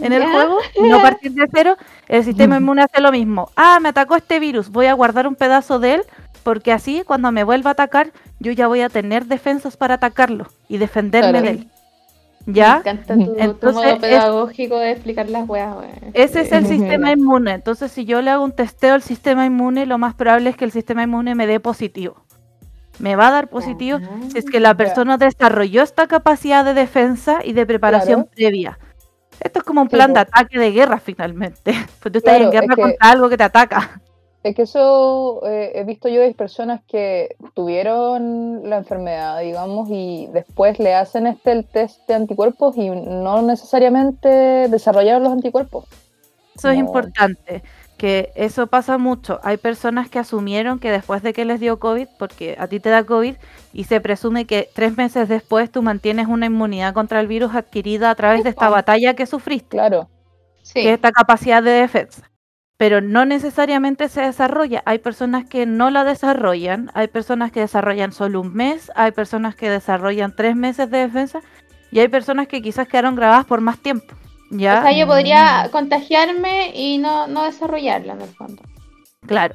en 0.00 0.12
el 0.12 0.26
juego 0.26 0.58
y 0.74 0.82
no 0.88 1.00
partir 1.00 1.32
de 1.32 1.46
cero, 1.52 1.76
el 2.08 2.24
sistema 2.24 2.56
inmune 2.56 2.82
hace 2.82 3.00
lo 3.00 3.12
mismo. 3.12 3.50
Ah, 3.56 3.78
me 3.80 3.90
atacó 3.90 4.16
este 4.16 4.40
virus, 4.40 4.70
voy 4.70 4.86
a 4.86 4.92
guardar 4.94 5.26
un 5.26 5.34
pedazo 5.36 5.78
de 5.78 5.94
él, 5.94 6.02
porque 6.42 6.72
así 6.72 7.02
cuando 7.06 7.32
me 7.32 7.44
vuelva 7.44 7.70
a 7.70 7.72
atacar, 7.72 8.12
yo 8.40 8.52
ya 8.52 8.66
voy 8.66 8.80
a 8.82 8.88
tener 8.88 9.26
defensas 9.26 9.76
para 9.76 9.94
atacarlo 9.94 10.46
y 10.68 10.78
defenderme 10.78 11.30
Claro. 11.30 11.44
de 11.46 11.50
él. 11.52 11.68
¿Ya? 12.46 12.82
Me 12.84 12.90
encanta 12.92 13.14
tu, 13.58 13.72
modo 13.72 13.84
es- 13.84 13.98
pedagógico 13.98 14.78
de 14.78 14.90
explicar 14.92 15.28
las 15.30 15.48
weas. 15.48 15.74
Ese 16.12 16.42
es 16.42 16.52
el 16.52 16.66
sistema 16.66 17.10
inmune. 17.16 17.52
Entonces, 17.52 17.90
si 17.90 18.04
yo 18.04 18.20
le 18.22 18.30
hago 18.30 18.44
un 18.44 18.52
testeo 18.52 18.94
al 18.94 19.02
sistema 19.02 19.46
inmune, 19.46 19.86
lo 19.86 19.96
más 19.98 20.14
probable 20.14 20.50
es 20.50 20.56
que 20.56 20.64
el 20.66 20.70
sistema 20.72 21.02
inmune 21.04 21.34
me 21.34 21.46
dé 21.46 21.58
positivo. 21.60 22.16
Me 22.98 23.16
va 23.16 23.28
a 23.28 23.30
dar 23.32 23.48
positivo 23.48 23.98
si 24.30 24.38
es 24.38 24.44
que 24.44 24.60
la 24.60 24.76
persona 24.76 25.16
desarrolló 25.18 25.82
esta 25.82 26.06
capacidad 26.06 26.64
de 26.64 26.74
defensa 26.74 27.38
y 27.42 27.52
de 27.52 27.66
preparación 27.66 28.22
Claro. 28.24 28.30
previa. 28.36 28.78
Esto 29.40 29.58
es 29.58 29.64
como 29.64 29.82
un 29.82 29.88
plan 29.88 30.12
de 30.12 30.20
ataque 30.20 30.58
de 30.60 30.70
guerra 30.70 30.98
finalmente. 31.00 31.72
Pues 32.00 32.12
tú 32.12 32.18
estás 32.18 32.36
Claro, 32.36 32.44
en 32.44 32.48
es 32.54 32.60
guerra 32.60 32.74
que- 32.76 32.82
contra 32.82 33.10
algo 33.10 33.28
que 33.28 33.36
te 33.36 33.42
ataca. 33.44 34.00
Es 34.44 34.54
que 34.54 34.62
eso 34.62 35.40
eh, 35.46 35.72
he 35.74 35.84
visto 35.84 36.06
yo 36.10 36.20
de 36.20 36.34
personas 36.34 36.82
que 36.86 37.34
tuvieron 37.54 38.68
la 38.68 38.76
enfermedad, 38.76 39.40
digamos, 39.40 39.88
y 39.90 40.28
después 40.34 40.78
le 40.78 40.94
hacen 40.94 41.26
este 41.26 41.52
el 41.52 41.64
test 41.64 42.06
de 42.06 42.12
anticuerpos 42.12 42.76
y 42.76 42.90
no 42.90 43.40
necesariamente 43.40 44.28
desarrollaron 44.68 45.24
los 45.24 45.32
anticuerpos. 45.32 45.86
Eso 46.54 46.68
es 46.70 46.78
importante. 46.78 47.62
que 47.96 48.32
eso 48.34 48.66
pasa 48.66 48.98
mucho. 48.98 49.40
Hay 49.44 49.56
personas 49.56 50.10
que 50.10 50.18
asumieron 50.18 50.78
que 50.78 50.90
después 50.90 51.22
de 51.22 51.32
que 51.32 51.46
les 51.46 51.58
dio 51.58 51.78
COVID, 51.78 52.08
porque 52.18 52.56
a 52.58 52.66
ti 52.66 52.80
te 52.80 52.90
da 52.90 53.04
COVID, 53.04 53.36
y 53.72 53.84
se 53.84 54.00
presume 54.00 54.46
que 54.46 54.68
tres 54.74 54.96
meses 54.98 55.26
después 55.28 55.70
tú 55.70 55.80
mantienes 55.80 56.26
una 56.26 56.46
inmunidad 56.46 56.92
contra 56.92 57.20
el 57.20 57.28
virus 57.28 57.54
adquirida 57.54 58.10
a 58.10 58.14
través 58.14 58.44
de 58.44 58.50
esta 58.50 58.68
batalla 58.68 59.14
que 59.14 59.24
sufriste, 59.24 59.68
Claro. 59.68 60.08
Sí. 60.62 60.82
que 60.82 60.88
es 60.88 60.94
esta 60.96 61.12
capacidad 61.12 61.62
de 61.62 61.70
defensa. 61.70 62.28
Pero 62.76 63.00
no 63.00 63.24
necesariamente 63.24 64.08
se 64.08 64.22
desarrolla. 64.22 64.82
Hay 64.84 64.98
personas 64.98 65.44
que 65.44 65.64
no 65.64 65.90
la 65.90 66.04
desarrollan, 66.04 66.90
hay 66.94 67.08
personas 67.08 67.52
que 67.52 67.60
desarrollan 67.60 68.12
solo 68.12 68.40
un 68.40 68.52
mes, 68.52 68.90
hay 68.96 69.12
personas 69.12 69.54
que 69.54 69.70
desarrollan 69.70 70.34
tres 70.34 70.56
meses 70.56 70.90
de 70.90 70.98
defensa 70.98 71.40
y 71.92 72.00
hay 72.00 72.08
personas 72.08 72.48
que 72.48 72.60
quizás 72.60 72.88
quedaron 72.88 73.14
grabadas 73.14 73.46
por 73.46 73.60
más 73.60 73.78
tiempo. 73.78 74.14
¿Ya? 74.50 74.80
O 74.80 74.82
sea, 74.82 74.92
yo 74.92 75.06
podría 75.06 75.68
contagiarme 75.70 76.72
y 76.74 76.98
no, 76.98 77.26
no 77.26 77.44
desarrollarla 77.44 78.14
en 78.14 78.20
el 78.20 78.28
fondo. 78.28 78.62
Claro, 79.26 79.54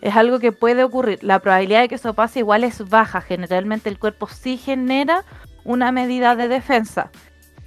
es 0.00 0.16
algo 0.16 0.38
que 0.38 0.52
puede 0.52 0.84
ocurrir. 0.84 1.22
La 1.22 1.38
probabilidad 1.40 1.82
de 1.82 1.88
que 1.88 1.94
eso 1.94 2.14
pase 2.14 2.40
igual 2.40 2.64
es 2.64 2.88
baja. 2.88 3.20
Generalmente 3.20 3.88
el 3.88 3.98
cuerpo 3.98 4.26
sí 4.28 4.56
genera 4.56 5.24
una 5.64 5.92
medida 5.92 6.34
de 6.34 6.48
defensa, 6.48 7.10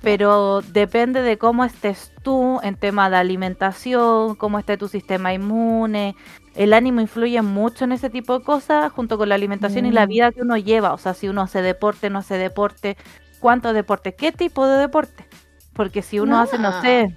pero 0.05 0.61
depende 0.61 1.23
de 1.23 1.39
cómo 1.39 1.65
estés 1.65 2.11
tú 2.21 2.59
en 2.61 2.75
tema 2.75 3.09
de 3.09 3.15
alimentación, 3.17 4.35
cómo 4.35 4.59
esté 4.59 4.77
tu 4.77 4.87
sistema 4.87 5.33
inmune. 5.33 6.15
El 6.53 6.73
ánimo 6.73 7.01
influye 7.01 7.41
mucho 7.41 7.85
en 7.85 7.91
ese 7.91 8.11
tipo 8.11 8.37
de 8.37 8.45
cosas, 8.45 8.91
junto 8.91 9.17
con 9.17 9.29
la 9.29 9.35
alimentación 9.35 9.87
y 9.87 9.91
la 9.91 10.05
Mm. 10.05 10.09
vida 10.09 10.31
que 10.31 10.41
uno 10.43 10.57
lleva. 10.57 10.93
O 10.93 10.99
sea, 10.99 11.15
si 11.15 11.27
uno 11.27 11.41
hace 11.41 11.63
deporte, 11.63 12.11
no 12.11 12.19
hace 12.19 12.37
deporte, 12.37 12.97
cuánto 13.39 13.73
deporte, 13.73 14.13
qué 14.13 14.31
tipo 14.31 14.67
de 14.67 14.77
deporte. 14.77 15.25
Porque 15.73 16.03
si 16.03 16.19
uno 16.19 16.39
hace, 16.39 16.59
no 16.59 16.67
Ah. 16.67 16.81
sé, 16.81 17.07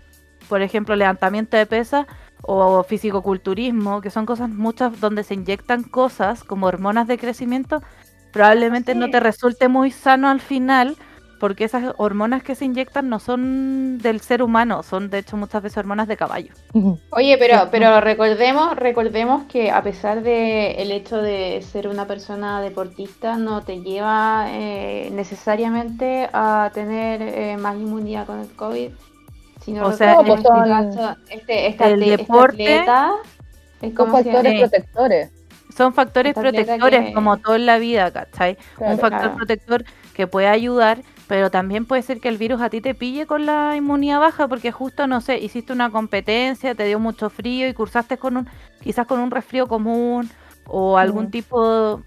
por 0.49 0.62
ejemplo, 0.62 0.97
levantamiento 0.97 1.59
de 1.59 1.66
pesas 1.66 2.07
o 2.41 2.82
fisicoculturismo, 2.84 4.01
que 4.01 4.09
son 4.11 4.24
cosas 4.24 4.49
muchas 4.49 4.99
donde 4.99 5.24
se 5.24 5.34
inyectan 5.34 5.82
cosas 5.82 6.43
como 6.43 6.66
hormonas 6.66 7.07
de 7.07 7.18
crecimiento, 7.18 7.82
probablemente 8.32 8.95
no 8.95 9.11
te 9.11 9.20
resulte 9.20 9.68
muy 9.68 9.91
sano 9.91 10.30
al 10.30 10.41
final, 10.41 10.97
porque 11.39 11.64
esas 11.64 11.95
hormonas 11.99 12.43
que 12.43 12.55
se 12.55 12.64
inyectan 12.64 13.09
no 13.09 13.18
son 13.20 13.99
del 13.99 14.20
ser 14.20 14.43
humano, 14.43 14.82
son 14.82 15.09
de 15.11 15.18
hecho 15.18 15.36
muchas 15.36 15.62
veces 15.62 15.78
hormonas 15.78 16.09
de 16.09 16.16
caballo. 16.16 16.53
Oye, 17.11 17.36
pero, 17.39 17.68
pero 17.70 18.01
recordemos, 18.01 18.74
recordemos 18.76 19.45
que 19.45 19.70
a 19.70 19.82
pesar 19.82 20.22
de 20.22 20.72
el 20.82 20.91
hecho 20.91 21.16
de 21.22 21.62
ser 21.62 21.89
una 21.89 22.07
persona 22.07 22.61
deportista, 22.61 23.36
no 23.36 23.62
te 23.62 23.80
lleva 23.82 24.47
eh, 24.51 25.11
necesariamente 25.12 26.28
a 26.32 26.70
tener 26.74 27.22
eh, 27.22 27.57
más 27.57 27.76
inmunidad 27.76 28.26
con 28.26 28.41
el 28.41 28.49
COVID. 28.55 28.91
Sino 29.64 29.86
O 29.86 29.93
sea, 29.93 30.16
pues 30.16 30.41
que 30.41 30.47
son- 30.47 30.68
caso, 30.68 31.16
este, 31.30 31.66
este 31.68 31.84
el 31.93 32.03
este 32.03 32.16
deporte- 32.16 32.62
atleta 32.78 33.12
es 33.82 33.95
Son 33.95 34.11
factores 34.11 34.61
protectores. 34.61 35.30
Son 35.76 35.95
factores 35.95 36.34
protectores 36.34 37.07
que- 37.07 37.12
como 37.12 37.36
todo 37.36 37.55
en 37.55 37.66
la 37.66 37.78
vida, 37.78 38.11
¿cachai? 38.11 38.57
Claro. 38.76 38.95
un 38.95 38.99
factor 38.99 39.20
Claro. 39.20 39.36
protector 39.36 39.84
que 40.14 40.26
puede 40.26 40.49
ayudar, 40.49 40.99
pero 41.29 41.51
también 41.51 41.85
puede 41.85 42.03
ser 42.03 42.20
que 42.20 42.29
el 42.29 42.39
virus 42.39 42.61
a 42.62 42.70
ti 42.70 42.81
te 42.81 42.95
pille 42.95 43.26
con 43.26 43.47
la 43.47 43.76
inmunidad 43.76 44.18
baja 44.18 44.49
porque 44.49 44.72
justo, 44.72 45.07
no 45.07 45.20
sé, 45.20 45.39
hiciste 45.39 45.72
una 45.72 45.91
competencia, 45.91 46.74
te 46.74 46.85
dio 46.85 46.99
mucho 46.99 47.31
frío 47.31 47.68
y 47.68 47.74
cursaste 47.74 48.16
con 48.16 48.39
un, 48.39 48.49
quizás 48.83 49.07
con 49.07 49.20
un 49.20 49.31
resfrío 49.31 49.68
común 49.68 50.29
o 50.66 50.99
algún 50.99 51.26
Mm. 51.26 51.31
tipo, 51.31 52.03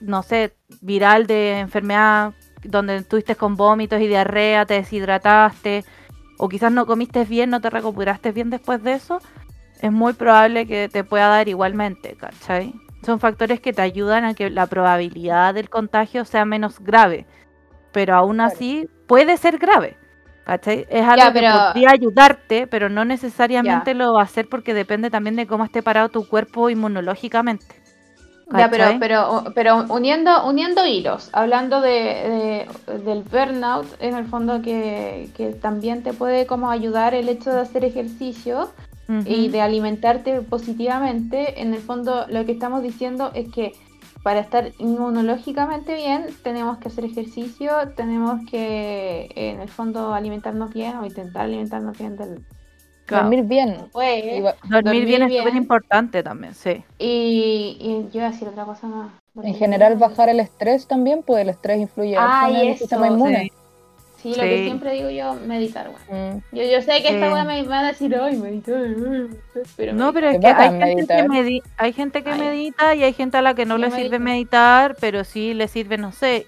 no 0.00 0.22
sé, 0.22 0.56
viral 0.80 1.26
de 1.26 1.60
enfermedad 1.60 2.34
donde 2.64 2.96
estuviste 2.96 3.36
con 3.36 3.56
vómitos 3.56 4.00
y 4.00 4.08
diarrea, 4.08 4.66
te 4.66 4.74
deshidrataste 4.74 5.84
o 6.38 6.48
quizás 6.48 6.72
no 6.72 6.86
comiste 6.86 7.24
bien, 7.24 7.50
no 7.50 7.60
te 7.60 7.70
recuperaste 7.70 8.32
bien 8.32 8.50
después 8.50 8.82
de 8.82 8.94
eso, 8.94 9.20
es 9.80 9.92
muy 9.92 10.12
probable 10.14 10.66
que 10.66 10.88
te 10.88 11.04
pueda 11.04 11.28
dar 11.28 11.48
igualmente, 11.48 12.16
¿cachai? 12.16 12.74
Son 13.04 13.20
factores 13.20 13.60
que 13.60 13.72
te 13.72 13.82
ayudan 13.82 14.24
a 14.24 14.34
que 14.34 14.50
la 14.50 14.66
probabilidad 14.66 15.54
del 15.54 15.70
contagio 15.70 16.24
sea 16.24 16.44
menos 16.44 16.80
grave, 16.80 17.26
pero 17.96 18.14
aún 18.14 18.36
Claro. 18.36 18.52
así 18.52 18.86
puede 19.06 19.38
ser 19.38 19.56
grave. 19.56 19.96
¿cachai? 20.44 20.86
Es 20.90 21.02
algo 21.04 21.32
que 21.32 21.40
pero- 21.40 21.54
podría 21.72 21.90
ayudarte, 21.90 22.66
pero 22.68 22.88
no 22.90 23.04
necesariamente 23.06 23.94
lo 23.94 24.12
va 24.12 24.20
a 24.20 24.24
hacer 24.24 24.48
porque 24.48 24.74
depende 24.74 25.10
también 25.10 25.34
de 25.34 25.46
cómo 25.46 25.64
esté 25.64 25.82
parado 25.82 26.08
tu 26.10 26.28
cuerpo 26.28 26.68
inmunológicamente. 26.70 27.64
Ya, 28.56 28.70
pero, 28.70 28.84
pero, 29.00 29.44
pero 29.56 29.86
uniendo, 29.88 30.46
uniendo 30.46 30.86
hilos, 30.86 31.30
hablando 31.32 31.80
de, 31.80 32.66
de- 32.86 32.98
del 32.98 33.22
burnout, 33.24 33.86
en 33.98 34.14
el 34.14 34.26
fondo 34.26 34.60
que, 34.62 35.30
que 35.36 35.46
también 35.54 36.02
te 36.04 36.12
puede 36.12 36.46
como 36.46 36.70
ayudar 36.70 37.14
el 37.14 37.28
hecho 37.28 37.50
de 37.52 37.60
hacer 37.62 37.84
ejercicio 37.84 38.70
y 39.24 39.48
de 39.48 39.60
alimentarte 39.62 40.42
positivamente, 40.42 41.60
en 41.62 41.74
el 41.74 41.80
fondo 41.80 42.26
lo 42.28 42.44
que 42.44 42.52
estamos 42.52 42.82
diciendo 42.82 43.30
es 43.34 43.48
que 43.52 43.72
para 44.26 44.40
estar 44.40 44.72
inmunológicamente 44.78 45.94
bien 45.94 46.26
tenemos 46.42 46.78
que 46.78 46.88
hacer 46.88 47.04
ejercicio, 47.04 47.70
tenemos 47.94 48.40
que 48.50 49.30
en 49.36 49.60
el 49.60 49.68
fondo 49.68 50.14
alimentarnos 50.14 50.74
bien 50.74 50.96
o 50.96 51.06
intentar 51.06 51.42
alimentarnos 51.42 51.96
bien 51.96 52.16
del 52.16 52.44
Claro. 53.04 53.26
Dormir 53.26 53.44
bien. 53.44 53.76
pues, 53.92 54.24
Dormir, 54.24 54.82
dormir 54.82 55.04
bien 55.04 55.22
es 55.22 55.36
súper 55.38 55.54
importante 55.54 56.24
también, 56.24 56.54
sí. 56.54 56.82
y, 56.98 57.76
y 57.78 58.08
yo 58.12 58.24
decir 58.24 58.48
otra 58.48 58.64
cosa 58.64 58.88
más. 58.88 59.10
En 59.44 59.54
general, 59.54 59.94
bajar 59.94 60.28
el 60.28 60.40
estrés 60.40 60.88
también, 60.88 61.22
pues 61.22 61.42
el 61.42 61.50
estrés 61.50 61.78
influye 61.78 62.16
Ay, 62.18 62.54
en 62.54 62.60
el 62.62 62.68
eso, 62.70 62.78
sistema 62.80 63.06
inmune. 63.06 63.42
Sí, 63.44 63.52
lo 64.34 64.42
que 64.42 64.58
Sí. 64.58 64.64
siempre 64.64 64.92
digo 64.92 65.10
yo, 65.10 65.34
meditar, 65.46 65.90
weón. 66.08 66.36
Mm. 66.36 66.42
Yo, 66.56 66.62
yo 66.64 66.80
sé 66.82 67.02
que 67.02 67.08
esta 67.14 67.26
Sí. 67.28 67.32
weá 67.32 67.44
me 67.44 67.62
van 67.64 67.84
a 67.84 67.88
decir, 67.88 68.16
ay, 68.20 68.36
meditar, 68.36 68.74
ay, 68.76 69.28
pero 69.76 69.92
No, 69.92 70.12
meditar". 70.12 70.14
pero 70.14 70.30
es 70.30 70.40
que 70.40 70.46
hay 70.46 70.94
gente 70.96 71.06
que, 71.16 71.22
medi- 71.28 71.62
hay 71.76 71.92
gente 71.92 72.22
que 72.24 72.30
Ay. 72.30 72.40
medita 72.40 72.94
y 72.94 73.04
hay 73.04 73.12
gente 73.12 73.36
a 73.36 73.42
la 73.42 73.54
que 73.54 73.66
no 73.66 73.76
Yo 73.78 73.86
le 73.86 73.90
sirve 73.90 74.18
meditar, 74.18 74.96
pero 75.00 75.24
sí 75.24 75.54
le 75.54 75.68
sirve, 75.68 75.98
no 75.98 76.12
sé, 76.12 76.46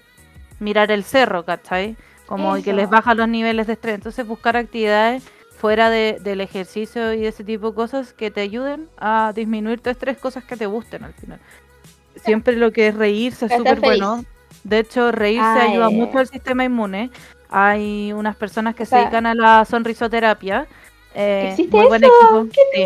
mirar 0.59 0.91
el 0.91 1.03
cerro, 1.03 1.45
¿cachai? 1.45 1.95
Como 2.25 2.53
que 2.55 2.59
Eso. 2.61 2.73
les 2.73 2.89
baja 2.89 3.13
los 3.15 3.27
niveles 3.27 3.65
de 3.67 3.73
estrés. 3.73 3.95
Entonces 3.95 4.27
buscar 4.27 4.55
actividades 4.57 5.23
fuera 5.57 5.89
de- 5.89 6.17
del 6.21 6.41
ejercicio 6.41 7.13
y 7.13 7.21
de 7.21 7.27
ese 7.29 7.43
tipo 7.43 7.69
de 7.69 7.75
cosas 7.75 8.13
que 8.13 8.29
te 8.31 8.41
ayuden 8.41 8.87
a 8.97 9.33
disminuir 9.35 9.81
tu 9.81 9.89
estrés, 9.89 10.17
cosas 10.17 10.43
que 10.43 10.55
te 10.55 10.65
gusten 10.67 11.03
al 11.03 11.13
final. 11.13 11.39
Siempre 12.23 12.55
lo 12.55 12.71
que 12.71 12.87
es 12.87 12.95
reírse 12.95 13.45
es 13.45 13.53
súper 13.53 13.79
bueno. 13.79 14.23
De 14.63 14.79
hecho, 14.79 15.11
reírse 15.11 15.45
Ay, 15.45 15.71
ayuda 15.71 15.87
ay, 15.87 15.95
mucho 15.95 16.17
al 16.19 16.27
sistema 16.27 16.65
inmune. 16.65 17.09
Hay 17.49 18.13
unas 18.13 18.35
personas 18.35 18.75
que 18.75 18.83
O 18.83 18.85
se 18.85 18.95
dedican 18.97 19.25
a 19.25 19.33
la 19.35 19.65
sonrisoterapia. 19.65 20.67
eh, 21.15 21.49
¿Existe 21.51 21.75
muy 21.75 21.87
buen 21.87 22.03
equipo. 22.03 22.47
Sí. 22.53 22.83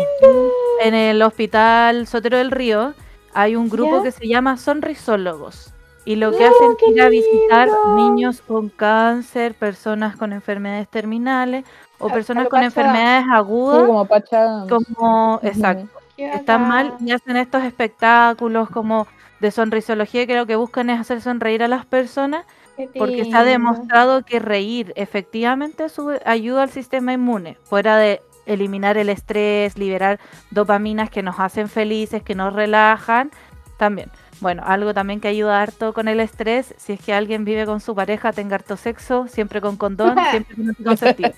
En 0.82 0.94
el 0.94 1.22
hospital 1.22 2.06
Sotero 2.06 2.38
del 2.38 2.50
Río 2.50 2.94
hay 3.34 3.56
un 3.56 3.68
grupo 3.68 4.02
que 4.02 4.10
se 4.12 4.26
llama 4.26 4.56
Sonrisólogos. 4.56 5.72
Y 6.06 6.16
lo 6.16 6.32
que 6.32 6.40
¡No, 6.40 6.50
hacen 6.50 6.76
qué 6.78 6.86
es 6.86 6.92
ir 6.96 7.02
a 7.02 7.08
visitar 7.08 7.68
lindo! 7.68 7.94
niños 7.96 8.42
con 8.42 8.68
cáncer, 8.68 9.54
personas 9.54 10.16
con 10.16 10.32
enfermedades 10.32 10.88
terminales 10.88 11.64
o 11.98 12.08
personas 12.10 12.48
con 12.48 12.62
enfermedades 12.62 13.24
Sí, 13.24 13.30
agudas 13.32 13.86
como 13.86 14.04
Pacha. 14.06 14.64
como 14.68 15.40
exacto 15.42 15.88
Qué 16.16 16.30
están 16.32 16.68
mal 16.68 16.94
y 17.00 17.10
hacen 17.12 17.36
estos 17.36 17.64
espectáculos 17.64 18.68
como 18.70 19.06
de 19.40 19.50
sonrisología 19.50 20.26
que 20.26 20.36
lo 20.36 20.46
que 20.46 20.56
buscan 20.56 20.90
es 20.90 21.00
hacer 21.00 21.20
sonreír 21.22 21.62
a 21.62 21.68
las 21.68 21.86
personas 21.86 22.44
Qué 22.46 22.63
porque 22.98 23.24
se 23.24 23.34
ha 23.36 23.42
lindo. 23.42 23.44
demostrado 23.44 24.22
que 24.24 24.38
reír 24.40 24.92
efectivamente 24.96 25.88
sube- 25.88 26.20
ayuda 26.24 26.62
al 26.64 26.70
sistema 26.70 27.12
inmune, 27.12 27.56
fuera 27.64 27.96
de 27.96 28.20
eliminar 28.46 28.98
el 28.98 29.08
estrés, 29.08 29.78
liberar 29.78 30.18
dopaminas 30.50 31.08
que 31.10 31.22
nos 31.22 31.40
hacen 31.40 31.68
felices, 31.68 32.22
que 32.22 32.34
nos 32.34 32.52
relajan, 32.52 33.30
también. 33.78 34.10
Bueno, 34.40 34.62
algo 34.66 34.92
también 34.92 35.20
que 35.20 35.28
ayuda 35.28 35.62
harto 35.62 35.92
con 35.94 36.08
el 36.08 36.20
estrés, 36.20 36.74
si 36.76 36.92
es 36.94 37.00
que 37.00 37.14
alguien 37.14 37.44
vive 37.44 37.64
con 37.66 37.80
su 37.80 37.94
pareja, 37.94 38.32
tenga 38.32 38.56
harto 38.56 38.76
sexo, 38.76 39.26
siempre 39.28 39.60
con 39.60 39.76
condón, 39.76 40.16
siempre 40.30 40.56
con 40.56 40.68
anticonceptivo. 40.68 41.30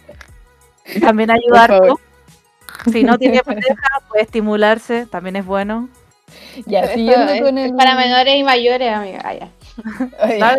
También 1.01 1.30
ayuda 1.30 1.64
harto. 1.64 2.01
Si 2.91 3.05
no 3.05 3.18
tiene 3.18 3.41
pareja, 3.45 4.01
puede 4.09 4.22
estimularse, 4.24 5.07
también 5.07 5.37
es 5.37 5.45
bueno. 5.47 5.89
Ya, 6.66 6.80
el. 6.80 7.74
para 7.76 7.95
menores 7.95 8.34
y 8.37 8.43
mayores, 8.43 8.93
amiga. 8.93 9.20
Ah, 9.24 9.34
ya. 9.34 10.57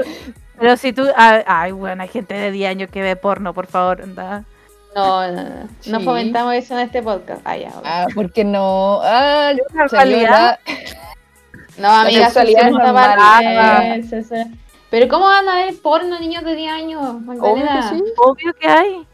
Ay. 0.58 0.62
Pero 0.62 0.78
si 0.78 0.94
tú, 0.94 1.04
ah, 1.16 1.44
ay, 1.46 1.72
bueno, 1.72 2.02
hay 2.04 2.10
gente 2.10 2.34
de 2.34 2.52
10 2.52 2.70
años 2.72 2.90
que 2.92 3.02
ve 3.02 3.16
porno, 3.16 3.54
por 3.54 3.68
favor, 3.68 4.02
anda. 4.02 4.44
No, 4.96 5.28
no, 5.32 5.44
no. 5.44 5.50
No 5.86 6.00
Sí. 6.00 6.06
fomentamos 6.06 6.54
eso 6.56 6.74
en 6.74 6.80
este 6.82 7.04
podcast. 7.04 7.42
Ah, 7.46 7.56
ya. 7.58 7.70
ok. 7.70 7.84
Ah, 7.86 8.08
¿por 8.16 8.32
qué 8.32 8.44
no? 8.44 9.00
Ah, 9.04 9.52
Una 9.74 9.88
señora. 9.90 10.60
No, 11.78 11.88
amiga, 11.90 12.26
sexualidad 12.26 12.68
es 12.68 12.72
normal. 12.72 14.04
Pero 14.90 15.08
¿cómo 15.10 15.26
van 15.26 15.48
a 15.50 15.56
ver 15.56 15.76
porno 15.82 16.18
niños 16.20 16.44
de 16.44 16.56
10 16.56 16.72
años, 16.72 17.02
Obvio 17.04 17.20
Magdalena? 17.22 17.90
que 17.92 17.98
sí. 17.98 18.04
Obvio 18.18 18.54
que 18.56 18.68
hay. 18.68 19.08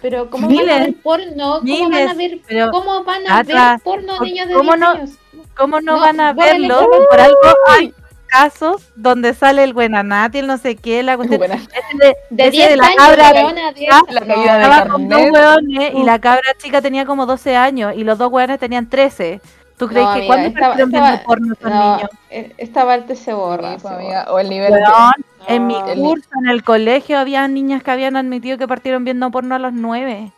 Pero 0.00 0.30
¿cómo 0.30 0.46
van 0.48 0.56
a 0.56 0.60
Miles, 0.62 0.80
ver 0.80 0.94
porno? 1.02 1.60
¿Cómo 1.60 1.90
van 1.90 1.94
a 2.08 2.14
miles, 2.14 2.16
ver, 2.16 2.40
pero 2.48 2.70
¿cómo 2.70 3.04
van 3.04 3.28
a 3.28 3.42
ver 3.42 3.80
porno 3.84 4.16
¿por- 4.16 4.26
niños 4.26 4.48
de 4.48 4.54
cómo 4.54 4.72
10 4.72 4.78
no- 4.80 4.88
años? 4.90 5.10
¿Cómo 5.56 5.80
no, 5.80 5.92
No, 5.96 6.00
van 6.00 6.20
a 6.20 6.32
verlo? 6.32 6.88
Por 7.10 7.20
algo 7.20 7.38
hay, 7.68 7.94
casos 8.32 8.90
donde 8.96 9.34
sale 9.34 9.62
el 9.64 9.74
buenanati, 9.74 10.38
el 10.38 10.46
no 10.46 10.56
sé 10.58 10.76
qué, 10.76 11.02
la 11.02 11.16
cuestión. 11.16 11.38
Buena. 11.38 11.56
de, 12.00 12.16
De 12.30 12.42
ese 12.44 12.50
10 12.50 12.70
de 12.70 12.76
la 12.76 12.84
años, 12.86 12.96
cabra 12.98 13.30
weona, 13.32 13.72
10. 13.72 13.90
Ah, 13.92 14.00
La 14.10 14.20
caída 14.20 14.56
de 14.56 14.62
estaba 14.62 14.88
con 14.90 15.08
dos 15.08 15.20
hueones 15.30 15.94
y 15.94 16.02
la 16.04 16.18
cabra 16.18 16.42
chica 16.58 16.80
tenía 16.80 17.04
como 17.04 17.26
12 17.26 17.56
años 17.56 17.92
y 17.96 18.04
los 18.04 18.16
dos 18.18 18.32
hueones 18.32 18.58
tenían 18.58 18.88
13. 18.88 19.40
¿Tú 19.76 19.88
crees 19.88 20.06
No, 20.06 20.14
que 20.14 20.26
cuándo 20.26 20.46
estaba- 20.48 20.66
partieron 20.68 20.90
viendo 20.90 21.08
estaba- 21.08 21.24
porno 21.26 21.54
esos 21.54 21.70
No, 21.70 21.96
niños? 21.96 22.10
eh, 22.30 22.52
esta 22.58 22.84
parte 22.86 23.16
se 23.16 23.32
borra. 23.32 23.74
Sí, 23.74 23.80
se 23.80 23.88
borra. 23.88 23.96
amiga, 23.96 24.26
o 24.30 24.38
el 24.38 24.48
nivel 24.48 24.72
Weón, 24.72 25.12
en 25.48 25.66
mi 25.66 25.74
No, 25.74 25.88
el- 25.88 25.98
curso, 25.98 26.28
en 26.44 26.50
el 26.50 26.62
colegio, 26.62 27.18
había 27.18 27.46
niñas 27.48 27.82
que 27.82 27.90
habían 27.90 28.16
admitido 28.16 28.58
que 28.58 28.68
partieron 28.68 29.04
viendo 29.04 29.30
porno 29.30 29.54
a 29.54 29.58
los 29.58 29.72
9. 29.72 30.30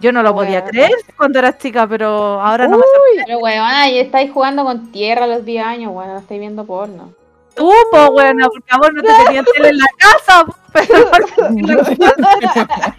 Yo 0.00 0.12
no 0.12 0.22
lo 0.22 0.34
podía 0.34 0.58
Weón. 0.60 0.70
creer 0.70 0.90
cuando 1.16 1.38
era 1.38 1.56
chica, 1.56 1.86
pero 1.86 2.40
ahora 2.40 2.68
no 2.68 2.76
me 2.76 2.82
Uy, 2.84 3.22
Pero 3.26 3.38
weona, 3.38 3.88
y 3.88 3.98
estáis 3.98 4.30
jugando 4.30 4.64
con 4.64 4.92
tierra 4.92 5.24
a 5.24 5.26
los 5.26 5.44
10 5.44 5.64
años, 5.64 5.92
bueno, 5.92 6.12
no 6.14 6.18
estáis 6.20 6.40
viendo 6.40 6.64
porno. 6.66 7.12
Tú, 7.54 7.72
po, 7.90 8.12
bueno, 8.12 8.48
por 8.50 8.62
favor, 8.64 8.92
no 8.94 9.02
te 9.02 9.24
tenían 9.24 9.44
tele 9.54 9.68
en 9.70 9.78
la 9.78 9.86
casa, 9.96 10.44
pero 10.72 11.10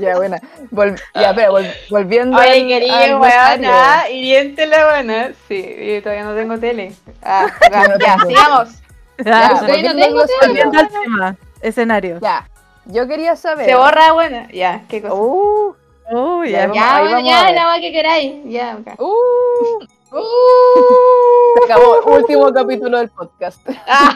ya, 0.00 0.16
buena. 0.16 0.38
Vol- 0.70 1.00
ya, 1.14 1.34
pero 1.34 1.52
vol- 1.52 1.72
volviendo 1.90 2.36
Oye, 2.38 2.62
al- 2.62 2.68
querido, 2.68 3.20
weona, 3.20 4.08
hiriéntele, 4.10 4.76
weona. 4.76 5.32
Sí, 5.48 5.76
yo 5.94 6.02
todavía 6.02 6.24
no 6.24 6.34
tengo 6.34 6.58
tele. 6.58 6.92
Ah, 7.22 7.46
ya, 7.72 8.18
sigamos. 8.26 8.68
Ya, 9.18 9.24
Ya, 9.24 9.48
Todavía 9.48 9.54
no 9.54 9.60
volviendo 9.66 9.90
al 9.90 9.96
tengo 10.00 10.20
Rosario. 10.20 10.48
volviendo 10.48 10.78
al 10.78 10.88
tema, 10.88 11.36
escenario. 11.62 12.18
Ya, 12.20 12.48
yo 12.86 13.06
quería 13.08 13.36
saber. 13.36 13.66
Se 13.66 13.74
borra, 13.74 14.12
buena. 14.12 14.48
Ya, 14.52 14.82
qué 14.88 15.00
cosa. 15.02 15.14
Uh, 15.14 15.74
Uy, 16.12 16.50
Ya, 16.50 16.60
ya. 16.60 16.66
vamos- 16.66 16.74
ya, 16.76 17.00
bueno, 17.00 17.20
ya, 17.20 17.50
la 17.52 17.80
que 17.80 17.92
queráis. 17.92 18.34
Ya, 18.44 18.76
ok. 18.80 19.00
uh, 19.00 19.84
Uh. 20.16 21.58
se 21.58 21.64
acabó. 21.72 22.02
Último 22.14 22.52
capítulo 22.52 22.98
del 22.98 23.08
podcast. 23.10 23.58
Ah, 23.88 24.14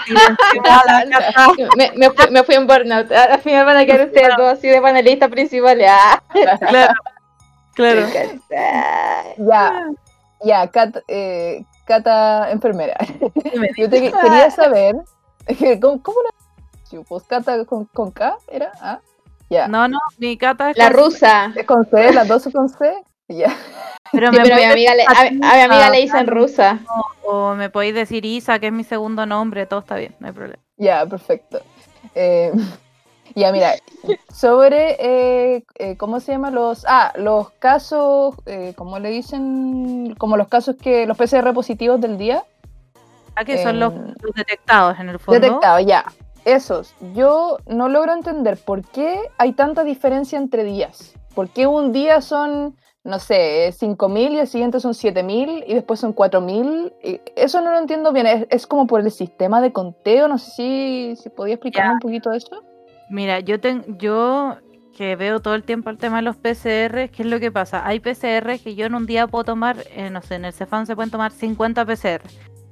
me, 1.77 1.91
me, 1.97 2.11
fui, 2.11 2.31
me 2.31 2.43
fui 2.45 2.55
en 2.55 2.67
burnout. 2.67 3.11
Al 3.11 3.41
final 3.41 3.65
van 3.67 3.77
a 3.79 3.85
quedar 3.87 4.07
ustedes 4.07 4.29
dos 4.37 4.53
así 4.53 4.69
de 4.69 4.81
panelistas 4.81 5.29
principales. 5.29 5.89
Ah, 5.91 6.23
Claro, 7.75 8.07
claro. 8.11 8.37
Ya, 9.39 9.87
ya, 10.43 10.67
Cat, 10.71 10.97
eh, 11.09 11.65
Cata, 11.85 12.51
enfermera. 12.51 12.97
Yo 13.77 13.89
te, 13.89 14.11
quería 14.13 14.51
saber, 14.51 14.97
¿cómo, 15.81 16.03
cómo 16.03 16.19
la 16.23 16.31
Sí, 16.89 16.99
Pues 17.09 17.25
Cata 17.25 17.65
con, 17.65 17.85
con 17.87 18.11
K, 18.11 18.37
¿era? 18.49 18.73
Ah, 18.81 19.01
ya. 19.51 19.69
No, 19.69 19.89
no, 19.89 19.99
mi 20.19 20.37
cata 20.39 20.71
es 20.71 20.77
La 20.79 20.91
con- 20.91 21.05
rusa. 21.05 21.53
¿Es 21.55 21.67
con 21.67 21.85
C? 21.87 22.13
¿Las 22.13 22.29
dos 22.29 22.43
son 22.43 22.53
con 22.53 22.69
C? 22.69 23.03
Ya. 23.29 23.55
Pero 24.11 24.31
Sí, 24.33 24.37
me 24.39 24.43
pero 24.43 24.55
a 24.55 24.59
mi 24.59 24.65
amiga 24.65 24.95
le, 24.95 25.03
a, 25.05 25.31
mi- 25.31 25.41
a 25.45 25.55
mi 25.55 25.61
amiga 25.61 25.91
le 25.91 26.01
dicen 26.01 26.27
rusa. 26.27 26.79
O 27.25 27.55
me 27.55 27.69
podéis 27.69 27.95
decir 27.95 28.25
Isa, 28.25 28.59
que 28.59 28.69
es 28.69 28.73
mi 28.73 28.85
segundo 28.85 29.27
nombre, 29.27 29.67
todo 29.67 29.81
está 29.81 29.97
bien, 29.97 30.15
no 30.19 30.29
hay 30.29 30.33
problema. 30.33 30.63
Ya, 30.79 31.05
perfecto. 31.05 31.61
Eh, 32.15 32.51
ya, 33.35 33.53
mira, 33.53 33.75
sobre, 34.33 34.97
eh, 34.99 35.65
eh, 35.79 35.97
¿cómo 35.99 36.21
se 36.21 36.33
llama? 36.33 36.51
Los, 36.51 36.87
ah, 36.89 37.13
los 37.17 37.51
casos, 37.51 38.35
eh, 38.47 38.73
¿cómo 38.77 38.99
le 38.99 39.11
dicen? 39.11 40.15
Como 40.17 40.39
los 40.39 40.49
casos 40.49 40.77
que, 40.77 41.07
los 41.07 41.19
PCR 41.19 41.53
positivos 41.53 42.01
del 42.01 42.17
día. 42.17 42.45
Ah, 43.37 43.45
que 43.45 43.63
son 43.63 43.79
los, 43.79 43.93
Em, 43.93 44.15
los 44.23 44.35
detectados 44.35 44.99
en 44.99 45.11
el 45.11 45.19
fondo. 45.19 45.39
Detectados, 45.39 45.85
ya. 45.87 46.05
Esos. 46.49 46.95
Yo 47.15 47.59
no 47.67 47.89
logro 47.89 48.15
entender 48.15 48.57
por 48.57 48.83
qué 48.83 49.21
hay 49.37 49.53
tanta 49.53 49.85
diferencia 49.85 50.39
entre 50.39 50.65
días. 50.65 51.15
¿Por 51.35 51.51
qué 51.51 51.67
un 51.67 51.93
día 51.93 52.23
son, 52.23 52.75
no 53.05 53.19
sé, 53.19 53.69
5.000 53.69 54.33
y 54.33 54.39
el 54.39 54.49
siguiente 54.49 54.81
son 54.81 54.93
7.000 54.93 55.65
y 55.67 55.75
después 55.75 56.01
son 56.01 56.15
4.000? 56.15 56.95
Y 57.05 57.21
Eso 57.37 57.61
no 57.61 57.71
lo 57.71 57.79
entiendo 57.79 58.13
bien. 58.13 58.27
Es, 58.27 58.47
es 58.49 58.67
como 58.67 58.87
por 58.87 59.01
el 59.01 59.11
sistema 59.11 59.61
de 59.61 59.73
conteo. 59.73 60.27
No 60.27 60.39
sé 60.39 60.51
si, 60.53 61.17
si 61.17 61.29
podía 61.29 61.55
explicarme 61.55 61.95
un 61.95 62.01
poquito 62.01 62.33
eso. 62.33 62.63
Mira, 63.11 63.41
yo 63.41 63.57
yo 63.99 64.57
que 64.97 65.15
veo 65.15 65.41
todo 65.41 65.55
el 65.55 65.63
tiempo 65.63 65.91
el 65.91 65.99
tema 65.99 66.17
de 66.17 66.23
los 66.23 66.37
PCR, 66.37 67.09
¿qué 67.11 67.19
es 67.19 67.27
lo 67.27 67.39
que 67.39 67.53
pasa? 67.53 67.87
Hay 67.87 68.01
PCR 68.01 68.59
que 68.59 68.75
yo 68.75 68.87
en 68.87 68.95
un 68.95 69.07
día 69.07 69.29
puedo 69.29 69.45
tomar, 69.45 69.77
eh, 69.95 70.11
no 70.11 70.23
sé, 70.23 70.35
en 70.35 70.45
el 70.45 70.53
Cefam 70.53 70.87
se 70.87 70.97
pueden 70.97 71.13
tomar 71.13 71.31
50 71.31 71.85
PCR, 71.87 72.23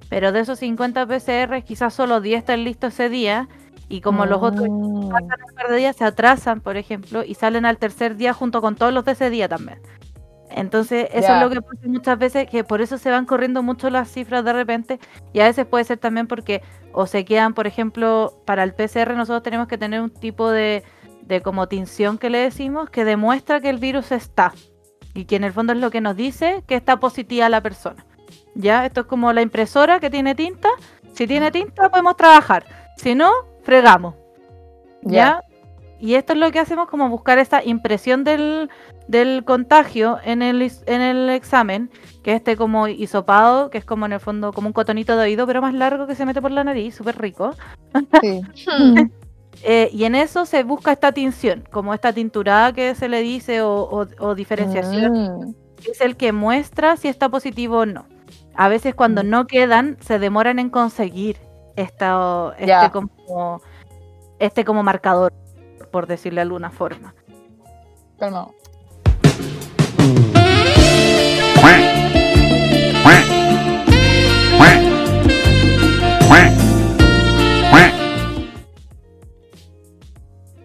pero 0.09 0.33
de 0.33 0.41
esos 0.41 0.59
50 0.59 1.07
PCR 1.07 1.63
quizás 1.63 1.95
solo 1.95 2.21
10 2.21 2.41
están 2.41 2.65
listos 2.65 2.95
ese 2.95 3.09
día 3.11 3.49
y 3.89 4.01
como 4.01 4.27
los 4.27 4.43
otros 4.43 4.69
Mm, 4.69 5.11
pasan 5.11 5.39
un 5.49 5.55
par 5.55 5.69
de 5.69 5.77
días 5.77 5.97
se 5.97 6.05
atrasan, 6.05 6.61
por 6.61 6.77
ejemplo, 6.77 7.23
y 7.25 7.35
salen 7.35 7.67
al 7.67 7.79
tercer 7.79 8.17
día 8.17 8.33
junto 8.33 8.61
con 8.61 8.75
todos 8.75 8.93
los 8.93 9.05
de 9.05 9.13
ese 9.13 9.31
día 9.31 9.49
también. 9.49 9.81
Entonces, 10.51 11.09
eso 11.13 11.35
es 11.35 11.43
lo 11.43 11.51
que 11.51 11.61
pasa 11.61 11.81
muchas 11.85 12.19
veces, 12.19 12.49
que 12.49 12.65
por 12.65 12.81
eso 12.81 12.99
se 12.99 13.11
van 13.11 13.27
corriendo 13.27 13.63
mucho 13.63 13.91
las 13.91 14.11
cifras 14.11 14.45
de 14.45 14.53
repente, 14.53 14.99
y 15.33 15.41
a 15.41 15.45
veces 15.45 15.67
puede 15.67 15.85
ser 15.85 15.99
también 15.99 16.27
porque 16.27 16.63
o 16.93 17.07
se 17.07 17.25
quedan, 17.25 17.53
por 17.53 17.67
ejemplo, 17.67 18.41
para 18.45 18.63
el 18.63 18.73
PCR 18.73 19.15
nosotros 19.17 19.43
tenemos 19.43 19.69
que 19.69 19.77
tener 19.77 20.01
un 20.01 20.11
tipo 20.11 20.51
de, 20.51 20.83
de 21.23 21.43
como 21.43 21.69
tinción 21.69 22.17
que 22.17 22.31
le 22.31 22.39
decimos, 22.39 22.91
que 22.91 23.05
demuestra 23.05 23.61
que 23.61 23.69
el 23.69 23.79
virus 23.79 24.13
está, 24.13 24.53
y 25.15 25.25
que 25.25 25.37
en 25.37 25.45
el 25.45 25.53
fondo 25.53 25.73
es 25.73 25.79
lo 25.79 25.91
que 25.91 26.01
nos 26.01 26.17
dice 26.17 26.63
que 26.67 26.77
está 26.77 26.99
positiva 26.99 27.49
la 27.49 27.61
persona. 27.61 28.05
¿Ya? 28.55 28.87
Esto 28.87 29.03
es 29.03 29.07
como 29.07 29.33
la 29.33 29.43
impresora 29.43 30.01
que 30.01 30.11
tiene 30.11 30.35
tinta, 30.35 30.69
si 31.13 31.27
tiene 31.27 31.51
tinta 31.51 31.91
podemos 31.91 32.17
trabajar, 32.17 32.65
si 32.97 33.15
no, 33.15 33.31
fregamos. 33.67 34.15
¿Ya? 35.03 35.43
Y 36.01 36.15
esto 36.15 36.33
es 36.35 36.39
lo 36.39 36.51
que 36.51 36.59
hacemos 36.59 36.89
como 36.89 37.09
buscar 37.09 37.39
esa 37.39 37.63
impresión 37.65 38.23
del, 38.25 38.69
del 39.09 39.45
contagio 39.45 40.19
en 40.25 40.43
el, 40.43 40.61
en 40.87 41.01
el 41.01 41.31
examen, 41.31 41.91
que 42.23 42.33
es 42.33 42.37
este 42.37 42.57
como 42.57 42.87
hisopado, 42.89 43.71
que 43.71 43.79
es 43.79 43.85
como 43.85 44.05
en 44.07 44.13
el 44.13 44.21
fondo 44.21 44.53
como 44.53 44.69
un 44.69 44.73
cotonito 44.73 45.17
de 45.17 45.25
oído, 45.25 45.47
pero 45.47 45.63
más 45.63 45.73
largo 45.75 46.07
que 46.07 46.15
se 46.15 46.27
mete 46.27 46.43
por 46.43 46.51
la 46.51 46.65
nariz, 46.65 46.95
súper 46.95 47.19
rico. 47.19 47.55
sí. 48.23 48.41
Hmm. 48.67 49.11
Eh, 49.63 49.89
y 49.91 50.05
en 50.05 50.15
eso 50.15 50.45
se 50.45 50.65
busca 50.65 50.93
esta 50.93 51.13
tinción, 51.13 51.65
como 51.73 51.95
esta 51.95 52.13
tinturada 52.13 52.75
que 52.75 52.95
se 52.95 53.09
le 53.09 53.23
dice 53.23 53.63
o, 53.63 53.73
o- 53.91 54.07
o 54.21 54.35
diferenciación, 54.35 55.13
Mm, 55.13 55.55
que 55.83 55.93
es 55.93 56.01
el 56.03 56.17
que 56.19 56.31
muestra 56.33 56.99
si 56.99 57.09
está 57.09 57.31
positivo 57.31 57.79
o 57.79 57.87
no. 57.87 58.05
A 58.55 58.69
veces 58.69 58.95
cuando 58.95 59.25
Mm. 59.25 59.31
no 59.31 59.47
quedan, 59.47 59.97
se 60.01 60.19
demoran 60.19 60.59
en 60.59 60.69
conseguir 60.69 61.39
esta, 61.75 62.53
este, 62.59 62.67
Ya. 62.67 62.93
Como, 63.27 63.61
este 64.39 64.65
como 64.65 64.83
marcador, 64.83 65.33
por 65.91 66.07
decirlo 66.07 66.37
de 66.37 66.43
alguna 66.43 66.71
forma. 66.71 67.15
calmado. 68.19 68.55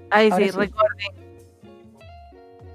Ahí 0.09 0.29
Ahora 0.29 0.45
sí, 0.45 0.51
sí. 0.51 0.71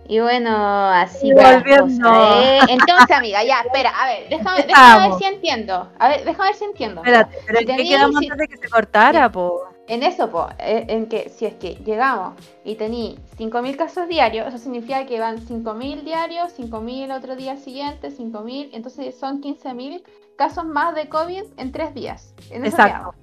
Y 0.08 0.20
bueno, 0.20 0.88
así 0.90 1.32
va 1.32 1.54
¿eh? 1.58 2.60
Entonces, 2.68 3.10
amiga, 3.10 3.42
ya, 3.42 3.60
espera, 3.60 3.90
a 3.90 4.06
ver, 4.06 4.28
déjame, 4.30 4.62
déjame 4.62 5.08
ver 5.08 5.18
si 5.18 5.24
entiendo. 5.24 5.90
A 5.98 6.08
ver, 6.08 6.24
déjame 6.24 6.48
ver 6.48 6.54
si 6.56 6.64
entiendo. 6.64 7.00
Espérate, 7.00 7.38
pero 7.44 7.58
Si 7.58 7.64
¿en 7.64 7.76
qué 7.76 7.84
quedamos 7.88 8.18
si- 8.20 8.30
antes 8.30 8.38
de 8.38 8.48
que 8.48 8.56
se 8.56 8.68
cortara, 8.68 9.30
po? 9.30 9.64
En 9.88 10.02
eso, 10.02 10.30
po, 10.30 10.48
eh, 10.58 10.84
en 10.88 11.06
que 11.06 11.28
si 11.28 11.46
es 11.46 11.54
que 11.54 11.74
llegamos 11.76 12.34
y 12.64 12.74
tení 12.74 13.18
5.000 13.38 13.76
casos 13.76 14.08
diarios, 14.08 14.48
eso 14.48 14.58
significa 14.58 15.06
que 15.06 15.20
van 15.20 15.38
5.000 15.38 16.02
diarios, 16.02 16.58
5.000 16.58 17.16
otro 17.16 17.36
día 17.36 17.56
siguiente, 17.56 18.10
5.000, 18.10 18.70
entonces 18.72 19.16
son 19.18 19.40
15.000 19.40 20.02
casos 20.36 20.64
más 20.64 20.94
de 20.94 21.08
COVID 21.08 21.44
en 21.56 21.72
tres 21.72 21.94
días. 21.94 22.34
En 22.50 22.64
eso 22.64 22.76
Exacto. 22.76 23.14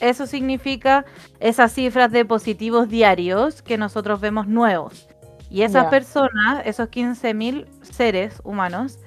Eso 0.00 0.26
significa 0.26 1.04
esas 1.40 1.72
cifras 1.72 2.10
de 2.10 2.24
positivos 2.24 2.88
diarios 2.88 3.62
que 3.62 3.78
nosotros 3.78 4.20
vemos 4.20 4.46
nuevos. 4.46 5.08
Y 5.50 5.62
esas 5.62 5.86
personas, 5.86 6.62
esos 6.64 6.88
15.000 6.88 7.66
seres 7.82 8.40
humanos, 8.42 8.98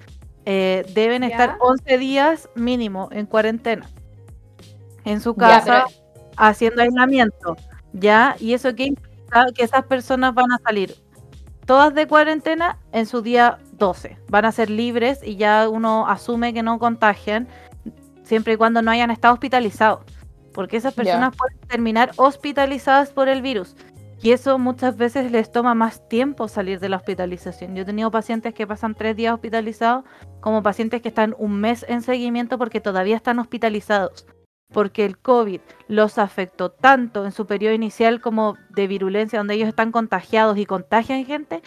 eh, 0.46 0.86
deben 0.94 1.24
estar 1.24 1.58
11 1.60 1.98
días 1.98 2.50
mínimo 2.56 3.10
en 3.12 3.26
cuarentena. 3.26 3.90
En 5.04 5.20
su 5.20 5.36
casa, 5.36 5.88
haciendo 6.38 6.82
aislamiento. 6.82 7.56
¿Ya? 7.94 8.36
Y 8.40 8.54
eso 8.54 8.76
que 8.76 8.86
implica 8.86 9.46
que 9.56 9.64
esas 9.64 9.84
personas 9.86 10.34
van 10.34 10.52
a 10.52 10.60
salir 10.60 10.96
todas 11.66 11.94
de 11.94 12.08
cuarentena 12.08 12.80
en 12.94 13.06
su 13.06 13.22
día 13.22 13.60
12. 13.74 14.18
Van 14.30 14.46
a 14.46 14.52
ser 14.52 14.70
libres 14.70 15.20
y 15.24 15.36
ya 15.36 15.68
uno 15.70 16.08
asume 16.08 16.54
que 16.54 16.64
no 16.64 16.80
contagian 16.80 17.48
siempre 18.24 18.54
y 18.54 18.58
cuando 18.58 18.82
no 18.82 18.90
hayan 18.90 19.12
estado 19.12 19.34
hospitalizados. 19.34 20.04
Porque 20.54 20.78
esas 20.78 20.94
personas 20.94 21.36
pueden 21.36 21.60
terminar 21.68 22.12
hospitalizadas 22.16 23.12
por 23.12 23.30
el 23.30 23.42
virus. 23.42 23.76
Y 24.22 24.32
eso 24.32 24.58
muchas 24.58 24.98
veces 24.98 25.32
les 25.32 25.52
toma 25.52 25.76
más 25.76 26.08
tiempo 26.10 26.48
salir 26.48 26.80
de 26.80 26.90
la 26.90 26.98
hospitalización. 26.98 27.76
Yo 27.76 27.84
he 27.84 27.86
tenido 27.86 28.10
pacientes 28.10 28.54
que 28.54 28.66
pasan 28.66 28.96
tres 28.96 29.16
días 29.16 29.34
hospitalizados, 29.34 30.06
como 30.40 30.64
pacientes 30.64 31.02
que 31.02 31.10
están 31.10 31.36
un 31.38 31.60
mes 31.60 31.86
en 31.88 32.02
seguimiento 32.02 32.58
porque 32.58 32.82
todavía 32.82 33.16
están 33.16 33.38
hospitalizados. 33.38 34.26
Porque 34.74 35.06
el 35.06 35.18
COVID 35.18 35.62
los 35.88 36.18
afectó 36.18 36.72
tanto 36.72 37.26
en 37.26 37.32
su 37.32 37.46
periodo 37.46 37.74
inicial 37.74 38.20
como 38.22 38.56
de 38.70 38.88
virulencia, 38.88 39.40
donde 39.40 39.56
ellos 39.56 39.70
están 39.70 39.92
contagiados 39.92 40.58
y 40.58 40.66
contagian 40.66 41.26
gente, 41.26 41.62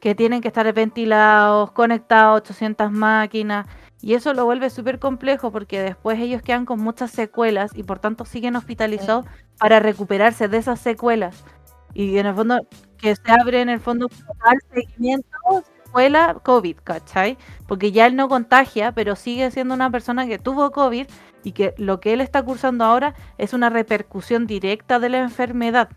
que 0.00 0.14
tienen 0.14 0.40
que 0.40 0.48
estar 0.48 0.72
ventilados, 0.72 1.72
conectados 1.72 2.34
a 2.34 2.42
800 2.42 2.92
máquinas. 2.92 3.66
Y 4.00 4.14
eso 4.14 4.32
lo 4.34 4.44
vuelve 4.44 4.70
súper 4.70 4.98
complejo 4.98 5.50
porque 5.50 5.82
después 5.82 6.18
ellos 6.20 6.42
quedan 6.42 6.66
con 6.66 6.80
muchas 6.80 7.10
secuelas 7.10 7.72
y 7.74 7.82
por 7.82 7.98
tanto 7.98 8.24
siguen 8.24 8.54
hospitalizados 8.56 9.26
para 9.58 9.80
recuperarse 9.80 10.48
de 10.48 10.58
esas 10.58 10.80
secuelas. 10.80 11.44
Y 11.94 12.18
en 12.18 12.26
el 12.26 12.34
fondo, 12.34 12.58
que 12.98 13.16
se 13.16 13.32
abre 13.32 13.62
en 13.62 13.70
el 13.70 13.80
fondo 13.80 14.08
al 14.40 14.58
seguimiento 14.72 15.64
secuela 15.96 16.36
COVID, 16.42 16.76
¿cachai? 16.84 17.38
Porque 17.66 17.90
ya 17.90 18.06
él 18.06 18.16
no 18.16 18.28
contagia, 18.28 18.92
pero 18.92 19.16
sigue 19.16 19.50
siendo 19.50 19.74
una 19.74 19.90
persona 19.90 20.26
que 20.26 20.38
tuvo 20.38 20.70
COVID 20.70 21.06
y 21.46 21.52
que 21.52 21.74
lo 21.78 22.00
que 22.00 22.12
él 22.12 22.20
está 22.20 22.42
cursando 22.42 22.82
ahora 22.82 23.14
es 23.38 23.52
una 23.52 23.70
repercusión 23.70 24.48
directa 24.48 24.98
de 24.98 25.10
la 25.10 25.18
enfermedad. 25.18 25.90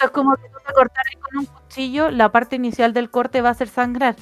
Es 0.00 0.10
como 0.10 0.36
que 0.36 0.48
tú 0.48 0.58
te 0.64 0.72
cortaras 0.72 1.14
con 1.20 1.38
un 1.40 1.46
cuchillo, 1.46 2.12
la 2.12 2.30
parte 2.30 2.54
inicial 2.54 2.92
del 2.92 3.10
corte 3.10 3.40
va 3.40 3.50
a 3.50 3.54
ser 3.54 3.66
sangrar 3.66 4.14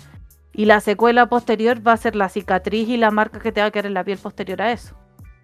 y 0.54 0.64
la 0.64 0.80
secuela 0.80 1.28
posterior 1.28 1.86
va 1.86 1.92
a 1.92 1.98
ser 1.98 2.16
la 2.16 2.30
cicatriz 2.30 2.88
y 2.88 2.96
la 2.96 3.10
marca 3.10 3.38
que 3.38 3.52
te 3.52 3.60
va 3.60 3.66
a 3.66 3.70
quedar 3.70 3.84
en 3.84 3.92
la 3.92 4.02
piel 4.02 4.16
posterior 4.16 4.62
a 4.62 4.72
eso. 4.72 4.96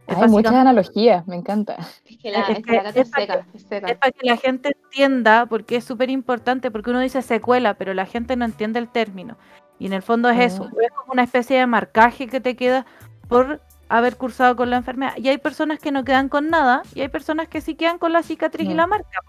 Hay 0.07 0.29
muchas 0.29 0.55
analogías, 0.55 1.27
me 1.27 1.37
encanta. 1.37 1.77
Es 2.07 2.17
que 2.17 2.31
la, 2.31 2.41
es, 2.41 3.11
seca, 3.11 3.47
es 3.53 3.99
para 3.99 4.13
que 4.13 4.27
la 4.27 4.39
gente 4.39 4.75
entienda, 4.83 5.45
porque 5.45 5.77
es 5.77 5.85
súper 5.85 6.09
importante, 6.09 6.71
porque 6.71 6.89
uno 6.89 7.01
dice 7.01 7.21
secuela, 7.21 7.75
pero 7.75 7.93
la 7.93 8.07
gente 8.07 8.35
no 8.35 8.47
entiende 8.47 8.79
el 8.79 8.89
término. 8.89 9.37
Y 9.79 9.85
en 9.87 9.93
el 9.93 10.01
fondo 10.01 10.31
es 10.31 10.55
eso, 10.55 10.65
mm. 10.65 10.81
es 10.81 10.93
como 10.93 11.13
una 11.13 11.23
especie 11.23 11.59
de 11.59 11.67
marcaje 11.67 12.29
que 12.29 12.41
te 12.41 12.57
queda 12.57 12.87
por 13.29 13.61
haber 13.93 14.17
cursado 14.17 14.57
con 14.57 14.71
la 14.71 14.79
enfermedad. 14.79 15.13
Y 15.19 15.29
hay 15.29 15.37
personas 15.37 15.79
que 15.79 15.93
no 15.93 16.03
quedan 16.03 16.31
con 16.31 16.49
nada, 16.49 16.83
y 16.95 17.03
hay 17.03 17.09
personas 17.09 17.49
que 17.49 17.61
sí 17.61 17.75
quedan 17.75 17.99
con 17.99 18.13
la 18.13 18.23
cicatriz 18.23 18.69
y 18.69 18.75
la 18.75 18.87
marca. 18.87 19.21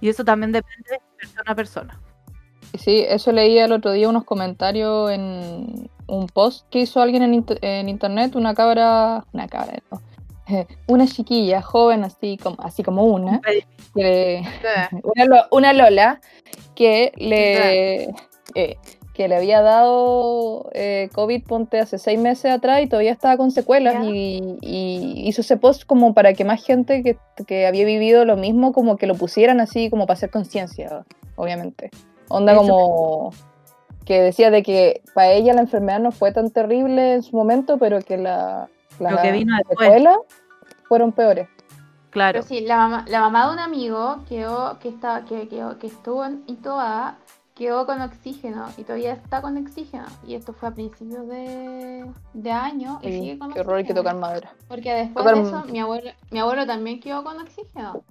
Y 0.00 0.10
eso 0.10 0.22
también 0.22 0.52
depende 0.52 0.90
de 0.90 1.00
persona 1.18 1.52
a 1.52 1.54
persona. 1.54 2.00
Sí, 2.78 3.04
eso 3.08 3.32
leí 3.32 3.58
el 3.58 3.72
otro 3.72 3.92
día 3.92 4.08
unos 4.08 4.24
comentarios 4.24 5.10
en 5.10 5.90
un 6.06 6.26
post 6.26 6.68
que 6.70 6.80
hizo 6.80 7.00
alguien 7.00 7.22
en, 7.22 7.88
internet, 7.88 8.36
una 8.36 8.54
cabra, 8.54 9.24
una 9.32 9.48
cabra, 9.48 9.82
una 10.86 11.06
chiquilla 11.06 11.62
joven 11.62 12.04
así 12.04 12.36
como, 12.36 12.56
así 12.62 12.82
como 12.82 13.04
una, 13.04 13.40
una, 15.50 15.72
Lola, 15.72 16.20
que 16.74 17.12
le, 17.16 18.10
eh, 18.54 18.76
que 19.22 19.28
le 19.28 19.36
había 19.36 19.62
dado 19.62 20.68
eh, 20.72 21.08
COVID, 21.14 21.44
ponte 21.44 21.78
hace 21.78 21.96
seis 21.98 22.18
meses 22.18 22.50
atrás 22.50 22.82
y 22.82 22.88
todavía 22.88 23.12
estaba 23.12 23.36
con 23.36 23.52
secuelas 23.52 24.04
y, 24.04 24.58
hizo 24.60 25.42
ese 25.42 25.56
post 25.56 25.84
como 25.84 26.12
para 26.12 26.34
que 26.34 26.44
más 26.44 26.64
gente 26.64 27.04
que, 27.04 27.16
que 27.46 27.68
había 27.68 27.84
vivido 27.84 28.24
lo 28.24 28.36
mismo 28.36 28.72
como 28.72 28.96
que 28.96 29.06
lo 29.06 29.14
pusieran 29.14 29.60
así 29.60 29.90
como 29.90 30.08
para 30.08 30.16
hacer 30.16 30.30
conciencia, 30.30 31.04
obviamente. 31.36 31.90
Onda 32.28 32.56
como 32.56 33.30
que 34.04 34.20
decía 34.20 34.50
de 34.50 34.64
que 34.64 35.02
para 35.14 35.30
ella 35.30 35.54
la 35.54 35.60
enfermedad 35.60 36.00
no 36.00 36.10
fue 36.10 36.32
tan 36.32 36.50
terrible 36.50 37.14
en 37.14 37.22
su 37.22 37.36
momento, 37.36 37.78
pero 37.78 38.00
que 38.00 38.16
la, 38.16 38.68
la 38.98 39.22
que 39.22 39.30
vino 39.30 39.54
fueron 40.88 41.12
peores. 41.12 41.46
Claro. 42.10 42.40
Pero 42.40 42.44
sí, 42.44 42.66
la 42.66 42.76
mamá, 42.76 43.04
la 43.06 43.20
mamá 43.20 43.46
de 43.46 43.52
un 43.52 43.58
amigo 43.60 44.24
quedó, 44.28 44.78
que, 44.80 44.88
está, 44.88 45.24
que, 45.26 45.48
que, 45.48 45.86
estuvo 45.86 46.26
intubada, 46.46 47.18
quedó 47.54 47.86
con 47.86 48.00
oxígeno 48.00 48.68
y 48.76 48.82
todavía 48.82 49.12
está 49.12 49.42
con 49.42 49.56
oxígeno. 49.56 50.06
Y 50.26 50.34
esto 50.34 50.52
fue 50.52 50.68
a 50.68 50.72
principios 50.72 51.28
de, 51.28 52.04
de 52.32 52.50
año 52.50 52.98
y, 53.02 53.08
sigue 53.08 53.38
con 53.38 53.52
qué 53.52 53.60
horror 53.60 53.76
hay 53.76 53.84
que 53.84 53.94
tocar 53.94 54.16
madera. 54.16 54.54
Porque 54.68 54.92
después 54.92 55.24
de 55.24 55.40
eso, 55.42 55.64
mi 55.66 55.80
abuelo, 55.80 56.10
mi 56.30 56.38
abuelo 56.38 56.66
también 56.66 57.00
quedó 57.00 57.22
con 57.24 57.40
oxígeno. 57.40 58.02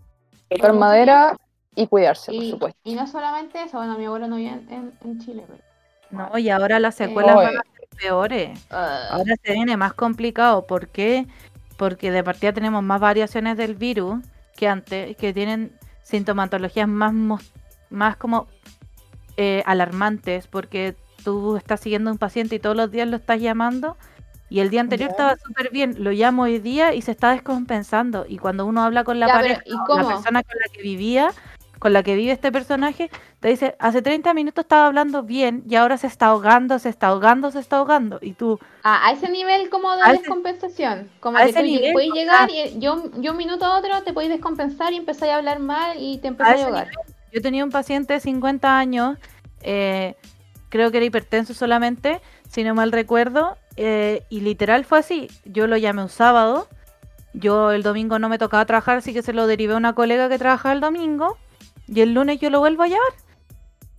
Tocar 0.49 0.73
madera 0.73 1.37
y 1.75 1.87
cuidarse, 1.87 2.31
por 2.31 2.45
supuesto. 2.45 2.79
Y 2.83 2.95
no 2.95 3.07
solamente 3.07 3.63
eso, 3.63 3.77
bueno, 3.77 3.97
mi 3.97 4.05
abuelo 4.05 4.27
no 4.27 4.35
vive 4.35 4.51
en, 4.69 4.93
en 5.03 5.19
Chile, 5.19 5.45
pero... 5.47 5.63
No, 6.11 6.37
y 6.37 6.49
ahora 6.49 6.79
las 6.79 6.95
secuelas 6.95 7.35
van 7.35 7.57
a 7.57 7.61
ser 7.61 7.87
peores. 7.97 8.67
Ah. 8.69 9.07
Ahora 9.11 9.35
se 9.41 9.53
viene 9.53 9.77
más 9.77 9.93
complicado. 9.93 10.65
¿Por 10.65 10.89
qué? 10.89 11.25
Porque 11.77 12.11
de 12.11 12.23
partida 12.23 12.51
tenemos 12.51 12.83
más 12.83 12.99
variaciones 12.99 13.57
del 13.57 13.75
virus 13.75 14.23
que 14.57 14.67
antes, 14.67 15.15
que 15.15 15.33
tienen 15.33 15.71
sintomatologías 16.03 16.87
más, 16.87 17.13
más 17.89 18.17
como 18.17 18.47
eh, 19.41 19.63
alarmantes, 19.65 20.47
porque 20.47 20.95
tú 21.23 21.57
estás 21.57 21.79
siguiendo 21.79 22.09
a 22.09 22.13
un 22.13 22.19
paciente 22.19 22.55
y 22.55 22.59
todos 22.59 22.75
los 22.75 22.91
días 22.91 23.07
lo 23.07 23.17
estás 23.17 23.41
llamando 23.41 23.97
y 24.51 24.59
el 24.59 24.69
día 24.69 24.81
anterior 24.81 25.09
estaba 25.09 25.37
súper 25.37 25.71
bien, 25.71 26.03
lo 26.03 26.11
llamo 26.11 26.43
hoy 26.43 26.59
día 26.59 26.93
y 26.93 27.01
se 27.01 27.11
está 27.11 27.31
descompensando. 27.31 28.25
Y 28.27 28.37
cuando 28.37 28.65
uno 28.65 28.83
habla 28.83 29.05
con 29.05 29.17
la 29.17 29.27
pareja, 29.27 29.61
la 29.65 30.07
persona 30.07 30.43
con 30.43 30.55
la 30.59 30.73
que 30.73 30.81
vivía, 30.81 31.31
con 31.79 31.93
la 31.93 32.03
que 32.03 32.15
vive 32.15 32.33
este 32.33 32.51
personaje, 32.51 33.09
te 33.39 33.47
dice, 33.47 33.77
hace 33.79 34.01
30 34.01 34.33
minutos 34.33 34.65
estaba 34.65 34.87
hablando 34.87 35.23
bien 35.23 35.63
y 35.69 35.75
ahora 35.75 35.97
se 35.97 36.07
está 36.07 36.25
ahogando, 36.27 36.79
se 36.79 36.89
está 36.89 37.07
ahogando, 37.07 37.49
se 37.49 37.59
está 37.59 37.77
ahogando. 37.77 38.19
Y 38.21 38.33
tú... 38.33 38.59
Ah, 38.83 39.07
a 39.07 39.13
ese 39.13 39.29
nivel 39.29 39.69
como 39.69 39.95
de 39.95 40.11
descompensación. 40.11 41.09
Como 41.21 41.37
que 41.37 41.53
tú 41.53 41.93
puedes 41.93 42.11
llegar 42.11 42.49
y 42.51 42.77
yo, 42.77 43.09
yo 43.19 43.31
un 43.31 43.37
minuto 43.37 43.63
a 43.63 43.79
otro 43.79 44.03
te 44.03 44.11
podéis 44.11 44.33
descompensar 44.33 44.91
y 44.91 44.97
empezar 44.97 45.29
a 45.29 45.37
hablar 45.37 45.59
mal 45.59 45.95
y 45.97 46.17
te 46.17 46.27
empezás 46.27 46.59
a, 46.59 46.65
ahogar. 46.65 46.89
Yo 47.31 47.41
tenía 47.41 47.63
un 47.63 47.71
paciente 47.71 48.13
de 48.13 48.19
50 48.19 48.77
años, 48.77 49.17
eh, 49.61 50.15
creo 50.69 50.91
que 50.91 50.97
era 50.97 51.05
hipertenso 51.05 51.53
solamente, 51.53 52.21
si 52.49 52.63
no 52.63 52.75
mal 52.75 52.91
recuerdo, 52.91 53.57
eh, 53.77 54.23
y 54.29 54.41
literal 54.41 54.85
fue 54.85 54.99
así. 54.99 55.29
Yo 55.45 55.67
lo 55.67 55.77
llamé 55.77 56.03
un 56.03 56.09
sábado. 56.09 56.67
Yo 57.33 57.71
el 57.71 57.83
domingo 57.83 58.19
no 58.19 58.27
me 58.27 58.37
tocaba 58.37 58.65
trabajar, 58.65 58.97
así 58.97 59.13
que 59.13 59.21
se 59.21 59.33
lo 59.33 59.47
derivé 59.47 59.73
a 59.73 59.77
una 59.77 59.93
colega 59.93 60.27
que 60.27 60.37
trabajaba 60.37 60.73
el 60.73 60.81
domingo. 60.81 61.37
Y 61.87 62.01
el 62.01 62.13
lunes 62.13 62.39
yo 62.39 62.49
lo 62.49 62.59
vuelvo 62.59 62.83
a 62.83 62.87
llamar. 62.87 63.13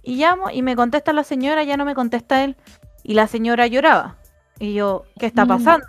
Y 0.02 0.16
llamo 0.16 0.50
y 0.50 0.62
me 0.62 0.76
contesta 0.76 1.12
la 1.12 1.24
señora, 1.24 1.64
ya 1.64 1.76
no 1.76 1.84
me 1.84 1.94
contesta 1.94 2.44
él. 2.44 2.56
Y 3.02 3.14
la 3.14 3.26
señora 3.26 3.66
lloraba. 3.66 4.16
Y 4.62 4.74
yo, 4.74 5.06
¿qué 5.18 5.26
está 5.26 5.44
pasando? 5.44 5.84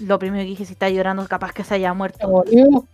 Lo 0.00 0.18
primero 0.18 0.42
que 0.42 0.48
dije, 0.48 0.64
si 0.64 0.72
está 0.72 0.88
llorando, 0.90 1.24
capaz 1.28 1.52
que 1.52 1.62
se 1.62 1.76
haya 1.76 1.94
muerto. 1.94 2.42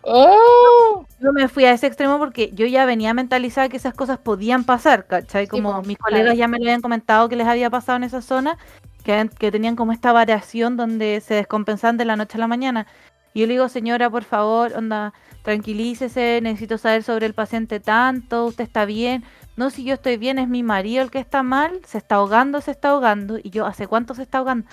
¡Oh! 0.02 1.06
Yo 1.20 1.32
me 1.32 1.48
fui 1.48 1.64
a 1.64 1.72
ese 1.72 1.86
extremo 1.86 2.18
porque 2.18 2.50
yo 2.52 2.66
ya 2.66 2.84
venía 2.84 3.14
mentalizada 3.14 3.70
que 3.70 3.78
esas 3.78 3.94
cosas 3.94 4.18
podían 4.18 4.64
pasar, 4.64 5.06
¿cachai? 5.06 5.46
Como 5.46 5.80
mis 5.84 5.96
colegas 5.96 6.36
ya 6.36 6.48
me 6.48 6.58
lo 6.58 6.64
habían 6.64 6.82
comentado 6.82 7.30
que 7.30 7.36
les 7.36 7.46
había 7.46 7.70
pasado 7.70 7.96
en 7.96 8.04
esa 8.04 8.20
zona, 8.20 8.58
que, 9.04 9.30
que 9.38 9.50
tenían 9.50 9.74
como 9.74 9.92
esta 9.92 10.12
variación 10.12 10.76
donde 10.76 11.22
se 11.22 11.32
descompensan 11.32 11.96
de 11.96 12.04
la 12.04 12.16
noche 12.16 12.36
a 12.36 12.40
la 12.40 12.46
mañana. 12.46 12.86
Y 13.32 13.40
yo 13.40 13.46
le 13.46 13.54
digo, 13.54 13.70
señora, 13.70 14.10
por 14.10 14.24
favor, 14.24 14.74
onda, 14.76 15.14
tranquilícese, 15.42 16.40
necesito 16.42 16.76
saber 16.76 17.02
sobre 17.02 17.24
el 17.24 17.32
paciente 17.32 17.80
tanto, 17.80 18.44
usted 18.44 18.64
está 18.64 18.84
bien. 18.84 19.24
No, 19.56 19.70
si 19.70 19.82
yo 19.82 19.94
estoy 19.94 20.18
bien, 20.18 20.38
es 20.38 20.48
mi 20.48 20.62
marido 20.62 21.02
el 21.02 21.10
que 21.10 21.20
está 21.20 21.42
mal, 21.42 21.80
se 21.86 21.96
está 21.96 22.16
ahogando, 22.16 22.60
se 22.60 22.72
está 22.72 22.90
ahogando. 22.90 23.38
Y 23.42 23.48
yo, 23.48 23.64
¿hace 23.64 23.86
cuánto 23.86 24.14
se 24.14 24.20
está 24.20 24.38
ahogando? 24.38 24.66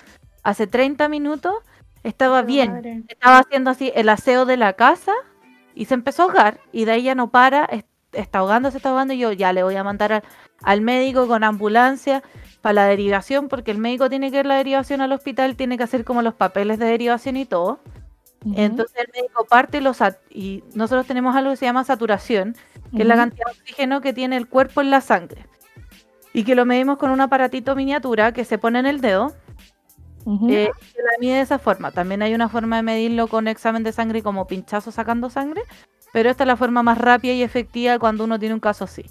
Hace 0.44 0.66
30 0.66 1.08
minutos 1.08 1.54
estaba 2.04 2.42
bien, 2.42 3.06
estaba 3.08 3.38
haciendo 3.38 3.70
así 3.70 3.90
el 3.94 4.08
aseo 4.08 4.44
de 4.44 4.56
la 4.56 4.74
casa 4.74 5.12
y 5.74 5.86
se 5.86 5.94
empezó 5.94 6.22
a 6.22 6.26
ahogar. 6.26 6.60
Y 6.70 6.84
de 6.84 6.92
ahí 6.92 7.02
ya 7.02 7.14
no 7.14 7.30
para, 7.30 7.68
está 8.12 8.38
ahogando, 8.38 8.70
se 8.70 8.76
está 8.76 8.90
ahogando. 8.90 9.14
Y 9.14 9.18
yo 9.18 9.32
ya 9.32 9.52
le 9.52 9.62
voy 9.62 9.74
a 9.76 9.82
mandar 9.82 10.12
al, 10.12 10.22
al 10.62 10.80
médico 10.82 11.26
con 11.26 11.42
ambulancia 11.42 12.22
para 12.60 12.74
la 12.74 12.86
derivación, 12.86 13.48
porque 13.48 13.70
el 13.70 13.78
médico 13.78 14.08
tiene 14.08 14.30
que 14.30 14.40
ir 14.40 14.46
la 14.46 14.56
derivación 14.56 15.00
al 15.00 15.12
hospital, 15.12 15.56
tiene 15.56 15.76
que 15.76 15.84
hacer 15.84 16.04
como 16.04 16.22
los 16.22 16.34
papeles 16.34 16.78
de 16.78 16.86
derivación 16.86 17.36
y 17.36 17.44
todo. 17.44 17.80
Entonces 18.54 18.96
el 18.98 19.08
médico 19.14 19.46
parte 19.46 19.80
los 19.80 19.98
y 20.28 20.62
nosotros 20.74 21.06
tenemos 21.06 21.34
algo 21.34 21.50
que 21.50 21.56
se 21.56 21.64
llama 21.64 21.84
saturación, 21.84 22.54
que 22.94 23.02
es 23.02 23.08
la 23.08 23.16
cantidad 23.16 23.46
de 23.46 23.52
oxígeno 23.52 24.00
que 24.00 24.12
tiene 24.12 24.36
el 24.36 24.48
cuerpo 24.48 24.82
en 24.82 24.90
la 24.90 25.00
sangre. 25.00 25.46
Y 26.34 26.44
que 26.44 26.54
lo 26.54 26.66
medimos 26.66 26.98
con 26.98 27.10
un 27.10 27.20
aparatito 27.20 27.74
miniatura 27.74 28.32
que 28.32 28.44
se 28.44 28.58
pone 28.58 28.80
en 28.80 28.86
el 28.86 29.00
dedo. 29.00 29.32
Eh, 30.48 30.70
se 30.92 31.02
la 31.02 31.10
mide 31.20 31.34
de 31.34 31.40
esa 31.42 31.58
forma. 31.58 31.90
También 31.90 32.22
hay 32.22 32.34
una 32.34 32.48
forma 32.48 32.76
de 32.76 32.82
medirlo 32.82 33.26
con 33.26 33.48
examen 33.48 33.82
de 33.82 33.92
sangre 33.92 34.22
como 34.22 34.46
pinchazo 34.46 34.90
sacando 34.90 35.30
sangre, 35.30 35.62
pero 36.12 36.30
esta 36.30 36.44
es 36.44 36.48
la 36.48 36.56
forma 36.56 36.82
más 36.82 36.98
rápida 36.98 37.32
y 37.32 37.42
efectiva 37.42 37.98
cuando 37.98 38.24
uno 38.24 38.38
tiene 38.38 38.54
un 38.54 38.60
caso 38.60 38.84
así. 38.84 39.04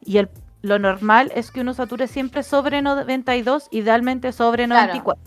Y 0.00 0.18
el, 0.18 0.28
lo 0.62 0.78
normal 0.78 1.32
es 1.34 1.50
que 1.50 1.60
uno 1.60 1.74
sature 1.74 2.06
siempre 2.06 2.42
sobre 2.42 2.82
92, 2.82 3.68
idealmente 3.70 4.32
sobre 4.32 4.66
94. 4.66 5.22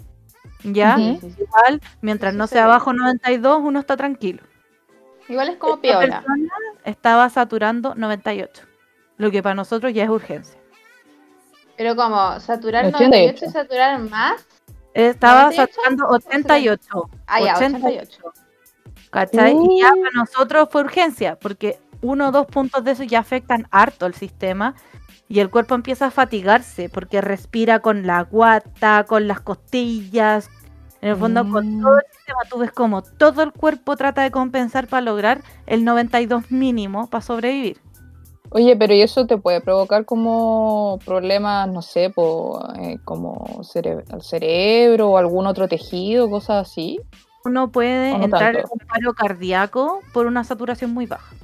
¿Ya? 0.65 0.97
Igual, 0.97 1.81
mientras 2.01 2.33
no 2.35 2.47
sea 2.47 2.65
abajo 2.65 2.93
92, 2.93 3.61
uno 3.63 3.79
está 3.79 3.97
tranquilo. 3.97 4.43
Igual 5.27 5.49
es 5.49 5.57
como 5.57 5.79
peor. 5.79 6.09
Estaba 6.85 7.29
saturando 7.29 7.95
98, 7.95 8.63
lo 9.17 9.31
que 9.31 9.41
para 9.41 9.55
nosotros 9.55 9.93
ya 9.93 10.03
es 10.03 10.09
urgencia. 10.09 10.59
Pero 11.77 11.95
como, 11.95 12.39
saturar 12.39 12.91
98 12.91 13.45
y 13.45 13.49
saturar 13.49 13.99
más. 13.99 14.45
Estaba 14.93 15.51
saturando 15.51 16.07
88. 16.07 17.09
Ah, 17.27 17.41
ya, 17.41 17.55
88. 17.55 18.33
¿Cachai? 19.09 19.51
Y 19.53 19.81
ya 19.81 19.93
uh. 19.93 20.01
para 20.01 20.11
nosotros 20.13 20.69
fue 20.71 20.81
urgencia, 20.81 21.37
porque 21.39 21.79
uno 22.01 22.29
o 22.29 22.31
dos 22.31 22.45
puntos 22.47 22.83
de 22.83 22.91
eso 22.91 23.03
ya 23.03 23.19
afectan 23.19 23.67
harto 23.71 24.05
el 24.05 24.13
sistema 24.13 24.75
y 25.27 25.39
el 25.39 25.49
cuerpo 25.49 25.75
empieza 25.75 26.07
a 26.07 26.11
fatigarse 26.11 26.89
porque 26.89 27.21
respira 27.21 27.79
con 27.79 28.05
la 28.05 28.21
guata, 28.23 29.05
con 29.05 29.27
las 29.27 29.41
costillas, 29.41 30.49
en 31.01 31.09
el 31.09 31.15
fondo 31.17 31.47
con 31.49 31.77
mm. 31.77 31.81
todo 31.81 31.97
el 31.97 32.05
sistema. 32.11 32.39
Tú 32.49 32.57
ves 32.59 32.71
como 32.71 33.01
todo 33.01 33.41
el 33.41 33.51
cuerpo 33.51 33.95
trata 33.95 34.21
de 34.21 34.31
compensar 34.31 34.87
para 34.87 35.01
lograr 35.01 35.41
el 35.65 35.83
92 35.85 36.51
mínimo 36.51 37.09
para 37.09 37.21
sobrevivir. 37.21 37.81
Oye, 38.53 38.75
pero 38.75 38.93
¿y 38.93 39.01
eso 39.01 39.25
te 39.25 39.37
puede 39.37 39.61
provocar 39.61 40.05
como 40.05 40.99
problemas, 41.05 41.67
no 41.67 41.81
sé, 41.81 42.11
po, 42.11 42.63
eh, 42.79 42.99
como 43.03 43.43
cere- 43.63 44.03
al 44.11 44.21
cerebro 44.21 45.09
o 45.09 45.17
algún 45.17 45.47
otro 45.47 45.67
tejido, 45.67 46.29
cosas 46.29 46.69
así? 46.69 46.99
Uno 47.45 47.71
puede 47.71 48.15
no 48.17 48.25
entrar 48.25 48.55
en 48.55 48.65
un 48.69 48.87
paro 48.87 49.13
cardíaco 49.13 50.01
por 50.13 50.27
una 50.27 50.43
saturación 50.43 50.93
muy 50.93 51.07
baja. 51.07 51.35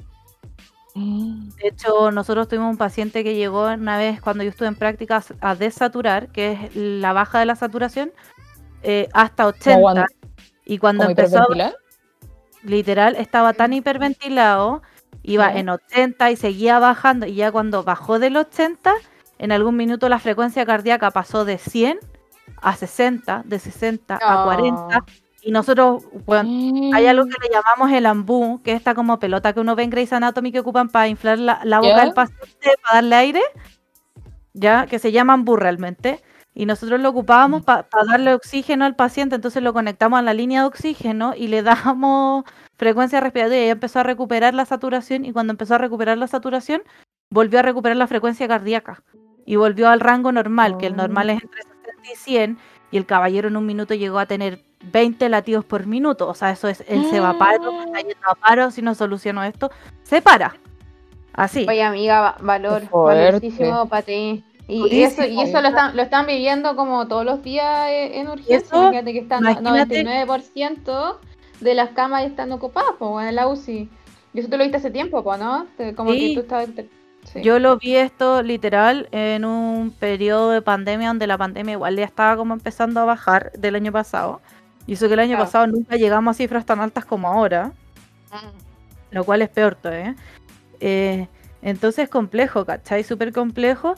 Mm. 0.93 1.49
De 1.55 1.68
hecho, 1.70 2.12
nosotros 2.12 2.47
tuvimos 2.47 2.70
un 2.72 2.78
paciente 2.78 3.24
que 3.24 3.36
llegó 3.36 3.64
una 3.66 3.97
vez 3.97 4.22
cuando 4.22 4.43
yo 4.43 4.51
estuve 4.51 4.68
en 4.68 4.76
prácticas 4.76 5.34
a 5.41 5.55
desaturar, 5.55 6.28
que 6.30 6.51
es 6.51 6.76
la 6.76 7.12
baja 7.14 7.39
de 7.39 7.45
la 7.45 7.55
saturación, 7.55 8.12
eh, 8.84 9.10
hasta 9.14 9.47
80. 9.47 9.82
cuando- 9.82 10.05
y 10.66 10.78
cuando 10.78 11.03
¿Como 11.05 11.10
empezó, 11.12 11.39
literal, 12.64 13.16
estaba 13.16 13.53
tan 13.53 13.74
hiperventilado, 13.74 14.84
iba 15.24 15.53
en 15.53 15.70
80 15.70 16.32
y 16.32 16.36
seguía 16.36 16.80
bajando. 16.80 17.26
Y 17.26 17.36
ya 17.36 17.51
cuando 17.51 17.84
bajó 17.84 18.20
del 18.20 18.38
80, 18.38 18.93
en 19.38 19.51
algún 19.51 19.76
minuto 19.76 20.10
la 20.10 20.20
frecuencia 20.20 20.66
cardíaca 20.66 21.12
pasó 21.12 21.45
de 21.45 21.57
100 21.57 21.99
a 22.62 22.76
60, 22.76 23.43
de 23.45 23.60
60 23.60 24.20
a 24.22 24.41
Oh. 24.41 24.45
40. 24.45 25.05
Y 25.41 25.51
nosotros, 25.51 26.03
bueno, 26.26 26.49
hay 26.93 27.07
algo 27.07 27.26
que 27.26 27.36
le 27.41 27.49
llamamos 27.49 27.95
el 27.95 28.05
ambú, 28.05 28.62
que 28.62 28.74
es 28.74 28.78
esta 28.78 28.93
como 28.93 29.20
pelota 29.20 29.53
que 29.53 29.62
uno 29.62 29.76
ve 29.76 29.84
en 29.84 29.89
Grey's 29.89 30.12
Anatomy 30.12 30.51
que 30.51 30.60
ocupan 30.60 30.89
para 30.89 31.07
inflar 31.07 31.39
la, 31.39 31.62
la 31.64 31.80
boca 31.80 32.01
del 32.03 32.14
paciente 32.14 32.72
para 32.84 32.95
darle 32.95 33.16
aire, 33.16 33.41
ya 34.53 34.86
que 34.88 34.99
se 34.99 35.14
llama 35.14 35.34
ambú 35.34 35.55
realmente. 35.55 36.22
Y 36.53 36.66
nosotros 36.66 36.99
lo 36.99 37.10
ocupábamos 37.10 37.64
para 37.64 37.88
darle 38.05 38.34
oxígeno 38.34 38.84
al 38.84 38.97
paciente, 38.97 39.36
entonces 39.36 39.64
lo 39.64 39.72
conectamos 39.72 40.20
a 40.20 40.22
la 40.24 40.34
línea 40.34 40.62
de 40.62 40.68
oxígeno 40.68 41.34
y 41.36 41.47
le 41.47 41.64
damos 41.64 42.43
frecuencia 42.80 43.20
respiratoria 43.20 43.60
y 43.60 43.64
ella 43.66 43.74
empezó 43.74 44.00
a 44.00 44.04
recuperar 44.04 44.54
la 44.56 44.66
saturación 44.66 45.26
y 45.26 45.32
cuando 45.34 45.52
empezó 45.52 45.76
a 45.76 45.78
recuperar 45.78 46.18
la 46.18 46.28
saturación 46.28 46.82
volvió 47.30 47.60
a 47.60 47.62
recuperar 47.62 47.98
la 47.98 48.08
frecuencia 48.08 48.48
cardíaca 48.48 49.04
y 49.46 49.58
volvió 49.58 49.90
al 49.90 50.00
rango 50.00 50.32
normal, 50.32 50.78
que 50.78 50.88
el 50.88 50.96
normal 50.96 51.30
es 51.30 51.44
entre 51.44 51.62
60 51.62 52.12
y 52.12 52.16
100 52.16 52.58
y 52.92 52.98
el 52.98 53.06
caballero 53.06 53.50
en 53.50 53.58
un 53.58 53.66
minuto 53.66 53.94
llegó 53.94 54.18
a 54.18 54.26
tener 54.26 54.64
20 54.92 55.28
latidos 55.30 55.66
por 55.66 55.86
minuto, 55.86 56.28
o 56.28 56.34
sea, 56.34 56.52
eso 56.52 56.68
es, 56.70 56.84
él 56.88 57.04
se 57.10 57.20
va 57.20 57.32
a 57.32 57.38
paro, 57.38 57.82
está 57.84 58.00
yendo 58.00 58.28
a 58.28 58.36
paro, 58.36 58.72
si 58.72 58.82
no 58.82 58.96
soluciono 58.96 59.44
esto, 59.44 59.70
se 60.04 60.22
para. 60.22 60.56
Así. 61.34 61.66
Oye, 61.70 61.84
amiga, 61.84 62.22
va- 62.22 62.38
valor, 62.40 62.84
valorísimo 62.92 63.88
para 63.88 64.02
ti. 64.04 64.44
Y, 64.68 64.88
y 64.88 65.04
eso, 65.04 65.26
y 65.26 65.42
eso 65.42 65.62
lo, 65.62 65.68
están, 65.68 65.96
lo 65.98 66.02
están 66.04 66.26
viviendo 66.28 66.76
como 66.76 67.08
todos 67.08 67.26
los 67.26 67.44
días 67.44 67.88
eh, 67.90 68.20
en 68.20 68.28
urgencia. 68.30 68.58
eso, 68.58 68.76
Imagínate 68.84 69.14
que 69.14 69.20
están 69.20 69.40
imagínate- 69.44 70.04
99% 70.06 71.18
de 71.60 71.74
las 71.74 71.89
camas 71.91 72.24
están 72.24 72.51
ocupadas 72.51 72.91
pues, 72.99 73.28
en 73.28 73.36
la 73.36 73.47
UCI. 73.47 73.89
Y 74.34 74.39
eso 74.39 74.49
tú 74.49 74.57
lo 74.57 74.64
viste 74.64 74.78
hace 74.78 74.91
tiempo, 74.91 75.24
pues, 75.24 75.39
¿no? 75.39 75.66
Te- 75.78 75.93
Como 75.95 76.12
Sí. 76.14 76.20
que 76.30 76.34
tú 76.36 76.39
estabas... 76.41 76.68
te- 76.76 76.89
sí. 77.26 77.41
Yo 77.41 77.60
lo 77.60 77.78
vi 77.78 77.95
esto 77.95 78.41
literal 78.43 79.07
en 79.12 79.43
un 79.45 79.91
periodo 79.91 80.51
de 80.51 80.62
pandemia 80.62 81.07
donde 81.10 81.28
la 81.28 81.38
pandemia 81.38 81.74
igual 81.74 81.95
ya 81.95 82.05
estaba 82.05 82.38
como 82.38 82.53
empezando 82.53 82.99
a 83.01 83.05
bajar 83.05 83.51
del 83.53 83.76
año 83.76 83.91
pasado. 83.91 84.41
Y 84.88 84.93
eso 84.93 85.07
que 85.07 85.14
el 85.14 85.20
año 85.20 85.32
Claro. 85.32 85.45
pasado 85.45 85.68
nunca 85.68 85.95
llegamos 85.97 86.36
a 86.36 86.38
cifras 86.38 86.66
tan 86.66 86.80
altas 86.80 87.05
como 87.05 87.28
ahora, 87.28 87.72
lo 89.12 89.24
cual 89.24 89.41
es 89.41 89.49
peor 89.49 89.76
todavía. 89.76 90.16
Eh, 90.80 91.28
entonces 91.62 92.05
es 92.05 92.10
complejo, 92.10 92.66
¿cachai? 92.66 93.03
Súper 93.03 93.34
complejo. 93.34 93.95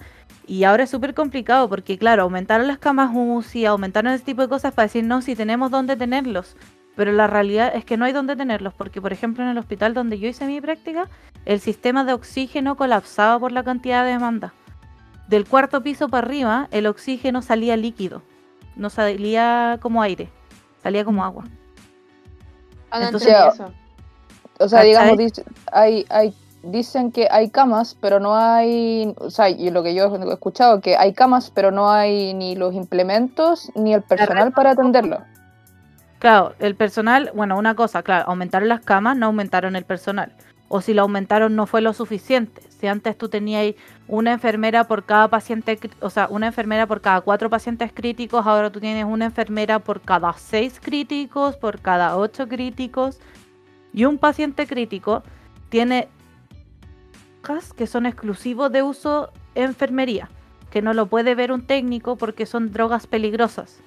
Y 0.48 0.64
ahora 0.64 0.84
es 0.84 0.90
súper 0.90 1.14
complicado 1.14 1.70
porque, 1.70 1.98
claro, 1.98 2.24
aumentaron 2.24 2.68
las 2.68 2.78
camas 2.80 3.12
UCI, 3.14 3.66
aumentaron 3.68 4.12
ese 4.14 4.24
tipo 4.26 4.42
de 4.42 4.50
cosas 4.50 4.74
para 4.74 4.88
decir, 4.88 5.04
no, 5.04 5.22
si 5.22 5.36
tenemos 5.36 5.72
dónde 5.72 5.96
tenerlos. 5.96 6.56
Pero 7.02 7.14
la 7.14 7.26
realidad 7.26 7.72
es 7.76 7.84
que 7.84 7.98
no 7.98 8.06
hay 8.06 8.14
dónde 8.14 8.36
tenerlos 8.36 8.76
porque, 8.76 9.02
por 9.02 9.12
ejemplo, 9.12 9.44
en 9.44 9.50
el 9.50 9.58
hospital 9.58 9.96
donde 9.96 10.20
yo 10.20 10.28
hice 10.28 10.46
mi 10.46 10.62
práctica, 10.62 11.10
el 11.46 11.60
sistema 11.60 12.06
de 12.06 12.14
oxígeno 12.14 12.78
colapsaba 12.78 13.40
por 13.40 13.52
la 13.52 13.64
cantidad 13.64 14.06
de 14.06 14.12
demanda. 14.12 14.54
Del 15.28 15.48
cuarto 15.48 15.82
piso 15.82 16.10
para 16.10 16.28
arriba, 16.28 16.68
el 16.70 16.86
oxígeno 16.86 17.42
salía 17.42 17.76
líquido, 17.76 18.22
no 18.76 18.92
salía 18.92 19.80
como 19.82 20.04
aire, 20.04 20.30
salía 20.84 21.04
como 21.04 21.26
agua. 21.26 21.46
Ah, 22.92 23.06
entonces-. 23.06 23.34
O 23.34 23.52
sea, 23.56 23.72
¿Cachai? 24.60 24.88
digamos, 24.88 25.18
dice- 25.18 25.44
hay, 25.72 26.06
hay, 26.10 26.36
dicen 26.62 27.12
que 27.12 27.28
hay 27.32 27.50
camas, 27.50 27.98
pero 28.00 28.20
no 28.20 28.36
hay, 28.36 29.12
o 29.18 29.32
sea, 29.32 29.50
y 29.50 29.72
lo 29.72 29.82
que 29.82 29.96
yo 29.96 30.16
he 30.16 30.34
escuchado, 30.34 30.82
que 30.82 30.96
hay 30.96 31.14
camas, 31.14 31.50
pero 31.50 31.72
no 31.72 31.90
hay 31.90 32.36
ni 32.36 32.56
los 32.56 32.76
implementos 32.76 33.72
ni 33.74 33.96
el 33.96 34.04
personal 34.04 34.52
para 34.52 34.70
atenderlo. 34.70 35.31
Claro, 36.22 36.54
el 36.60 36.76
personal, 36.76 37.32
bueno, 37.34 37.58
una 37.58 37.74
cosa, 37.74 38.04
claro, 38.04 38.30
aumentaron 38.30 38.70
las 38.70 38.82
camas, 38.82 39.18
no 39.18 39.26
aumentaron 39.26 39.76
el 39.76 39.86
personal. 39.86 40.32
O 40.68 40.80
si 40.80 40.94
lo 40.94 41.02
aumentaron 41.02 41.56
no 41.56 41.66
fue 41.66 41.82
lo 41.82 41.94
suficiente. 41.94 42.62
Si 42.70 42.86
antes 42.86 43.18
tú 43.18 43.28
tenías 43.28 43.74
una 44.08 44.32
enfermera 44.32 44.84
por 44.84 45.04
cada 45.04 45.30
paciente, 45.30 45.80
o 46.00 46.12
sea, 46.12 46.28
una 46.30 46.46
enfermera 46.46 46.86
por 46.86 47.02
cada 47.02 47.22
cuatro 47.22 47.50
pacientes 47.50 47.92
críticos, 47.92 48.46
ahora 48.46 48.72
tú 48.72 48.80
tienes 48.80 49.06
una 49.06 49.26
enfermera 49.26 49.80
por 49.80 50.00
cada 50.00 50.32
seis 50.34 50.80
críticos, 50.80 51.58
por 51.58 51.82
cada 51.82 52.16
ocho 52.16 52.48
críticos. 52.48 53.20
Y 53.92 54.06
un 54.06 54.20
paciente 54.20 54.68
crítico 54.68 55.24
tiene 55.70 56.08
que 57.76 57.88
son 57.88 58.06
exclusivos 58.06 58.72
de 58.72 58.84
uso 58.84 59.32
en 59.56 59.64
enfermería, 59.64 60.30
que 60.70 60.84
no 60.84 60.94
lo 60.94 61.08
puede 61.08 61.34
ver 61.34 61.52
un 61.52 61.66
técnico 61.66 62.16
porque 62.16 62.46
son 62.46 62.72
drogas 62.72 63.08
peligrosas 63.08 63.82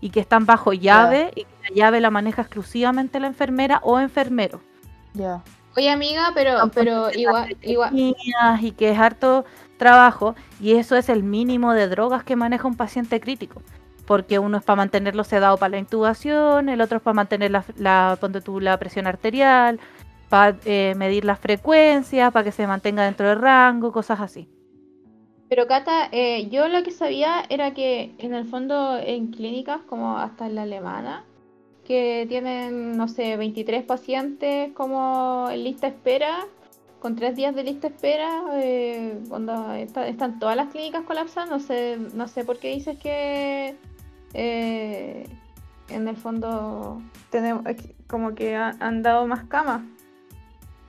y 0.00 0.10
que 0.10 0.20
están 0.20 0.46
bajo 0.46 0.72
llave 0.72 1.30
y 1.34 1.44
que 1.44 1.68
la 1.68 1.74
llave 1.74 2.00
la 2.00 2.10
maneja 2.10 2.42
exclusivamente 2.42 3.20
la 3.20 3.26
enfermera 3.26 3.80
o 3.82 3.98
enfermero. 3.98 4.60
Ya. 5.14 5.42
Oye, 5.76 5.90
amiga, 5.90 6.32
pero, 6.34 6.70
pero 6.74 7.10
igual, 7.12 7.56
Y 7.92 8.72
que 8.72 8.90
es 8.90 8.98
harto 8.98 9.44
trabajo 9.76 10.34
y 10.60 10.72
eso 10.72 10.96
es 10.96 11.08
el 11.08 11.22
mínimo 11.22 11.72
de 11.72 11.88
drogas 11.88 12.24
que 12.24 12.36
maneja 12.36 12.66
un 12.66 12.76
paciente 12.76 13.20
crítico. 13.20 13.62
Porque 14.06 14.40
uno 14.40 14.58
es 14.58 14.64
para 14.64 14.76
mantenerlo 14.76 15.22
sedado 15.22 15.56
para 15.56 15.70
la 15.70 15.78
intubación, 15.78 16.68
el 16.68 16.80
otro 16.80 16.96
es 16.96 17.02
para 17.02 17.14
mantener 17.14 17.52
la, 17.52 17.64
la, 17.76 18.18
ponte 18.20 18.40
tú, 18.40 18.58
la 18.58 18.76
presión 18.76 19.06
arterial, 19.06 19.78
para 20.28 20.56
eh, 20.64 20.94
medir 20.96 21.24
la 21.24 21.36
frecuencia, 21.36 22.30
para 22.32 22.44
que 22.44 22.52
se 22.52 22.66
mantenga 22.66 23.04
dentro 23.04 23.28
del 23.28 23.40
rango, 23.40 23.92
cosas 23.92 24.20
así. 24.20 24.48
Pero 25.50 25.66
Cata, 25.66 26.08
eh, 26.12 26.48
yo 26.48 26.68
lo 26.68 26.84
que 26.84 26.92
sabía 26.92 27.42
era 27.48 27.74
que 27.74 28.14
en 28.18 28.34
el 28.34 28.46
fondo 28.46 28.96
en 28.96 29.32
clínicas 29.32 29.80
como 29.88 30.16
hasta 30.16 30.46
en 30.46 30.54
la 30.54 30.62
alemana, 30.62 31.24
que 31.84 32.24
tienen, 32.28 32.96
no 32.96 33.08
sé, 33.08 33.36
23 33.36 33.82
pacientes 33.82 34.72
como 34.74 35.48
en 35.50 35.64
lista 35.64 35.88
espera, 35.88 36.46
con 37.00 37.16
tres 37.16 37.34
días 37.34 37.52
de 37.56 37.64
lista 37.64 37.88
espera, 37.88 38.44
eh, 38.54 39.18
cuando 39.28 39.72
está- 39.72 40.06
están 40.06 40.38
todas 40.38 40.54
las 40.54 40.68
clínicas 40.68 41.02
colapsadas, 41.02 41.50
no 41.50 41.58
sé, 41.58 41.98
no 42.14 42.28
sé 42.28 42.44
por 42.44 42.58
qué 42.60 42.68
dices 42.68 42.96
que 42.98 43.74
eh, 44.34 45.26
en 45.88 46.06
el 46.06 46.16
fondo 46.16 47.02
tenemos 47.30 47.64
como 48.06 48.36
que 48.36 48.54
ha- 48.54 48.76
han 48.78 49.02
dado 49.02 49.26
más 49.26 49.42
camas. 49.48 49.82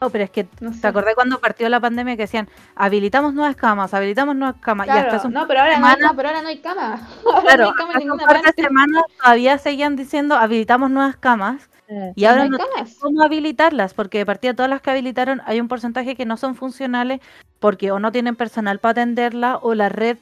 No, 0.01 0.09
pero 0.09 0.23
es 0.23 0.31
que, 0.31 0.47
No 0.59 0.73
sé. 0.73 0.81
¿te 0.81 0.87
acordás 0.87 1.13
cuando 1.13 1.39
partió 1.39 1.69
la 1.69 1.79
pandemia 1.79 2.15
que 2.15 2.23
decían, 2.23 2.49
habilitamos 2.75 3.35
nuevas 3.35 3.55
camas, 3.55 3.93
habilitamos 3.93 4.35
nuevas 4.35 4.55
camas? 4.59 4.87
y 4.87 4.89
hasta 4.89 5.03
Claro, 5.03 5.17
hace 5.17 5.27
un 5.27 5.33
no, 5.33 5.47
pero 5.47 5.59
ahora 5.59 5.77
no, 5.79 5.85
hay, 5.85 5.93
semana- 5.93 6.07
no, 6.09 6.15
pero 6.15 6.29
ahora 6.29 6.41
no 6.41 6.47
hay 6.47 6.57
cama. 6.59 7.07
Ahora 7.25 7.41
Claro, 7.41 7.63
no 7.65 7.69
hay 7.69 7.75
cama 7.75 7.91
en 7.91 7.97
hace 7.97 8.03
un 8.05 8.09
ninguna 8.09 8.25
par 8.25 8.37
de 8.37 8.43
parte. 8.43 8.61
semanas 8.63 9.03
todavía 9.21 9.57
seguían 9.59 9.95
diciendo 9.95 10.35
habilitamos 10.35 10.89
nuevas 10.89 11.17
camas 11.17 11.69
y 12.15 12.23
No 12.23 12.29
ahora 12.31 12.43
hay 12.43 12.49
no 12.49 12.57
camas. 12.57 12.95
cómo 12.99 13.21
habilitarlas 13.21 13.93
porque 13.93 14.17
de 14.17 14.25
partida 14.25 14.55
todas 14.55 14.71
las 14.71 14.81
que 14.81 14.89
habilitaron 14.89 15.41
hay 15.45 15.61
un 15.61 15.67
porcentaje 15.67 16.15
que 16.15 16.25
no 16.25 16.35
son 16.35 16.55
funcionales 16.55 17.19
porque 17.59 17.91
o 17.91 17.99
no 17.99 18.11
tienen 18.11 18.35
personal 18.35 18.79
para 18.79 18.93
atenderla 18.93 19.57
o 19.61 19.75
la 19.75 19.89
red 19.89 20.17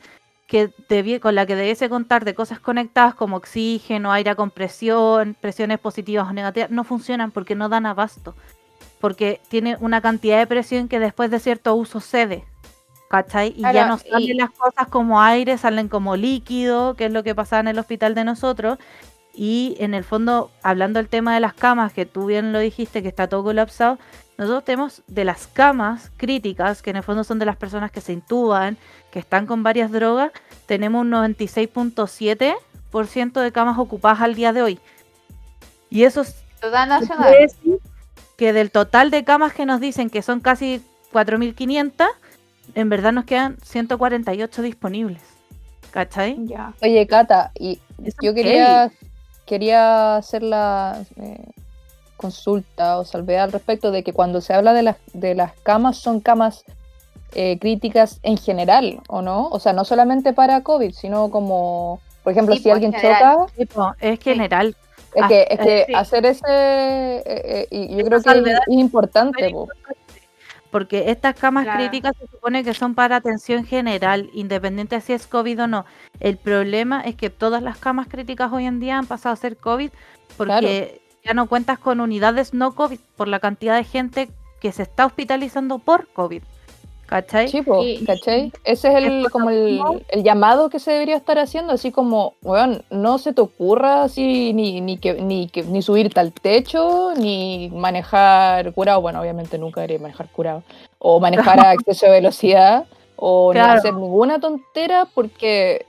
que 0.48 0.74
debie- 0.90 1.22
con 1.22 1.36
la 1.36 1.46
que 1.46 1.56
debiese 1.56 1.88
contar 1.88 2.26
de 2.26 2.34
cosas 2.36 2.60
conectadas 2.60 3.14
como 3.16 3.38
oxígeno, 3.38 4.12
aire 4.12 4.32
a 4.32 4.36
compresión, 4.36 5.38
presiones 5.40 5.80
positivas 5.80 6.28
o 6.28 6.34
negativas 6.34 6.70
no 6.70 6.84
funcionan 6.84 7.32
porque 7.32 7.56
no 7.56 7.70
dan 7.70 7.86
abasto 7.86 8.36
porque 9.00 9.39
tiene 9.50 9.78
una 9.80 10.02
cantidad 10.02 10.38
de 10.39 10.47
presión 10.47 10.88
que 10.88 11.00
después 11.00 11.30
de 11.32 11.39
cierto 11.39 11.76
uso 11.76 12.00
cede. 12.00 12.43
¿Cachai? 13.10 13.54
Y 13.58 13.62
ya 13.62 13.88
no 13.88 13.97
salen 13.97 14.22
y- 14.22 14.34
las 14.36 14.52
cosas 14.52 14.88
como 14.88 15.20
aire, 15.22 15.58
salen 15.58 15.88
como 15.89 16.16
líquido, 16.16 16.93
que 16.93 17.06
es 17.06 17.12
lo 17.12 17.24
que 17.24 17.34
pasaba 17.34 17.62
en 17.62 17.68
el 17.70 17.80
hospital 17.80 18.14
de 18.14 18.24
nosotros. 18.24 18.78
Y 19.34 19.76
en 19.80 19.93
el 19.95 20.04
fondo, 20.04 20.52
hablando 20.62 21.00
del 21.00 21.08
tema 21.10 21.34
de 21.34 21.39
las 21.39 21.54
camas, 21.54 21.91
que 21.93 22.06
tú 22.06 22.26
bien 22.28 22.54
lo 22.54 22.60
dijiste, 22.60 23.02
que 23.02 23.08
está 23.08 23.28
todo 23.28 23.43
colapsado, 23.43 23.97
nosotros 24.38 24.64
tenemos 24.64 25.02
de 25.08 25.26
las 25.26 25.47
camas 25.47 26.12
críticas, 26.18 26.82
que 26.84 26.91
en 26.91 26.97
el 26.97 27.04
fondo 27.04 27.24
son 27.24 27.39
de 27.39 27.45
las 27.45 27.56
personas 27.56 27.89
que 27.91 28.02
se 28.02 28.14
intuban, 28.14 28.78
que 29.12 29.18
están 29.20 29.47
con 29.47 29.64
varias 29.64 29.91
drogas, 29.91 30.32
tenemos 30.68 31.02
un 31.02 31.10
96.7% 31.10 33.41
de 33.41 33.52
camas 33.52 33.80
ocupadas 33.80 34.22
al 34.22 34.36
día 34.36 34.54
de 34.54 34.62
hoy. 34.62 34.80
Y 35.89 36.04
eso 36.04 36.22
es 36.22 36.36
Toda 36.62 36.86
nacional. 36.86 37.34
decir 37.39 37.80
que 38.40 38.54
del 38.54 38.72
total 38.72 39.12
de 39.12 39.26
camas 39.26 39.52
que 39.52 39.66
nos 39.66 39.82
dicen 39.82 40.10
que 40.10 40.22
son 40.22 40.40
casi 40.40 40.82
4.500, 41.12 42.08
en 42.74 42.88
verdad 42.88 43.12
nos 43.12 43.26
quedan 43.26 43.58
148 43.62 44.62
disponibles. 44.62 45.22
¿Cachai? 45.92 46.38
Ya. 46.46 46.72
Oye, 46.82 47.06
Cata, 47.06 47.52
y 47.60 47.82
yo 48.22 48.34
quería, 48.34 48.92
quería 49.46 50.16
hacer 50.16 50.44
la 50.44 51.04
eh, 51.18 51.52
consulta 52.16 52.98
o 53.00 53.04
salvedad 53.04 53.44
al 53.44 53.52
respecto 53.52 53.92
de 53.92 54.04
que 54.04 54.14
cuando 54.14 54.40
se 54.40 54.54
habla 54.54 54.72
de 54.72 54.84
las, 54.84 54.96
de 55.12 55.36
las 55.36 55.52
camas, 55.64 55.98
son 55.98 56.22
camas 56.22 56.64
eh, 57.34 57.60
críticas 57.60 58.22
en 58.24 58.38
general, 58.38 59.02
¿o 59.10 59.22
no? 59.22 59.50
O 59.50 59.60
sea, 59.60 59.74
no 59.74 59.84
solamente 59.84 60.32
para 60.32 60.62
COVID, 60.64 60.94
sino 60.94 61.30
como, 61.30 62.00
por 62.24 62.32
ejemplo, 62.32 62.56
Sí, 62.56 62.62
si 62.62 62.64
pues, 62.70 62.74
alguien 62.74 62.94
general. 62.94 63.36
choca, 63.36 63.54
Sí, 63.58 63.66
po, 63.66 63.94
es 64.00 64.20
general. 64.22 64.78
Es 65.20 65.28
que, 65.28 65.47
es 65.49 65.59
que 65.59 65.84
sí. 65.88 65.93
hacer 65.93 66.26
ese, 66.26 66.43
eh, 66.47 67.24
eh, 67.26 67.67
y 67.72 67.95
yo 67.95 67.99
Esa 68.15 68.32
creo 68.32 68.43
que 68.43 68.51
es 68.51 68.59
importante, 68.70 69.49
po. 69.51 69.67
Porque 70.72 71.09
estas 71.09 71.36
camas 71.36 71.63
Claro. 71.63 71.80
críticas 71.80 72.15
se 72.17 72.28
supone 72.28 72.63
que 72.63 72.74
son 72.76 72.93
para 72.93 73.15
atención 73.15 73.65
general, 73.65 74.30
independiente 74.34 75.01
si 75.01 75.13
es 75.13 75.26
COVID 75.26 75.63
o 75.63 75.67
no. 75.67 75.86
El 76.20 76.38
problema 76.38 77.01
es 77.01 77.15
que 77.15 77.30
todas 77.32 77.63
las 77.63 77.78
camas 77.78 78.07
críticas 78.07 78.51
hoy 78.53 78.65
en 78.65 78.80
día 78.80 78.97
han 78.97 79.07
pasado 79.07 79.34
a 79.34 79.36
ser 79.38 79.57
COVID 79.57 79.89
porque 80.38 81.01
ya 81.26 81.34
no 81.34 81.47
cuentas 81.47 81.80
con 81.80 81.99
unidades 81.99 82.53
no 82.53 82.76
COVID 82.76 82.99
por 83.15 83.28
la 83.28 83.39
cantidad 83.39 83.76
de 83.76 83.84
gente 83.84 84.30
que 84.61 84.72
se 84.72 84.84
está 84.84 85.05
hospitalizando 85.05 85.80
por 85.80 86.07
COVID. 86.13 86.43
¿Cachai? 87.10 87.47
Sí, 87.49 87.64
po, 87.64 87.84
Y- 87.84 88.05
¿cachai? 88.05 88.51
Ese 88.64 88.89
es 88.89 88.95
el, 88.95 89.32
como 89.32 89.49
el, 89.49 89.82
el 90.10 90.24
llamado 90.24 90.70
que 90.70 90.78
se 90.80 90.91
debería 90.91 91.16
estar 91.18 91.39
haciendo, 91.39 91.74
así 91.74 91.91
como, 91.91 92.36
weón, 92.43 92.84
no 92.91 93.18
se 93.18 93.34
te 93.34 93.41
ocurra 93.41 94.03
así 94.03 94.53
ni, 94.53 94.80
ni, 94.80 94.97
que, 94.99 95.14
ni, 95.16 95.47
que, 95.49 95.64
ni 95.64 95.82
subirte 95.82 96.20
al 96.20 96.32
techo, 96.32 97.14
ni 97.18 97.72
manejar 97.74 98.72
curado, 98.74 99.01
bueno, 99.01 99.20
obviamente 99.22 99.57
nunca 99.57 99.82
debería 99.82 99.99
manejar 100.03 100.28
curado, 100.30 100.62
o 100.99 101.20
manejar 101.20 101.60
a 101.66 101.74
exceso 101.74 102.05
de 102.05 102.12
velocidad, 102.12 102.86
o 103.16 103.51
Claro. 103.53 103.70
no 103.74 103.74
hacer 103.80 103.93
ninguna 103.95 104.39
tontera, 104.39 105.07
porque 105.14 105.88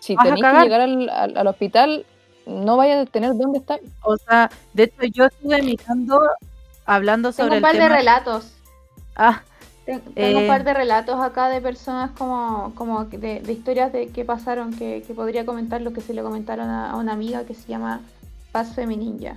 si 0.00 0.16
tenés 0.16 0.42
que 0.42 0.58
llegar 0.64 0.80
al, 0.80 1.08
al- 1.10 1.36
al 1.38 1.46
hospital, 1.46 2.04
no 2.44 2.76
vayas 2.76 3.06
a 3.06 3.10
tener 3.10 3.34
dónde 3.36 3.58
estar. 3.60 3.78
O 4.02 4.16
sea, 4.16 4.50
de 4.72 4.82
hecho 4.84 5.02
yo 5.12 5.24
estuve 5.26 5.62
mirando, 5.62 6.20
hablando 6.84 7.32
Tengo 7.32 7.36
sobre 7.50 7.50
un 7.50 7.56
el 7.56 7.62
par 7.62 7.72
de 7.74 7.78
tema. 7.78 7.96
relatos. 7.96 8.52
Ah, 9.14 9.42
Tengo 9.86 10.02
Eh. 10.16 10.34
un 10.42 10.46
par 10.48 10.64
de 10.64 10.74
relatos 10.74 11.20
acá 11.20 11.48
de 11.48 11.60
personas 11.60 12.10
como, 12.18 12.72
como 12.74 13.04
de, 13.04 13.40
de 13.40 13.52
historias 13.52 13.92
de 13.92 14.08
que 14.08 14.24
pasaron 14.24 14.74
que, 14.76 15.04
que 15.06 15.14
podría 15.14 15.46
comentar 15.46 15.80
lo 15.80 15.92
que 15.92 16.00
se 16.00 16.12
le 16.12 16.22
comentaron 16.22 16.68
a, 16.68 16.90
a 16.90 16.96
una 16.96 17.12
amiga 17.12 17.44
que 17.44 17.54
se 17.54 17.68
llama 17.68 18.00
Paz 18.50 18.74
Femininja. 18.74 19.36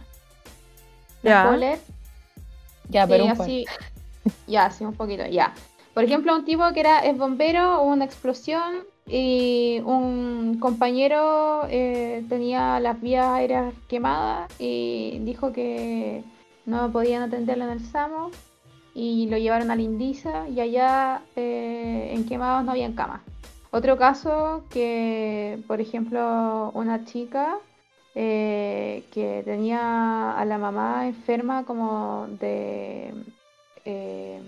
¿La 1.22 1.52
Ya. 1.52 1.58
leer? 1.58 1.80
Ya, 2.90 3.06
Sí, 3.06 3.12
pero 3.12 3.26
un 3.26 3.32
par. 3.36 3.42
así, 3.42 3.66
ya, 4.48 4.72
sí, 4.72 4.84
un 4.86 4.94
poquito, 4.96 5.26
ya. 5.28 5.54
Por 5.94 6.04
ejemplo, 6.04 6.36
un 6.36 6.46
tipo 6.46 6.64
que 6.74 6.80
era 6.80 7.00
es 7.00 7.16
bombero, 7.18 7.82
hubo 7.84 7.92
una 7.92 8.06
explosión 8.06 8.76
y 9.06 9.82
un 9.86 10.58
compañero 10.60 11.64
eh, 11.70 12.24
tenía 12.30 12.80
las 12.80 13.00
vías 13.02 13.28
aéreas 13.28 13.74
quemadas 13.88 14.52
y 14.60 15.20
dijo 15.22 15.52
que 15.52 16.24
no 16.66 16.92
podían 16.92 17.24
atenderlo 17.24 17.66
en 17.66 17.72
el 17.72 17.82
SAMO 17.86 18.32
y 19.00 19.28
lo 19.28 19.38
llevaron 19.38 19.72
al 19.72 19.80
Indisa 19.80 20.50
y 20.50 20.60
allá 20.60 21.22
eh, 21.38 22.12
en 22.14 22.26
quemados 22.26 22.66
no 22.66 22.72
habían 22.72 22.94
camas. 22.94 23.22
Otro 23.72 23.98
caso 23.98 24.66
que, 24.70 25.64
por 25.68 25.80
ejemplo, 25.80 26.72
una 26.74 27.06
chica 27.06 27.60
eh, 28.14 29.06
que 29.14 29.42
tenía 29.46 30.34
a 30.34 30.44
la 30.44 30.58
mamá 30.58 31.08
enferma 31.08 31.64
como 31.64 32.28
de... 32.42 33.14
eh, 33.86 34.42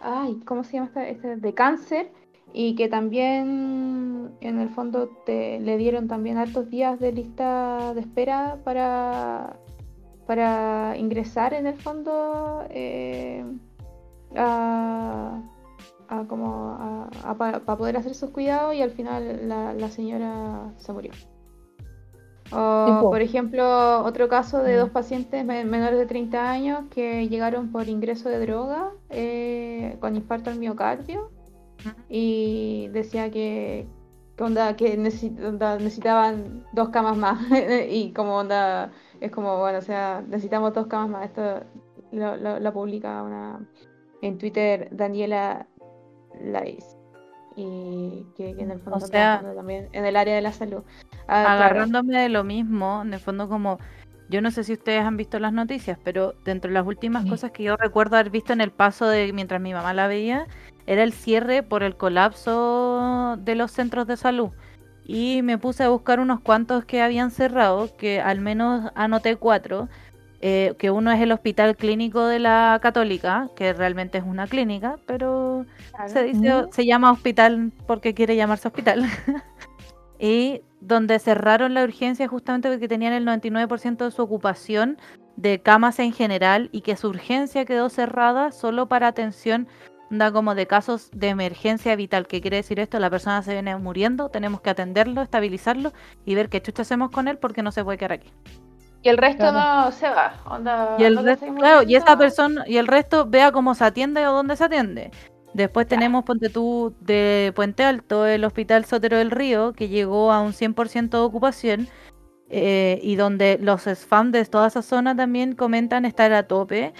ay, 0.00 0.42
¿cómo 0.44 0.64
se 0.64 0.74
llama 0.74 0.88
esta, 0.88 1.08
este? 1.08 1.36
De 1.36 1.54
cáncer 1.54 2.10
y 2.52 2.74
que 2.74 2.88
también 2.88 4.32
en 4.42 4.60
el 4.60 4.68
fondo 4.68 5.08
te, 5.24 5.60
le 5.60 5.78
dieron 5.78 6.08
también 6.08 6.36
hartos 6.36 6.68
días 6.68 7.00
de 7.00 7.12
lista 7.12 7.94
de 7.94 8.02
espera 8.02 8.58
para, 8.64 9.56
para 10.32 10.96
ingresar 10.96 11.52
en 11.52 11.66
el 11.66 11.74
fondo 11.74 12.64
eh, 12.70 13.44
a, 14.34 15.42
a 16.08 16.24
como 16.26 17.06
para 17.36 17.60
poder 17.76 17.98
hacer 17.98 18.14
sus 18.14 18.30
cuidados 18.30 18.74
y 18.74 18.80
al 18.80 18.92
final 18.92 19.46
la, 19.46 19.74
la 19.74 19.90
señora 19.90 20.72
se 20.78 20.90
murió. 20.94 21.12
O, 22.50 23.00
por 23.10 23.20
ejemplo, 23.20 24.02
otro 24.04 24.26
caso 24.30 24.62
de 24.62 24.76
Mm. 24.76 24.78
dos 24.80 24.88
pacientes 24.90 25.44
me- 25.44 25.66
menores 25.66 25.98
de 25.98 26.06
30 26.06 26.50
años 26.50 26.84
que 26.90 27.28
llegaron 27.28 27.70
por 27.70 27.86
ingreso 27.88 28.30
de 28.30 28.38
droga 28.40 28.88
eh, 29.10 29.98
con 30.00 30.16
infarto 30.16 30.48
al 30.48 30.58
miocardio 30.58 31.30
y 32.08 32.88
decía 32.92 33.30
que, 33.30 33.86
que 34.36 34.44
onda, 34.44 34.76
que 34.76 34.98
necesi- 34.98 35.38
onda, 35.46 35.76
necesitaban 35.76 36.64
dos 36.72 36.88
camas 36.88 37.18
más 37.18 37.38
y 37.90 38.12
como 38.14 38.38
onda 38.38 38.92
es 39.24 39.30
como 39.30 39.58
bueno 39.58 39.78
o 39.78 39.82
sea 39.82 40.22
necesitamos 40.26 40.72
dos 40.74 40.86
camas 40.86 41.08
más 41.10 41.24
esto 41.26 41.64
lo, 42.12 42.36
lo- 42.36 42.60
lo 42.60 42.72
publica 42.72 43.22
una 43.22 43.60
en 44.20 44.38
Twitter 44.38 44.88
Daniela 44.92 45.66
Lais 46.40 46.96
y 47.56 48.26
que, 48.36 48.54
que 48.54 48.62
en 48.62 48.70
el 48.70 48.80
fondo 48.80 49.00
sea- 49.00 49.08
trabajando 49.38 49.54
también 49.54 49.88
en 49.92 50.04
el 50.04 50.16
área 50.16 50.34
de 50.34 50.42
la 50.42 50.52
salud 50.52 50.82
Ah, 51.28 51.44
claro. 51.44 51.48
agarrándome 51.50 52.18
de 52.20 52.28
lo 52.28 52.42
mismo, 52.44 53.00
en 53.02 53.14
el 53.14 53.20
fondo 53.20 53.48
como, 53.48 53.78
yo 54.28 54.42
no 54.42 54.50
sé 54.50 54.64
si 54.64 54.72
ustedes 54.72 55.02
han 55.02 55.16
visto 55.16 55.38
las 55.38 55.52
noticias, 55.52 55.96
pero 56.02 56.34
dentro 56.44 56.68
de 56.68 56.74
las 56.74 56.86
últimas 56.86 57.22
Sí. 57.22 57.30
cosas 57.30 57.52
que 57.52 57.62
yo 57.62 57.76
recuerdo 57.76 58.16
haber 58.16 58.30
visto 58.30 58.52
en 58.52 58.60
el 58.60 58.72
paso 58.72 59.06
de 59.06 59.32
mientras 59.32 59.60
mi 59.60 59.72
mamá 59.72 59.94
la 59.94 60.08
veía, 60.08 60.46
era 60.86 61.04
el 61.04 61.12
cierre 61.12 61.62
por 61.62 61.84
el 61.84 61.96
colapso 61.96 63.36
de 63.38 63.54
los 63.54 63.70
centros 63.70 64.06
de 64.08 64.16
salud. 64.16 64.50
Y 65.04 65.42
me 65.42 65.58
puse 65.58 65.82
a 65.84 65.88
buscar 65.88 66.20
unos 66.20 66.40
cuantos 66.40 66.84
que 66.84 67.02
habían 67.02 67.30
cerrado, 67.30 67.94
que 67.96 68.20
al 68.20 68.40
menos 68.40 68.90
anoté 68.94 69.36
cuatro, 69.36 69.88
eh, 70.40 70.74
que 70.78 70.90
uno 70.90 71.12
es 71.12 71.20
el 71.20 71.32
Hospital 71.32 71.76
Clínico 71.76 72.26
de 72.26 72.38
la 72.38 72.78
Católica, 72.82 73.48
que 73.54 73.72
realmente 73.72 74.18
es 74.18 74.24
una 74.24 74.46
clínica, 74.46 74.96
pero 75.06 75.66
Claro. 75.90 76.08
se, 76.12 76.22
dice, 76.24 76.64
se 76.70 76.86
llama 76.86 77.12
hospital 77.12 77.72
porque 77.86 78.14
quiere 78.14 78.36
llamarse 78.36 78.68
hospital. 78.68 79.04
y 80.18 80.62
donde 80.80 81.18
cerraron 81.20 81.74
la 81.74 81.84
urgencia 81.84 82.26
justamente 82.26 82.68
porque 82.68 82.88
tenían 82.88 83.12
el 83.12 83.24
99% 83.24 84.04
de 84.04 84.10
su 84.10 84.22
ocupación 84.22 84.98
de 85.36 85.60
camas 85.60 85.98
en 85.98 86.12
general 86.12 86.68
y 86.72 86.80
que 86.82 86.96
su 86.96 87.08
urgencia 87.08 87.64
quedó 87.64 87.88
cerrada 87.88 88.50
solo 88.52 88.86
para 88.86 89.06
atención 89.06 89.68
da 90.18 90.32
como 90.32 90.54
de 90.54 90.66
casos 90.66 91.10
de 91.12 91.28
emergencia 91.30 91.96
vital. 91.96 92.26
¿Qué 92.28 92.40
quiere 92.40 92.58
decir 92.58 92.78
esto? 92.80 92.98
La 93.00 93.10
persona 93.10 93.42
se 93.42 93.52
viene 93.54 93.76
muriendo, 93.76 94.30
tenemos 94.30 94.60
que 94.62 94.70
atenderlo, 94.70 95.22
estabilizarlo 95.22 95.92
y 96.24 96.34
ver 96.34 96.48
qué 96.50 96.62
chucha 96.62 96.82
hacemos 96.82 97.10
con 97.10 97.28
él 97.28 97.38
porque 97.38 97.62
no 97.62 97.72
se 97.72 97.84
puede 97.84 97.98
quedar 97.98 98.12
aquí. 98.12 98.32
y 99.02 99.08
el 99.08 99.18
resto 99.18 99.50
Claro. 99.50 99.52
no 99.52 99.90
se 99.92 100.08
va 100.10 100.40
onda, 100.46 100.96
Y 100.98 101.04
el 101.04 101.14
no 101.14 101.22
resto, 101.22 101.46
claro, 101.54 101.82
y 101.82 101.96
esa 101.96 102.14
muriendo. 102.14 102.16
persona, 102.16 102.64
y 102.68 102.76
el 102.76 102.86
resto 102.86 103.26
vea 103.26 103.50
cómo 103.52 103.74
se 103.74 103.84
atiende 103.84 104.26
o 104.28 104.32
dónde 104.32 104.56
se 104.56 104.64
atiende. 104.64 105.10
Después 105.54 105.86
tenemos, 105.88 106.24
ponte 106.24 106.48
tú, 106.50 106.94
de 107.00 107.52
Puente 107.54 107.84
Alto, 107.84 108.26
el 108.26 108.44
Hospital 108.44 108.84
Sotero 108.86 109.18
del 109.18 109.30
Río, 109.32 109.72
que 109.74 109.88
llegó 109.88 110.32
a 110.32 110.40
un 110.40 110.52
100% 110.54 111.18
de 111.18 111.24
ocupación, 111.24 111.88
eh, 112.48 113.00
y 113.02 113.16
donde 113.16 113.58
los 113.60 113.86
spam 113.86 114.30
de 114.32 114.44
toda 114.46 114.68
esa 114.68 114.82
zona 114.82 115.16
también 115.16 115.54
comentan 115.54 116.04
estar 116.04 116.32
a 116.32 116.46
tope 116.46 116.92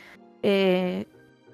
eh, 0.42 1.06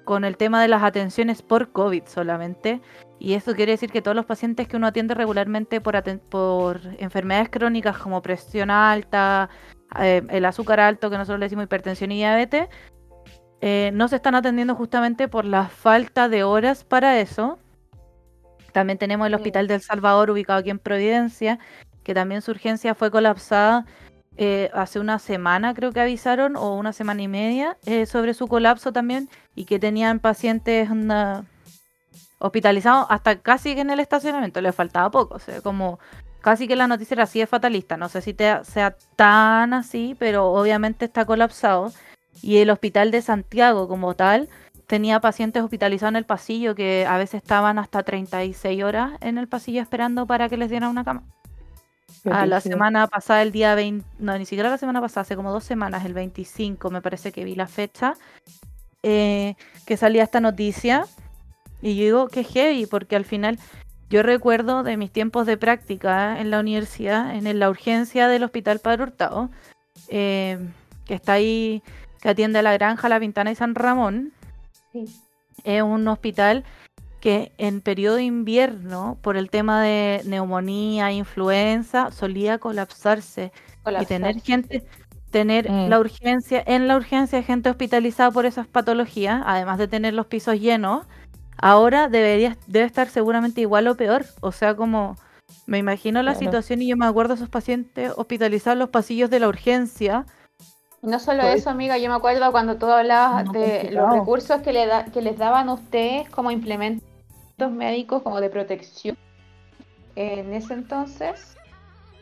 con 0.09 0.25
el 0.25 0.37
tema 0.37 0.59
de 0.59 0.67
las 0.67 0.81
atenciones 0.81 1.43
por 1.43 1.71
COVID 1.71 2.05
solamente. 2.07 2.81
Y 3.19 3.35
eso 3.35 3.53
quiere 3.53 3.73
decir 3.73 3.91
que 3.91 4.01
todos 4.01 4.15
los 4.15 4.25
pacientes 4.25 4.67
que 4.67 4.75
uno 4.75 4.87
atiende 4.87 5.13
regularmente 5.13 5.81
por, 5.81 5.93
aten- 5.93 6.19
por 6.19 6.81
enfermedades 6.97 7.49
crónicas 7.49 7.95
como 7.99 8.19
presión 8.23 8.71
alta, 8.71 9.51
eh, 9.99 10.23
el 10.29 10.45
azúcar 10.45 10.79
alto, 10.79 11.11
que 11.11 11.17
nosotros 11.19 11.39
le 11.39 11.45
decimos 11.45 11.65
hipertensión 11.65 12.11
y 12.11 12.15
diabetes, 12.15 12.69
eh, 13.61 13.91
no 13.93 14.07
se 14.07 14.15
están 14.15 14.33
atendiendo 14.33 14.73
justamente 14.73 15.27
por 15.27 15.45
la 15.45 15.65
falta 15.67 16.27
de 16.27 16.43
horas 16.43 16.83
para 16.83 17.19
eso. 17.19 17.59
También 18.73 18.97
tenemos 18.97 19.27
el. 19.27 19.35
Hospital 19.35 19.67
del 19.67 19.81
Salvador, 19.81 20.31
ubicado 20.31 20.57
aquí 20.57 20.71
en 20.71 20.79
Providencia, 20.79 21.59
que 22.03 22.15
también 22.15 22.41
su 22.41 22.49
urgencia 22.49 22.95
fue 22.95 23.11
colapsada 23.11 23.85
eh, 24.41 24.71
hace 24.73 24.99
una 24.99 25.19
semana, 25.19 25.73
creo 25.73 25.91
que 25.91 25.99
avisaron, 25.99 26.55
o 26.55 26.75
una 26.75 26.93
semana 26.93 27.21
y 27.21 27.27
media, 27.27 27.77
eh, 27.85 28.05
sobre 28.05 28.33
su 28.33 28.47
colapso 28.47 28.93
también, 28.93 29.29
y 29.53 29.65
que 29.65 29.79
tenían 29.79 30.19
pacientes 30.19 30.89
onda, 30.89 31.43
hospitalizados 32.39 33.05
hasta 33.09 33.39
casi 33.41 33.75
que 33.75 33.81
en 33.81 33.89
el 33.89 33.99
estacionamiento, 33.99 34.61
les 34.61 34.73
faltaba 34.73 35.11
poco, 35.11 35.35
o 35.35 35.39
sea, 35.39 35.61
como 35.61 35.99
casi 36.41 36.67
que 36.69 36.77
la 36.77 36.87
noticia 36.87 37.15
era 37.15 37.23
así 37.23 37.39
de 37.39 37.47
fatalista, 37.47 37.97
no 37.97 38.07
sé 38.07 38.21
si 38.21 38.33
te- 38.33 38.63
sea 38.63 38.95
tan 39.17 39.73
así, 39.73 40.15
pero 40.17 40.47
obviamente 40.53 41.03
está 41.05 41.25
colapsado. 41.25 41.91
Y 42.41 42.57
el 42.59 42.69
hospital 42.69 43.11
de 43.11 43.21
Santiago 43.21 43.89
como 43.89 44.13
tal 44.13 44.47
tenía 44.87 45.19
pacientes 45.19 45.61
hospitalizados 45.61 46.13
en 46.13 46.15
el 46.15 46.25
pasillo 46.25 46.75
que 46.75 47.05
a 47.05 47.17
veces 47.17 47.41
estaban 47.43 47.77
hasta 47.77 48.03
36 48.03 48.81
horas 48.83 49.11
en 49.19 49.37
el 49.37 49.49
pasillo 49.49 49.81
esperando 49.81 50.25
para 50.25 50.47
que 50.47 50.55
les 50.55 50.69
dieran 50.69 50.89
una 50.91 51.03
cama. 51.03 51.23
A 52.31 52.45
la 52.45 52.61
semana 52.61 53.07
pasada, 53.07 53.41
el 53.41 53.51
día 53.51 53.75
20, 53.75 54.05
no, 54.19 54.37
ni 54.37 54.45
siquiera 54.45 54.69
la 54.69 54.77
semana 54.77 55.01
pasada, 55.01 55.21
hace 55.21 55.35
como 55.35 55.51
dos 55.51 55.63
semanas, 55.63 56.05
el 56.05 56.13
25 56.13 56.89
me 56.89 57.01
parece 57.01 57.31
que 57.31 57.43
vi 57.43 57.55
la 57.55 57.67
fecha, 57.67 58.13
eh, 59.03 59.55
que 59.85 59.97
salía 59.97 60.23
esta 60.23 60.39
noticia. 60.39 61.05
Y 61.81 61.95
yo 61.95 62.03
digo 62.03 62.27
que 62.27 62.43
heavy, 62.43 62.85
porque 62.85 63.15
al 63.15 63.25
final 63.25 63.57
yo 64.09 64.23
recuerdo 64.23 64.83
de 64.83 64.97
mis 64.97 65.11
tiempos 65.11 65.45
de 65.45 65.57
práctica 65.57 66.39
en 66.39 66.51
la 66.51 66.59
universidad, 66.59 67.35
en 67.35 67.59
la 67.59 67.69
urgencia 67.69 68.27
del 68.27 68.43
Hospital 68.43 68.79
Padre 68.79 69.03
Hurtado, 69.03 69.49
eh, 70.09 70.59
que 71.05 71.13
está 71.13 71.33
ahí, 71.33 71.83
que 72.21 72.29
atiende 72.29 72.59
a 72.59 72.63
la 72.63 72.73
Granja, 72.73 73.07
La 73.07 73.19
Pintana 73.19 73.51
y 73.51 73.55
San 73.55 73.75
Ramón. 73.75 74.33
Sí. 74.91 75.05
Es 75.63 75.81
un 75.81 76.07
hospital 76.07 76.63
que 77.19 77.51
en 77.57 77.81
periodo 77.81 78.15
de 78.15 78.23
invierno, 78.23 79.17
por 79.21 79.37
el 79.37 79.49
tema 79.49 79.81
de 79.81 80.21
neumonía, 80.25 81.11
influenza, 81.11 82.11
solía 82.11 82.57
colapsarse 82.57 83.51
y 84.01 84.05
tener 84.05 84.39
gente, 84.41 84.83
tener 85.31 85.69
Mm. 85.69 85.89
la 85.89 85.99
urgencia, 85.99 86.63
en 86.65 86.87
la 86.87 86.95
urgencia 86.95 87.43
gente 87.43 87.69
hospitalizada 87.69 88.31
por 88.31 88.45
esas 88.45 88.67
patologías, 88.67 89.41
además 89.45 89.77
de 89.77 89.87
tener 89.87 90.13
los 90.13 90.25
pisos 90.27 90.59
llenos, 90.59 91.05
ahora 91.57 92.07
debería, 92.07 92.57
debe 92.67 92.85
estar 92.85 93.07
seguramente 93.09 93.61
igual 93.61 93.87
o 93.87 93.95
peor. 93.95 94.25
O 94.41 94.51
sea, 94.51 94.75
como 94.75 95.15
me 95.65 95.77
imagino 95.77 96.21
la 96.23 96.31
Claro. 96.33 96.45
situación 96.45 96.81
y 96.81 96.89
yo 96.89 96.97
me 96.97 97.05
acuerdo 97.05 97.33
de 97.35 97.39
esos 97.39 97.49
pacientes 97.49 98.11
hospitalizados 98.15 98.75
en 98.75 98.79
los 98.79 98.89
pasillos 98.89 99.29
de 99.29 99.39
la 99.39 99.47
urgencia. 99.47 100.25
Y 101.01 101.07
no 101.07 101.19
solo 101.19 101.41
Pues- 101.43 101.61
eso, 101.61 101.69
amiga, 101.69 101.97
yo 101.97 102.09
me 102.09 102.15
acuerdo 102.15 102.51
cuando 102.51 102.75
tú 102.77 102.85
hablabas 102.87 103.45
No, 103.45 103.51
de 103.53 103.89
los 103.91 104.11
recursos 104.11 104.61
que, 104.61 104.73
le 104.73 104.85
da, 104.85 105.05
que 105.05 105.21
les 105.21 105.37
daban 105.37 105.69
a 105.69 105.73
ustedes 105.73 106.29
como 106.29 106.51
implementos 106.51 107.07
médicos, 107.71 108.23
como 108.23 108.39
de 108.41 108.49
protección. 108.49 109.17
En 110.15 110.53
ese 110.53 110.73
entonces, 110.73 111.55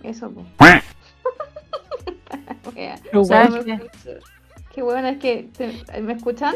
eso. 0.03 0.29
po. 0.31 0.43
Wea. 2.75 2.99
Pero 3.03 3.25
¿Sabes 3.25 3.49
bueno, 3.49 3.79
qué? 4.73 4.81
Bueno 4.81 5.07
es 5.07 5.17
que, 5.17 5.47
¿me 6.01 6.13
escuchan? 6.13 6.55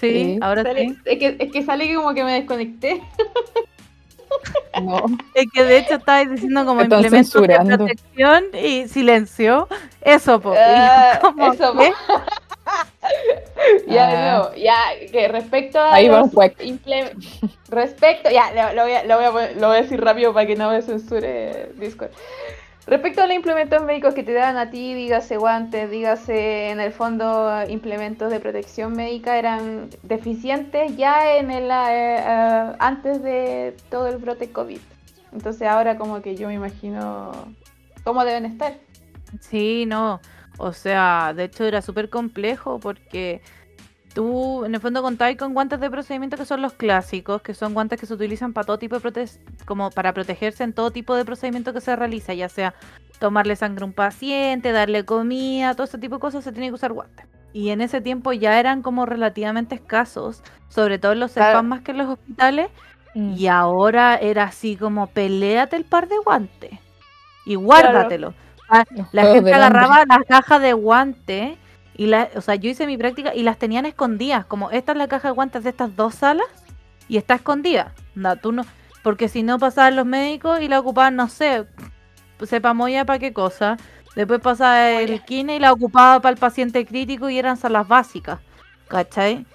Sí, 0.00 0.02
Sí. 0.12 0.38
ahora 0.40 0.62
Sale- 0.62 0.88
sí. 0.88 0.96
es, 1.04 1.18
que, 1.18 1.36
es 1.38 1.52
que 1.52 1.62
sale 1.64 1.94
como 1.94 2.14
que 2.14 2.24
me 2.24 2.32
desconecté. 2.32 3.02
no. 4.82 5.04
Es 5.34 5.46
que 5.52 5.64
de 5.64 5.78
hecho 5.78 5.96
estabas 5.96 6.30
diciendo 6.30 6.64
como 6.64 6.82
implementos 6.82 7.32
de 7.46 7.76
protección 7.76 8.44
y 8.54 8.88
silencio. 8.88 9.68
Eso, 10.00 10.40
po. 10.40 10.54
Eso, 10.54 11.74
Ya, 13.88 14.08
Ah. 14.08 14.38
no, 14.50 14.54
ya, 14.56 14.76
que 15.10 15.28
respecto 15.28 15.78
a 15.78 15.94
Ahí 15.94 16.08
los 16.08 16.30
respecto, 17.68 18.30
ya, 18.30 18.50
lo, 18.52 18.72
lo 18.74 18.82
voy 18.84 18.92
a, 18.92 19.04
lo, 19.04 19.16
voy 19.16 19.24
a, 19.24 19.30
poner- 19.32 19.56
lo 19.56 19.68
voy 19.68 19.76
a 19.78 19.82
decir 19.82 20.00
rápido 20.02 20.32
para 20.32 20.46
que 20.46 20.56
no 20.56 20.70
me 20.70 20.80
censure 20.82 21.72
Discord. 21.74 22.10
Respecto 22.86 23.22
a 23.22 23.26
los 23.26 23.36
implementos 23.36 23.82
médicos 23.82 24.14
que 24.14 24.22
te 24.22 24.32
dan 24.32 24.56
a 24.56 24.70
ti, 24.70 24.94
dígase 24.94 25.36
guantes, 25.36 25.90
dígase 25.90 26.70
en 26.70 26.80
el 26.80 26.92
fondo 26.92 27.50
implementos 27.68 28.30
de 28.30 28.40
protección 28.40 28.94
médica, 28.94 29.38
eran 29.38 29.90
deficientes 30.02 30.96
ya 30.96 31.36
en 31.36 31.50
el 31.50 31.70
eh, 31.70 32.16
eh, 32.18 32.72
antes 32.78 33.22
de 33.22 33.76
todo 33.90 34.06
el 34.08 34.16
brote 34.16 34.50
COVID. 34.52 34.78
Entonces 35.34 35.68
ahora 35.68 35.98
como 35.98 36.22
que 36.22 36.34
yo 36.36 36.48
me 36.48 36.54
imagino 36.54 37.32
cómo 38.04 38.24
deben 38.24 38.46
estar. 38.46 38.72
Sí, 39.40 39.84
no. 39.86 40.20
O 40.58 40.72
sea, 40.72 41.32
de 41.34 41.44
hecho 41.44 41.64
era 41.64 41.80
súper 41.82 42.10
complejo 42.10 42.78
porque 42.80 43.40
tú 44.14 44.64
en 44.64 44.74
el 44.74 44.80
fondo 44.80 45.02
contabas 45.02 45.36
con 45.36 45.54
guantes 45.54 45.78
de 45.80 45.90
procedimiento 45.90 46.36
que 46.36 46.44
son 46.44 46.60
los 46.62 46.72
clásicos, 46.72 47.42
que 47.42 47.54
son 47.54 47.74
guantes 47.74 48.00
que 48.00 48.06
se 48.06 48.14
utilizan 48.14 48.52
para 48.52 48.66
todo 48.66 48.78
tipo 48.78 48.98
de 48.98 49.02
prote- 49.02 49.38
como 49.64 49.90
para 49.90 50.12
protegerse 50.12 50.64
en 50.64 50.72
todo 50.72 50.90
tipo 50.90 51.14
de 51.14 51.24
procedimiento 51.24 51.72
que 51.72 51.80
se 51.80 51.94
realiza, 51.94 52.34
ya 52.34 52.48
sea 52.48 52.74
tomarle 53.20 53.54
sangre 53.56 53.82
a 53.84 53.86
un 53.86 53.92
paciente, 53.92 54.72
darle 54.72 55.04
comida, 55.04 55.74
todo 55.74 55.84
ese 55.84 55.98
tipo 55.98 56.16
de 56.16 56.20
cosas 56.20 56.42
se 56.44 56.52
tiene 56.52 56.68
que 56.68 56.74
usar 56.74 56.92
guantes. 56.92 57.26
Y 57.52 57.70
en 57.70 57.80
ese 57.80 58.00
tiempo 58.00 58.32
ya 58.32 58.58
eran 58.58 58.82
como 58.82 59.06
relativamente 59.06 59.74
escasos, 59.76 60.42
sobre 60.68 60.98
todo 60.98 61.12
en 61.12 61.20
los 61.20 61.32
Claro. 61.32 61.62
Más 61.62 61.80
que 61.82 61.92
en 61.92 61.98
los 61.98 62.08
hospitales, 62.08 62.68
Mm. 63.14 63.34
y 63.36 63.46
ahora 63.46 64.16
era 64.16 64.44
así 64.44 64.76
como 64.76 65.06
peléate 65.06 65.76
el 65.76 65.84
par 65.84 66.08
de 66.08 66.16
guantes 66.18 66.72
y 67.46 67.54
guárdatelo. 67.54 68.34
Los 68.90 69.06
la 69.12 69.22
gente 69.32 69.54
agarraba 69.54 70.04
las 70.06 70.24
cajas 70.28 70.60
de 70.60 70.72
guantes 70.74 71.56
y 71.96 72.06
la, 72.06 72.28
o 72.36 72.40
sea, 72.40 72.54
yo 72.54 72.70
hice 72.70 72.86
mi 72.86 72.96
práctica 72.96 73.34
y 73.34 73.42
las 73.42 73.58
tenían 73.58 73.86
escondidas, 73.86 74.44
como 74.46 74.70
esta 74.70 74.92
es 74.92 74.98
la 74.98 75.08
caja 75.08 75.28
de 75.28 75.34
guantes 75.34 75.64
de 75.64 75.70
estas 75.70 75.96
dos 75.96 76.14
salas 76.14 76.46
y 77.08 77.16
está 77.16 77.34
escondida. 77.34 77.92
No, 78.14 78.36
tú 78.36 78.52
no, 78.52 78.64
porque 79.02 79.28
si 79.28 79.42
no 79.42 79.58
pasaban 79.58 79.96
los 79.96 80.06
médicos 80.06 80.60
y 80.60 80.68
la 80.68 80.80
ocupaban, 80.80 81.16
no 81.16 81.28
sé, 81.28 81.66
sepa 82.42 82.74
moya 82.74 83.04
para 83.04 83.18
qué 83.18 83.32
cosa. 83.32 83.76
Después 84.14 84.40
pasaba 84.40 84.90
el 84.90 85.22
kine 85.24 85.56
y 85.56 85.58
la 85.60 85.72
ocupaba 85.72 86.20
para 86.20 86.32
el 86.34 86.38
paciente 86.38 86.84
crítico 86.84 87.30
y 87.30 87.38
eran 87.38 87.56
salas 87.56 87.86
básicas, 87.88 88.40
¿cachai? 88.88 89.46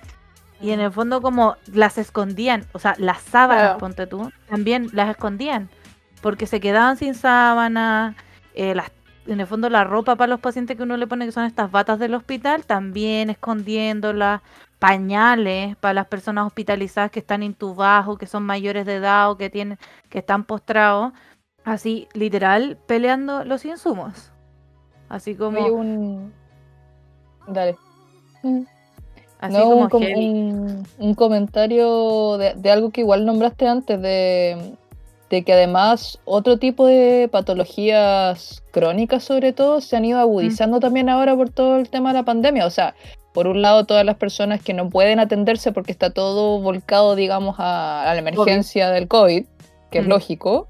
Y 0.61 0.71
en 0.71 0.79
el 0.79 0.91
fondo 0.91 1.21
como 1.21 1.57
las 1.67 1.97
escondían, 1.97 2.65
o 2.71 2.79
sea, 2.79 2.95
las 2.97 3.21
sábanas, 3.21 3.63
Claro. 3.63 3.77
ponte 3.79 4.07
tú, 4.07 4.31
también 4.49 4.89
las 4.93 5.09
escondían, 5.09 5.69
porque 6.21 6.47
se 6.47 6.59
quedaban 6.61 6.95
sin 6.97 7.15
sábanas, 7.15 8.15
eh, 8.55 8.73
las, 8.73 8.91
en 9.27 9.39
el 9.39 9.47
fondo 9.47 9.69
la 9.69 9.83
ropa 9.83 10.15
para 10.15 10.29
los 10.29 10.39
pacientes 10.39 10.75
que 10.77 10.83
uno 10.83 10.97
le 10.97 11.07
pone, 11.07 11.25
que 11.25 11.31
son 11.31 11.45
estas 11.45 11.71
batas 11.71 11.99
del 11.99 12.13
hospital, 12.13 12.65
también 12.65 13.29
escondiéndolas, 13.29 14.41
pañales 14.79 15.75
para 15.77 15.93
las 15.93 16.07
personas 16.07 16.45
hospitalizadas 16.45 17.09
que 17.11 17.19
están 17.19 17.41
intubadas 17.43 18.07
o 18.07 18.17
que 18.17 18.27
son 18.27 18.43
mayores 18.43 18.85
de 18.85 18.95
edad 18.95 19.31
o 19.31 19.37
que, 19.37 19.49
tienen, 19.49 19.77
que 20.09 20.19
están 20.19 20.43
postrados, 20.43 21.13
así, 21.63 22.07
literal, 22.13 22.77
peleando 22.85 23.45
los 23.45 23.63
insumos. 23.65 24.31
Así 25.07 25.35
como... 25.35 25.59
Oye, 25.59 25.71
un... 25.71 26.33
Dale. 27.47 27.77
Mm. 28.41 28.61
Así 29.39 29.57
no, 29.57 29.89
como 29.89 30.05
un- 30.05 30.87
un 30.97 31.15
comentario 31.15 32.37
de, 32.37 32.53
de 32.55 32.71
algo 32.71 32.91
que 32.91 33.01
igual 33.01 33.25
nombraste 33.25 33.67
antes, 33.67 34.01
de, 34.01 34.75
de 35.33 35.43
que 35.43 35.53
además 35.53 36.19
otro 36.25 36.57
tipo 36.59 36.85
de 36.85 37.27
patologías 37.31 38.61
crónicas 38.71 39.23
sobre 39.23 39.51
todo 39.51 39.81
se 39.81 39.95
han 39.95 40.05
ido 40.05 40.19
agudizando 40.19 40.79
también 40.79 41.09
ahora 41.09 41.35
por 41.35 41.49
todo 41.49 41.77
el 41.77 41.89
tema 41.89 42.09
de 42.13 42.19
la 42.19 42.23
pandemia. 42.25 42.65
O 42.67 42.69
sea, 42.69 42.93
por 43.33 43.47
un 43.47 43.63
lado 43.63 43.85
todas 43.85 44.05
las 44.05 44.15
personas 44.17 44.61
que 44.61 44.73
no 44.75 44.89
pueden 44.89 45.19
atenderse 45.19 45.71
porque 45.71 45.91
está 45.91 46.11
todo 46.11 46.59
volcado, 46.61 47.15
digamos, 47.15 47.55
a, 47.57 48.03
a 48.09 48.13
la 48.13 48.19
emergencia 48.19 48.91
del 48.91 49.07
COVID, 49.07 49.45
que 49.89 49.99
es 49.99 50.05
Mm. 50.05 50.09
lógico. 50.09 50.67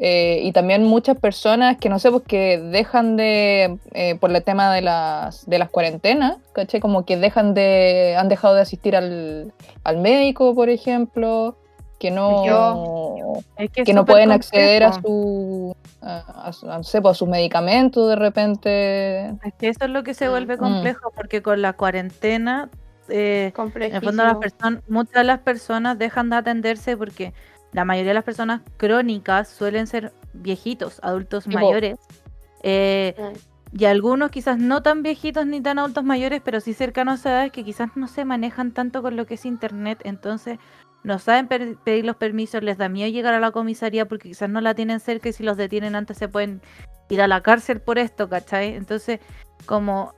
eh, 0.00 0.42
y 0.44 0.52
también 0.52 0.84
muchas 0.84 1.18
personas 1.18 1.76
que 1.76 1.88
no 1.88 1.98
sé, 1.98 2.08
pues 2.12 2.22
que 2.24 2.56
dejan 2.58 3.16
de, 3.16 3.78
eh, 3.94 4.14
por 4.20 4.30
el 4.30 4.40
tema 4.44 4.72
de 4.72 4.80
las, 4.80 5.44
de 5.50 5.58
las 5.58 5.70
cuarentenas, 5.70 6.36
¿caché? 6.52 6.78
Como 6.78 7.04
que 7.04 7.16
dejan 7.16 7.52
de, 7.52 8.14
han 8.16 8.28
dejado 8.28 8.54
de 8.54 8.60
asistir 8.60 8.94
al, 8.94 9.52
al 9.82 9.96
médico, 9.98 10.54
por 10.54 10.68
ejemplo, 10.68 11.56
que 11.98 12.10
no, 12.10 13.32
Es 13.56 13.70
que, 13.70 13.92
no 13.92 14.04
pueden 14.04 14.30
acceder 14.30 14.84
a 14.84 14.92
su, 14.92 15.76
a, 16.00 16.18
a 16.48 16.52
su- 16.52 16.70
a- 16.70 16.78
no 16.78 16.84
sé, 16.84 17.02
pues, 17.02 17.12
a 17.12 17.18
sus 17.18 17.28
medicamentos 17.28 18.08
de 18.08 18.16
repente. 18.16 19.28
Es 19.44 19.54
que 19.58 19.68
eso 19.68 19.84
es 19.84 19.90
lo 19.90 20.02
que 20.04 20.14
se 20.14 20.26
Mm. 20.28 20.30
vuelve 20.30 20.56
Mm. 20.56 20.60
complejo, 20.60 21.12
porque 21.14 21.42
con 21.42 21.60
la 21.60 21.72
cuarentena, 21.72 22.70
eh, 23.08 23.52
en 23.56 23.94
el 23.94 24.02
fondo 24.02 24.24
las 24.24 24.36
personas, 24.36 24.82
muchas 24.88 25.14
de 25.14 25.24
las 25.24 25.40
personas 25.40 25.98
dejan 25.98 26.30
de 26.30 26.36
atenderse 26.36 26.96
porque 26.96 27.32
la 27.72 27.84
mayoría 27.84 28.10
de 28.10 28.14
las 28.14 28.24
personas 28.24 28.60
crónicas 28.76 29.48
suelen 29.48 29.86
ser 29.86 30.12
viejitos, 30.34 31.00
adultos 31.02 31.46
mayores. 31.48 31.98
eh, 32.62 33.14
Mm. 33.18 33.78
y 33.80 33.84
algunos 33.84 34.30
quizás 34.30 34.58
no 34.58 34.82
tan 34.82 35.02
viejitos 35.02 35.46
ni 35.46 35.60
tan 35.60 35.78
adultos 35.78 36.02
mayores, 36.02 36.40
pero 36.44 36.60
sí 36.60 36.74
cercanos 36.74 37.24
a 37.26 37.30
edades 37.30 37.52
que 37.52 37.62
quizás 37.64 37.90
no 37.96 38.08
se 38.08 38.24
manejan 38.24 38.72
tanto 38.72 39.00
con 39.02 39.14
lo 39.16 39.26
que 39.26 39.34
es 39.34 39.44
internet, 39.44 40.00
entonces 40.04 40.58
no 41.04 41.18
saben 41.18 41.48
pedir 41.48 42.04
los 42.04 42.16
permisos, 42.16 42.62
les 42.62 42.78
da 42.78 42.88
miedo 42.88 43.10
llegar 43.10 43.34
a 43.34 43.40
la 43.40 43.50
comisaría 43.50 44.06
porque 44.06 44.28
quizás 44.28 44.50
no 44.50 44.60
la 44.60 44.74
tienen 44.74 45.00
cerca 45.00 45.28
y 45.28 45.32
si 45.32 45.42
los 45.42 45.56
detienen 45.56 45.94
antes 45.94 46.18
se 46.18 46.28
pueden 46.28 46.60
ir 47.08 47.22
a 47.22 47.28
la 47.28 47.42
cárcel 47.42 47.80
por 47.80 47.98
esto, 47.98 48.28
¿cachai? 48.28 48.74
Entonces, 48.74 49.20
como 49.66 50.14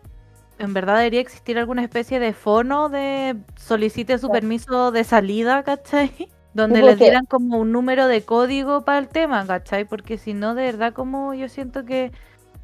en 0.59 0.74
verdad 0.74 0.98
debería 0.98 1.20
existir 1.20 1.59
alguna 1.59 1.82
especie 1.82 2.20
de 2.20 2.32
fono 2.32 2.89
de 2.89 3.36
solicite 3.57 4.19
su 4.19 4.31
permiso 4.31 4.90
de 4.93 5.05
salida, 5.05 5.62
¿cachai? 5.62 6.12
Donde 6.55 6.82
les 6.82 6.98
dieran 6.98 7.27
como 7.27 7.59
un 7.59 7.70
número 7.70 8.09
de 8.09 8.23
código 8.23 8.85
para 8.85 8.98
el 8.98 9.09
tema, 9.09 9.47
¿cachai? 9.47 9.85
Porque 9.85 10.19
si 10.19 10.35
no, 10.35 10.55
de 10.55 10.65
verdad 10.65 10.93
como 10.93 11.32
yo 11.32 11.48
siento 11.48 11.85
que 11.85 12.11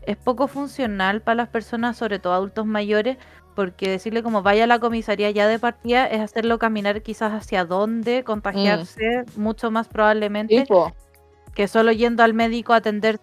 es 0.02 0.16
poco 0.16 0.48
funcional 0.48 1.22
para 1.22 1.36
las 1.36 1.48
personas, 1.48 1.97
sobre 1.97 2.18
todo 2.18 2.32
adultos 2.32 2.66
mayores, 2.66 3.16
porque 3.56 3.90
decirle 3.90 4.22
como 4.22 4.42
vaya 4.42 4.64
a 4.64 4.66
la 4.68 4.78
comisaría 4.78 5.30
ya 5.32 5.48
de 5.48 5.58
partida 5.58 6.06
es 6.06 6.20
hacerlo 6.20 6.58
caminar 6.60 7.02
quizás 7.02 7.32
hacia 7.32 7.64
dónde 7.64 8.22
contagiarse 8.22 9.24
mucho 9.34 9.72
más 9.72 9.88
probablemente 9.88 10.66
que 11.54 11.66
solo 11.66 11.90
yendo 11.90 12.22
al 12.22 12.34
médico 12.34 12.74
a 12.74 12.76
atenderse. 12.76 13.22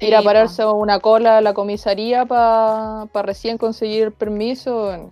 ir 0.00 0.14
a 0.16 0.20
pararse 0.22 0.62
a 0.62 0.72
una 0.72 0.98
cola 0.98 1.38
a 1.38 1.40
la 1.40 1.54
comisaría 1.54 2.26
para 2.26 3.06
recién 3.22 3.56
conseguir 3.56 4.12
permiso. 4.12 5.10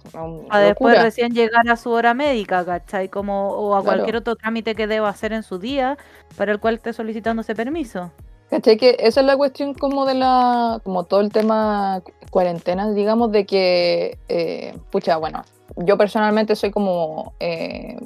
Para 0.48 0.64
después 0.64 1.00
recién 1.00 1.32
llegar 1.32 1.68
a 1.70 1.76
su 1.76 1.90
hora 1.90 2.12
médica, 2.12 2.64
¿cachai? 2.64 3.08
Como, 3.08 3.50
o 3.50 3.76
a 3.76 3.82
Claro. 3.82 3.98
cualquier 3.98 4.16
otro 4.16 4.34
trámite 4.34 4.74
que 4.74 4.86
deba 4.88 5.08
hacer 5.08 5.32
en 5.32 5.44
su 5.44 5.58
día 5.58 5.96
para 6.36 6.50
el 6.52 6.58
cual 6.58 6.74
esté 6.74 6.92
solicitando 6.92 7.42
ese 7.42 7.54
permiso. 7.54 8.10
Esa 8.50 9.20
es 9.20 9.26
la 9.26 9.36
cuestión 9.36 9.74
como 9.74 10.06
de 10.06 10.14
la, 10.14 10.80
como 10.84 11.04
todo 11.04 11.20
el 11.20 11.30
tema 11.32 12.00
cu- 12.04 12.12
cuarentena, 12.30 12.90
digamos, 12.92 13.32
de 13.32 13.46
que, 13.46 14.18
eh, 14.28 14.76
pucha, 14.90 15.16
bueno, 15.16 15.42
yo 15.76 15.96
personalmente 15.98 16.54
soy 16.54 16.70
como 16.70 17.32
eh, 17.40 17.96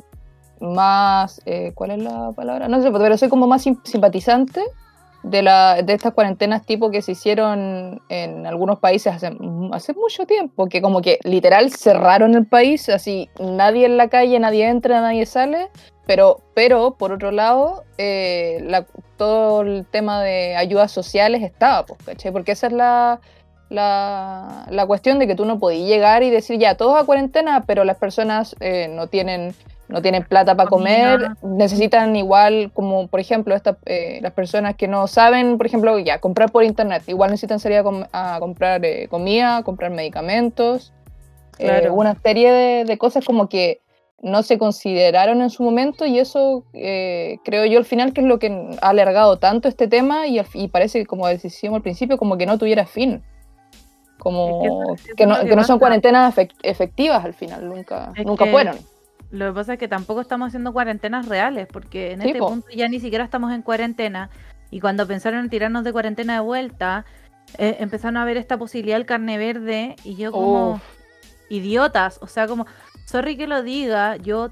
más, 0.61 1.41
eh, 1.45 1.73
¿cuál 1.75 1.91
es 1.93 1.99
la 2.03 2.33
palabra? 2.35 2.69
No 2.69 2.81
sé, 2.81 2.91
pero 2.91 3.19
soy 3.19 3.29
como 3.29 3.47
más 3.47 3.63
sim- 3.63 3.81
simpatizante 3.85 4.63
de, 5.23 5.43
la, 5.43 5.83
de 5.83 5.93
estas 5.93 6.15
cuarentenas 6.15 6.65
tipo 6.65 6.91
que 6.91 7.03
se 7.03 7.13
hicieron 7.13 8.01
en 8.09 8.47
algunos 8.47 8.79
países 8.79 9.13
hace, 9.15 9.37
hace 9.73 9.93
mucho 9.93 10.25
tiempo, 10.25 10.67
que 10.69 10.81
como 10.81 11.03
que 11.03 11.19
literal 11.25 11.71
cerraron 11.73 12.35
el 12.35 12.47
país, 12.47 12.89
así 12.89 13.29
nadie 13.39 13.85
en 13.87 13.97
la 13.97 14.09
calle, 14.09 14.39
nadie 14.39 14.67
entra, 14.69 15.01
nadie 15.03 15.27
sale, 15.27 15.69
pero, 16.07 16.41
pero 16.55 16.93
por 16.93 17.13
otro 17.13 17.33
lado, 17.33 17.85
la, 17.99 18.87
todo 19.19 19.61
el 19.61 19.85
tema 19.85 20.23
de 20.23 20.57
ayudas 20.57 20.91
sociales 20.91 21.43
estaba, 21.43 21.85
pues, 21.85 22.01
¿cachai? 22.07 22.33
Porque 22.33 22.53
esa 22.53 22.69
es 22.69 22.73
la, 22.73 23.21
la, 23.69 24.67
la, 24.71 24.87
cuestión 24.87 25.19
de 25.19 25.27
que 25.27 25.35
tú 25.35 25.45
no 25.45 25.59
podías 25.59 25.87
llegar 25.87 26.23
y 26.23 26.31
decir 26.31 26.59
ya 26.59 26.77
todos 26.77 26.99
a 26.99 27.05
cuarentena, 27.05 27.65
pero 27.67 27.85
las 27.85 27.99
personas 27.99 28.57
eh, 28.61 28.89
no 28.89 29.09
tienen 29.09 29.55
no 29.89 30.03
tienen 30.03 30.23
plata 30.23 30.55
para 30.55 30.69
comer, 30.69 31.31
necesitan 31.43 32.15
igual 32.15 32.71
como 32.75 33.07
por 33.07 33.21
ejemplo 33.21 33.55
esta, 33.55 33.79
eh, 33.87 34.19
las 34.21 34.33
personas 34.33 34.75
que 34.77 34.87
no 34.87 35.07
saben, 35.07 35.57
por 35.57 35.65
ejemplo, 35.67 35.99
ya 35.99 36.21
comprar 36.21 36.53
por 36.53 36.63
internet, 36.63 37.05
igual 37.07 37.31
necesitan 37.31 37.59
salir 37.59 37.83
a, 38.13 38.39
comprar 38.39 38.85
eh, 38.85 39.09
comida, 39.09 39.63
comprar 39.63 39.91
medicamentos, 39.91 40.93
una 41.91 42.15
serie 42.23 42.53
de, 42.53 42.85
de, 42.85 42.99
cosas 42.99 43.25
como 43.25 43.49
que 43.49 43.81
no 44.21 44.43
se 44.43 44.59
consideraron 44.59 45.43
en 45.43 45.51
su 45.51 45.63
momento 45.63 46.05
y 46.05 46.19
eso 46.19 46.65
creo 46.73 47.67
yo 47.67 47.79
al 47.79 47.85
final 47.85 48.13
que 48.13 48.21
es 48.21 48.27
lo 48.27 48.39
que 48.39 48.77
ha 48.83 48.89
alargado 48.89 49.39
tanto 49.39 49.69
este 49.69 49.87
tema 49.87 50.27
y, 50.27 50.41
y 50.55 50.69
parece 50.69 51.01
que 51.01 51.07
como 51.07 51.29
decíamos 51.29 51.77
al 51.77 51.83
principio 51.83 52.19
como 52.19 52.37
que 52.37 52.47
no 52.47 52.59
tuviera 52.59 52.87
fin. 52.87 53.23
Como 54.19 54.97
que, 55.17 55.27
no, 55.27 55.45
que 55.45 55.55
no, 55.55 55.63
son 55.63 55.79
cuarentenas 55.79 56.35
efectivas 56.65 57.25
al 57.25 57.35
final, 57.35 57.69
nunca, 57.69 58.13
nunca 58.25 58.47
fueron. 58.47 58.77
Lo 59.31 59.47
que 59.47 59.53
pasa 59.53 59.73
es 59.75 59.79
que 59.79 59.89
tampoco 59.89 60.21
estamos 60.21 60.49
haciendo 60.49 60.73
cuarentenas 60.73 61.29
reales, 61.29 61.69
porque 61.71 62.13
en 62.13 62.23
este 62.23 62.39
punto 62.39 62.67
ya 62.75 62.89
ni 62.89 62.99
siquiera 62.99 63.25
estamos 63.25 63.53
en 63.53 63.63
cuarentena. 63.63 64.31
Y 64.71 64.81
cuando 64.81 65.07
pensaron 65.07 65.41
en 65.41 65.51
tirarnos 65.51 65.85
de 65.85 65.93
cuarentena 65.93 66.35
de 66.35 66.41
vuelta, 66.41 67.05
eh, 67.59 67.77
empezaron 67.81 68.17
a 68.17 68.25
ver 68.25 68.37
esta 68.37 68.59
posibilidad 68.59 68.97
del 68.97 69.07
carne 69.07 69.39
verde 69.39 69.97
y 70.03 70.17
yo 70.17 70.33
como 70.33 70.81
idiotas, 71.49 72.19
o 72.21 72.27
sea, 72.27 72.47
como, 72.47 72.67
sorry 73.09 73.37
que 73.37 73.47
lo 73.47 73.63
diga, 73.63 74.17
yo 74.17 74.51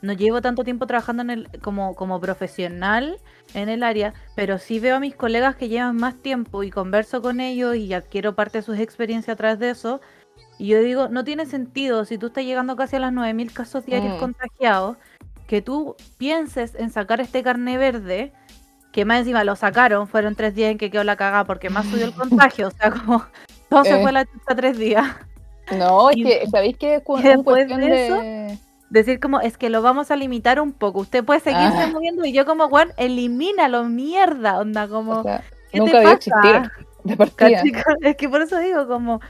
no 0.00 0.14
llevo 0.14 0.40
tanto 0.40 0.64
tiempo 0.64 0.86
trabajando 0.86 1.22
en 1.22 1.30
el, 1.30 1.48
como, 1.60 1.94
como 1.94 2.18
profesional 2.18 3.18
en 3.52 3.68
el 3.68 3.82
área, 3.82 4.14
pero 4.34 4.58
sí 4.58 4.80
veo 4.80 4.96
a 4.96 5.00
mis 5.00 5.14
colegas 5.14 5.56
que 5.56 5.68
llevan 5.68 5.96
más 5.96 6.14
tiempo 6.16 6.62
y 6.62 6.70
converso 6.70 7.20
con 7.20 7.40
ellos 7.40 7.76
y 7.76 7.92
adquiero 7.92 8.34
parte 8.34 8.58
de 8.58 8.62
sus 8.62 8.78
experiencias 8.78 9.34
a 9.34 9.36
través 9.36 9.58
de 9.58 9.70
eso. 9.70 10.00
Y 10.58 10.68
yo 10.68 10.80
digo, 10.80 11.08
no 11.08 11.24
tiene 11.24 11.46
sentido 11.46 12.04
si 12.04 12.16
tú 12.16 12.28
estás 12.28 12.44
llegando 12.44 12.74
casi 12.74 12.96
a 12.96 13.00
las 13.00 13.12
9.000 13.12 13.52
casos 13.52 13.84
diarios 13.84 14.16
mm. 14.16 14.20
contagiados, 14.20 14.96
que 15.46 15.60
tú 15.60 15.94
pienses 16.16 16.74
en 16.76 16.90
sacar 16.90 17.20
este 17.20 17.42
carne 17.42 17.76
verde, 17.76 18.32
que 18.92 19.04
más 19.04 19.20
encima 19.20 19.44
lo 19.44 19.56
sacaron, 19.56 20.08
fueron 20.08 20.36
tres 20.36 20.54
días 20.54 20.70
en 20.70 20.78
que 20.78 20.90
quedó 20.90 21.04
la 21.04 21.16
cagada 21.16 21.44
porque 21.44 21.68
más 21.68 21.86
subió 21.86 22.06
el 22.06 22.14
contagio, 22.14 22.68
o 22.68 22.70
sea, 22.70 22.90
como 22.90 23.26
todo 23.68 23.84
se 23.84 24.00
fue 24.00 24.10
eh. 24.10 24.14
la 24.14 24.24
chucha 24.24 24.54
tres 24.56 24.78
días. 24.78 25.06
No, 25.72 26.10
es 26.10 26.16
que, 26.16 26.46
¿sabéis 26.50 26.76
que 26.76 26.96
es 26.96 27.02
cuestión 27.02 27.80
de 27.80 28.58
decir 28.90 29.18
como 29.18 29.40
es 29.40 29.58
que 29.58 29.70
lo 29.70 29.82
vamos 29.82 30.10
a 30.10 30.16
limitar 30.16 30.60
un 30.60 30.72
poco. 30.72 31.00
Usted 31.00 31.24
puede 31.24 31.40
seguirse 31.40 31.88
moviendo 31.88 32.24
y 32.24 32.32
yo 32.32 32.46
como, 32.46 32.68
bueno, 32.68 32.92
elimínalo, 32.96 33.84
mierda, 33.84 34.58
onda, 34.60 34.88
como... 34.88 35.24
nunca 35.72 36.00
iba 36.00 36.10
a 36.10 36.12
existir 36.12 36.70
de 37.02 37.16
partida. 37.16 37.62
Es 38.02 38.16
que 38.16 38.28
por 38.28 38.42
eso 38.42 38.58
digo, 38.58 38.86
como, 38.86 39.20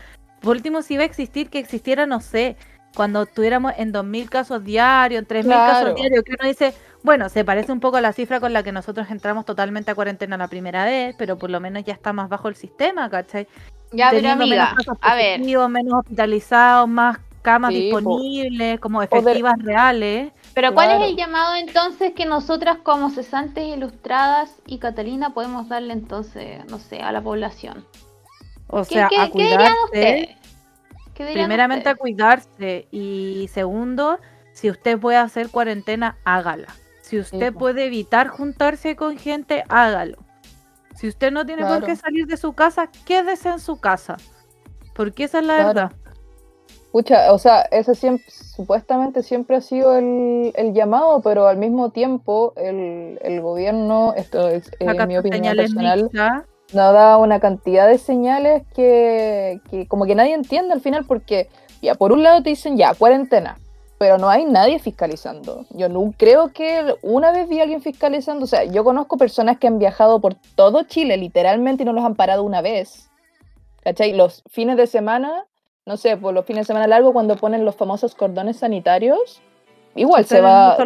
por 0.41 0.57
último, 0.57 0.83
si 0.83 0.95
iba 0.95 1.03
a 1.03 1.07
existir, 1.07 1.49
que 1.49 1.59
existiera, 1.59 2.07
no 2.07 2.21
sé, 2.21 2.57
cuando 2.95 3.23
estuviéramos 3.23 3.73
en 3.77 3.93
2.000 3.93 4.29
casos 4.29 4.65
diarios, 4.65 5.21
en 5.23 5.29
3.000 5.29 5.49
casos 5.49 5.95
diarios, 5.95 6.25
que 6.25 6.33
uno 6.39 6.49
dice, 6.49 6.75
bueno, 7.03 7.29
se 7.29 7.45
parece 7.45 7.73
un 7.73 7.81
poco 7.81 7.99
a 7.99 8.01
la 8.01 8.13
cifra 8.13 8.41
con 8.41 8.53
la 8.53 8.63
que 8.63 8.73
nosotros 8.73 9.11
entramos 9.11 9.45
totalmente 9.45 9.91
a 9.91 9.95
cuarentena 9.95 10.37
la 10.37 10.49
primera 10.49 10.85
vez, 10.85 11.15
pero 11.19 11.37
por 11.37 11.51
lo 11.51 11.61
menos 11.61 11.85
ya 11.85 11.93
está 11.93 12.13
más 12.13 12.29
bajo 12.29 12.49
el 12.49 12.57
sistema, 12.57 13.11
¿cachai? 13.11 13.47
Ya, 13.93 14.11
pero 14.11 14.31
amiga, 14.31 14.75
a 15.01 15.15
ver. 15.15 15.41
Menos 15.41 15.95
hospitalizados, 16.01 16.89
más 16.89 17.19
camas 17.43 17.71
disponibles, 17.71 18.81
como 18.81 19.03
efectivas 19.03 19.55
reales. 19.59 20.33
Pero 20.55 20.73
¿cuál 20.73 21.03
es 21.03 21.11
el 21.11 21.17
llamado 21.17 21.57
entonces 21.57 22.13
que 22.15 22.25
nosotras 22.25 22.79
como 22.83 23.11
cesantes 23.11 23.67
ilustradas 23.67 24.55
y 24.67 24.79
Catalina 24.79 25.35
podemos 25.35 25.69
darle 25.69 25.93
entonces, 25.93 26.65
no 26.71 26.79
sé, 26.79 27.01
a 27.01 27.13
la 27.13 27.21
población? 27.21 27.85
O 28.69 28.83
sea, 28.85 29.11
a 29.19 29.29
cuidarse. 29.29 30.39
Primeramente 31.15 31.89
a 31.89 31.95
cuidarse 31.95 32.89
y 32.91 33.49
segundo, 33.53 34.19
si 34.53 34.71
usted 34.71 34.99
puede 34.99 35.19
hacer 35.19 35.51
cuarentena, 35.51 36.19
hágala. 36.25 36.69
Si 37.03 37.19
usted 37.19 37.53
puede 37.53 37.87
evitar 37.87 38.29
juntarse 38.29 38.97
con 38.97 39.19
gente, 39.19 39.65
hágalo. 39.69 40.19
Si 40.95 41.09
usted 41.09 41.33
no 41.33 41.45
tiene 41.45 41.67
por 41.67 41.85
qué 41.85 41.97
salir 41.97 42.27
de 42.27 42.37
su 42.37 42.55
casa, 42.55 42.89
quédese 43.05 43.51
en 43.51 43.61
su 43.61 43.79
casa. 43.79 44.17
Porque 44.95 45.25
esa 45.25 45.41
es 45.41 45.47
la 45.47 45.67
verdad. 45.67 45.93
Escucha, 46.85 47.33
o 47.33 47.39
sea, 47.39 47.63
ese 47.73 47.97
siempre, 47.97 48.25
supuestamente 48.31 49.25
siempre 49.25 49.57
ha 49.57 49.61
sido 49.61 49.97
el, 49.97 50.73
llamado, 50.73 51.21
pero 51.23 51.49
al 51.49 51.57
mismo 51.57 51.91
tiempo 51.91 52.53
el, 52.57 53.41
gobierno, 53.41 54.15
esto 54.17 54.49
es 54.49 54.71
mi 54.81 55.19
opinión 55.19 55.57
personal, 55.57 56.11
nos 56.73 56.93
da 56.93 57.19
una 57.19 57.41
cantidad 57.41 57.87
de 57.87 57.99
señales 57.99 58.63
que, 58.75 59.61
como 59.89 60.07
que 60.07 60.15
nadie 60.15 60.35
entiende 60.35 60.73
al 60.73 60.81
final 60.81 61.05
porque, 61.07 61.49
ya, 61.83 61.95
por 61.95 62.13
un 62.13 62.23
lado 62.23 62.43
te 62.43 62.51
dicen 62.51 62.77
ya, 62.77 62.95
cuarentena, 62.95 63.59
pero 63.99 64.19
no 64.19 64.29
hay 64.29 64.45
nadie 64.45 64.79
fiscalizando. 64.79 65.67
Yo 65.71 65.89
no 65.89 66.13
creo 66.17 66.53
que 66.53 66.95
una 67.03 67.31
vez 67.31 67.49
vi 67.49 67.61
a 67.61 67.63
alguien 67.63 67.83
fiscalizando, 67.83 68.45
o 68.45 68.49
sea, 68.49 68.65
yo 68.65 68.85
conozco 68.85 69.17
personas 69.17 69.59
que 69.59 69.67
han 69.67 69.79
viajado 69.79 70.21
por 70.21 70.35
todo 70.55 70.83
Chile 70.85 71.17
literalmente 71.17 71.83
y 71.83 71.87
no 71.87 71.93
los 71.93 72.05
han 72.05 72.15
parado 72.15 72.43
una 72.43 72.63
vez. 72.63 73.11
¿Cachai? 73.83 74.15
Los 74.15 74.43
fines 74.51 74.77
de 74.77 74.87
semana 74.87 75.47
no 75.87 75.97
sé, 75.97 76.17
por 76.17 76.33
los 76.33 76.47
fines 76.47 76.63
de 76.63 76.67
semana 76.67 76.87
largo 76.87 77.13
cuando 77.13 77.37
ponen 77.37 77.65
los 77.65 77.77
famosos 77.77 78.15
cordones 78.15 78.59
sanitarios, 78.59 79.43
igual 79.95 80.25
se 80.25 80.41
va, 80.41 80.77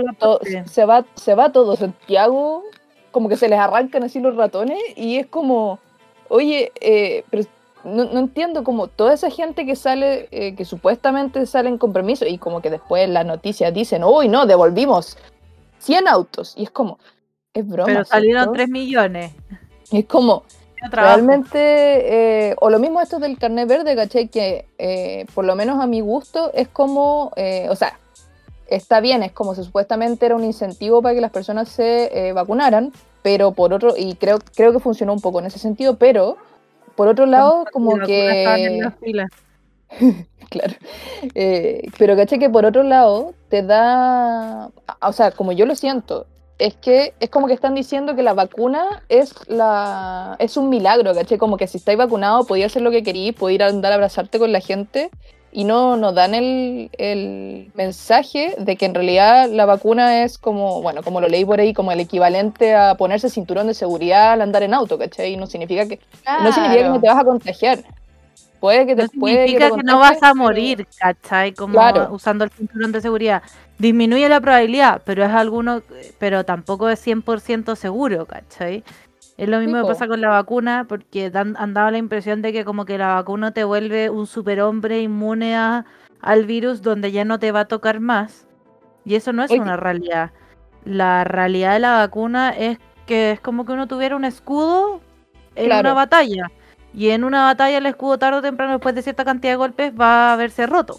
se 0.67 0.85
va, 0.85 1.05
se 1.15 1.35
va 1.35 1.53
todo 1.53 1.77
Santiago, 1.77 2.65
como 3.11 3.29
que 3.29 3.37
se 3.37 3.49
les 3.49 3.59
arrancan 3.59 4.03
así 4.03 4.21
los 4.21 4.37
ratones 4.37 4.79
y 4.97 5.17
es 5.17 5.27
como, 5.27 5.79
oye, 6.29 6.73
eh, 6.81 7.25
pero 7.31 7.45
no, 7.85 8.19
entiendo 8.19 8.65
como 8.65 8.89
toda 8.89 9.15
esa 9.15 9.31
gente 9.31 9.65
que 9.65 9.77
sale, 9.77 10.29
eh, 10.31 10.55
que 10.55 10.65
supuestamente 10.65 11.47
salen 11.47 11.79
con 11.79 11.93
permiso 11.93 12.27
y 12.27 12.39
como 12.39 12.61
que 12.61 12.71
después 12.71 13.09
las 13.09 13.25
noticias 13.25 13.73
dicen, 13.73 14.05
uy, 14.05 14.29
no, 14.29 14.47
devolvimos 14.47 15.17
100 15.79 16.09
autos 16.09 16.55
y 16.57 16.65
es 16.65 16.71
como, 16.71 16.99
es 17.55 17.67
broma. 17.67 17.87
Pero 17.87 18.05
salieron 18.05 18.53
3 18.53 18.69
millones. 18.69 19.33
Y 19.91 20.01
es 20.01 20.05
como, 20.07 20.45
Realmente, 20.91 22.51
eh, 22.51 22.57
o 22.61 22.71
lo 22.71 22.79
mismo 22.79 23.01
esto 23.01 23.19
del 23.19 23.39
carnet 23.39 23.69
verde, 23.69 23.97
¿cachai? 23.97 24.29
Que 24.29 24.67
eh, 24.79 25.27
por 25.35 25.45
lo 25.45 25.57
menos 25.57 25.83
a 25.83 25.87
mi 25.87 26.01
gusto 26.01 26.53
es 26.55 26.69
como, 26.69 27.33
eh, 27.37 27.67
o 27.69 27.77
sea, 27.77 27.99
está 28.69 29.01
bien, 29.01 29.23
es 29.23 29.33
como 29.33 29.55
si 29.55 29.65
supuestamente 29.65 30.27
era 30.27 30.37
un 30.37 30.45
incentivo 30.45 31.03
para 31.03 31.15
que 31.15 31.21
las 31.21 31.31
personas 31.31 31.69
se 31.69 32.33
vacunaran, 32.35 32.93
pero 33.23 33.53
por 33.53 33.73
otro, 33.73 33.95
y 33.97 34.15
creo, 34.15 34.39
creo 34.55 34.73
que 34.73 34.79
funcionó 34.79 35.13
un 35.13 35.21
poco 35.21 35.41
en 35.41 35.47
ese 35.47 35.59
sentido, 35.59 35.97
pero 35.97 36.37
por 36.97 37.09
otro 37.09 37.27
lado, 37.27 37.65
como 37.73 37.99
que... 37.99 38.81
claro. 40.51 40.75
pero 41.99 42.17
caché 42.17 42.39
que 42.39 42.51
por 42.51 42.65
otro 42.65 42.83
lado 42.83 43.35
te 43.49 43.63
da, 43.63 44.71
o 45.01 45.13
sea, 45.13 45.31
como 45.31 45.53
yo 45.53 45.67
lo 45.67 45.75
siento, 45.75 46.27
es 46.59 46.75
que 46.75 47.15
es 47.21 47.31
como 47.31 47.47
que 47.47 47.55
están 47.55 47.75
diciendo 47.75 48.17
que 48.17 48.23
la 48.23 48.35
vacuna 48.35 49.03
es 49.09 49.33
la 49.49 50.37
es 50.39 50.57
un 50.57 50.69
milagro, 50.69 51.15
¿caché? 51.15 51.39
Como 51.39 51.57
que 51.57 51.67
si 51.67 51.79
estáis 51.79 51.97
vacunado 51.97 52.45
podía 52.45 52.67
hacer 52.67 52.83
lo 52.83 52.91
que 52.91 53.03
querías, 53.03 53.35
podía 53.35 53.67
andar 53.67 53.93
a 53.93 53.95
abrazarte 53.95 54.39
con 54.39 54.53
la 54.53 54.61
gente 54.61 55.11
y 55.59 55.65
no 55.65 55.97
nos 55.97 56.15
dan 56.15 56.35
el, 56.35 56.89
el, 56.99 57.73
mensaje 57.75 58.55
de 58.61 58.77
que 58.77 58.87
en 58.87 58.95
realidad 58.95 59.51
la 59.51 59.67
vacuna 59.67 60.23
es 60.23 60.39
como, 60.39 60.81
bueno, 60.83 61.03
como 61.03 61.21
lo 61.21 61.27
leí 61.27 61.45
por 61.45 61.59
ahí, 61.59 61.75
como 61.75 61.91
el 61.91 61.99
equivalente 61.99 62.77
a 62.77 62.95
ponerse 62.95 63.29
cinturón 63.29 63.67
de 63.67 63.75
seguridad 63.75 64.35
al 64.35 64.43
andar 64.43 64.63
en 64.63 64.73
auto, 64.73 64.97
¿cachai? 64.97 65.33
Y 65.33 65.37
no 65.37 65.49
significa 65.49 65.89
que, 65.89 65.99
no 66.45 66.53
significa 66.53 66.85
que 66.85 66.89
no 66.91 67.01
te 67.01 67.09
vas 67.09 67.19
a 67.19 67.25
contagiar. 67.25 67.81
Puede 68.61 68.87
que 68.87 68.95
te, 68.95 69.03
no 69.03 69.09
significa 69.09 69.71
que, 69.73 69.83
no 69.83 69.99
vas 69.99 70.23
a 70.23 70.33
morir, 70.33 70.87
¿cachai? 70.97 71.53
Como 71.55 71.81
usando 72.13 72.45
el 72.45 72.51
cinturón 72.51 72.93
de 72.93 73.01
seguridad. 73.01 73.43
Disminuye 73.79 74.29
la 74.29 74.41
probabilidad, 74.41 75.03
pero 75.05 75.25
es 75.25 75.33
alguno, 75.33 75.83
pero 76.21 76.45
tampoco 76.45 76.89
es 76.89 77.05
100% 77.05 77.75
seguro, 77.75 78.27
¿cachai? 78.27 78.85
Es 79.39 79.49
lo 79.49 79.61
mismo 79.61 79.81
que 79.81 79.87
pasa 79.87 80.09
con 80.09 80.21
la 80.21 80.31
vacuna, 80.31 80.85
porque 80.89 81.31
dan, 81.31 81.55
han 81.59 81.73
dado 81.73 81.93
la 81.93 81.99
impresión 81.99 82.43
de 82.43 82.53
que 82.53 82.65
como 82.65 82.85
que 82.85 82.99
la 82.99 83.15
vacuna 83.15 83.53
te 83.53 83.63
vuelve 83.63 84.11
un 84.11 84.27
superhombre 84.27 85.01
inmune 85.01 85.57
al 85.57 86.45
virus 86.45 86.83
donde 86.83 87.13
ya 87.13 87.25
no 87.25 87.39
te 87.39 87.53
va 87.53 87.61
a 87.61 87.65
tocar 87.67 88.01
más. 88.01 88.49
Y 89.05 89.15
eso 89.15 89.33
no 89.33 89.45
es 89.45 89.53
una 89.53 89.77
realidad. 89.77 90.33
La 90.85 91.23
realidad 91.23 91.75
de 91.75 91.79
la 91.79 91.99
vacuna 91.99 92.51
es 92.51 92.79
que 93.07 93.31
es 93.31 93.41
como 93.41 93.65
que 93.65 93.73
uno 93.73 93.87
tuviera 93.87 94.17
un 94.17 94.25
escudo 94.25 95.01
en 95.55 95.73
una 95.73 95.95
batalla. 95.95 96.51
Y 96.93 97.11
en 97.11 97.23
una 97.23 97.45
batalla 97.45 97.79
el 97.79 97.87
escudo 97.87 98.19
tarde 98.19 98.39
o 98.39 98.43
temprano, 98.43 98.73
después 98.73 98.97
de 98.97 99.03
cierta 99.03 99.25
cantidad 99.25 99.53
de 99.53 99.57
golpes, 99.57 99.93
va 99.93 100.33
a 100.33 100.37
verse 100.37 100.67
roto. 100.67 100.99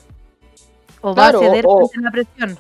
O 1.01 1.13
va 1.13 1.27
a 1.27 1.31
ceder 1.33 1.65
en 1.93 2.03
la 2.03 2.11
presión. 2.11 2.57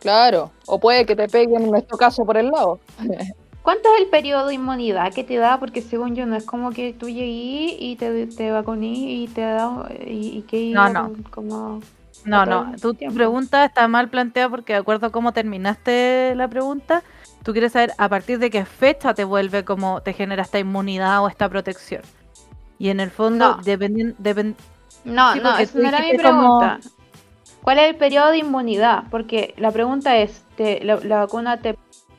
Claro, 0.00 0.52
o 0.66 0.80
puede 0.80 1.04
que 1.04 1.14
te 1.14 1.28
peguen 1.28 1.64
en 1.64 1.70
nuestro 1.70 1.98
caso 1.98 2.24
por 2.24 2.38
el 2.38 2.48
lado. 2.48 2.80
¿Cuánto 3.68 3.94
es 3.96 4.00
el 4.04 4.06
periodo 4.08 4.46
de 4.46 4.54
inmunidad 4.54 5.12
que 5.12 5.24
te 5.24 5.36
da? 5.36 5.58
Porque 5.60 5.82
según 5.82 6.16
yo 6.16 6.24
no 6.24 6.36
es 6.36 6.44
como 6.46 6.70
que 6.70 6.94
tú 6.94 7.10
llegues 7.10 7.76
y 7.78 7.96
te, 7.96 8.26
te 8.26 8.50
vacuní 8.50 9.24
y 9.24 9.28
te 9.28 9.42
da 9.42 9.86
y, 10.06 10.38
y 10.38 10.42
que 10.48 10.70
No, 10.72 10.88
no. 10.88 11.12
como 11.30 11.80
No, 12.24 12.46
no, 12.46 12.72
tu 12.80 12.94
pregunta 12.94 13.66
está 13.66 13.86
mal 13.86 14.08
planteada 14.08 14.48
porque 14.48 14.72
de 14.72 14.78
acuerdo 14.78 15.08
a 15.08 15.10
cómo 15.10 15.32
terminaste 15.32 16.32
la 16.34 16.48
pregunta, 16.48 17.02
tú 17.42 17.52
quieres 17.52 17.72
saber 17.72 17.92
a 17.98 18.08
partir 18.08 18.38
de 18.38 18.48
qué 18.48 18.64
fecha 18.64 19.12
te 19.12 19.24
vuelve 19.24 19.66
como 19.66 20.00
te 20.00 20.14
genera 20.14 20.40
esta 20.44 20.58
inmunidad 20.58 21.22
o 21.22 21.28
esta 21.28 21.46
protección. 21.50 22.00
Y 22.78 22.88
en 22.88 23.00
el 23.00 23.10
fondo, 23.10 23.56
No. 23.58 23.62
dependien- 23.62 24.16
depend- 24.16 24.54
No, 25.04 25.34
Sí, 25.34 25.40
no, 25.42 25.58
esa 25.58 25.78
no 25.78 25.88
era 25.90 26.00
mi 26.00 26.16
como- 26.16 26.58
pregunta. 26.60 26.80
¿Cuál 27.60 27.80
es 27.80 27.88
el 27.90 27.96
periodo 27.96 28.30
de 28.30 28.38
inmunidad? 28.38 29.04
Porque 29.10 29.52
la 29.58 29.70
pregunta 29.72 30.16
es, 30.16 30.42
te- 30.56 30.82
la, 30.84 30.96
la 31.04 31.18
vacuna 31.18 31.58
te, 31.58 31.76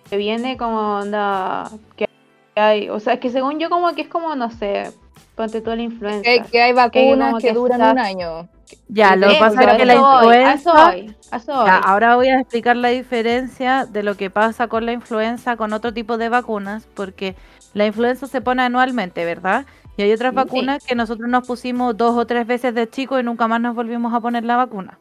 te 0.10 0.18
viene 0.18 0.57
como 0.57 0.99
onda 0.99 1.69
que 1.95 2.07
hay, 2.56 2.90
o 2.90 2.99
sea, 2.99 3.14
es 3.14 3.19
que 3.19 3.30
según 3.30 3.60
yo 3.60 3.69
como 3.69 3.94
que 3.94 4.02
es 4.02 4.07
como, 4.07 4.36
no 4.36 4.49
sé, 4.49 4.91
ponte 5.36 5.61
toda 5.61 5.76
la 5.76 5.84
influenza. 5.84 6.22
Que, 6.23 6.44
que 6.52 6.61
hay 6.61 6.73
vacunas 6.73 7.36
que, 7.36 7.48
que 7.48 7.53
duran 7.53 7.81
un 7.81 7.99
año. 7.99 8.49
ya, 8.88 9.15
lo 9.15 9.30
que 9.30 9.36
pasa 9.40 9.64
es 9.64 9.77
que 9.77 9.86
la 9.86 9.95
influenza... 9.95 10.53
eso 10.53 10.72
voy, 10.73 11.15
a 11.31 11.38
eso 11.38 11.53
voy. 11.53 11.65
Ya, 11.65 11.77
ahora 11.77 12.15
voy 12.15 12.27
a 12.27 12.40
explicar 12.40 12.76
la 12.76 12.90
diferencia 12.90 13.86
de 13.86 14.03
lo 14.03 14.15
que 14.15 14.30
pasa 14.30 14.68
con 14.68 14.86
la 14.86 14.91
influenza 14.91 15.56
con 15.56 15.72
otro 15.73 15.94
tipo 15.94 16.18
de 16.18 16.30
vacunas, 16.30 16.88
porque 16.95 17.36
la 17.73 17.86
influenza 17.86 18.27
se 18.27 18.41
pone 18.41 18.64
anualmente, 18.64 19.23
¿verdad? 19.26 19.65
Y 19.95 20.02
hay 20.02 20.11
otras 20.11 20.31
Sí. 20.31 20.36
vacunas 20.36 20.84
que 20.86 20.95
nosotros 20.95 21.30
nos 21.30 21.45
pusimos 21.45 21.95
dos 21.95 22.18
o 22.18 22.26
tres 22.26 22.48
veces 22.48 22.73
de 22.73 22.90
chico 22.90 23.19
y 23.19 23.23
nunca 23.23 23.48
más 23.48 23.61
nos 23.61 23.76
volvimos 23.76 24.14
a 24.14 24.19
poner 24.22 24.44
la 24.44 24.56
vacuna. 24.56 24.99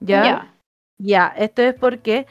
¿Ya? 0.00 0.24
Ya. 0.24 0.54
Ya, 0.98 1.34
esto 1.36 1.62
es 1.62 1.74
porque, 1.74 2.26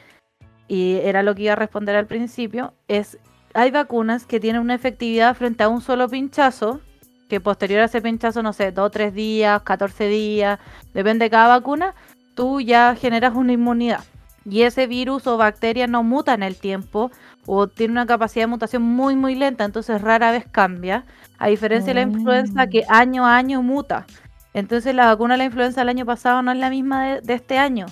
y 0.72 0.94
era 1.02 1.22
lo 1.22 1.34
que 1.34 1.42
iba 1.42 1.52
a 1.52 1.56
responder 1.56 1.94
al 1.96 2.06
principio, 2.06 2.72
es 2.88 3.18
hay 3.52 3.70
vacunas 3.70 4.24
que 4.24 4.40
tienen 4.40 4.62
una 4.62 4.74
efectividad 4.74 5.36
frente 5.36 5.62
a 5.64 5.68
un 5.68 5.82
solo 5.82 6.08
pinchazo, 6.08 6.80
que 7.28 7.40
posterior 7.40 7.82
a 7.82 7.84
ese 7.84 8.00
pinchazo, 8.00 8.42
no 8.42 8.54
sé, 8.54 8.72
dos 8.72 8.86
o 8.86 8.90
tres 8.90 9.12
días, 9.12 9.60
14 9.64 10.08
días, 10.08 10.58
depende 10.94 11.26
de 11.26 11.30
cada 11.30 11.48
vacuna, 11.48 11.94
tú 12.34 12.62
ya 12.62 12.96
generas 12.98 13.34
una 13.34 13.52
inmunidad. 13.52 14.02
Y 14.46 14.62
ese 14.62 14.86
virus 14.86 15.26
o 15.26 15.36
bacteria 15.36 15.86
no 15.86 16.02
muta 16.02 16.32
en 16.32 16.42
el 16.42 16.56
tiempo 16.56 17.10
o 17.44 17.66
tiene 17.66 17.92
una 17.92 18.06
capacidad 18.06 18.44
de 18.44 18.52
mutación 18.52 18.82
muy, 18.82 19.14
muy 19.14 19.34
lenta, 19.34 19.66
entonces 19.66 20.00
rara 20.00 20.30
vez 20.30 20.46
cambia, 20.50 21.04
a 21.38 21.48
diferencia 21.48 21.92
de 21.92 22.00
la 22.00 22.10
influenza 22.10 22.66
que 22.68 22.84
año 22.88 23.26
a 23.26 23.36
año 23.36 23.62
muta. 23.62 24.06
Entonces 24.54 24.94
la 24.94 25.04
vacuna 25.04 25.34
de 25.34 25.38
la 25.38 25.44
influenza 25.44 25.82
del 25.82 25.90
año 25.90 26.06
pasado 26.06 26.40
no 26.40 26.50
es 26.50 26.56
la 26.56 26.70
misma 26.70 27.04
de, 27.04 27.20
de 27.20 27.34
este 27.34 27.58
año. 27.58 27.84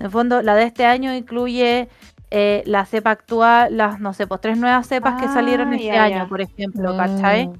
En 0.00 0.06
el 0.06 0.10
fondo, 0.10 0.42
la 0.42 0.56
de 0.56 0.64
este 0.64 0.84
año 0.86 1.14
incluye 1.14 1.88
eh, 2.36 2.62
la 2.66 2.84
cepa 2.84 3.10
actual, 3.12 3.76
las, 3.76 4.00
no 4.00 4.12
sé, 4.12 4.26
pues 4.26 4.40
tres 4.40 4.58
nuevas 4.58 4.88
cepas 4.88 5.20
que 5.20 5.28
salieron 5.28 5.72
Ah, 5.72 5.76
este 5.76 5.96
año, 5.96 6.28
por 6.28 6.40
ejemplo, 6.40 6.96
¿cachai? 6.96 7.46
Mm. 7.46 7.52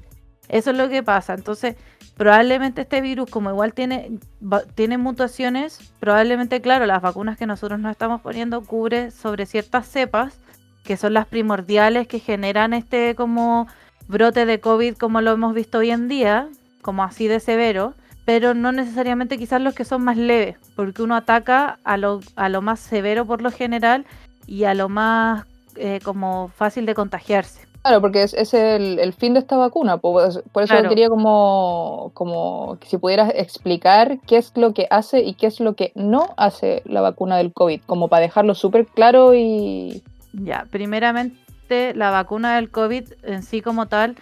Eso 0.49 0.71
es 0.71 0.77
lo 0.77 0.89
que 0.89 1.01
pasa. 1.01 1.33
Entonces, 1.33 1.75
probablemente 2.17 2.81
este 2.81 2.99
virus, 2.99 3.29
como 3.29 3.49
igual 3.49 3.73
tiene, 3.73 4.19
va- 4.41 4.63
tiene 4.75 4.97
mutaciones, 4.97 5.79
probablemente, 6.01 6.59
claro, 6.59 6.85
las 6.85 7.01
vacunas 7.01 7.37
que 7.37 7.45
nosotros 7.45 7.79
nos 7.79 7.91
estamos 7.91 8.19
poniendo 8.19 8.61
cubre 8.65 9.11
sobre 9.11 9.45
ciertas 9.45 9.87
cepas, 9.87 10.39
que 10.83 10.97
son 10.97 11.13
las 11.13 11.25
primordiales 11.25 12.07
que 12.07 12.19
generan 12.19 12.73
este 12.73 13.15
como 13.15 13.67
brote 14.07 14.45
de 14.45 14.59
COVID 14.59 14.97
como 14.97 15.21
lo 15.21 15.31
hemos 15.31 15.53
visto 15.55 15.77
hoy 15.79 15.91
en 15.91 16.07
día, 16.09 16.49
como 16.81 17.03
así 17.03 17.27
de 17.27 17.39
severo, 17.39 17.93
pero 18.25 18.53
no 18.53 18.71
necesariamente 18.71 19.37
quizás 19.37 19.61
los 19.61 19.73
que 19.73 19.85
son 19.85 20.03
más 20.03 20.17
leves, 20.17 20.57
porque 20.75 21.01
uno 21.01 21.15
ataca 21.15 21.79
a 21.83 21.95
lo, 21.97 22.19
a 22.35 22.49
lo 22.49 22.61
más 22.61 22.79
severo 22.79 23.25
por 23.25 23.41
lo 23.41 23.51
general 23.51 24.05
y 24.47 24.63
a 24.65 24.73
lo 24.73 24.89
más 24.89 25.45
eh, 25.75 25.99
como 26.03 26.49
fácil 26.55 26.85
de 26.85 26.95
contagiarse. 26.95 27.65
Claro, 27.81 28.01
porque 28.01 28.23
es, 28.23 28.33
es 28.33 28.53
el, 28.55 28.97
el 28.97 29.13
fin 29.13 29.33
de 29.35 29.41
esta 29.41 29.57
vacuna. 29.57 29.97
po- 29.97 30.13
Por, 30.13 30.43
por 30.51 30.63
eso 30.63 30.73
Claro. 30.73 30.89
quería 30.89 31.07
como, 31.07 32.09
como 32.15 32.77
que 32.79 32.87
si 32.87 32.97
pudieras 32.97 33.31
explicar 33.35 34.17
qué 34.25 34.37
es 34.37 34.51
lo 34.55 34.73
que 34.73 34.87
hace 34.89 35.21
y 35.21 35.35
qué 35.35 35.45
es 35.47 35.59
lo 35.59 35.75
que 35.75 35.91
no 35.93 36.33
hace 36.37 36.81
la 36.85 37.01
vacuna 37.01 37.37
del 37.37 37.53
COVID, 37.53 37.81
como 37.85 38.07
para 38.07 38.21
dejarlo 38.21 38.55
súper 38.55 38.87
claro 38.87 39.33
y... 39.35 40.01
Ya, 40.33 40.65
primeramente 40.71 41.93
la 41.93 42.09
vacuna 42.09 42.55
del 42.55 42.69
COVID 42.71 43.03
en 43.23 43.43
sí 43.43 43.61
como 43.61 43.85
tal 43.85 44.15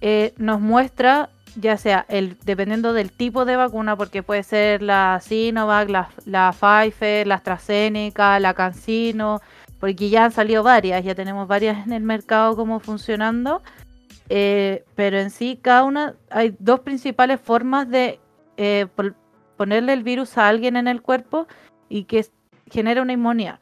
eh, 0.00 0.32
nos 0.38 0.60
muestra 0.60 1.30
ya 1.56 1.76
sea 1.76 2.06
el 2.08 2.36
dependiendo 2.44 2.92
del 2.92 3.10
tipo 3.10 3.44
de 3.44 3.56
vacuna, 3.56 3.96
porque 3.96 4.22
puede 4.22 4.44
ser 4.44 4.82
la 4.82 5.20
Sinovac, 5.20 5.88
la, 5.90 6.08
la 6.24 6.52
Pfizer, 6.52 7.26
la 7.26 7.34
AstraZeneca, 7.34 8.38
la 8.38 8.54
CanSino, 8.54 9.40
porque 9.80 10.10
ya 10.10 10.26
han 10.26 10.32
salido 10.32 10.62
varias, 10.62 11.02
ya 11.02 11.14
tenemos 11.14 11.48
varias 11.48 11.86
en 11.86 11.92
el 11.92 12.02
mercado 12.02 12.54
como 12.54 12.78
funcionando, 12.80 13.62
eh, 14.28 14.84
pero 14.94 15.18
en 15.18 15.30
sí 15.30 15.58
cada 15.60 15.82
una 15.84 16.14
hay 16.30 16.54
dos 16.58 16.80
principales 16.80 17.40
formas 17.40 17.88
de 17.88 18.20
eh, 18.56 18.86
ponerle 19.56 19.94
el 19.94 20.02
virus 20.04 20.38
a 20.38 20.48
alguien 20.48 20.76
en 20.76 20.86
el 20.86 21.02
cuerpo 21.02 21.46
y 21.88 22.04
que 22.04 22.26
genera 22.70 23.02
una 23.02 23.14
inmunidad, 23.14 23.58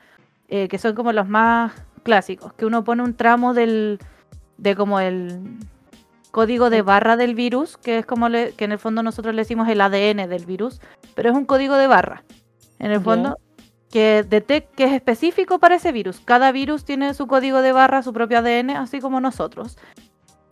eh, 0.49 0.69
que 0.69 0.79
son 0.79 0.95
como 0.95 1.13
los 1.13 1.29
más 1.29 1.73
clásicos, 2.03 2.53
que 2.53 2.67
uno 2.67 2.85
pone 2.85 3.03
un 3.03 3.15
tramo 3.15 3.55
del 3.55 3.99
de 4.59 4.75
como 4.75 4.99
el 4.99 5.41
código 6.33 6.69
de 6.69 6.83
barra 6.83 7.17
del 7.17 7.35
virus, 7.35 7.77
que 7.77 7.99
es 7.99 8.07
como 8.07 8.29
le- 8.29 8.53
que 8.53 8.65
en 8.65 8.73
el 8.73 8.79
fondo 8.79 9.03
nosotros 9.03 9.35
le 9.35 9.43
decimos 9.43 9.69
el 9.69 9.81
ADN 9.81 10.27
del 10.27 10.45
virus, 10.45 10.81
pero 11.15 11.31
es 11.31 11.37
un 11.37 11.45
código 11.47 11.77
de 11.77 11.87
barra. 11.87 12.25
En 12.79 12.91
el 12.91 13.01
fondo 13.01 13.39
que 13.91 14.25
que 14.77 14.85
es 14.85 14.93
específico 14.93 15.59
para 15.59 15.77
ese 15.77 15.93
virus. 15.93 16.21
Cada 16.25 16.53
virus 16.53 16.85
tiene 16.85 17.15
su 17.15 17.27
código 17.27 17.63
de 17.63 17.73
barra, 17.73 18.03
su 18.03 18.13
propio 18.13 18.39
ADN, 18.39 18.71
así 18.77 19.01
como 19.01 19.21
nosotros. 19.21 19.79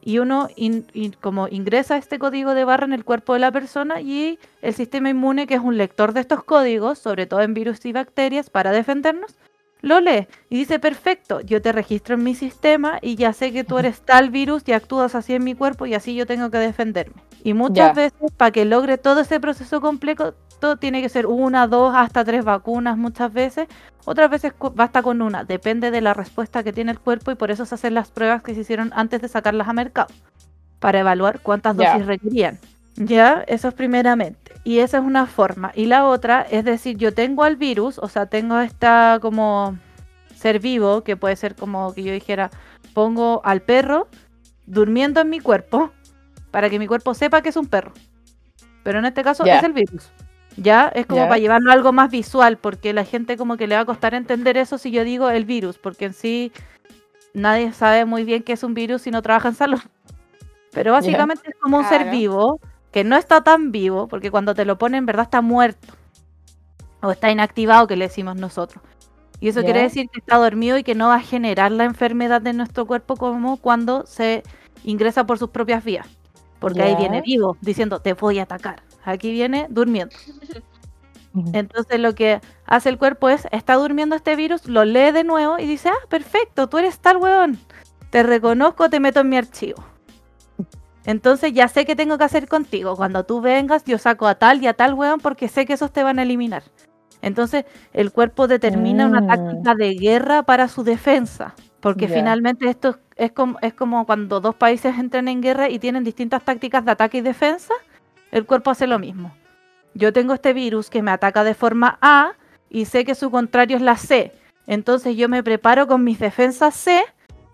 Y 0.00 0.20
uno 0.20 0.48
in- 0.54 0.86
in- 0.94 1.16
como 1.20 1.48
ingresa 1.48 1.96
este 1.96 2.18
código 2.18 2.54
de 2.54 2.64
barra 2.64 2.86
en 2.86 2.92
el 2.92 3.04
cuerpo 3.04 3.32
de 3.34 3.40
la 3.40 3.50
persona 3.50 4.00
y 4.00 4.38
el 4.62 4.72
sistema 4.72 5.10
inmune, 5.10 5.46
que 5.48 5.54
es 5.54 5.60
un 5.60 5.76
lector 5.76 6.12
de 6.12 6.20
estos 6.20 6.44
códigos, 6.44 6.98
sobre 7.00 7.26
todo 7.26 7.40
en 7.42 7.54
virus 7.54 7.84
y 7.84 7.92
bacterias, 7.92 8.48
para 8.48 8.70
defendernos, 8.70 9.34
lo 9.82 10.00
lee 10.00 10.28
y 10.48 10.56
dice, 10.58 10.78
perfecto, 10.78 11.40
yo 11.40 11.60
te 11.60 11.72
registro 11.72 12.14
en 12.14 12.22
mi 12.22 12.34
sistema 12.36 12.98
y 13.02 13.16
ya 13.16 13.32
sé 13.32 13.52
que 13.52 13.64
tú 13.64 13.78
eres 13.78 14.00
tal 14.00 14.30
virus 14.30 14.62
y 14.66 14.72
actúas 14.72 15.14
así 15.16 15.34
en 15.34 15.44
mi 15.44 15.54
cuerpo 15.54 15.86
y 15.86 15.94
así 15.94 16.14
yo 16.14 16.24
tengo 16.24 16.50
que 16.50 16.58
defenderme. 16.58 17.14
Y 17.44 17.52
muchas 17.54 17.88
veces, 17.94 18.30
para 18.36 18.50
que 18.52 18.64
logre 18.64 18.98
todo 18.98 19.20
ese 19.20 19.38
proceso 19.40 19.80
completo, 19.80 20.34
todo 20.60 20.76
tiene 20.76 21.02
que 21.02 21.08
ser 21.08 21.26
una, 21.26 21.66
dos, 21.66 21.94
hasta 21.94 22.24
tres 22.24 22.44
vacunas 22.44 22.96
muchas 22.96 23.32
veces. 23.32 23.68
Otras 24.04 24.30
veces 24.30 24.52
basta 24.74 25.02
con 25.02 25.20
una, 25.22 25.44
depende 25.44 25.90
de 25.90 26.00
la 26.00 26.14
respuesta 26.14 26.62
que 26.62 26.72
tiene 26.72 26.92
el 26.92 27.00
cuerpo 27.00 27.30
y 27.30 27.34
por 27.34 27.50
eso 27.50 27.64
se 27.64 27.74
hacen 27.74 27.94
las 27.94 28.10
pruebas 28.10 28.42
que 28.42 28.54
se 28.54 28.60
hicieron 28.60 28.92
antes 28.94 29.20
de 29.20 29.28
sacarlas 29.28 29.68
a 29.68 29.72
mercado, 29.72 30.08
para 30.78 31.00
evaluar 31.00 31.40
cuántas 31.40 31.76
dosis 31.76 32.06
requerían. 32.06 32.58
Ya, 32.96 33.44
eso 33.46 33.68
es 33.68 33.74
primeramente. 33.74 34.52
Y 34.64 34.78
esa 34.78 34.98
es 34.98 35.04
una 35.04 35.26
forma. 35.26 35.72
Y 35.74 35.86
la 35.86 36.06
otra 36.06 36.42
es 36.42 36.64
decir, 36.64 36.96
yo 36.96 37.12
tengo 37.12 37.44
al 37.44 37.56
virus, 37.56 37.98
o 37.98 38.08
sea, 38.08 38.26
tengo 38.26 38.58
esta 38.60 39.18
como 39.20 39.76
ser 40.34 40.60
vivo, 40.60 41.02
que 41.02 41.16
puede 41.16 41.36
ser 41.36 41.54
como 41.56 41.92
que 41.92 42.02
yo 42.02 42.12
dijera, 42.12 42.50
pongo 42.94 43.42
al 43.44 43.62
perro 43.62 44.08
durmiendo 44.66 45.20
en 45.20 45.30
mi 45.30 45.40
cuerpo 45.40 45.92
para 46.50 46.70
que 46.70 46.78
mi 46.78 46.86
cuerpo 46.86 47.12
sepa 47.12 47.42
que 47.42 47.50
es 47.50 47.56
un 47.56 47.66
perro. 47.66 47.92
Pero 48.82 48.98
en 48.98 49.04
este 49.04 49.22
caso 49.22 49.44
es 49.44 49.62
el 49.62 49.72
virus. 49.72 50.10
Ya 50.56 50.88
es 50.94 51.06
como 51.06 51.22
Ya. 51.22 51.28
para 51.28 51.38
llevarlo 51.38 51.70
a 51.70 51.74
algo 51.74 51.92
más 51.92 52.10
visual, 52.10 52.56
porque 52.56 52.92
la 52.92 53.04
gente 53.04 53.36
como 53.36 53.56
que 53.56 53.66
le 53.66 53.74
va 53.74 53.82
a 53.82 53.84
costar 53.84 54.14
entender 54.14 54.56
eso 54.56 54.78
si 54.78 54.90
yo 54.90 55.04
digo 55.04 55.28
el 55.30 55.44
virus, 55.44 55.76
porque 55.78 56.06
en 56.06 56.14
sí 56.14 56.52
nadie 57.34 57.72
sabe 57.72 58.04
muy 58.06 58.24
bien 58.24 58.42
qué 58.42 58.54
es 58.54 58.62
un 58.62 58.72
virus 58.74 59.02
si 59.02 59.10
no 59.10 59.20
trabaja 59.22 59.48
en 59.48 59.54
salud. 59.54 59.80
Pero 60.72 60.92
básicamente 60.92 61.48
es 61.50 61.54
como 61.60 61.78
un 61.78 61.84
ser 61.84 62.10
vivo 62.10 62.60
que 62.92 63.04
no 63.04 63.16
está 63.16 63.42
tan 63.42 63.72
vivo, 63.72 64.08
porque 64.08 64.30
cuando 64.30 64.54
te 64.54 64.64
lo 64.64 64.78
ponen 64.78 64.98
en 65.00 65.06
verdad 65.06 65.24
está 65.24 65.40
muerto. 65.42 65.94
O 67.02 67.10
está 67.10 67.30
inactivado, 67.30 67.86
que 67.86 67.96
le 67.96 68.06
decimos 68.08 68.36
nosotros. 68.36 68.82
Y 69.40 69.48
eso 69.48 69.60
Ya. 69.60 69.66
quiere 69.66 69.82
decir 69.82 70.08
que 70.10 70.18
está 70.20 70.36
dormido 70.36 70.78
y 70.78 70.82
que 70.82 70.94
no 70.94 71.08
va 71.08 71.16
a 71.16 71.20
generar 71.20 71.70
la 71.72 71.84
enfermedad 71.84 72.40
de 72.40 72.54
nuestro 72.54 72.86
cuerpo 72.86 73.16
como 73.16 73.58
cuando 73.58 74.06
se 74.06 74.42
ingresa 74.84 75.26
por 75.26 75.38
sus 75.38 75.50
propias 75.50 75.84
vías. 75.84 76.06
Porque 76.58 76.82
ahí 76.82 76.96
viene 76.96 77.20
vivo, 77.20 77.56
diciendo, 77.60 78.00
te 78.00 78.14
voy 78.14 78.38
a 78.38 78.44
atacar. 78.44 78.82
Aquí 79.06 79.30
viene 79.30 79.66
durmiendo. 79.70 80.14
Entonces 81.52 82.00
lo 82.00 82.14
que 82.14 82.40
hace 82.64 82.88
el 82.88 82.98
cuerpo 82.98 83.28
es, 83.28 83.46
está 83.52 83.74
durmiendo 83.74 84.16
este 84.16 84.36
virus, 84.36 84.66
lo 84.66 84.84
lee 84.84 85.12
de 85.12 85.22
nuevo 85.22 85.58
y 85.58 85.66
dice, 85.66 85.90
ah, 85.90 86.06
perfecto, 86.08 86.68
tú 86.68 86.78
eres 86.78 86.98
tal 86.98 87.18
weón. 87.18 87.58
Te 88.10 88.22
reconozco, 88.22 88.88
te 88.88 89.00
meto 89.00 89.20
en 89.20 89.28
mi 89.28 89.36
archivo. 89.36 89.84
Entonces 91.04 91.52
ya 91.52 91.68
sé 91.68 91.84
qué 91.84 91.94
tengo 91.94 92.18
que 92.18 92.24
hacer 92.24 92.48
contigo. 92.48 92.96
Cuando 92.96 93.24
tú 93.24 93.40
vengas, 93.40 93.84
yo 93.84 93.98
saco 93.98 94.26
a 94.26 94.34
tal 94.34 94.62
y 94.62 94.66
a 94.66 94.74
tal 94.74 94.94
weón 94.94 95.20
porque 95.20 95.48
sé 95.48 95.66
que 95.66 95.74
esos 95.74 95.92
te 95.92 96.02
van 96.02 96.18
a 96.18 96.22
eliminar. 96.22 96.62
Entonces 97.22 97.64
el 97.92 98.12
cuerpo 98.12 98.48
determina 98.48 99.06
una 99.06 99.20
Mm. 99.20 99.26
táctica 99.28 99.74
de 99.74 99.94
guerra 99.94 100.42
para 100.42 100.68
su 100.68 100.82
defensa. 100.84 101.54
Porque 101.80 102.06
finalmente 102.08 102.68
esto 102.68 102.98
es 103.14 103.30
como, 103.32 103.58
es 103.62 103.74
como 103.74 104.06
cuando 104.06 104.40
dos 104.40 104.56
países 104.56 104.98
entran 104.98 105.28
en 105.28 105.40
guerra 105.42 105.68
y 105.68 105.78
tienen 105.78 106.02
distintas 106.02 106.42
tácticas 106.42 106.84
de 106.84 106.90
ataque 106.92 107.18
y 107.18 107.20
defensa. 107.20 107.74
El 108.30 108.46
cuerpo 108.46 108.70
hace 108.70 108.86
lo 108.86 108.98
mismo. 108.98 109.34
Yo 109.94 110.12
tengo 110.12 110.34
este 110.34 110.52
virus 110.52 110.90
que 110.90 111.02
me 111.02 111.10
ataca 111.10 111.44
de 111.44 111.54
forma 111.54 111.98
A 112.00 112.32
y 112.68 112.84
sé 112.84 113.04
que 113.04 113.14
su 113.14 113.30
contrario 113.30 113.76
es 113.76 113.82
la 113.82 113.96
C. 113.96 114.32
Entonces 114.66 115.16
yo 115.16 115.28
me 115.28 115.42
preparo 115.42 115.86
con 115.86 116.04
mis 116.04 116.18
defensas 116.18 116.74
C 116.74 117.04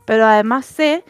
pero 0.04 0.26
además 0.26 0.66
sé 0.66 1.04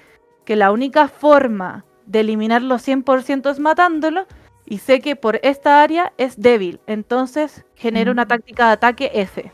que 0.44 0.56
la 0.56 0.70
única 0.70 1.08
forma 1.08 1.84
de 2.06 2.20
eliminarlo 2.20 2.78
100% 2.78 3.50
es 3.50 3.58
matándolo 3.58 4.26
y 4.66 4.78
sé 4.78 5.00
que 5.00 5.16
por 5.16 5.40
esta 5.42 5.82
área 5.82 6.12
es 6.18 6.40
débil, 6.40 6.80
entonces 6.86 7.64
genera 7.74 8.10
una 8.10 8.24
Mm. 8.24 8.28
táctica 8.28 8.66
de 8.66 8.72
ataque 8.72 9.10
F. 9.14 9.50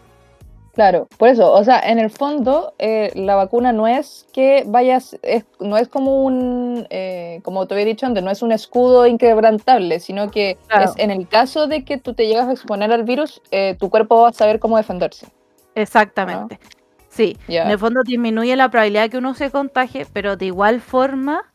Claro, 0.78 1.08
por 1.18 1.26
eso, 1.28 1.52
o 1.52 1.64
sea, 1.64 1.80
en 1.80 1.98
el 1.98 2.08
fondo 2.08 2.72
eh, 2.78 3.10
la 3.16 3.34
vacuna 3.34 3.72
no 3.72 3.88
es 3.88 4.28
que 4.32 4.62
vayas, 4.64 5.18
es- 5.22 5.44
no 5.58 5.76
es 5.76 5.88
como 5.88 6.22
un, 6.22 6.86
eh, 6.90 7.40
como 7.42 7.66
te 7.66 7.74
había 7.74 7.84
dicho 7.84 8.06
antes, 8.06 8.22
no 8.22 8.30
es 8.30 8.42
un 8.42 8.52
escudo 8.52 9.04
inquebrantable, 9.08 9.98
sino 9.98 10.30
que 10.30 10.56
Claro. 10.68 10.84
es 10.84 10.92
en 10.98 11.10
el 11.10 11.26
caso 11.26 11.66
de 11.66 11.84
que 11.84 11.98
tú 11.98 12.14
te 12.14 12.28
llegas 12.28 12.46
a 12.46 12.52
exponer 12.52 12.92
al 12.92 13.02
virus, 13.02 13.42
eh, 13.50 13.74
tu 13.80 13.90
cuerpo 13.90 14.22
va 14.22 14.28
a 14.28 14.32
saber 14.32 14.60
cómo 14.60 14.76
defenderse. 14.76 15.26
Exactamente. 15.74 16.60
Sí, 17.08 17.36
en 17.48 17.70
el 17.70 17.78
fondo 17.80 18.02
disminuye 18.04 18.54
la 18.54 18.70
probabilidad 18.70 19.02
de 19.02 19.10
que 19.10 19.18
uno 19.18 19.34
se 19.34 19.50
contagie, 19.50 20.06
pero 20.12 20.36
de 20.36 20.46
igual 20.46 20.80
forma 20.80 21.52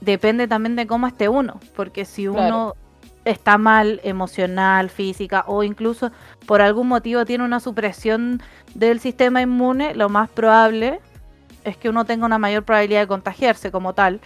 depende 0.00 0.46
también 0.46 0.76
de 0.76 0.86
cómo 0.86 1.08
esté 1.08 1.28
uno, 1.28 1.58
porque 1.74 2.04
si 2.04 2.28
uno 2.28 2.38
Claro. 2.38 2.76
Está 3.30 3.58
mal 3.58 4.00
emocional, 4.02 4.90
física 4.90 5.44
o 5.46 5.62
incluso 5.62 6.10
por 6.46 6.60
algún 6.60 6.88
motivo 6.88 7.24
tiene 7.24 7.44
una 7.44 7.60
supresión 7.60 8.42
del 8.74 9.00
sistema 9.00 9.42
inmune, 9.42 9.94
lo 9.94 10.08
más 10.08 10.28
probable 10.30 11.00
es 11.64 11.76
que 11.76 11.88
uno 11.88 12.04
tenga 12.04 12.26
una 12.26 12.38
mayor 12.38 12.64
probabilidad 12.64 13.00
de 13.00 13.06
contagiarse 13.06 13.70
como 13.70 13.94
tal. 13.94 14.20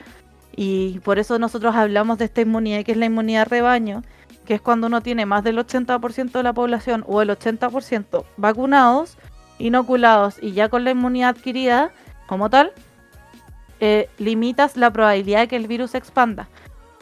Y 0.57 1.01
por 1.01 1.19
eso 1.19 1.39
nosotros 1.39 1.75
hablamos 1.75 2.19
de 2.19 2.27
esta 2.27 2.41
inmunidad 2.41 2.85
que 2.85 2.93
es 2.93 2.99
la 2.99 3.07
inmunidad 3.07 3.49
rebaño, 3.49 4.03
que 4.45 4.55
es 4.55 4.61
cuando 4.61 4.87
uno 4.87 5.01
tiene 5.01 5.27
más 5.27 5.43
del 5.43 5.59
80% 5.59 6.33
de 6.33 6.43
la 6.43 6.53
población 6.53 7.05
o 7.09 7.23
el 7.23 7.31
80% 7.31 8.25
vacunados, 8.37 9.19
inoculados 9.59 10.37
y 10.41 10.53
ya 10.53 10.69
con 10.69 10.85
la 10.85 10.91
inmunidad 10.91 11.31
adquirida 11.31 11.91
como 12.27 12.51
tal, 12.51 12.73
eh, 13.81 14.09
limitas 14.19 14.77
la 14.77 14.93
probabilidad 14.93 15.41
de 15.41 15.49
que 15.49 15.57
el 15.57 15.67
virus 15.67 15.93
se 15.93 15.99
expanda. 15.99 16.49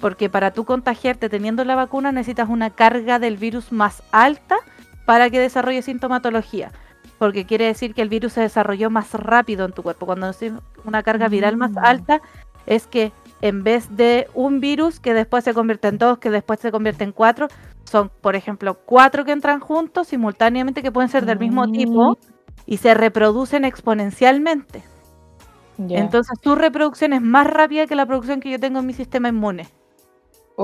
Porque 0.02 0.28
para 0.28 0.50
tú 0.50 0.64
contagiarte 0.64 1.30
teniendo 1.30 1.64
la 1.64 1.76
vacuna 1.76 2.10
necesitas 2.10 2.48
una 2.50 2.70
carga 2.70 3.18
del 3.20 3.36
virus 3.38 3.70
más 3.70 4.02
alta 4.10 4.56
para 5.06 5.30
que 5.30 5.38
desarrolle 5.38 5.80
sintomatología. 5.80 6.72
Porque 7.18 7.46
quiere 7.46 7.66
decir 7.66 7.94
que 7.94 8.02
el 8.02 8.08
virus 8.08 8.32
se 8.32 8.40
desarrolló 8.40 8.90
más 8.90 9.14
rápido 9.14 9.64
en 9.64 9.72
tu 9.72 9.84
cuerpo. 9.84 10.04
Cuando 10.06 10.26
decimos 10.26 10.60
una 10.84 11.04
carga 11.04 11.28
viral 11.28 11.56
más 11.56 11.70
Mm. 11.70 11.78
alta 11.84 12.20
es 12.66 12.88
que 12.88 13.12
en 13.42 13.62
vez 13.62 13.96
de 13.96 14.28
un 14.34 14.58
virus 14.58 14.98
que 14.98 15.14
después 15.14 15.44
se 15.44 15.54
convierte 15.54 15.86
en 15.86 15.98
dos, 15.98 16.18
que 16.18 16.30
después 16.30 16.58
se 16.58 16.72
convierte 16.72 17.04
en 17.04 17.12
cuatro, 17.12 17.46
son, 17.84 18.10
por 18.20 18.34
ejemplo, 18.34 18.74
cuatro 18.84 19.24
que 19.24 19.30
entran 19.32 19.60
juntos 19.60 20.08
simultáneamente 20.08 20.82
que 20.82 20.90
pueden 20.90 21.10
ser 21.10 21.26
del 21.26 21.38
mismo 21.38 21.70
tipo 21.70 22.18
y 22.66 22.78
se 22.78 22.94
reproducen 22.94 23.64
exponencialmente. 23.64 24.82
Entonces 25.78 26.40
tu 26.40 26.54
reproducción 26.56 27.12
es 27.12 27.22
más 27.22 27.46
rápida 27.46 27.86
que 27.86 27.94
la 27.94 28.06
producción 28.06 28.40
que 28.40 28.50
yo 28.50 28.58
tengo 28.58 28.80
en 28.80 28.86
mi 28.86 28.94
sistema 28.94 29.28
inmune. 29.28 29.68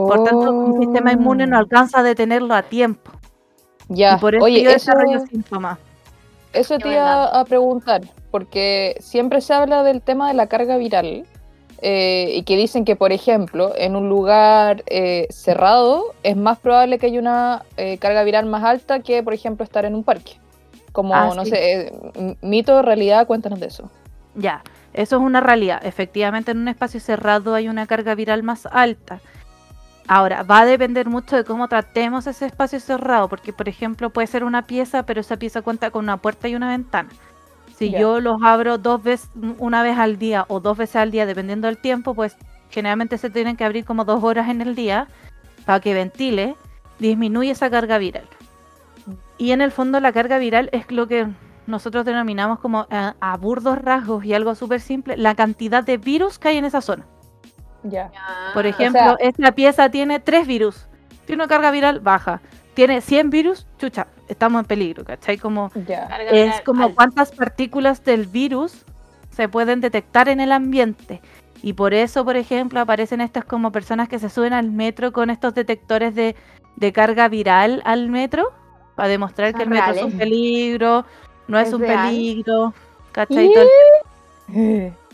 Por 0.04 0.20
tanto, 0.22 0.52
mi 0.52 0.72
sistema 0.74 1.12
inmune 1.12 1.46
no 1.46 1.56
Oh. 1.56 1.60
alcanza 1.60 2.00
a 2.00 2.02
detenerlo 2.02 2.54
a 2.54 2.62
tiempo. 2.64 3.12
Ya, 3.88 4.14
Y 4.14 4.16
por 4.16 4.34
eso 4.34 4.44
oye, 4.44 4.62
yo 4.62 4.70
eso, 4.70 4.92
desarrollo 4.92 5.20
síntomas. 5.20 5.78
eso 6.52 6.80
te 6.80 6.90
iba 6.90 7.26
a 7.26 7.44
preguntar, 7.44 8.02
porque 8.30 8.96
siempre 9.00 9.40
se 9.40 9.54
habla 9.54 9.82
del 9.82 10.02
tema 10.02 10.28
de 10.28 10.34
la 10.34 10.46
carga 10.48 10.76
viral 10.76 11.26
eh, 11.80 12.32
y 12.36 12.42
que 12.44 12.56
dicen 12.56 12.84
que, 12.84 12.96
por 12.96 13.12
ejemplo, 13.12 13.72
en 13.76 13.96
un 13.96 14.08
lugar 14.08 14.82
eh, 14.86 15.26
cerrado 15.30 16.14
es 16.22 16.36
más 16.36 16.58
probable 16.58 16.98
que 16.98 17.06
haya 17.06 17.20
una 17.20 17.64
eh, 17.76 17.98
carga 17.98 18.24
viral 18.24 18.46
más 18.46 18.64
alta 18.64 19.00
que, 19.00 19.22
por 19.22 19.34
ejemplo, 19.34 19.64
estar 19.64 19.84
en 19.84 19.94
un 19.94 20.04
parque. 20.04 20.40
Como, 20.92 21.14
Ah, 21.14 21.32
no 21.34 21.44
sí. 21.44 21.50
sé, 21.50 21.80
eh, 21.86 22.36
mito, 22.42 22.82
realidad, 22.82 23.26
cuéntanos 23.26 23.60
de 23.60 23.66
eso. 23.66 23.90
Ya, 24.34 24.64
eso 24.92 25.16
es 25.16 25.22
una 25.22 25.40
realidad. 25.40 25.80
Efectivamente, 25.84 26.50
en 26.52 26.58
un 26.58 26.68
espacio 26.68 27.00
cerrado 27.00 27.54
hay 27.54 27.68
una 27.68 27.86
carga 27.86 28.14
viral 28.14 28.42
más 28.42 28.66
alta. 28.66 29.20
Ahora, 30.08 30.42
va 30.42 30.60
a 30.60 30.64
depender 30.64 31.06
mucho 31.06 31.36
de 31.36 31.44
cómo 31.44 31.68
tratemos 31.68 32.26
ese 32.26 32.46
espacio 32.46 32.80
cerrado, 32.80 33.28
porque, 33.28 33.52
por 33.52 33.68
ejemplo, 33.68 34.08
puede 34.08 34.26
ser 34.26 34.42
una 34.42 34.66
pieza, 34.66 35.04
pero 35.04 35.20
esa 35.20 35.36
pieza 35.36 35.60
cuenta 35.60 35.90
con 35.90 36.04
una 36.04 36.16
puerta 36.16 36.48
y 36.48 36.54
una 36.54 36.70
ventana. 36.70 37.10
Si 37.76 37.90
yo 37.90 38.18
los 38.18 38.42
abro 38.42 38.78
dos 38.78 39.02
veces, 39.02 39.30
una 39.58 39.82
vez 39.82 39.98
al 39.98 40.18
día 40.18 40.46
o 40.48 40.60
dos 40.60 40.78
veces 40.78 40.96
al 40.96 41.10
día, 41.10 41.26
dependiendo 41.26 41.68
del 41.68 41.76
tiempo, 41.76 42.14
pues 42.14 42.36
generalmente 42.70 43.18
se 43.18 43.30
tienen 43.30 43.56
que 43.56 43.64
abrir 43.64 43.84
como 43.84 44.04
dos 44.04 44.24
horas 44.24 44.48
en 44.48 44.62
el 44.62 44.74
día 44.74 45.06
para 45.64 45.78
que 45.78 45.94
ventile, 45.94 46.56
disminuye 46.98 47.50
esa 47.50 47.70
carga 47.70 47.98
viral. 47.98 48.26
Y 49.36 49.52
en 49.52 49.60
el 49.60 49.70
fondo 49.70 50.00
la 50.00 50.12
carga 50.12 50.38
viral 50.38 50.70
es 50.72 50.90
lo 50.90 51.06
que 51.06 51.28
nosotros 51.66 52.04
denominamos 52.04 52.58
como 52.58 52.86
eh, 52.90 53.12
a 53.20 53.36
burdos 53.36 53.78
rasgos 53.78 54.24
y 54.24 54.32
algo 54.32 54.54
súper 54.54 54.80
simple, 54.80 55.16
la 55.16 55.34
cantidad 55.34 55.84
de 55.84 55.98
virus 55.98 56.38
que 56.38 56.48
hay 56.48 56.56
en 56.56 56.64
esa 56.64 56.80
zona. 56.80 57.06
Ya. 57.82 58.10
Por 58.54 58.66
ejemplo, 58.66 59.00
sea- 59.00 59.16
esta 59.20 59.52
pieza 59.52 59.90
tiene 59.90 60.20
tres 60.20 60.46
virus, 60.46 60.86
tiene 61.26 61.42
una 61.42 61.48
carga 61.48 61.70
viral 61.70 62.00
baja, 62.00 62.40
tiene 62.74 63.00
100 63.00 63.30
virus, 63.30 63.66
chucha, 63.78 64.06
estamos 64.28 64.60
en 64.60 64.66
peligro, 64.66 65.04
¿cachai? 65.04 65.38
Como 65.38 65.70
Ya. 65.86 66.06
es 66.30 66.60
como 66.62 66.94
cuántas 66.94 67.32
partículas 67.32 68.04
del 68.04 68.26
virus 68.26 68.84
se 69.30 69.48
pueden 69.48 69.80
detectar 69.80 70.28
en 70.28 70.40
el 70.40 70.52
ambiente. 70.52 71.20
Y 71.62 71.72
por 71.72 71.92
eso, 71.94 72.24
por 72.24 72.36
ejemplo, 72.36 72.80
aparecen 72.80 73.20
estas 73.20 73.44
como 73.44 73.72
personas 73.72 74.08
que 74.08 74.18
se 74.20 74.28
suben 74.30 74.52
al 74.52 74.70
metro 74.70 75.12
con 75.12 75.28
estos 75.30 75.54
detectores 75.54 76.14
de, 76.14 76.36
de 76.76 76.92
carga 76.92 77.28
viral 77.28 77.82
al 77.84 78.08
metro, 78.08 78.52
para 78.94 79.08
demostrar 79.08 79.52
que 79.54 79.62
el 79.62 79.68
¿Son 79.68 79.72
metro 79.76 79.94
es 79.94 80.02
un 80.02 80.18
peligro, 80.18 81.04
no 81.48 81.58
es, 81.58 81.68
¿Es 81.68 81.74
un 81.74 81.80
real? 81.80 82.08
peligro, 82.10 82.74
¿cachai? 83.12 83.52
Todo 83.52 83.62
el- 83.62 84.92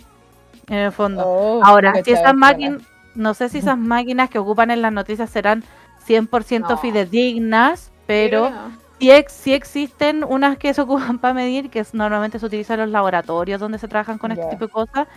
en 0.69 0.79
el 0.79 0.93
fondo. 0.93 1.23
Oh, 1.27 1.61
Ahora, 1.65 1.93
no 1.93 2.05
si 2.05 2.13
esas 2.13 2.35
máquinas, 2.35 2.83
no 3.15 3.35
sé 3.35 3.49
si 3.49 3.59
esas 3.59 3.79
máquinas 3.79 4.31
que 4.31 4.39
ocupan 4.39 4.71
en 4.71 4.83
las 4.83 4.93
noticias 4.93 5.31
serán 5.31 5.63
100% 6.07 6.75
No. 6.75 6.77
fidedignas, 6.77 7.91
pero 8.07 8.51
sí, 8.99 9.11
ex- 9.11 9.33
sí 9.33 9.55
existen 9.55 10.25
unas 10.25 10.59
que 10.59 10.75
se 10.75 10.81
ocupan 10.83 11.19
para 11.21 11.35
medir, 11.35 11.71
que 11.71 11.81
es- 11.81 11.95
normalmente 11.95 12.39
se 12.39 12.47
utilizan 12.47 12.81
en 12.81 12.87
los 12.87 12.93
laboratorios 12.93 13.61
donde 13.61 13.79
se 13.79 13.89
trabajan 13.89 14.19
con 14.19 14.33
este 14.33 14.47
tipo 14.47 14.67
de 14.67 14.71
cosas 14.73 15.09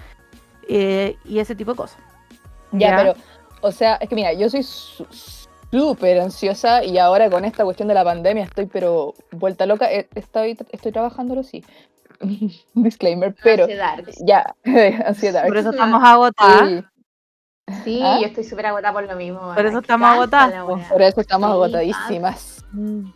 eh, 0.69 1.15
y 1.25 1.39
ese 1.39 1.55
tipo 1.55 1.71
de 1.71 1.77
cosas. 1.77 1.97
Ya, 2.71 2.95
pero, 2.97 3.13
o 3.61 3.71
sea, 3.71 3.95
es 3.95 4.09
que 4.09 4.15
mira, 4.15 4.33
yo 4.33 4.49
soy 4.49 4.63
súper 4.63 6.19
ansiosa 6.19 6.83
y 6.83 6.97
ahora 6.97 7.29
con 7.29 7.45
esta 7.45 7.63
cuestión 7.63 7.87
de 7.87 7.93
la 7.93 8.03
pandemia 8.03 8.43
estoy 8.45 8.65
pero 8.67 9.13
vuelta 9.31 9.65
loca. 9.65 9.91
Eh, 9.91 10.07
Estoy, 10.15 10.57
estoy 10.71 10.91
trabajándolo, 10.91 11.43
sí. 11.43 11.63
Disclaimer, 12.73 13.35
pero 13.43 13.63
Ansiedad. 13.63 14.03
ya, 14.25 14.55
ansiedad. 15.05 15.47
Por 15.47 15.57
eso 15.57 15.69
estamos 15.71 16.03
agotadas. 16.03 16.69
Sí, 16.69 16.83
Sí, 17.83 17.99
¿Ah? 18.01 18.17
yo 18.21 18.27
estoy 18.27 18.45
súper 18.45 18.67
agotada 18.67 18.93
por 18.93 19.03
lo 19.03 19.15
mismo. 19.17 19.53
Por 19.53 19.65
eso 19.65 19.79
estamos 19.79 20.07
agotadas, 20.09 20.63
por 20.89 21.01
eso 21.01 21.19
estamos 21.19 21.49
Sí, 21.49 21.53
agotadísimas. 21.53 22.65
Mm. 22.71 23.09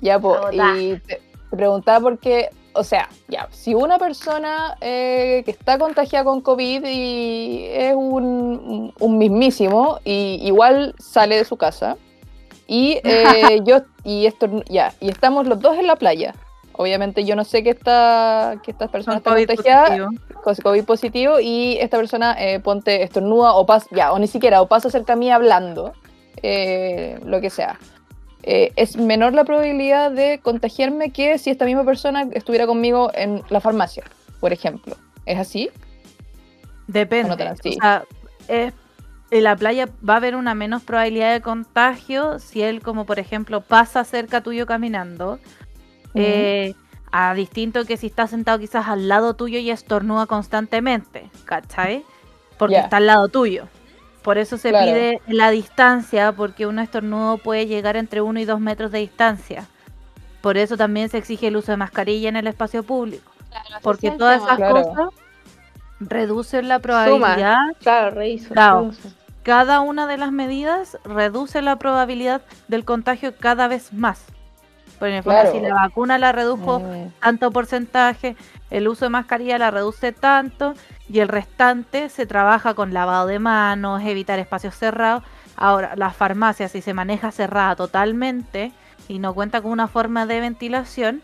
Ya, 0.00 0.18
pues, 0.18 0.40
y 0.52 0.96
te, 1.00 1.20
te 1.50 1.56
preguntaba 1.56 2.00
porque, 2.00 2.48
o 2.72 2.82
sea, 2.84 3.08
ya, 3.28 3.48
si 3.50 3.74
una 3.74 3.98
persona 3.98 4.76
eh, 4.80 5.42
que 5.44 5.50
está 5.50 5.78
contagiada 5.78 6.24
con 6.24 6.40
COVID 6.40 6.84
y 6.86 7.66
es 7.70 7.94
un, 7.94 8.94
un 8.98 9.18
mismísimo, 9.18 9.98
y 10.04 10.40
igual 10.42 10.94
sale 10.98 11.36
de 11.36 11.44
su 11.44 11.58
casa, 11.58 11.98
y 12.66 13.00
eh, 13.04 13.60
yo, 13.64 13.82
y 14.04 14.24
esto, 14.24 14.48
ya, 14.70 14.94
y 15.00 15.10
estamos 15.10 15.46
los 15.46 15.60
dos 15.60 15.76
en 15.76 15.86
la 15.86 15.96
playa. 15.96 16.34
Obviamente 16.80 17.24
yo 17.24 17.34
no 17.36 17.42
sé 17.44 17.64
que 17.64 17.70
esta, 17.70 18.54
que 18.62 18.70
esta 18.70 18.86
persona 18.88 19.14
Con 19.14 19.18
está 19.18 19.30
COVID 19.32 19.46
contagiada 19.48 19.86
positivo. 19.88 20.42
con 20.44 20.54
COVID 20.54 20.84
positivo 20.84 21.40
y 21.40 21.76
esta 21.80 21.96
persona 21.96 22.36
eh, 22.38 22.60
ponte 22.60 23.02
estornuda 23.02 23.52
o 23.54 23.66
pasa, 23.66 23.86
ya, 23.90 24.12
o 24.12 24.18
ni 24.20 24.28
siquiera, 24.28 24.62
o 24.62 24.68
pasa 24.68 24.88
cerca 24.88 25.14
a 25.14 25.16
mí 25.16 25.28
hablando, 25.30 25.92
eh, 26.40 27.18
lo 27.24 27.40
que 27.40 27.50
sea. 27.50 27.78
Eh, 28.44 28.72
es 28.76 28.96
menor 28.96 29.34
la 29.34 29.42
probabilidad 29.42 30.12
de 30.12 30.38
contagiarme 30.40 31.10
que 31.10 31.36
si 31.38 31.50
esta 31.50 31.64
misma 31.64 31.84
persona 31.84 32.28
estuviera 32.32 32.66
conmigo 32.68 33.10
en 33.12 33.42
la 33.50 33.60
farmacia, 33.60 34.04
por 34.38 34.52
ejemplo. 34.52 34.94
¿Es 35.26 35.36
así? 35.38 35.70
Depende. 36.86 37.30
No 37.30 37.36
tan 37.36 37.48
así. 37.48 37.70
O 37.70 37.82
sea, 37.82 38.04
es- 38.46 38.72
en 39.30 39.44
la 39.44 39.56
playa 39.56 39.88
va 40.08 40.14
a 40.14 40.16
haber 40.18 40.36
una 40.36 40.54
menos 40.54 40.82
probabilidad 40.84 41.32
de 41.34 41.42
contagio 41.42 42.38
si 42.38 42.62
él, 42.62 42.80
como 42.80 43.04
por 43.04 43.18
ejemplo, 43.18 43.60
pasa 43.60 44.04
cerca 44.04 44.40
tuyo 44.42 44.64
caminando. 44.64 45.38
Eh, 46.18 46.74
a 47.10 47.34
distinto 47.34 47.84
que 47.84 47.96
si 47.96 48.06
está 48.08 48.26
sentado 48.26 48.58
quizás 48.58 48.86
al 48.88 49.08
lado 49.08 49.34
tuyo 49.34 49.58
y 49.58 49.70
estornuda 49.70 50.26
constantemente, 50.26 51.30
¿cachai? 51.44 52.04
Porque 52.58 52.78
está 52.78 52.98
al 52.98 53.06
lado 53.06 53.28
tuyo. 53.28 53.66
Por 54.22 54.36
eso 54.36 54.58
se 54.58 54.70
Claro. 54.70 54.86
pide 54.86 55.20
la 55.28 55.50
distancia, 55.50 56.32
porque 56.32 56.66
un 56.66 56.78
estornudo 56.78 57.38
puede 57.38 57.66
llegar 57.66 57.96
entre 57.96 58.20
1 58.20 58.40
y 58.40 58.44
2 58.44 58.60
metros 58.60 58.90
de 58.90 58.98
distancia. 58.98 59.66
Por 60.42 60.56
eso 60.58 60.76
también 60.76 61.08
se 61.08 61.18
exige 61.18 61.46
el 61.48 61.56
uso 61.56 61.72
de 61.72 61.76
mascarilla 61.78 62.28
en 62.28 62.36
el 62.36 62.46
espacio 62.46 62.82
público. 62.82 63.30
Claro, 63.50 63.66
Porque 63.82 64.10
todas 64.10 64.42
esas 64.42 64.56
Claro. 64.56 64.74
cosas 64.82 65.08
reducen 66.00 66.68
la 66.68 66.78
probabilidad 66.80 67.56
Claro, 67.82 68.14
reviso. 68.14 68.54
cada 69.42 69.80
una 69.80 70.06
de 70.06 70.16
las 70.18 70.30
medidas 70.32 70.98
reduce 71.04 71.62
la 71.62 71.76
probabilidad 71.76 72.42
del 72.68 72.84
contagio 72.84 73.34
cada 73.38 73.66
vez 73.68 73.92
más. 73.92 74.24
Por 74.98 75.08
ejemplo, 75.08 75.32
Claro. 75.32 75.52
si 75.52 75.60
la 75.60 75.74
vacuna 75.74 76.18
la 76.18 76.32
redujo 76.32 76.80
Mm, 76.80 77.10
tanto 77.20 77.50
porcentaje, 77.50 78.36
el 78.70 78.88
uso 78.88 79.04
de 79.06 79.10
mascarilla 79.10 79.58
la 79.58 79.70
reduce 79.70 80.12
tanto, 80.12 80.74
y 81.10 81.20
el 81.20 81.28
restante 81.28 82.08
se 82.08 82.26
trabaja 82.26 82.74
con 82.74 82.92
lavado 82.92 83.26
de 83.26 83.38
manos, 83.38 84.02
evitar 84.02 84.38
espacios 84.38 84.74
cerrados. 84.74 85.22
Ahora, 85.56 85.94
la 85.96 86.10
farmacia, 86.10 86.68
si 86.68 86.82
se 86.82 86.94
maneja 86.94 87.30
cerrada 87.32 87.74
totalmente 87.76 88.72
y 89.08 89.18
no 89.18 89.34
cuenta 89.34 89.60
con 89.62 89.70
una 89.72 89.88
forma 89.88 90.26
de 90.26 90.40
ventilación, 90.40 91.22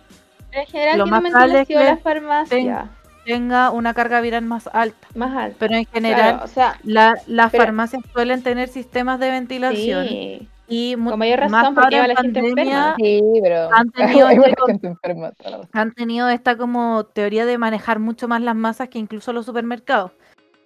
En 0.56 0.66
general 0.66 0.98
Lo 0.98 1.06
más 1.06 1.20
probable 1.20 1.62
es 1.62 1.66
que 1.68 1.74
la 1.74 1.96
farmacia. 1.96 2.86
tenga 3.24 3.70
una 3.70 3.92
carga 3.92 4.20
viral 4.20 4.44
más 4.44 4.68
alta. 4.72 5.08
Más 5.16 5.36
alta. 5.36 5.56
Pero 5.58 5.74
en 5.74 5.84
general, 5.86 6.30
Claro, 6.34 6.44
o 6.44 6.46
sea, 6.46 6.78
la- 6.84 7.18
las 7.26 7.50
pero- 7.50 7.64
farmacias 7.64 8.02
suelen 8.12 8.42
tener 8.44 8.68
sistemas 8.68 9.18
de 9.18 9.30
ventilación 9.30 10.06
sí. 10.06 10.48
Y 10.68 10.94
Con 10.94 11.18
mayor 11.18 11.40
razón, 11.40 11.50
más 11.52 11.74
porque 11.74 11.96
ahora 11.96 12.08
la 12.14 12.20
gente 12.20 12.40
pandemia, 12.40 12.94
Sí, 12.98 13.20
pero 13.42 13.68
Han 13.72 13.90
tenido 13.92 14.28
este 14.30 14.86
enferma. 14.86 15.32
han 15.72 16.30
esta 16.30 16.56
como 16.56 17.04
teoría 17.06 17.44
de 17.46 17.58
manejar 17.58 17.98
mucho 17.98 18.28
más 18.28 18.40
las 18.42 18.56
masas 18.56 18.88
que 18.88 18.98
incluso 18.98 19.32
los 19.32 19.46
supermercados. 19.46 20.12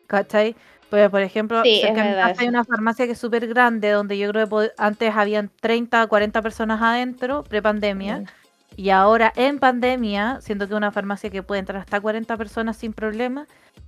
¿Cachai? 0.06 0.56
Pues, 0.90 1.10
por 1.10 1.20
ejemplo, 1.20 1.62
Sí, 1.64 1.80
cerca 1.82 2.02
de 2.02 2.10
mi 2.10 2.14
casa 2.16 2.42
hay 2.42 2.48
una 2.48 2.64
farmacia 2.64 3.04
que 3.06 3.12
es 3.12 3.18
súper 3.18 3.46
grande, 3.46 3.90
donde 3.90 4.16
yo 4.16 4.30
creo 4.30 4.48
que 4.48 4.70
antes 4.78 5.14
habían 5.14 5.50
30 5.60 6.02
o 6.04 6.08
40 6.08 6.40
personas 6.40 6.80
adentro, 6.80 7.42
pre-pandemia, 7.44 8.20
Mm. 8.20 8.24
y 8.76 8.90
ahora 8.90 9.32
en 9.36 9.58
pandemia, 9.58 10.38
siendo 10.40 10.66
que 10.66 10.74
una 10.74 10.90
farmacia 10.90 11.28
que 11.28 11.42
puede 11.42 11.58
entrar 11.58 11.80
hasta 11.80 12.00
40 12.00 12.36
personas 12.38 12.76
sin 12.78 12.94
problema, 12.94 13.46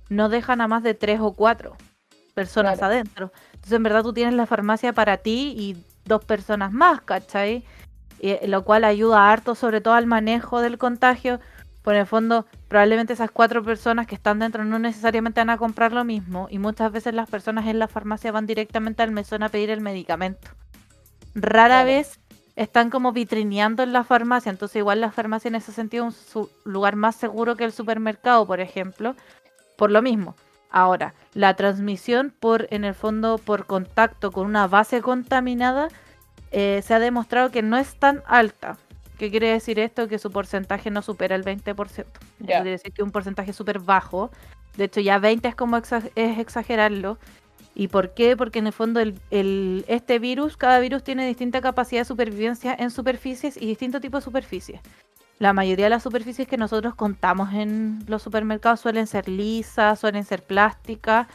no 0.09 0.29
dejan 0.29 0.61
a 0.61 0.67
más 0.67 0.83
de 0.83 0.93
3 0.93 1.19
o 1.21 1.33
4 1.33 1.75
personas 2.35 2.77
Claro. 2.77 2.93
adentro. 2.93 3.31
Entonces, 3.53 3.73
en 3.73 3.83
verdad, 3.83 4.03
tú 4.03 4.13
tienes 4.13 4.35
la 4.35 4.45
farmacia 4.45 4.93
para 4.93 5.17
ti 5.17 5.53
y 5.57 5.77
dos 6.11 6.25
personas 6.25 6.73
más, 6.73 7.01
¿cachai? 7.01 7.63
Eh, 8.19 8.45
lo 8.47 8.63
cual 8.65 8.83
ayuda 8.83 9.31
harto, 9.31 9.55
sobre 9.55 9.79
todo 9.79 9.93
al 9.93 10.07
manejo 10.07 10.61
del 10.61 10.77
contagio. 10.77 11.39
Por 11.83 11.95
el 11.95 12.05
fondo, 12.05 12.45
probablemente 12.67 13.13
esas 13.13 13.31
cuatro 13.31 13.63
personas 13.63 14.07
que 14.07 14.15
están 14.15 14.39
dentro 14.39 14.65
no 14.65 14.77
necesariamente 14.77 15.39
van 15.39 15.49
a 15.49 15.57
comprar 15.57 15.93
lo 15.93 16.03
mismo 16.03 16.47
y 16.51 16.59
muchas 16.59 16.91
veces 16.91 17.13
las 17.13 17.29
personas 17.29 17.65
en 17.67 17.79
la 17.79 17.87
farmacia 17.87 18.31
van 18.31 18.45
directamente 18.45 19.01
al 19.01 19.11
mesón 19.11 19.41
a 19.41 19.49
pedir 19.49 19.69
el 19.69 19.79
medicamento. 19.81 20.49
Rara 21.33 21.67
Claro. 21.67 21.85
vez 21.87 22.19
están 22.55 22.89
como 22.89 23.13
vitrineando 23.13 23.83
en 23.83 23.93
la 23.93 24.03
farmacia, 24.03 24.51
entonces 24.51 24.75
igual 24.75 24.99
la 24.99 25.11
farmacia 25.11 25.47
en 25.47 25.55
ese 25.55 25.71
sentido 25.71 26.09
es 26.09 26.35
un 26.35 26.49
lugar 26.65 26.97
más 26.97 27.15
seguro 27.15 27.55
que 27.55 27.63
el 27.63 27.71
supermercado, 27.71 28.45
por 28.45 28.59
ejemplo, 28.59 29.15
por 29.77 29.89
lo 29.89 30.01
mismo. 30.01 30.35
Ahora, 30.71 31.13
la 31.33 31.55
transmisión 31.55 32.33
por, 32.39 32.67
en 32.71 32.85
el 32.85 32.93
fondo, 32.95 33.37
por 33.37 33.65
contacto 33.65 34.31
con 34.31 34.45
una 34.47 34.67
base 34.67 35.01
contaminada, 35.01 35.89
eh, 36.51 36.81
se 36.85 36.93
ha 36.93 36.99
demostrado 36.99 37.51
que 37.51 37.61
no 37.61 37.77
es 37.77 37.95
tan 37.95 38.23
alta. 38.25 38.77
¿Qué 39.17 39.29
quiere 39.29 39.49
decir 39.51 39.77
esto? 39.79 40.07
Que 40.07 40.17
su 40.17 40.31
porcentaje 40.31 40.89
no 40.89 41.01
supera 41.01 41.35
el 41.35 41.43
20%. 41.43 41.75
Eso 41.89 42.05
Ya. 42.39 42.55
quiere 42.57 42.71
decir 42.71 42.91
que 42.93 43.03
un 43.03 43.11
porcentaje 43.11 43.53
súper 43.53 43.79
bajo. 43.79 44.31
De 44.77 44.85
hecho, 44.85 44.99
ya 45.01 45.19
20 45.19 45.47
es 45.49 45.55
como 45.55 45.77
es 45.77 45.83
exagerarlo. 46.15 47.17
¿Y 47.75 47.87
por 47.87 48.13
qué? 48.13 48.35
Porque 48.35 48.59
en 48.59 48.67
el 48.67 48.73
fondo 48.73 48.99
el, 48.99 49.19
el- 49.29 49.85
este 49.87 50.19
virus, 50.19 50.57
cada 50.57 50.79
virus 50.79 51.03
tiene 51.03 51.27
distinta 51.27 51.61
capacidad 51.61 52.01
de 52.01 52.05
supervivencia 52.05 52.75
en 52.77 52.91
superficies 52.91 53.57
y 53.57 53.65
distinto 53.67 54.01
tipo 54.01 54.17
de 54.17 54.23
superficies. 54.23 54.81
La 55.41 55.53
mayoría 55.53 55.87
de 55.87 55.89
las 55.89 56.03
superficies 56.03 56.47
que 56.47 56.55
nosotros 56.55 56.93
contamos 56.93 57.51
en 57.53 58.03
los 58.07 58.21
supermercados 58.21 58.79
suelen 58.79 59.07
ser 59.07 59.27
lisas, 59.27 59.99
suelen 59.99 60.23
ser 60.23 60.43
plásticas 60.43 61.25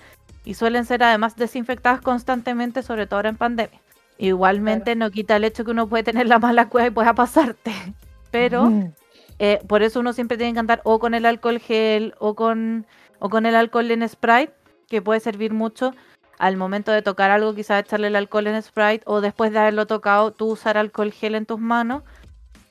y 0.44 0.54
suelen 0.54 0.84
ser 0.84 1.02
además 1.02 1.34
desinfectadas 1.34 2.00
constantemente, 2.02 2.84
sobre 2.84 3.08
todo 3.08 3.16
ahora 3.16 3.30
en 3.30 3.36
pandemia. 3.36 3.80
Igualmente 4.18 4.94
no 4.94 5.10
quita 5.10 5.34
el 5.34 5.42
hecho 5.42 5.64
que 5.64 5.72
uno 5.72 5.88
puede 5.88 6.04
tener 6.04 6.28
la 6.28 6.38
mala 6.38 6.68
cueva 6.68 6.86
y 6.86 6.90
pueda 6.92 7.14
pasarte. 7.16 7.72
Pero 8.30 8.70
Mm. 8.70 8.92
eh, 9.40 9.58
por 9.66 9.82
eso 9.82 9.98
uno 9.98 10.12
siempre 10.12 10.36
tiene 10.36 10.52
que 10.52 10.60
andar 10.60 10.82
o 10.84 11.00
con 11.00 11.12
el 11.14 11.26
alcohol 11.26 11.58
gel 11.58 12.14
o 12.20 12.34
con, 12.36 12.86
o 13.18 13.28
con 13.28 13.44
el 13.44 13.56
alcohol 13.56 13.90
en 13.90 14.08
Sprite, 14.08 14.54
que 14.88 15.02
puede 15.02 15.18
servir 15.18 15.52
mucho 15.52 15.92
al 16.38 16.56
momento 16.56 16.92
de 16.92 17.02
tocar 17.02 17.32
algo, 17.32 17.56
quizás 17.56 17.80
echarle 17.82 18.06
el 18.06 18.14
alcohol 18.14 18.46
en 18.46 18.62
Sprite 18.62 19.02
o 19.04 19.20
después 19.20 19.50
de 19.50 19.58
haberlo 19.58 19.88
tocado, 19.88 20.30
tú 20.30 20.46
usar 20.52 20.78
alcohol 20.78 21.10
gel 21.10 21.34
en 21.34 21.44
tus 21.44 21.58
manos, 21.58 22.04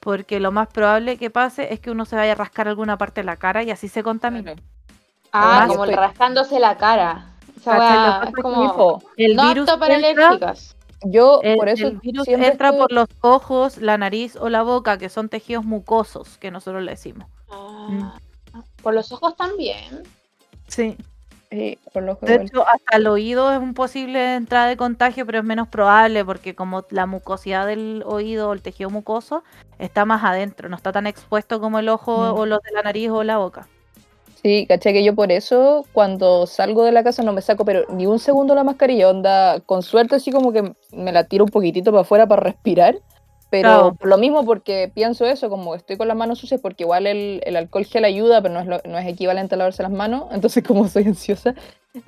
porque 0.05 0.39
lo 0.39 0.51
más 0.51 0.67
probable 0.67 1.17
que 1.17 1.31
pase 1.31 1.73
es 1.73 1.79
que 1.79 1.89
uno 1.89 2.05
se 2.05 2.15
vaya 2.15 2.33
a 2.33 2.35
rascar 2.35 2.67
alguna 2.67 2.95
parte 2.97 3.21
de 3.21 3.25
la 3.25 3.37
cara 3.37 3.63
y 3.63 3.71
así 3.71 3.87
se 3.87 4.03
contamina. 4.03 4.53
Claro. 4.53 4.61
Ah, 5.31 5.57
Además, 5.57 5.67
como 5.69 5.85
el 5.85 5.97
rascándose 5.97 6.59
la 6.59 6.77
cara. 6.77 7.31
Lo 7.65 7.71
que 7.71 8.29
es 8.29 8.35
como 8.43 9.01
El 9.17 9.35
no 9.35 9.47
virus 9.49 9.67
apto 9.67 9.79
para 9.79 9.95
entra- 9.97 10.27
alérgicas. 10.27 10.75
yo 11.05 11.39
El, 11.41 11.57
por 11.57 11.67
eso 11.69 11.87
el 11.87 11.97
virus 11.97 12.27
entra 12.27 12.69
estoy- 12.69 12.77
por 12.79 12.91
los 12.91 13.09
ojos, 13.21 13.77
la 13.79 13.97
nariz 13.97 14.35
o 14.35 14.49
la 14.49 14.61
boca, 14.61 14.99
que 14.99 15.09
son 15.09 15.27
tejidos 15.27 15.65
mucosos, 15.65 16.37
que 16.37 16.51
nosotros 16.51 16.83
le 16.83 16.91
decimos. 16.91 17.27
Ah, 17.49 18.15
Por 18.83 18.93
los 18.93 19.11
ojos 19.11 19.35
también. 19.35 20.03
Sí. 20.67 20.95
Sí, 21.51 21.77
por 21.93 22.03
los 22.03 22.17
ojos 22.17 22.27
De 22.27 22.35
hecho, 22.35 22.67
hasta 22.67 22.97
el 22.97 23.07
oído 23.07 23.51
es 23.53 23.59
un 23.59 23.73
posible 23.73 24.35
entrada 24.35 24.67
de 24.67 24.77
contagio, 24.77 25.25
pero 25.25 25.39
es 25.39 25.45
menos 25.45 25.67
probable 25.67 26.25
porque 26.25 26.55
como 26.55 26.83
la 26.89 27.05
mucosidad 27.05 27.67
del 27.67 28.03
oído 28.05 28.49
o 28.49 28.53
el 28.53 28.61
tejido 28.61 28.89
mucoso 28.89 29.43
está 29.79 30.05
más 30.05 30.23
adentro, 30.23 30.69
no 30.69 30.75
está 30.75 30.91
tan 30.91 31.07
expuesto 31.07 31.59
como 31.59 31.79
el 31.79 31.89
ojo 31.89 32.17
Mm. 32.17 32.37
o 32.39 32.45
los 32.45 32.59
de 32.61 32.71
la 32.71 32.81
nariz 32.81 33.09
o 33.09 33.23
la 33.23 33.37
boca. 33.37 33.67
Sí, 34.41 34.65
caché 34.67 34.93
que 34.93 35.03
yo 35.03 35.15
por 35.15 35.31
eso 35.31 35.85
cuando 35.91 36.45
salgo 36.45 36.83
de 36.83 36.91
la 36.91 37.03
casa 37.03 37.23
no 37.23 37.33
me 37.33 37.41
saco 37.41 37.65
pero 37.65 37.85
ni 37.89 38.05
un 38.05 38.19
segundo 38.19 38.53
la 38.53 38.63
mascarilla, 38.63 39.09
onda, 39.09 39.59
con 39.61 39.81
suerte 39.81 40.15
así 40.15 40.31
como 40.31 40.51
que 40.51 40.73
me 40.91 41.11
la 41.11 41.23
tiro 41.23 41.45
un 41.45 41.49
poquitito 41.49 41.91
para 41.91 42.01
afuera 42.01 42.27
para 42.27 42.43
respirar, 42.43 42.95
pero 43.61 43.79
Claro. 43.81 43.95
por 43.95 44.07
lo 44.09 44.17
mismo 44.17 44.45
porque 44.45 44.91
pienso 44.93 45.25
eso, 45.25 45.49
como 45.49 45.75
estoy 45.75 45.97
con 45.97 46.07
las 46.07 46.17
manos 46.17 46.39
sucias, 46.39 46.59
porque 46.61 46.83
igual 46.83 47.07
el, 47.07 47.41
el 47.45 47.55
alcohol 47.55 47.85
gel 47.85 48.05
ayuda, 48.05 48.41
pero 48.41 48.53
no 48.53 48.59
es, 48.59 48.67
lo- 48.67 48.81
no 48.85 48.97
es 48.97 49.07
equivalente 49.07 49.55
a 49.55 49.57
lavarse 49.57 49.83
las 49.83 49.91
manos, 49.91 50.25
entonces 50.31 50.63
como 50.63 50.87
soy 50.87 51.05
ansiosa, 51.05 51.55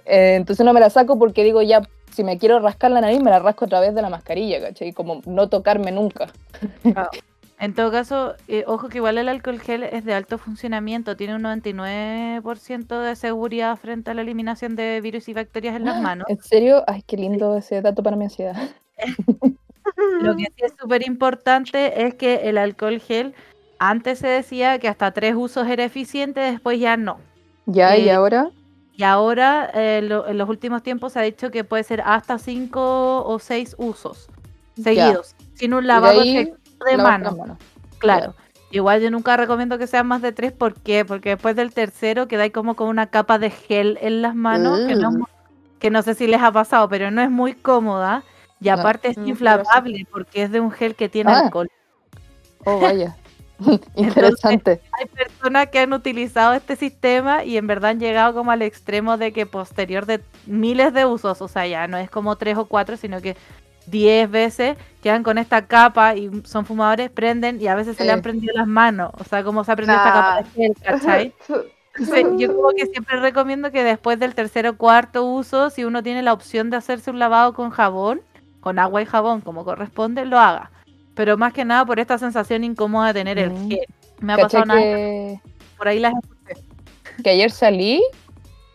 eh, 0.05 0.35
entonces 0.35 0.65
no 0.65 0.73
me 0.73 0.79
la 0.79 0.89
saco 0.89 1.17
porque 1.17 1.43
digo 1.43 1.61
ya, 1.61 1.81
si 2.13 2.23
me 2.23 2.37
quiero 2.37 2.59
rascar 2.59 2.91
la 2.91 3.01
nariz 3.01 3.21
me 3.21 3.29
la 3.29 3.39
rasco 3.39 3.65
a 3.65 3.67
través 3.67 3.93
de 3.95 4.01
la 4.01 4.09
mascarilla, 4.09 4.59
¿cachai? 4.61 4.91
Como 4.91 5.21
no 5.25 5.49
tocarme 5.49 5.91
nunca. 5.91 6.27
En 7.59 7.73
todo 7.73 7.91
caso, 7.91 8.35
eh, 8.47 8.63
ojo 8.67 8.87
que 8.89 8.97
igual 8.97 9.17
el 9.17 9.29
alcohol 9.29 9.59
gel 9.59 9.83
es 9.83 10.05
de 10.05 10.13
alto 10.13 10.37
funcionamiento, 10.37 11.15
tiene 11.17 11.35
un 11.35 11.41
99% 11.41 13.01
de 13.01 13.15
seguridad 13.15 13.75
frente 13.77 14.11
a 14.11 14.13
la 14.13 14.21
eliminación 14.21 14.75
de 14.75 15.01
virus 15.01 15.27
y 15.27 15.33
bacterias 15.33 15.75
en 15.75 15.85
las 15.85 15.99
manos. 16.01 16.27
¿En 16.29 16.41
serio? 16.41 16.83
Ay, 16.87 17.01
qué 17.07 17.17
lindo 17.17 17.57
ese 17.57 17.81
dato 17.81 18.03
para 18.03 18.15
mi 18.15 18.25
ansiedad. 18.25 18.55
Lo 20.21 20.35
que 20.35 20.45
sí 20.55 20.63
es 20.63 20.73
súper 20.79 21.05
importante 21.07 22.05
es 22.05 22.15
que 22.15 22.49
el 22.49 22.57
alcohol 22.57 22.99
gel, 22.99 23.33
antes 23.79 24.19
se 24.19 24.27
decía 24.27 24.79
que 24.79 24.87
hasta 24.87 25.11
tres 25.11 25.35
usos 25.35 25.67
era 25.67 25.83
eficiente, 25.83 26.39
después 26.39 26.79
ya 26.79 26.97
no. 26.97 27.19
Ya, 27.65 27.95
¿y 27.97 28.07
Eh, 28.09 28.11
ahora? 28.13 28.49
Y 28.95 29.03
ahora, 29.03 29.69
eh, 29.73 30.01
lo- 30.03 30.27
en 30.27 30.37
los 30.39 30.49
últimos 30.49 30.81
tiempos, 30.81 31.13
se 31.13 31.19
ha 31.19 31.21
dicho 31.21 31.51
que 31.51 31.63
puede 31.63 31.83
ser 31.83 32.01
hasta 32.05 32.39
cinco 32.39 33.23
o 33.25 33.37
seis 33.39 33.75
usos 33.77 34.27
seguidos, 34.75 35.35
sin 35.53 35.73
un 35.73 35.81
de 35.83 35.87
lavado 35.87 36.21
ahí, 36.21 36.33
de 36.35 36.97
lavarte 36.97 37.31
mano. 37.31 37.57
Claro. 37.99 38.33
Igual 38.71 39.01
yo 39.01 39.11
nunca 39.11 39.37
recomiendo 39.37 39.77
que 39.77 39.87
sean 39.87 40.07
más 40.07 40.21
de 40.21 40.31
tres, 40.31 40.51
¿por 40.51 40.73
qué? 40.73 41.05
Porque 41.05 41.29
después 41.29 41.55
del 41.55 41.73
tercero 41.73 42.27
quedáis 42.27 42.51
como 42.51 42.75
con 42.75 42.89
una 42.89 43.07
capa 43.07 43.39
de 43.39 43.49
gel 43.49 43.97
en 44.01 44.21
las 44.21 44.35
manos, 44.35 44.79
que, 44.87 44.95
no, 44.95 45.09
que 45.79 45.89
no 45.89 46.01
sé 46.01 46.15
si 46.15 46.27
les 46.27 46.41
ha 46.41 46.51
pasado, 46.51 46.89
pero 46.89 47.09
no 47.11 47.21
es 47.21 47.29
muy 47.29 47.53
cómoda. 47.53 48.23
Y 48.59 48.67
No. 48.67 48.73
aparte 48.73 49.09
es 49.09 49.17
Mm, 49.17 49.27
inflamable 49.27 50.07
porque 50.11 50.43
es 50.43 50.51
de 50.51 50.59
un 50.59 50.71
gel 50.71 50.95
que 50.95 51.09
tiene 51.09 51.31
Ah. 51.31 51.39
alcohol. 51.45 51.69
Oh, 52.65 52.79
vaya. 52.79 53.15
Interesante. 53.95 54.81
Hay 54.91 55.05
personas 55.07 55.67
que 55.69 55.79
han 55.79 55.93
utilizado 55.93 56.53
este 56.53 56.75
sistema 56.75 57.43
y 57.43 57.57
en 57.57 57.65
verdad 57.67 57.91
han 57.91 57.99
llegado 57.99 58.33
como 58.33 58.51
al 58.51 58.61
extremo 58.61 59.17
de 59.17 59.31
que 59.33 59.45
posterior 59.45 60.05
de 60.05 60.21
miles 60.45 60.93
de 60.93 61.05
usos, 61.05 61.41
o 61.41 61.47
sea, 61.47 61.65
ya 61.67 61.87
no 61.87 61.97
es 61.97 62.09
como 62.09 62.35
tres 62.35 62.57
o 62.57 62.65
cuatro, 62.65 62.97
sino 62.97 63.19
que 63.21 63.35
diez 63.87 64.29
veces 64.29 64.75
quedan 65.01 65.23
con 65.23 65.37
esta 65.37 65.65
capa 65.65 66.15
y 66.15 66.29
son 66.45 66.65
fumadores, 66.65 67.09
prenden 67.09 67.61
y 67.61 67.67
a 67.67 67.75
veces 67.75 67.95
se 67.97 68.03
le 68.05 68.11
han 68.11 68.21
prendido 68.21 68.53
las 68.55 68.67
manos, 68.67 69.11
o 69.17 69.23
sea, 69.23 69.43
como 69.43 69.63
se 69.63 69.71
ha 69.71 69.75
prendido 69.75 69.97
esta 69.97 70.11
capa 70.13 70.37
de 70.37 70.43
gel, 70.51 70.73
¿cachai? 70.83 71.33
Entonces, 71.97 72.25
yo 72.37 72.55
como 72.55 72.69
que 72.77 72.85
siempre 72.85 73.19
recomiendo 73.19 73.71
que 73.71 73.83
después 73.83 74.19
del 74.19 74.35
tercer 74.35 74.67
o 74.67 74.77
cuarto 74.77 75.23
uso, 75.25 75.71
si 75.71 75.83
uno 75.83 76.03
tiene 76.03 76.21
la 76.21 76.33
opción 76.33 76.69
de 76.69 76.77
hacerse 76.77 77.09
un 77.09 77.17
lavado 77.17 77.53
con 77.53 77.71
jabón, 77.71 78.21
con 78.67 78.79
agua 78.79 79.01
y 79.01 79.05
jabón 79.05 79.39
como 79.39 79.63
corresponde, 79.63 80.25
lo 80.25 80.37
haga. 80.37 80.71
Pero 81.15 81.37
más 81.37 81.53
que 81.53 81.63
nada 81.63 81.85
por 81.85 81.99
esta 82.01 82.17
sensación 82.17 82.65
incómoda 82.65 83.07
de 83.07 83.13
tener 83.13 83.39
el 83.39 83.51
Mm. 83.51 83.69
gel. 83.69 83.85
Me 84.19 84.33
ha 84.33 84.37
pasado 84.37 84.65
nada, 84.65 84.81
que, 84.81 85.39
por 85.77 85.87
ahí 85.87 85.99
las 85.99 86.13
que 87.23 87.29
ayer 87.29 87.49
salí 87.49 88.03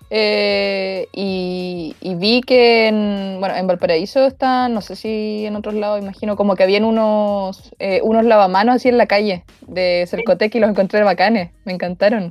eh, 0.09 1.09
y, 1.13 1.95
y 2.01 2.15
vi 2.15 2.41
que 2.41 2.89
en, 2.89 3.37
bueno, 3.39 3.55
en 3.55 3.67
Valparaíso 3.67 4.25
están, 4.27 4.73
no 4.73 4.81
sé 4.81 4.97
si 4.97 5.45
en 5.47 5.57
otros 5.57 5.75
lados, 5.75 6.01
imagino, 6.01 6.35
como 6.37 6.55
que 6.57 6.63
habían 6.63 6.85
unos, 6.85 7.75
eh, 7.79 8.01
unos 8.03 8.25
lavamanos 8.25 8.77
así 8.77 8.89
en 8.89 8.97
la 8.99 9.07
calle 9.07 9.45
de 9.67 10.05
Cercotec 10.09 10.55
y 10.55 10.61
los 10.61 10.71
encontré 10.71 11.03
bacanes, 11.03 11.51
me 11.65 11.73
encantaron. 11.73 12.31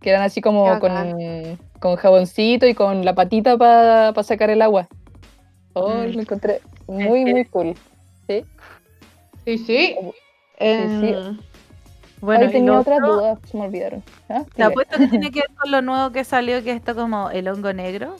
Que 0.00 0.10
eran 0.10 0.22
así 0.22 0.40
como 0.40 0.80
con, 0.80 1.58
con 1.78 1.94
jaboncito 1.96 2.66
y 2.66 2.74
con 2.74 3.04
la 3.04 3.14
patita 3.14 3.56
para 3.56 4.12
sacar 4.24 4.50
el 4.50 4.62
agua. 4.62 4.88
Oh, 5.74 5.88
Mm. 5.88 6.14
lo 6.14 6.20
encontré 6.20 6.60
muy, 6.86 7.24
que- 7.24 7.30
muy 7.30 7.44
cool. 7.46 7.74
¿Sí? 8.28 8.44
Sí, 9.44 9.58
sí. 9.58 9.96
Sí. 10.58 11.14
Bueno, 12.20 12.46
Ahí 12.46 12.52
tenía 12.52 12.78
otras 12.78 12.98
otro, 13.00 13.14
dudas, 13.16 13.38
se 13.50 13.56
me 13.56 13.64
olvidaron. 13.64 14.02
¿Ah? 14.28 14.44
Te 14.54 14.62
apuesto 14.62 14.96
que 14.96 15.08
tiene 15.08 15.30
que 15.32 15.40
ver 15.40 15.50
con 15.60 15.70
lo 15.72 15.82
nuevo 15.82 16.12
que 16.12 16.22
salió, 16.22 16.62
que 16.62 16.70
es 16.70 16.76
esto 16.76 16.94
como 16.94 17.30
el 17.30 17.48
hongo 17.48 17.72
negro. 17.72 18.16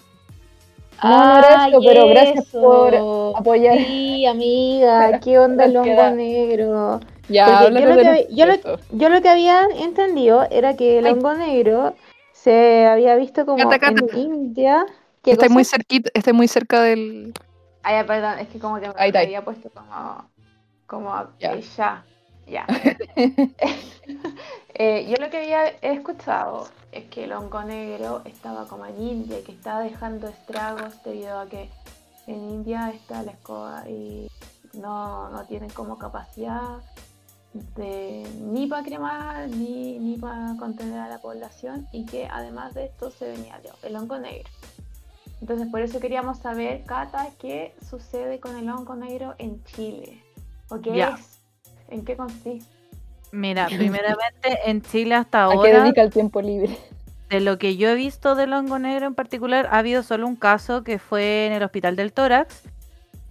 No, 1.03 1.27
no 1.27 1.39
era 1.39 1.69
eso, 1.69 1.81
pero 1.85 2.07
gracias 2.09 2.47
eso. 2.47 2.61
por 2.61 3.37
apoyar. 3.37 3.77
Sí, 3.79 4.27
amiga, 4.27 5.21
¿qué 5.25 5.39
onda 5.39 5.65
el 5.67 5.77
hongo 5.77 6.11
negro? 6.11 7.01
Ya, 7.29 7.63
yo 7.63 7.71
lo 7.71 7.97
que 7.97 8.27
yo 8.31 8.47
lo-. 8.47 8.79
Yo 8.91 9.09
lo 9.09 9.23
que 9.23 9.29
había 9.29 9.67
entendido 9.81 10.47
era 10.51 10.77
que 10.77 10.99
el 10.99 11.07
Ay. 11.07 11.13
hongo 11.13 11.35
negro 11.35 11.95
se 12.33 12.87
había 12.87 13.15
visto 13.17 13.47
como 13.47 13.59
Cata, 13.69 13.79
cata. 13.79 14.01
en 14.01 14.19
India. 14.19 14.85
¿Qué 15.23 15.33
Estoy 15.33 15.49
muy 15.49 15.65
cerquita, 15.65 16.11
estoy 16.15 16.33
muy 16.33 16.49
cerca 16.49 16.83
del. 16.83 17.33
Ah, 17.83 17.93
ya, 17.93 18.07
perdón, 18.07 18.39
es 18.39 18.49
que 18.49 18.59
como 18.59 18.81
que 18.81 18.89
me 18.89 18.95
Ahí 18.97 19.13
había 19.15 19.45
puesto 19.45 19.71
como, 19.71 20.25
como 20.87 21.29
Ya. 21.41 21.53
eh, 21.55 21.63
ya, 21.77 22.05
ya. 22.47 22.67
Eh, 24.75 25.07
yo 25.09 25.17
lo 25.23 25.31
que 25.31 25.37
había 25.37 25.69
escuchado 25.83 26.67
es 26.93 27.05
que 27.11 27.25
el 27.25 27.33
hongo 27.33 27.63
negro 27.63 28.23
estaba 28.25 28.67
como 28.67 28.87
en 28.87 29.01
India 29.01 29.39
y 29.39 29.43
que 29.43 29.53
estaba 29.53 29.81
dejando 29.81 30.29
estragos 30.29 31.03
debido 31.05 31.39
a 31.39 31.47
que 31.47 31.69
en 32.27 32.51
India 32.51 32.91
está 32.91 33.23
la 33.23 33.33
escoba 33.33 33.89
y 33.89 34.29
no, 34.73 35.29
no 35.29 35.45
tienen 35.45 35.71
como 35.71 35.99
capacidad 35.99 36.79
de 37.77 38.27
ni 38.51 38.67
para 38.67 38.83
cremar 38.83 39.49
ni, 39.49 39.99
ni 39.99 40.17
para 40.17 40.57
contener 40.59 41.01
a 41.01 41.09
la 41.09 41.19
población 41.19 41.87
y 41.93 42.07
que 42.07 42.27
además 42.27 42.75
de 42.75 42.87
esto 42.87 43.11
se 43.11 43.29
venía 43.29 43.61
el 43.83 43.97
hongo 43.97 44.19
negro. 44.19 44.49
Entonces 45.43 45.67
por 45.73 45.81
eso 45.81 45.99
queríamos 45.99 46.39
saber, 46.39 46.85
Cata, 46.85 47.27
qué 47.41 47.75
sucede 47.91 48.39
con 48.39 48.57
el 48.57 48.71
hongo 48.71 48.95
negro 48.95 49.35
en 49.39 49.63
Chile. 49.65 50.23
¿O 50.69 50.81
qué 50.81 50.95
Ya. 50.95 51.19
es? 51.19 51.41
¿En 51.89 52.05
qué 52.05 52.17
consiste? 52.17 52.65
Mira, 53.33 53.67
primeramente 53.77 54.61
en 54.67 54.83
Chile 54.83 55.17
hasta 55.17 55.47
¿A 55.47 55.49
qué 55.49 55.55
ahora, 55.57 55.83
dedica 55.83 56.01
el 56.03 56.11
tiempo 56.13 56.41
libre? 56.41 56.79
de 57.29 57.41
lo 57.41 57.59
que 57.59 57.77
yo 57.77 57.89
he 57.89 57.97
visto 57.97 58.37
del 58.37 58.53
hongo 58.53 58.79
negro 58.79 59.07
en 59.07 59.17
particular, 59.17 59.67
ha 59.73 59.79
habido 59.79 60.05
solo 60.05 60.29
un 60.29 60.37
caso 60.37 60.85
que 60.85 61.01
fue 61.01 61.47
en 61.47 61.55
el 61.55 61.65
hospital 61.65 61.97
del 61.97 62.13
tórax. 62.13 62.63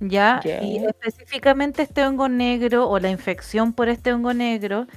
Ya, 0.02 0.42
y 0.44 0.84
específicamente 0.84 1.84
este 1.84 2.04
hongo 2.04 2.28
negro 2.28 2.90
o 2.90 3.00
la 3.00 3.10
infección 3.10 3.72
por 3.72 3.88
este 3.88 4.12
hongo 4.12 4.34
negro, 4.34 4.88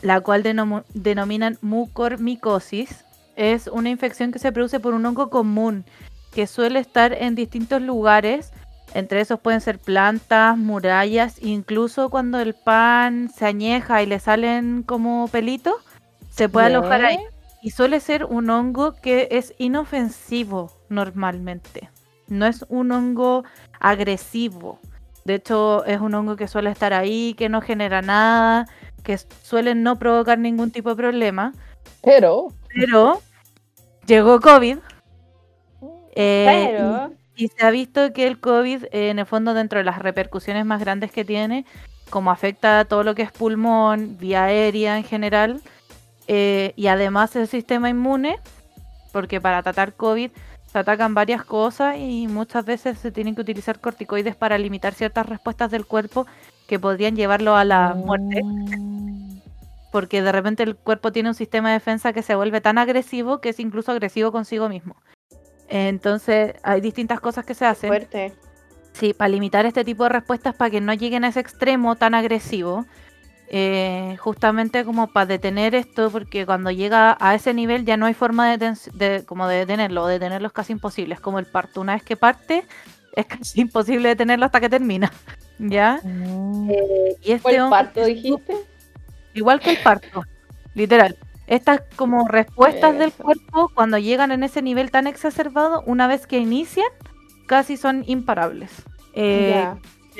la 0.00 0.20
cual 0.20 0.44
denominan 0.94 1.58
mucormicosis, 1.60 3.04
es 3.36 3.66
una 3.66 3.90
infección 3.90 4.32
que 4.32 4.38
se 4.38 4.52
produce 4.52 4.80
por 4.80 4.94
un 4.94 5.04
hongo 5.04 5.28
común 5.28 5.84
que 6.38 6.46
suele 6.46 6.78
estar 6.78 7.12
en 7.14 7.34
distintos 7.34 7.82
lugares. 7.82 8.52
Entre 8.94 9.20
esos 9.20 9.40
pueden 9.40 9.60
ser 9.60 9.80
plantas, 9.80 10.56
murallas, 10.56 11.42
incluso 11.42 12.10
cuando 12.10 12.38
el 12.38 12.54
pan 12.54 13.28
se 13.28 13.44
añeja 13.44 14.04
y 14.04 14.06
le 14.06 14.20
salen 14.20 14.84
como 14.84 15.26
pelitos, 15.26 15.74
se 16.30 16.48
puede 16.48 16.66
alojar 16.66 17.04
ahí. 17.04 17.18
Y 17.60 17.72
suele 17.72 17.98
ser 17.98 18.24
un 18.24 18.50
hongo 18.50 18.94
que 19.02 19.26
es 19.32 19.52
inofensivo 19.58 20.70
normalmente. 20.88 21.90
No 22.28 22.46
es 22.46 22.64
un 22.68 22.92
hongo 22.92 23.42
agresivo. 23.80 24.78
De 25.24 25.34
hecho, 25.34 25.84
es 25.86 26.00
un 26.00 26.14
hongo 26.14 26.36
que 26.36 26.46
suele 26.46 26.70
estar 26.70 26.92
ahí, 26.92 27.34
que 27.36 27.48
no 27.48 27.62
genera 27.62 28.00
nada, 28.00 28.66
que 29.02 29.18
suele 29.42 29.74
no 29.74 29.98
provocar 29.98 30.38
ningún 30.38 30.70
tipo 30.70 30.90
de 30.90 30.94
problema. 30.94 31.52
Pero. 32.00 32.52
Pero 32.72 33.20
llegó 34.06 34.38
COVID. 34.38 34.78
Eh, 36.18 36.70
Pero, 36.72 37.12
y, 37.36 37.44
y 37.44 37.48
se 37.48 37.64
ha 37.64 37.70
visto 37.70 38.12
que 38.12 38.26
el 38.26 38.40
COVID, 38.40 38.84
eh, 38.92 39.10
en 39.10 39.18
el 39.18 39.26
fondo, 39.26 39.54
dentro 39.54 39.78
de 39.78 39.84
las 39.84 39.98
repercusiones 40.00 40.66
más 40.66 40.80
grandes 40.80 41.12
que 41.12 41.24
tiene, 41.24 41.64
como 42.10 42.30
afecta 42.30 42.80
a 42.80 42.84
todo 42.86 43.04
lo 43.04 43.14
que 43.14 43.22
es 43.22 43.32
pulmón, 43.32 44.18
vía 44.18 44.44
aérea 44.44 44.96
en 44.98 45.04
general, 45.04 45.60
eh, 46.26 46.72
y 46.76 46.88
además 46.88 47.36
el 47.36 47.46
sistema 47.48 47.88
inmune, 47.90 48.38
porque 49.12 49.40
para 49.40 49.62
tratar 49.62 49.94
COVID 49.94 50.30
se 50.66 50.78
atacan 50.78 51.14
varias 51.14 51.44
cosas 51.44 51.96
y 51.98 52.28
muchas 52.28 52.64
veces 52.64 52.98
se 52.98 53.10
tienen 53.12 53.34
que 53.34 53.40
utilizar 53.42 53.80
corticoides 53.80 54.36
para 54.36 54.58
limitar 54.58 54.94
ciertas 54.94 55.26
respuestas 55.26 55.70
del 55.70 55.86
cuerpo 55.86 56.26
que 56.66 56.78
podrían 56.78 57.16
llevarlo 57.16 57.56
a 57.56 57.64
la 57.64 57.94
muerte, 57.94 58.42
Mm. 58.44 59.40
porque 59.90 60.22
de 60.22 60.32
repente 60.32 60.62
el 60.64 60.76
cuerpo 60.76 61.12
tiene 61.12 61.30
un 61.30 61.34
sistema 61.34 61.68
de 61.70 61.74
defensa 61.74 62.12
que 62.12 62.22
se 62.22 62.34
vuelve 62.34 62.60
tan 62.60 62.78
agresivo 62.78 63.40
que 63.40 63.50
es 63.50 63.60
incluso 63.60 63.92
agresivo 63.92 64.32
consigo 64.32 64.68
mismo. 64.68 64.96
Entonces 65.68 66.54
hay 66.62 66.80
distintas 66.80 67.20
cosas 67.20 67.44
que 67.44 67.54
se 67.54 67.64
hacen. 67.66 67.88
fuerte. 67.88 68.32
Sí, 68.92 69.14
para 69.14 69.28
limitar 69.28 69.64
este 69.66 69.84
tipo 69.84 70.02
de 70.04 70.08
respuestas 70.08 70.54
para 70.54 70.70
que 70.70 70.80
no 70.80 70.92
lleguen 70.94 71.24
a 71.24 71.28
ese 71.28 71.40
extremo 71.40 71.96
tan 71.96 72.14
agresivo. 72.14 72.84
eh, 73.50 74.16
justamente 74.20 74.84
como 74.84 75.06
para 75.06 75.24
detener 75.24 75.74
esto, 75.74 76.10
porque 76.10 76.44
cuando 76.44 76.70
llega 76.70 77.16
a 77.18 77.34
ese 77.34 77.54
nivel 77.54 77.86
ya 77.86 77.96
no 77.96 78.04
hay 78.04 78.12
forma 78.12 78.54
de, 78.54 78.74
de- 78.92 79.24
como 79.24 79.48
de 79.48 79.56
detenerlo, 79.58 80.02
o 80.02 80.06
detenerlo 80.06 80.48
es 80.48 80.52
casi 80.52 80.72
imposible, 80.74 81.14
es 81.14 81.20
como 81.20 81.38
el 81.38 81.46
parto. 81.46 81.80
Una 81.80 81.94
vez 81.94 82.02
que 82.02 82.14
parte, 82.16 82.64
es 83.14 83.24
casi 83.26 83.62
imposible 83.62 84.10
detenerlo 84.10 84.44
hasta 84.44 84.60
que 84.60 84.68
termina. 84.68 85.10
¿Ya? 85.58 85.98
Mm. 86.02 86.70
Eh, 86.70 87.16
y 87.22 87.32
este 87.32 87.38
¿Fue 87.38 87.54
el 87.54 87.60
hongo 87.60 87.70
parto, 87.70 88.04
dijiste? 88.04 88.54
Igual 89.32 89.60
que 89.60 89.70
el 89.70 89.78
parto, 89.78 90.22
literal. 90.74 91.16
Estas 91.48 91.80
como 91.96 92.28
respuestas 92.28 92.98
del 92.98 93.10
cuerpo, 93.12 93.70
cuando 93.74 93.98
llegan 93.98 94.32
en 94.32 94.42
ese 94.42 94.60
nivel 94.60 94.90
tan 94.90 95.06
exacerbado, 95.06 95.82
una 95.86 96.06
vez 96.06 96.26
que 96.26 96.38
inician, 96.38 96.88
casi 97.46 97.78
son 97.78 98.04
imparables. 98.06 98.70
Eh, 99.14 99.66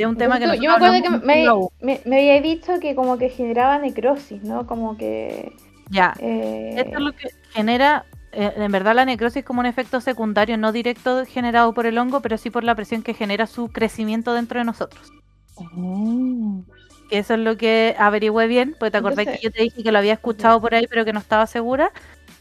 un 0.06 0.16
tema 0.16 0.38
que 0.38 0.44
Entonces, 0.44 0.60
nosotros 0.60 0.60
yo 0.60 0.70
me 0.70 0.76
acuerdo 0.76 1.62
que 1.82 2.00
me, 2.04 2.16
había 2.16 2.40
dicho 2.40 2.80
que 2.80 2.94
como 2.94 3.18
que 3.18 3.28
generaba 3.28 3.78
necrosis, 3.78 4.42
¿no? 4.42 4.66
Como 4.66 4.96
que... 4.96 5.52
Ya, 5.90 6.14
eh, 6.18 6.74
esto 6.76 6.98
es 6.98 7.00
lo 7.00 7.12
que 7.12 7.28
genera, 7.52 8.06
eh, 8.32 8.52
en 8.56 8.72
verdad 8.72 8.94
la 8.94 9.04
necrosis 9.04 9.38
es 9.38 9.44
como 9.44 9.60
un 9.60 9.66
efecto 9.66 10.00
secundario, 10.00 10.56
no 10.56 10.72
directo 10.72 11.24
generado 11.26 11.74
por 11.74 11.86
el 11.86 11.98
hongo, 11.98 12.20
pero 12.20 12.38
sí 12.38 12.50
por 12.50 12.64
la 12.64 12.74
presión 12.74 13.02
que 13.02 13.14
genera 13.14 13.46
su 13.46 13.68
crecimiento 13.68 14.32
dentro 14.32 14.58
de 14.58 14.64
nosotros. 14.64 15.10
Mm. 15.72 16.60
Que 17.08 17.18
Eso 17.18 17.34
es 17.34 17.40
lo 17.40 17.56
que 17.56 17.94
averigüé 17.98 18.46
bien, 18.46 18.74
porque 18.78 18.90
te 18.90 18.98
acordás 18.98 19.18
Entonces- 19.20 19.40
que 19.40 19.46
yo 19.46 19.52
te 19.52 19.62
dije 19.62 19.82
que 19.82 19.92
lo 19.92 19.98
había 19.98 20.12
escuchado 20.14 20.60
por 20.60 20.74
ahí, 20.74 20.86
pero 20.88 21.04
que 21.04 21.12
no 21.12 21.18
estaba 21.20 21.46
segura. 21.46 21.90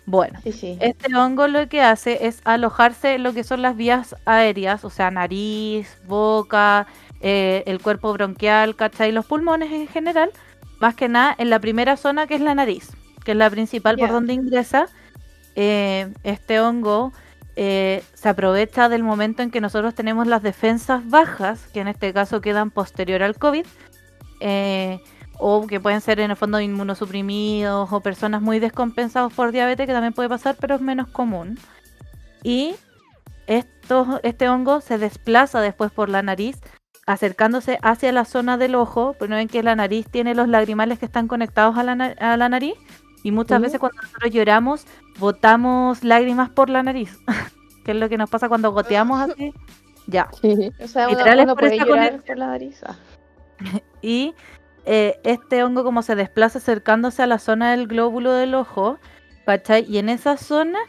Bueno, 0.05 0.39
Sí, 0.43 0.51
sí. 0.53 0.77
Este 0.79 1.13
hongo 1.15 1.47
lo 1.47 1.67
que 1.67 1.81
hace 1.81 2.27
es 2.27 2.39
alojarse 2.45 3.15
en 3.15 3.23
lo 3.23 3.33
que 3.33 3.43
son 3.43 3.61
las 3.61 3.75
vías 3.75 4.15
aéreas, 4.25 4.85
o 4.85 4.89
sea, 4.89 5.11
nariz, 5.11 5.97
boca, 6.07 6.87
eh, 7.19 7.63
el 7.65 7.81
cuerpo 7.81 8.13
bronquial, 8.13 8.75
¿cachai? 8.75 9.11
Los 9.11 9.25
pulmones 9.25 9.71
en 9.71 9.87
general, 9.87 10.31
más 10.79 10.95
que 10.95 11.09
nada 11.09 11.35
en 11.37 11.49
la 11.49 11.59
primera 11.59 11.97
zona 11.97 12.25
que 12.25 12.35
es 12.35 12.41
la 12.41 12.55
nariz, 12.55 12.91
que 13.25 13.31
es 13.31 13.37
la 13.37 13.49
principal 13.49 13.97
por 13.97 14.09
donde 14.09 14.33
ingresa. 14.33 14.87
Eh, 15.55 16.07
este 16.23 16.59
hongo 16.61 17.11
eh, 17.59 18.03
se 18.13 18.29
aprovecha 18.29 18.87
del 18.87 19.01
momento 19.03 19.41
en 19.41 19.49
que 19.49 19.59
nosotros 19.59 19.95
tenemos 19.95 20.27
las 20.27 20.43
defensas 20.43 21.09
bajas, 21.09 21.67
que 21.73 21.79
en 21.79 21.87
este 21.87 22.13
caso 22.13 22.39
quedan 22.39 22.69
posterior 22.69 23.23
al 23.23 23.35
COVID, 23.35 23.65
eh, 24.39 24.99
o 25.39 25.67
que 25.67 25.79
pueden 25.79 26.01
ser 26.01 26.19
en 26.19 26.31
el 26.31 26.37
fondo 26.37 26.59
inmunosuprimidos 26.59 27.91
o 27.91 27.99
personas 28.01 28.41
muy 28.41 28.59
descompensados 28.59 29.33
por 29.33 29.51
diabetes, 29.51 29.85
que 29.87 29.93
también 29.93 30.13
puede 30.13 30.29
pasar, 30.29 30.55
pero 30.59 30.75
es 30.75 30.81
menos 30.81 31.07
común. 31.07 31.59
Y 32.43 32.75
esto, 33.45 34.19
este 34.23 34.49
hongo 34.49 34.81
se 34.81 34.97
desplaza 34.97 35.61
después 35.61 35.91
por 35.91 36.09
la 36.09 36.21
nariz, 36.21 36.59
acercándose 37.05 37.79
hacia 37.83 38.11
la 38.11 38.25
zona 38.25 38.57
del 38.57 38.75
ojo, 38.75 39.15
no 39.21 39.35
ven 39.35 39.47
que 39.47 39.63
la 39.63 39.75
nariz 39.75 40.07
tiene 40.09 40.35
los 40.35 40.47
lagrimales 40.49 40.99
que 40.99 41.05
están 41.05 41.27
conectados 41.27 41.77
a 41.77 41.83
la, 41.83 42.15
a 42.19 42.35
la 42.37 42.49
nariz, 42.49 42.73
y 43.23 43.31
muchas 43.31 43.57
Sí. 43.59 43.63
veces 43.63 43.79
cuando 43.79 44.01
nosotros 44.01 44.31
lloramos, 44.31 44.85
botamos 45.19 46.03
lágrimas 46.03 46.49
por 46.49 46.69
la 46.69 46.83
nariz, 46.83 47.17
que 47.85 47.91
es 47.91 47.97
lo 47.97 48.09
que 48.09 48.17
nos 48.17 48.29
pasa 48.29 48.49
cuando 48.49 48.71
goteamos 48.71 49.21
así. 49.29 49.53
Ya. 50.07 50.29
Sí. 50.41 50.71
O 50.83 50.87
sea, 50.87 51.07
uno, 51.07 51.17
literal 51.17 51.39
es 51.39 51.45
uno 51.45 51.53
por 51.55 51.63
puede 51.63 51.75
esa 51.75 51.85
llorar 51.85 52.09
conexión. 52.09 52.23
por 52.27 52.37
la 52.37 52.47
nariz. 52.47 52.81
Y 54.01 54.35
eh, 54.85 55.19
este 55.23 55.63
hongo 55.63 55.83
como 55.83 56.01
se 56.01 56.15
desplaza 56.15 56.59
acercándose 56.59 57.21
a 57.21 57.27
la 57.27 57.39
zona 57.39 57.71
del 57.71 57.87
glóbulo 57.87 58.31
del 58.31 58.55
ojo, 58.55 58.97
¿cachai? 59.45 59.85
Y 59.89 59.97
en 59.97 60.09
esa 60.09 60.37
zona 60.37 60.79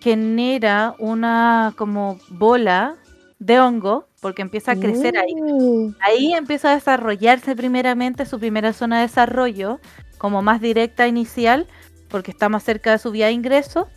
genera 0.00 0.94
una 0.98 1.74
como 1.76 2.18
bola 2.28 2.96
de 3.38 3.60
hongo, 3.60 4.06
porque 4.20 4.42
empieza 4.42 4.72
a 4.72 4.76
crecer 4.76 5.18
ahí. 5.18 5.34
Mm. 5.34 5.96
Ahí 6.00 6.32
empieza 6.32 6.70
a 6.70 6.74
desarrollarse 6.74 7.54
primeramente 7.56 8.24
su 8.24 8.38
primera 8.38 8.72
zona 8.72 8.96
de 8.96 9.02
desarrollo, 9.02 9.80
como 10.16 10.42
más 10.42 10.60
directa 10.60 11.06
inicial, 11.06 11.66
porque 12.08 12.30
está 12.30 12.48
más 12.48 12.62
cerca 12.62 12.92
de 12.92 12.98
su 12.98 13.10
vía 13.10 13.26
de 13.26 13.32
ingreso. 13.32 13.88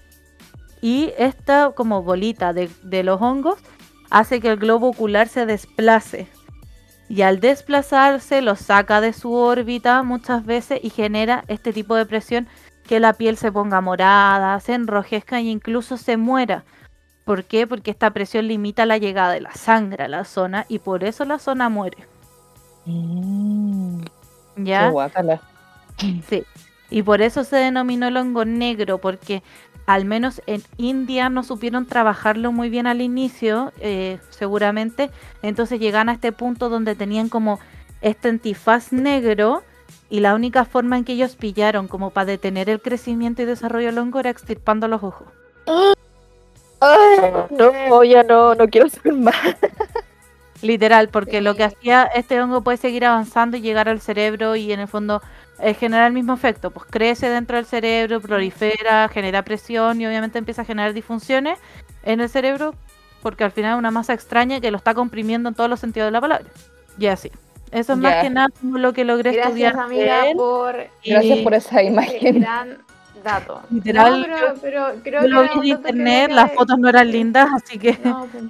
Y 0.82 1.14
esta 1.18 1.72
como 1.72 2.04
bolita 2.04 2.54
de, 2.54 2.70
de 2.84 3.04
los 3.04 3.22
hongos 3.22 3.60
hace 4.10 4.40
que 4.42 4.50
el 4.50 4.58
globo 4.58 4.90
ocular 4.90 5.28
se 5.28 5.46
desplace. 5.46 6.28
Y 7.08 7.22
al 7.22 7.40
desplazarse 7.40 8.42
lo 8.42 8.56
saca 8.56 9.00
de 9.02 9.14
su 9.14 9.34
órbita 9.34 10.02
muchas 10.04 10.46
veces 10.46 10.80
y 10.82 10.90
genera 10.90 11.44
este 11.48 11.72
tipo 11.72 11.96
de 11.96 12.06
presión 12.06 12.48
que 12.88 13.00
la 13.00 13.14
piel 13.14 13.38
se 13.38 13.52
ponga 13.52 13.82
morada, 13.82 14.60
se 14.60 14.74
enrojezca 14.74 15.40
e 15.40 15.44
incluso 15.44 15.98
se 15.98 16.18
muera. 16.18 16.64
¿Por 17.24 17.44
qué? 17.44 17.66
Porque 17.66 17.92
esta 17.92 18.12
presión 18.12 18.48
limita 18.48 18.86
la 18.86 18.98
llegada 18.98 19.34
de 19.34 19.42
la 19.42 19.54
sangre 19.54 20.04
a 20.04 20.08
la 20.08 20.26
zona 20.26 20.66
y 20.70 20.80
por 20.80 21.04
eso 21.04 21.26
la 21.26 21.40
zona 21.40 21.70
muere. 21.70 21.98
Mm. 22.86 24.02
¿Ya? 24.58 24.92
Sí. 25.98 26.46
Y 26.92 27.02
por 27.02 27.22
eso 27.22 27.44
se 27.44 27.56
denominó 27.56 28.08
el 28.08 28.18
hongo 28.18 28.46
negro, 28.46 29.00
porque 29.00 29.42
al 29.86 30.06
menos 30.06 30.42
en 30.48 30.64
India 30.78 31.30
no 31.30 31.44
supieron 31.44 31.86
trabajarlo 31.86 32.52
muy 32.52 32.70
bien 32.70 32.88
al 32.88 33.02
inicio, 33.02 33.72
eh, 33.80 34.20
seguramente. 34.30 35.12
Entonces 35.42 35.80
llegan 35.80 36.10
a 36.10 36.14
este 36.14 36.32
punto 36.32 36.70
donde 36.70 36.96
tenían 36.96 37.30
como 37.30 37.60
este 38.02 38.30
antifaz 38.30 38.92
negro 38.92 39.64
y 40.10 40.20
la 40.20 40.36
única 40.36 40.66
forma 40.66 40.98
en 40.98 41.04
que 41.04 41.14
ellos 41.14 41.36
pillaron 41.36 41.88
como 41.88 42.10
para 42.12 42.26
detener 42.26 42.70
el 42.70 42.82
crecimiento 42.82 43.42
y 43.42 43.46
desarrollo 43.46 43.88
del 43.88 43.98
hongo 43.98 44.20
era 44.20 44.30
extirpando 44.30 44.88
los 44.88 45.04
ojos. 45.04 45.28
no, 47.52 48.04
ya 48.04 48.24
no, 48.24 48.56
no 48.56 48.68
quiero 48.68 48.90
saber 48.90 49.14
más. 49.14 49.36
Literal, 50.62 51.10
porque 51.10 51.42
lo 51.42 51.56
que 51.56 51.64
hacía 51.64 52.04
este 52.06 52.42
hongo 52.42 52.62
puede 52.62 52.78
seguir 52.78 53.06
avanzando 53.06 53.58
y 53.58 53.62
llegar 53.62 53.90
al 53.90 54.02
cerebro 54.02 54.56
y 54.56 54.72
en 54.72 54.80
el 54.80 54.88
fondo 54.88 55.22
eh, 55.60 55.74
genera 55.74 56.08
el 56.08 56.14
mismo 56.14 56.34
efecto, 56.34 56.72
pues 56.72 56.86
crece 56.90 57.30
dentro 57.30 57.56
del 57.58 57.66
cerebro, 57.66 58.20
prolifera, 58.22 59.08
genera 59.10 59.44
presión 59.44 60.02
y 60.02 60.06
obviamente 60.08 60.38
empieza 60.38 60.64
a 60.64 60.66
generar 60.66 60.94
disfunciones 60.94 61.58
en 62.04 62.20
el 62.22 62.30
cerebro 62.30 62.76
porque 63.22 63.44
al 63.44 63.52
final 63.52 63.74
es 63.74 63.80
una 63.80 63.92
masa 63.92 64.14
extraña 64.14 64.60
que 64.60 64.70
lo 64.72 64.78
está 64.78 64.94
comprimiendo 64.94 65.50
en 65.50 65.56
todos 65.56 65.70
los 65.70 65.80
sentidos 65.80 66.08
de 66.08 66.12
la 66.12 66.22
palabra. 66.22 66.46
Y 67.00 67.08
así. 67.08 67.32
Eso 67.72 67.94
es 67.94 68.00
más 68.00 68.22
que 68.24 68.30
nada 68.30 68.50
como 68.62 68.78
lo 68.78 68.94
que 68.94 69.04
logré 69.04 69.32
Gracias, 69.32 69.48
estudiar. 69.48 69.80
amiga, 69.80 70.24
por 70.36 70.76
Gracias 71.04 71.40
por 71.40 71.54
esa 71.56 71.82
ese 71.82 71.90
imagen. 71.90 72.40
gran 72.42 72.78
dato. 73.24 73.62
Literal, 73.72 74.22
No, 74.22 74.28
pero, 74.28 74.54
pero 74.62 74.86
creo 75.04 75.22
Yo 75.22 75.28
que 75.28 75.34
lo 75.34 75.42
era 75.44 75.54
vi 75.62 75.72
en 75.72 75.78
internet, 75.78 76.32
las 76.32 76.52
que- 76.52 76.56
fotos 76.58 76.78
no 76.78 76.88
eran 76.90 77.10
lindas, 77.12 77.50
así 77.56 77.80
que 77.80 77.98
No, 78.04 78.28
pues, 78.32 78.44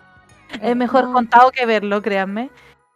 es 0.62 0.76
mejor 0.76 1.04
no. 1.08 1.12
contado 1.12 1.50
que 1.50 1.66
verlo, 1.66 2.00
créanme. 2.00 2.48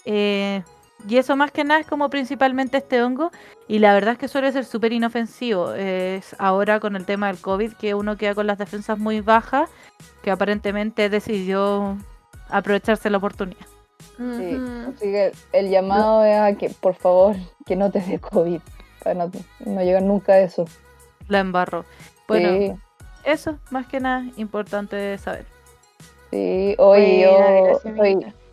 Eh, 0.06 0.62
y 1.08 1.18
eso 1.18 1.36
más 1.36 1.52
que 1.52 1.64
nada 1.64 1.80
es 1.80 1.86
como 1.86 2.10
principalmente 2.10 2.78
este 2.78 3.02
hongo. 3.02 3.30
Y 3.68 3.78
la 3.78 3.94
verdad 3.94 4.12
es 4.12 4.18
que 4.18 4.28
suele 4.28 4.52
ser 4.52 4.64
súper 4.64 4.92
inofensivo. 4.92 5.72
Es 5.72 6.34
ahora 6.38 6.80
con 6.80 6.96
el 6.96 7.04
tema 7.04 7.28
del 7.28 7.40
COVID 7.40 7.74
que 7.74 7.94
uno 7.94 8.16
queda 8.16 8.34
con 8.34 8.46
las 8.46 8.58
defensas 8.58 8.98
muy 8.98 9.20
bajas, 9.20 9.70
que 10.22 10.30
aparentemente 10.30 11.08
decidió 11.08 11.96
aprovecharse 12.48 13.10
la 13.10 13.18
oportunidad. 13.18 13.66
Sí, 14.16 14.58
así 14.88 15.04
que 15.12 15.32
el 15.52 15.70
llamado 15.70 16.24
es 16.24 16.38
a 16.38 16.54
que, 16.54 16.70
por 16.70 16.94
favor, 16.94 17.36
que 17.66 17.76
no 17.76 17.90
te 17.90 18.00
dé 18.00 18.18
COVID. 18.18 18.60
Para 19.02 19.26
no, 19.26 19.30
no 19.64 19.82
llegar 19.82 20.02
nunca 20.02 20.32
a 20.32 20.40
eso. 20.40 20.64
La 21.28 21.40
embarró. 21.40 21.84
Bueno, 22.26 22.50
sí, 22.58 22.72
eso 23.24 23.58
más 23.70 23.86
que 23.86 24.00
nada 24.00 24.24
importante 24.36 25.16
saber. 25.18 25.46
sí. 26.30 26.74
Oye, 26.78 27.26
Buena, 27.96 28.26
yo. 28.26 28.45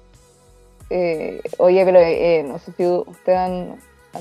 Eh, 0.90 1.42
oye, 1.58 1.84
pero 1.86 2.00
eh, 2.00 2.44
no 2.48 2.60
sé 2.60 2.72
si 2.78 2.86
ustedes 2.86 3.38
han, 3.38 3.78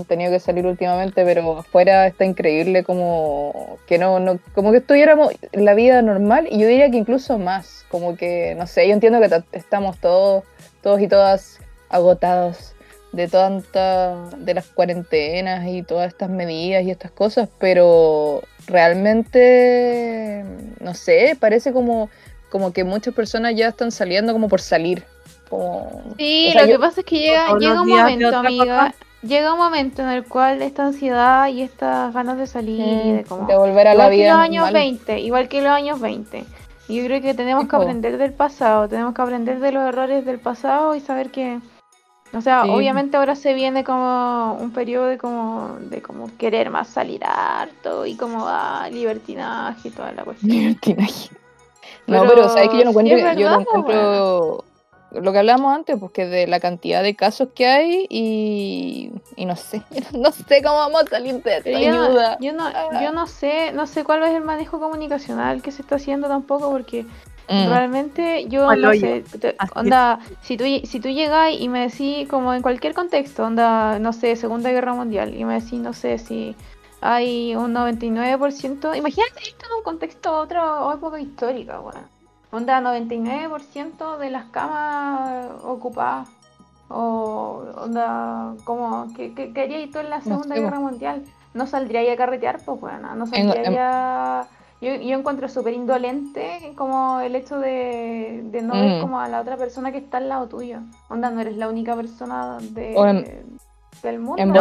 tenido 0.08 0.30
que 0.32 0.40
salir 0.40 0.66
últimamente, 0.66 1.22
pero 1.22 1.58
afuera 1.58 2.06
está 2.06 2.24
increíble 2.24 2.82
como 2.82 3.78
que 3.86 3.98
no, 3.98 4.20
no, 4.20 4.38
como 4.54 4.70
que 4.70 4.78
estuviéramos 4.78 5.34
la 5.52 5.74
vida 5.74 6.00
normal 6.00 6.48
y 6.50 6.58
yo 6.58 6.66
diría 6.66 6.90
que 6.90 6.96
incluso 6.96 7.38
más, 7.38 7.84
como 7.90 8.16
que, 8.16 8.54
no 8.56 8.66
sé, 8.66 8.88
yo 8.88 8.94
entiendo 8.94 9.20
que 9.20 9.28
ta- 9.28 9.44
estamos 9.52 9.98
todos, 9.98 10.44
todos 10.82 10.98
y 11.02 11.08
todas 11.08 11.58
agotados 11.90 12.74
de 13.12 13.28
tanta, 13.28 14.30
de 14.38 14.54
las 14.54 14.66
cuarentenas 14.68 15.66
y 15.68 15.82
todas 15.82 16.08
estas 16.08 16.30
medidas 16.30 16.84
y 16.84 16.90
estas 16.90 17.10
cosas, 17.10 17.50
pero 17.58 18.42
realmente, 18.66 20.44
no 20.80 20.94
sé, 20.94 21.36
parece 21.38 21.72
como, 21.72 22.08
como 22.50 22.72
que 22.72 22.84
muchas 22.84 23.14
personas 23.14 23.54
ya 23.54 23.68
están 23.68 23.92
saliendo 23.92 24.32
como 24.32 24.48
por 24.48 24.60
salir. 24.62 25.04
Como, 25.52 26.14
Sí, 26.16 26.46
o 26.48 26.52
sea, 26.52 26.62
lo 26.62 26.66
yo- 26.68 26.72
que 26.74 26.78
pasa 26.80 27.00
es 27.00 27.06
que 27.06 27.18
llega, 27.18 27.58
llega 27.58 27.82
un 27.82 27.88
momento, 27.88 28.36
amiga. 28.38 28.64
cosa. 28.86 28.94
Llega 29.22 29.52
un 29.52 29.58
momento 29.58 30.02
en 30.02 30.08
el 30.08 30.24
cual 30.24 30.62
esta 30.62 30.84
ansiedad 30.86 31.46
y 31.48 31.60
estas 31.62 32.12
ganas 32.14 32.38
de 32.38 32.46
salir 32.46 32.80
y 32.80 33.12
de 33.12 33.24
como. 33.24 33.46
de 33.46 33.56
volver 33.56 33.86
a 33.86 33.94
la 33.94 34.04
igual 34.04 34.10
que 34.10 34.16
vida 34.16 34.30
los 34.32 34.40
años 34.40 34.64
normal. 34.64 34.82
20, 34.82 35.20
igual 35.20 35.48
que 35.48 35.60
los 35.62 35.70
años 35.70 36.00
20. 36.00 36.44
Y 36.88 36.96
yo 36.96 37.04
creo 37.04 37.20
que 37.22 37.34
tenemos 37.34 37.64
Sí, 37.64 37.68
que 37.68 37.76
aprender 37.76 38.18
del 38.18 38.32
pasado, 38.32 38.88
tenemos 38.88 39.14
que 39.14 39.22
aprender 39.22 39.60
de 39.60 39.70
los 39.72 39.82
errores 39.86 40.24
del 40.24 40.40
pasado 40.40 40.94
y 40.96 41.00
saber 41.00 41.30
que. 41.30 41.60
O 42.34 42.40
sea, 42.40 42.62
Sí. 42.64 42.70
obviamente 42.70 43.18
ahora 43.18 43.34
se 43.36 43.52
viene 43.52 43.84
como 43.84 44.54
un 44.58 44.72
periodo 44.72 45.06
de 45.06 45.18
como, 45.18 45.76
de 45.80 46.00
como 46.00 46.28
querer 46.38 46.70
más 46.70 46.88
salir 46.88 47.20
harto 47.24 48.06
y 48.06 48.16
como 48.16 48.46
ah, 48.48 48.88
libertinaje 48.90 49.88
y 49.88 49.90
toda 49.90 50.12
la 50.12 50.24
cuestión. 50.24 50.50
Libertinaje. 50.50 51.28
No, 52.08 52.22
Pero 52.22 52.28
pero 52.34 52.48
sabes 52.48 52.70
que 52.70 52.78
yo 52.78 52.84
no 52.86 52.92
sí 52.92 52.98
encuentro, 52.98 53.16
es 53.28 53.36
yo 53.36 53.50
no 53.50 53.60
encuentro 53.60 54.64
lo 55.14 55.32
que 55.32 55.38
hablábamos 55.38 55.74
antes, 55.74 55.96
pues 55.98 56.12
que 56.12 56.26
de 56.26 56.46
la 56.46 56.58
cantidad 56.60 57.02
de 57.02 57.14
casos 57.14 57.48
que 57.54 57.66
hay 57.66 58.06
y, 58.10 59.10
y 59.36 59.44
no 59.44 59.56
sé, 59.56 59.82
no 60.18 60.32
sé 60.32 60.62
cómo 60.62 60.76
vamos 60.78 61.02
a 61.04 61.06
salir 61.06 61.34
de 61.42 61.50
esto, 61.58 61.62
Pero 61.64 61.78
yo 61.78 61.92
no, 61.92 62.04
ayuda. 62.04 62.38
yo 62.40 62.52
no, 62.52 62.64
Ah. 62.66 63.00
yo 63.02 63.12
no 63.12 63.26
sé, 63.26 63.72
no 63.72 63.86
sé 63.86 64.04
cuál 64.04 64.22
es 64.22 64.30
el 64.30 64.42
manejo 64.42 64.80
comunicacional 64.80 65.62
que 65.62 65.70
se 65.72 65.82
está 65.82 65.96
haciendo 65.96 66.28
tampoco, 66.28 66.70
porque 66.70 67.04
Mm, 67.48 67.68
realmente 67.68 68.46
yo 68.48 68.68
Al 68.70 68.80
no 68.80 68.88
hoyo. 68.90 69.00
sé, 69.00 69.24
te- 69.38 69.56
Así 69.58 69.72
onda, 69.74 70.20
si 70.42 70.56
tú, 70.56 70.64
si 70.84 71.00
tú 71.00 71.08
llegas 71.10 71.50
y 71.58 71.68
me 71.68 71.88
decís, 71.88 72.28
como 72.28 72.54
en 72.54 72.62
cualquier 72.62 72.94
contexto, 72.94 73.44
onda, 73.44 73.98
no 73.98 74.12
sé, 74.12 74.36
Segunda 74.36 74.70
Guerra 74.70 74.94
Mundial, 74.94 75.34
y 75.36 75.44
me 75.44 75.54
decís, 75.60 75.80
no 75.80 75.92
sé, 75.92 76.18
si 76.18 76.54
hay 77.00 77.54
un 77.56 77.72
99%, 77.74 78.94
imagínate 78.94 79.40
esto 79.42 79.66
en 79.66 79.72
un 79.76 79.82
contexto 79.82 80.32
otra 80.38 80.62
época 80.94 81.18
histórica, 81.20 81.80
weón. 81.80 82.06
Onda, 82.52 82.80
99% 82.80 84.18
de 84.18 84.30
las 84.30 84.44
camas 84.50 85.48
ocupadas. 85.64 86.28
O 86.88 87.64
onda, 87.78 88.54
como, 88.64 89.12
¿qué, 89.16 89.32
qué, 89.34 89.52
qué 89.54 89.62
harías 89.62 89.90
tú 89.90 89.98
en 90.00 90.10
la 90.10 90.20
Segunda 90.20 90.54
Guerra 90.56 90.78
Mundial? 90.78 91.22
No 91.54 91.66
saldría 91.66 92.12
a 92.12 92.16
carretear, 92.16 92.60
pues 92.64 92.80
bueno, 92.80 93.14
no 93.14 93.26
saldría 93.26 94.46
Yo, 94.82 94.94
yo 94.96 95.16
encuentro 95.18 95.48
súper 95.48 95.74
indolente 95.74 96.72
como 96.76 97.20
el 97.20 97.36
hecho 97.36 97.58
de, 97.58 98.42
de 98.44 98.62
no 98.62 98.74
ver 98.74 98.98
Mm. 98.98 99.00
como 99.00 99.20
a 99.20 99.28
la 99.28 99.40
otra 99.40 99.56
persona 99.56 99.92
que 99.92 99.98
está 99.98 100.18
al 100.18 100.28
lado 100.28 100.48
tuyo. 100.48 100.80
Onda, 101.08 101.30
no 101.30 101.40
eres 101.40 101.56
la 101.56 101.68
única 101.68 101.94
persona 101.94 102.58
de, 102.60 102.94
en- 102.96 103.58
del 104.02 104.18
mundo. 104.18 104.42
en 104.42 104.52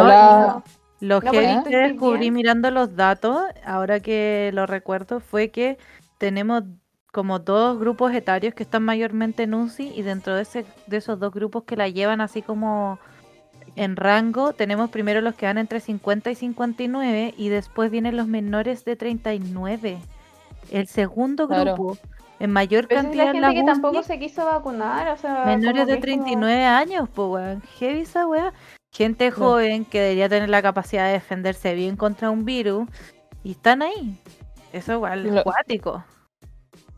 Lo 1.00 1.20
No, 1.20 1.30
que 1.64 1.76
descubrí 1.76 2.20
bien. 2.20 2.34
mirando 2.34 2.70
los 2.70 2.94
datos, 2.94 3.42
ahora 3.66 4.00
que 4.00 4.50
lo 4.54 4.66
recuerdo, 4.66 5.18
fue 5.20 5.50
que 5.50 5.76
tenemos 6.18 6.62
como 7.12 7.38
dos 7.38 7.78
grupos 7.78 8.12
etarios 8.14 8.54
que 8.54 8.62
están 8.62 8.82
mayormente 8.82 9.44
en 9.44 9.54
UCI 9.54 9.92
y 9.94 10.02
dentro 10.02 10.34
de, 10.34 10.42
ese, 10.42 10.64
de 10.86 10.96
esos 10.96 11.20
dos 11.20 11.32
grupos 11.32 11.64
que 11.64 11.76
la 11.76 11.88
llevan 11.88 12.20
así 12.20 12.42
como 12.42 12.98
en 13.76 13.96
rango, 13.96 14.52
tenemos 14.54 14.90
primero 14.90 15.20
los 15.20 15.34
que 15.34 15.46
van 15.46 15.58
entre 15.58 15.80
50 15.80 16.30
y 16.30 16.34
59 16.34 17.34
y 17.36 17.48
después 17.50 17.90
vienen 17.90 18.16
los 18.16 18.26
menores 18.26 18.84
de 18.84 18.96
39. 18.96 19.98
El 20.70 20.86
segundo 20.86 21.46
Claro. 21.48 21.74
grupo, 21.74 21.98
en 22.40 22.50
mayor 22.50 22.88
Pero 22.88 23.00
esa 23.00 23.10
es 23.10 23.16
cantidad 23.16 23.24
la 23.24 23.30
en 23.30 23.34
gente 23.44 23.48
la 23.48 23.60
que 23.60 23.66
tampoco 23.66 24.02
se 24.02 24.18
quiso 24.18 24.44
vacunar, 24.46 25.08
o 25.08 25.16
sea, 25.18 25.44
menores 25.44 25.86
de 25.86 25.98
que 26.00 26.10
es 26.10 26.16
como- 26.16 26.24
39 26.24 26.64
años, 26.64 27.08
pues 27.14 27.28
weón. 27.28 27.62
Heavy 27.78 28.00
esa 28.00 28.26
weá. 28.26 28.52
Gente 28.90 29.30
No. 29.30 29.36
joven 29.36 29.84
que 29.84 30.00
debería 30.00 30.28
tener 30.28 30.48
la 30.48 30.60
capacidad 30.62 31.06
de 31.06 31.12
defenderse 31.12 31.74
bien 31.74 31.96
contra 31.96 32.30
un 32.30 32.44
virus 32.44 32.88
y 33.44 33.52
están 33.52 33.82
ahí. 33.82 34.18
Eso 34.72 34.92
igual 34.94 35.26
es 35.26 35.32
Lo- 35.34 35.44
cuático. 35.44 36.04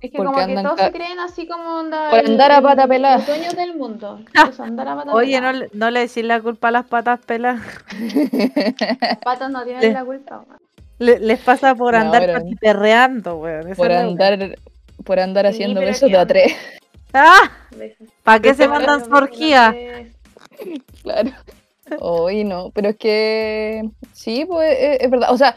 Es 0.05 0.11
que 0.11 0.19
Porque 0.19 0.33
como 0.35 0.47
que 0.47 0.63
todos 0.63 0.81
se 0.81 0.93
creen 0.93 1.19
así 1.19 1.47
como 1.49 1.79
onda 1.79 2.11
Por 2.11 2.19
el- 2.19 2.33
andar 2.33 2.53
a 2.53 2.61
pata 2.61 2.87
pelada. 2.87 3.17
Los 3.17 3.27
dueños 3.27 3.57
del 3.57 3.75
mundo. 3.77 4.21
Los 4.35 4.61
andar 4.61 4.89
a 4.89 4.97
pata 4.97 5.13
Oye, 5.15 5.41
no, 5.41 5.51
pelada. 5.51 5.69
no 5.73 5.91
le 5.91 6.01
decís 6.01 6.25
la 6.25 6.41
culpa 6.43 6.69
a 6.69 6.71
las 6.73 6.85
patas 6.87 7.21
pelas. 7.25 7.59
Los 7.99 9.19
patos 9.25 9.51
no 9.51 9.65
tienen 9.65 9.83
Sí. 9.83 9.91
la 9.93 10.05
culpa. 10.05 10.45
Le- 10.99 11.19
les 11.21 11.41
pasa 11.41 11.75
por 11.75 11.95
No, 11.95 12.01
andar 12.01 12.31
patiperreando, 12.33 13.37
weón. 13.39 13.75
Por 13.75 13.93
andar 13.93 14.57
por 15.05 15.21
andar 15.21 15.47
Sí, 15.47 15.51
haciendo 15.53 15.81
pero 15.81 15.91
besos 15.91 16.09
¿qué 16.09 16.15
de 16.17 16.21
a 16.21 16.27
tres. 16.27 16.57
¡Ah! 17.15 17.51
Besos. 17.77 18.09
¿Para 18.23 18.41
qué 18.41 18.55
se 18.55 18.67
Besos, 18.69 18.73
mandan 18.75 18.99
besos, 18.99 19.09
su 19.11 19.17
orgía? 19.17 19.71
besos. 19.73 20.13
Claro. 21.03 21.31
Hoy 22.01 22.45
no, 22.45 22.71
pero 22.75 22.91
es 22.91 22.97
que 22.97 23.89
sí, 24.13 24.45
pues 24.47 24.77
es, 24.79 25.01
es 25.01 25.11
verdad. 25.11 25.33
O 25.33 25.37
sea, 25.39 25.57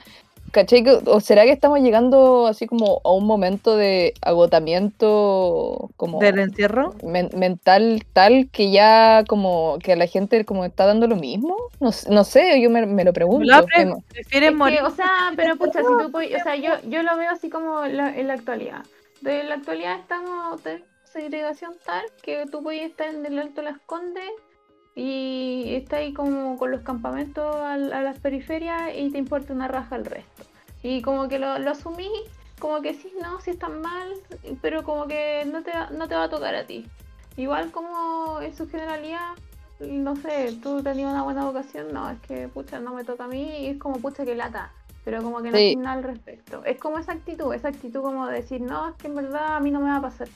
¿cachai? 0.57 0.84
que- 0.84 0.99
¿O 1.05 1.19
será 1.19 1.43
que 1.43 1.51
estamos 1.51 1.79
llegando 1.81 2.47
así 2.47 2.65
como 2.65 2.99
a 3.03 3.11
un 3.13 3.25
momento 3.25 3.75
de 3.75 4.13
agotamiento 4.21 5.89
como 5.97 6.19
¿Del 6.19 6.39
encierro? 6.39 6.95
men- 7.03 7.29
mental 7.35 8.03
tal 8.13 8.49
que 8.51 8.71
ya 8.71 9.23
como 9.27 9.77
que 9.84 9.93
a 9.93 9.95
la 9.95 10.07
gente 10.07 10.43
como 10.45 10.65
está 10.65 10.85
dando 10.85 11.07
lo 11.07 11.15
mismo? 11.15 11.55
No, 11.79 11.91
no 12.09 12.23
sé, 12.23 12.59
yo 12.61 12.69
me, 12.69 12.85
me 12.88 13.03
lo 13.03 13.13
pregunto. 13.13 13.45
Em, 13.75 13.93
prefieren 14.09 14.55
morir. 14.57 14.79
que, 14.79 14.84
o 14.85 14.89
sea, 14.89 15.31
pero 15.35 15.55
pucha, 15.57 15.81
si 15.81 16.03
tú 16.03 16.11
puedes- 16.11 16.39
o 16.39 16.43
sea, 16.43 16.55
yo, 16.55 16.71
yo 16.89 17.03
lo 17.03 17.15
veo 17.17 17.29
así 17.31 17.49
como 17.49 17.85
la- 17.85 18.15
en 18.17 18.27
la 18.27 18.34
actualidad. 18.34 18.84
De 19.21 19.43
la 19.43 19.55
actualidad 19.55 19.99
estamos 19.99 20.65
en 20.65 20.84
segregación 21.03 21.73
tal 21.85 22.03
que 22.23 22.45
tú 22.51 22.63
puedes 22.63 22.81
estar 22.89 23.07
en 23.13 23.25
el 23.25 23.38
Alto 23.39 23.61
Las 23.61 23.77
Condes 23.85 24.29
y 24.95 25.75
estás 25.75 25.99
ahí 25.99 26.13
como 26.13 26.57
con 26.57 26.71
los 26.71 26.81
campamentos 26.81 27.55
al- 27.55 27.93
a, 27.93 28.01
las 28.01 28.17
periferias 28.19 28.81
y 28.97 29.11
te 29.11 29.19
importa 29.19 29.53
una 29.53 29.67
raja 29.67 29.95
el 29.95 30.05
resto. 30.05 30.43
Y 30.88 31.01
como 31.01 31.27
que 31.27 31.38
lo, 31.38 31.59
lo 31.59 31.72
asumís, 31.72 32.09
como 32.59 32.81
que 32.81 32.93
sí, 32.93 33.11
no, 33.22 33.41
sí 33.41 33.51
están 33.51 33.81
mal, 33.81 34.07
pero 34.61 34.84
como 34.84 35.05
que 35.05 35.43
no 35.51 35.61
te, 35.61 35.72
va- 35.72 35.89
no 35.91 36.07
te 36.07 36.15
va 36.15 36.23
a 36.23 36.30
tocar 36.30 36.55
a 36.55 36.65
ti. 36.65 36.88
Igual 37.35 37.72
como 37.72 38.39
en 38.41 38.55
su 38.55 38.69
generalidad 38.69 39.31
no 39.80 40.15
sé, 40.15 40.57
tú 40.64 40.81
tenías 40.81 41.11
una 41.11 41.22
buena 41.23 41.43
vocación, 41.45 41.93
no, 41.93 42.09
es 42.09 42.19
que 42.22 42.47
pucha, 42.47 42.80
no 42.80 42.93
me 42.95 43.03
toca 43.03 43.26
a 43.26 43.27
mí 43.27 43.43
y 43.59 43.68
es 43.68 43.77
como 43.77 43.97
pucha 43.97 44.23
que 44.26 44.34
lata. 44.34 44.72
Pero 45.05 45.22
como 45.22 45.41
que 45.41 45.51
no 45.51 45.57
Sí. 45.57 45.64
hay 45.65 45.76
nada 45.76 45.97
al 45.97 46.03
respecto. 46.03 46.64
Es 46.65 46.80
como 46.80 46.97
esa 46.99 47.11
actitud, 47.11 47.53
esa 47.53 47.68
actitud 47.68 48.01
como 48.01 48.26
de 48.27 48.41
decir, 48.41 48.59
no, 48.61 48.89
es 48.89 48.95
que 48.95 49.07
en 49.07 49.15
verdad 49.15 49.57
a 49.57 49.59
mí 49.59 49.69
no 49.72 49.80
me 49.81 49.89
va 49.89 49.97
a 49.97 50.01
pasar. 50.01 50.30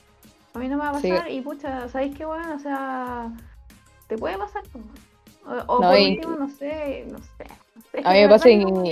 A 0.54 0.58
mí 0.58 0.68
no 0.68 0.76
me 0.76 0.84
va 0.84 0.90
a 0.90 1.00
Sí. 1.00 1.10
pasar 1.10 1.30
y 1.30 1.40
pucha, 1.40 1.88
¿sabéis 1.88 2.14
qué 2.16 2.24
bueno? 2.26 2.54
O 2.54 2.58
sea, 2.58 3.32
te 4.06 4.16
puede 4.18 4.36
pasar. 4.38 4.62
po. 4.72 4.78
O, 5.44 5.76
o 5.78 5.80
No, 5.80 5.88
por 5.90 5.98
y- 5.98 6.14
último, 6.14 6.36
no 6.36 6.48
sé, 6.50 7.04
no 7.10 7.18
sé. 7.18 7.44
no 7.74 7.82
sé, 7.90 8.00
A 8.04 8.12
mí 8.12 8.20
me 8.20 8.28
pasa 8.28 8.48
verdad 8.48 8.60
que- 8.60 8.64
como 8.64 8.82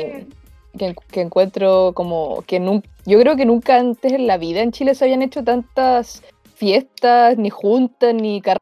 que- 0.78 1.20
encuentro 1.20 1.92
como 1.94 2.42
que 2.42 2.60
yo 3.06 3.18
creo 3.20 3.36
que 3.36 3.44
nunca 3.44 3.76
antes 3.76 4.12
en 4.12 4.26
la 4.26 4.38
vida 4.38 4.60
en 4.60 4.72
Chile 4.72 4.94
se 4.94 5.04
habían 5.04 5.22
hecho 5.22 5.42
tantas 5.42 6.22
fiestas, 6.54 7.36
ni 7.38 7.50
juntas, 7.50 8.14
ni 8.14 8.40
car 8.40 8.58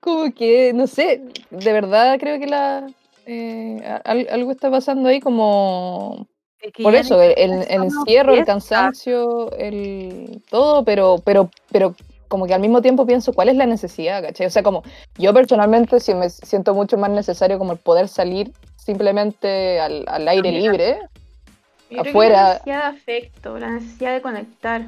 como 0.00 0.32
que, 0.32 0.72
no 0.72 0.86
sé, 0.86 1.20
de 1.50 1.72
verdad 1.72 2.16
creo 2.20 2.38
que 2.38 2.46
la 2.46 2.86
eh, 3.26 3.82
algo 4.04 4.52
está 4.52 4.70
pasando 4.70 5.08
ahí 5.08 5.18
como 5.18 6.28
Es 6.60 6.72
que 6.72 6.84
por 6.84 6.94
eso, 6.94 7.20
el, 7.20 7.34
encierro, 7.68 8.34
el 8.34 8.44
cansancio, 8.44 9.50
el 9.56 10.42
todo, 10.48 10.84
pero, 10.84 11.16
pero, 11.24 11.50
pero 11.72 11.96
como 12.28 12.46
que 12.46 12.54
al 12.54 12.60
mismo 12.60 12.82
tiempo 12.82 13.04
pienso 13.04 13.32
cuál 13.32 13.48
es 13.48 13.56
la 13.56 13.66
necesidad, 13.66 14.22
¿cachai? 14.22 14.46
O 14.46 14.50
sea, 14.50 14.62
como 14.62 14.84
yo 15.18 15.34
personalmente 15.34 15.98
sí 15.98 16.14
me 16.14 16.30
siento 16.30 16.72
mucho 16.74 16.96
más 16.96 17.10
necesario 17.10 17.58
como 17.58 17.72
el 17.72 17.78
poder 17.78 18.06
salir 18.06 18.52
simplemente 18.86 19.80
al, 19.80 20.04
al 20.06 20.28
aire 20.28 20.52
libre, 20.52 20.98
Yo 21.00 21.88
creo 21.88 22.02
que 22.04 22.08
afuera- 22.10 22.42
la 22.42 22.48
necesidad 22.54 22.78
de 22.92 22.96
afecto, 22.98 23.58
la 23.58 23.70
necesidad 23.70 24.12
de 24.14 24.22
conectar. 24.22 24.82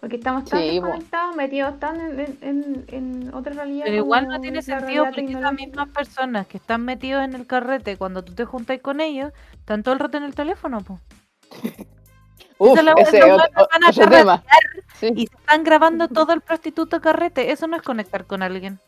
Porque 0.00 0.16
estamos 0.16 0.44
tan 0.44 0.60
Sí, 0.60 0.80
metidos 1.34 1.80
tan 1.80 1.98
en, 1.98 2.38
en, 2.42 2.84
en- 2.88 3.34
otra 3.34 3.54
realidad. 3.54 3.84
Pero 3.86 3.96
igual 3.96 4.28
no 4.28 4.38
tiene 4.38 4.60
sentido 4.60 5.06
porque 5.06 5.24
esas 5.24 5.52
mismas 5.54 5.88
personas 5.88 6.46
que 6.46 6.58
están 6.58 6.84
metidos 6.84 7.24
en 7.24 7.34
el 7.34 7.46
carrete, 7.46 7.96
cuando 7.96 8.22
tú 8.22 8.34
te 8.34 8.44
juntas 8.44 8.78
con 8.80 9.00
ellos, 9.00 9.32
están 9.54 9.82
todo 9.82 9.94
el 9.94 10.00
rato 10.00 10.18
en 10.18 10.24
el 10.24 10.34
teléfono, 10.34 10.82
po. 10.82 11.00
Uf, 12.58 12.82
la- 12.82 12.92
ese 12.98 13.22
otro, 13.24 13.36
van 13.72 13.84
a 13.84 13.88
otro 13.90 14.08
tema. 14.10 14.42
Sí. 15.00 15.10
Y 15.16 15.26
se 15.26 15.34
están 15.36 15.64
grabando 15.64 16.08
todo 16.08 16.32
el 16.34 16.40
prostituto 16.42 17.00
carrete. 17.00 17.50
Eso 17.50 17.66
no 17.66 17.76
es 17.76 17.82
conectar 17.82 18.26
con 18.26 18.42
alguien. 18.42 18.78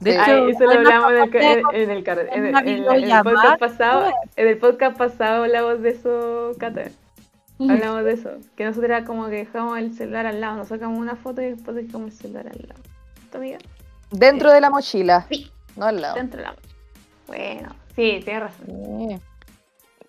De 0.00 0.12
hecho, 0.12 0.22
Ay, 0.24 0.50
eso 0.50 0.64
lo 0.64 0.70
hablamos 0.72 1.12
en 1.12 1.18
el, 1.22 1.30
ca- 1.30 1.38
aparte, 1.38 1.76
en, 1.76 1.82
en 1.82 1.90
el, 1.90 2.04
car- 2.04 2.28
en, 2.32 2.46
una 2.46 2.60
el- 2.60 2.68
en 2.68 2.74
el- 2.74 2.80
en 2.86 2.92
el 2.92 2.96
videollamada, 3.02 3.22
podcast 3.24 3.58
pasado. 3.60 4.12
En 4.36 4.48
el 4.48 4.58
podcast 4.58 4.96
pasado 4.98 5.44
hablamos 5.44 5.80
de 5.82 5.90
eso, 5.90 6.52
Cata. 6.58 6.82
Hablamos 7.60 8.04
de 8.04 8.12
eso. 8.14 8.30
Que 8.56 8.64
nosotros 8.64 8.90
era 8.90 9.04
como 9.04 9.26
que 9.26 9.36
dejamos 9.36 9.78
el 9.78 9.94
celular 9.94 10.26
al 10.26 10.40
lado. 10.40 10.56
Nos 10.56 10.68
sacamos 10.68 10.98
una 10.98 11.14
foto 11.14 11.40
y 11.42 11.50
después 11.52 11.76
dejamos 11.76 12.10
el 12.10 12.16
celular 12.18 12.48
al 12.48 12.68
lado. 12.68 12.80
¿Tu 13.30 13.38
amiga? 13.38 13.58
Dentro 14.10 14.50
de 14.52 14.60
la 14.60 14.68
mochila, 14.70 15.26
Sí, 15.28 15.50
no 15.76 15.86
al 15.86 16.00
lado. 16.00 16.16
dentro 16.16 16.38
de 16.40 16.46
la 16.46 16.54
Bueno, 17.28 17.68
sí, 17.94 18.20
tienes 18.24 18.42
razón. 18.42 18.66
Sí. 18.66 19.18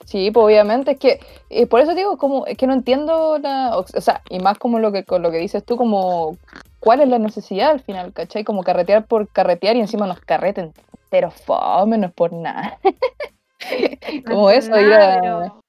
Sí, 0.05 0.31
pues 0.31 0.43
obviamente 0.43 0.91
es 0.91 0.99
que 0.99 1.19
eh, 1.49 1.65
por 1.67 1.79
eso 1.79 1.95
digo 1.95 2.17
como 2.17 2.45
es 2.45 2.57
que 2.57 2.67
no 2.67 2.73
entiendo 2.73 3.37
la, 3.37 3.77
o 3.77 3.85
sea, 3.87 4.21
y 4.29 4.39
más 4.39 4.57
como 4.57 4.79
lo 4.79 4.91
que 4.91 5.05
con 5.05 5.21
lo 5.21 5.31
que 5.31 5.37
dices 5.37 5.63
tú 5.63 5.77
como 5.77 6.37
cuál 6.83 7.01
es 7.01 7.07
la 7.07 7.17
necesidad 7.19 7.71
al 7.71 7.79
final, 7.79 8.11
¿cachai? 8.13 8.43
Como 8.43 8.63
carretear 8.63 9.05
por 9.05 9.27
carretear 9.29 9.75
y 9.75 9.79
encima 9.79 10.05
nos 10.07 10.19
carreten, 10.19 10.73
pero 11.09 11.31
fome, 11.31 11.97
no 11.97 12.07
es 12.07 12.13
por 12.13 12.33
nada. 12.33 12.77
como 14.25 14.41
No 14.43 14.49
eso, 14.49 14.77
ir 14.79 14.93
a 14.93 15.19
pero- 15.21 15.59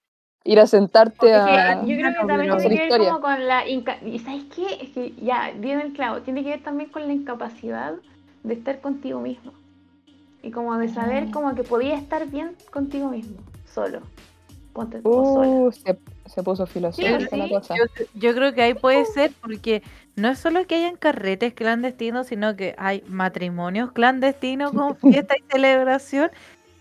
ir 0.46 0.60
a 0.60 0.66
sentarte 0.66 1.32
a 1.34 1.80
yo 1.84 1.96
creo 1.96 2.10
que 2.12 2.26
también 2.26 2.56
tiene 2.58 2.58
que 2.60 2.68
ver 2.68 2.82
historia. 2.82 3.08
como 3.10 3.20
con 3.22 3.46
la 3.46 3.66
inca- 3.66 3.98
y 4.04 4.18
sabes 4.18 4.42
qué 4.54 4.66
es 4.82 4.90
que 4.90 5.12
ya 5.22 5.52
viene 5.56 5.82
el 5.84 5.92
clavo 5.94 6.20
tiene 6.20 6.42
que 6.42 6.50
ver 6.50 6.62
también 6.62 6.90
con 6.90 7.06
la 7.06 7.14
incapacidad 7.14 7.94
de 8.42 8.52
estar 8.54 8.80
contigo 8.82 9.20
mismo 9.20 9.52
y 10.42 10.50
como 10.50 10.76
de 10.76 10.88
saber 10.90 11.26
Ah. 11.28 11.30
como 11.32 11.54
que 11.54 11.62
podía 11.62 11.94
estar 11.96 12.26
bien 12.26 12.56
contigo 12.70 13.08
mismo 13.08 13.38
solo 13.72 14.00
ponte 14.74 15.00
como 15.02 15.24
sola 15.34 15.48
Uh, 15.48 15.72
se, 15.72 15.98
se 16.26 16.42
puso 16.42 16.66
filosófica 16.66 17.18
Sí, 17.30 17.36
la 17.36 17.48
cosa. 17.48 17.74
Yo, 17.76 17.84
yo 18.14 18.34
creo 18.34 18.52
que 18.52 18.62
ahí 18.62 18.74
puede 18.74 19.06
ser 19.06 19.32
porque 19.40 19.82
no 20.16 20.28
es 20.28 20.38
solo 20.38 20.66
que 20.66 20.76
hayan 20.76 20.96
carretes 20.96 21.54
clandestinos, 21.54 22.26
sino 22.26 22.56
que 22.56 22.74
hay 22.78 23.02
matrimonios 23.08 23.92
clandestinos 23.92 24.72
con 24.72 24.96
fiesta 24.98 25.34
y 25.38 25.44
celebración. 25.50 26.30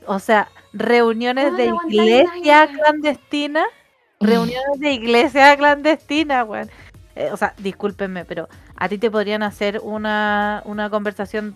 O 0.05 0.19
sea, 0.19 0.49
reuniones 0.73 1.51
No, 1.51 1.57
de 1.57 1.69
no 1.69 1.79
iglesia 1.87 2.67
clandestina. 2.67 3.63
Reuniones 4.19 4.79
de 4.79 4.91
iglesia 4.93 5.55
clandestina, 5.57 6.43
weón. 6.45 6.69
Eh, 7.15 7.29
o 7.31 7.37
sea, 7.37 7.53
discúlpenme, 7.57 8.25
pero 8.25 8.49
a 8.75 8.89
ti 8.89 8.97
te 8.97 9.11
podrían 9.11 9.43
hacer 9.43 9.79
una, 9.83 10.61
una 10.65 10.89
conversación 10.89 11.55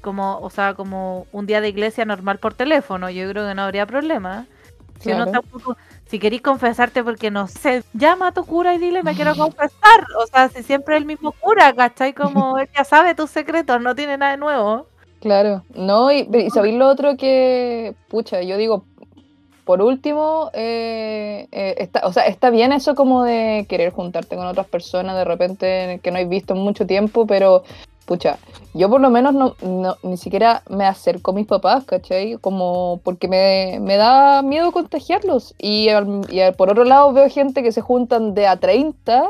como, 0.00 0.38
o 0.40 0.50
sea, 0.50 0.74
como 0.74 1.26
un 1.32 1.46
día 1.46 1.60
de 1.60 1.68
iglesia 1.68 2.04
normal 2.04 2.38
por 2.38 2.54
teléfono. 2.54 3.10
Yo 3.10 3.28
creo 3.30 3.46
que 3.48 3.54
no 3.54 3.62
habría 3.62 3.86
problema. 3.86 4.46
Si 5.00 5.10
Claro. 5.10 5.30
tampoco, 5.30 5.76
si 6.06 6.18
queréis 6.18 6.42
confesarte 6.42 7.04
porque 7.04 7.30
no 7.30 7.46
sé, 7.46 7.82
llama 7.92 8.28
a 8.28 8.32
tu 8.32 8.44
cura 8.44 8.74
y 8.74 8.78
dile 8.78 9.02
me 9.02 9.14
quiero 9.14 9.34
confesar. 9.36 10.06
O 10.22 10.26
sea, 10.26 10.48
si 10.48 10.62
siempre 10.62 10.96
es 10.96 11.00
el 11.02 11.06
mismo 11.06 11.32
cura, 11.32 11.72
¿cachai? 11.74 12.12
Como 12.14 12.58
él 12.58 12.68
ya 12.74 12.84
sabe 12.84 13.14
tus 13.14 13.30
secretos, 13.30 13.80
no 13.80 13.94
tiene 13.94 14.16
nada 14.16 14.32
de 14.32 14.38
nuevo. 14.38 14.86
Claro, 15.20 15.62
no, 15.74 16.12
y, 16.12 16.28
y 16.32 16.50
sabéis 16.50 16.76
lo 16.76 16.86
otro 16.86 17.16
que, 17.16 17.94
pucha, 18.08 18.42
yo 18.42 18.58
digo, 18.58 18.84
por 19.64 19.80
último, 19.80 20.50
eh, 20.52 21.48
eh, 21.50 21.74
está, 21.78 22.06
o 22.06 22.12
sea, 22.12 22.26
está 22.26 22.50
bien 22.50 22.72
eso 22.72 22.94
como 22.94 23.24
de 23.24 23.64
querer 23.66 23.90
juntarte 23.92 24.36
con 24.36 24.46
otras 24.46 24.66
personas 24.66 25.16
de 25.16 25.24
repente 25.24 26.00
que 26.02 26.10
no 26.10 26.18
has 26.18 26.28
visto 26.28 26.52
en 26.54 26.60
mucho 26.60 26.86
tiempo, 26.86 27.26
pero, 27.26 27.64
pucha, 28.06 28.38
yo 28.74 28.88
por 28.90 29.00
lo 29.00 29.10
menos 29.10 29.34
no, 29.34 29.54
no- 29.62 29.96
ni 30.02 30.16
siquiera 30.16 30.62
me 30.68 30.84
acerco 30.86 31.30
a 31.30 31.34
mis 31.34 31.46
papás, 31.46 31.84
¿cachai? 31.84 32.36
Como 32.40 33.00
porque 33.04 33.28
me, 33.28 33.78
me 33.80 33.96
da 33.96 34.42
miedo 34.42 34.72
contagiarlos. 34.72 35.54
Y, 35.58 35.88
y 35.90 36.52
por 36.56 36.70
otro 36.70 36.84
lado 36.84 37.12
veo 37.12 37.28
gente 37.30 37.62
que 37.62 37.72
se 37.72 37.80
juntan 37.80 38.34
de 38.34 38.46
a 38.46 38.56
30, 38.58 39.24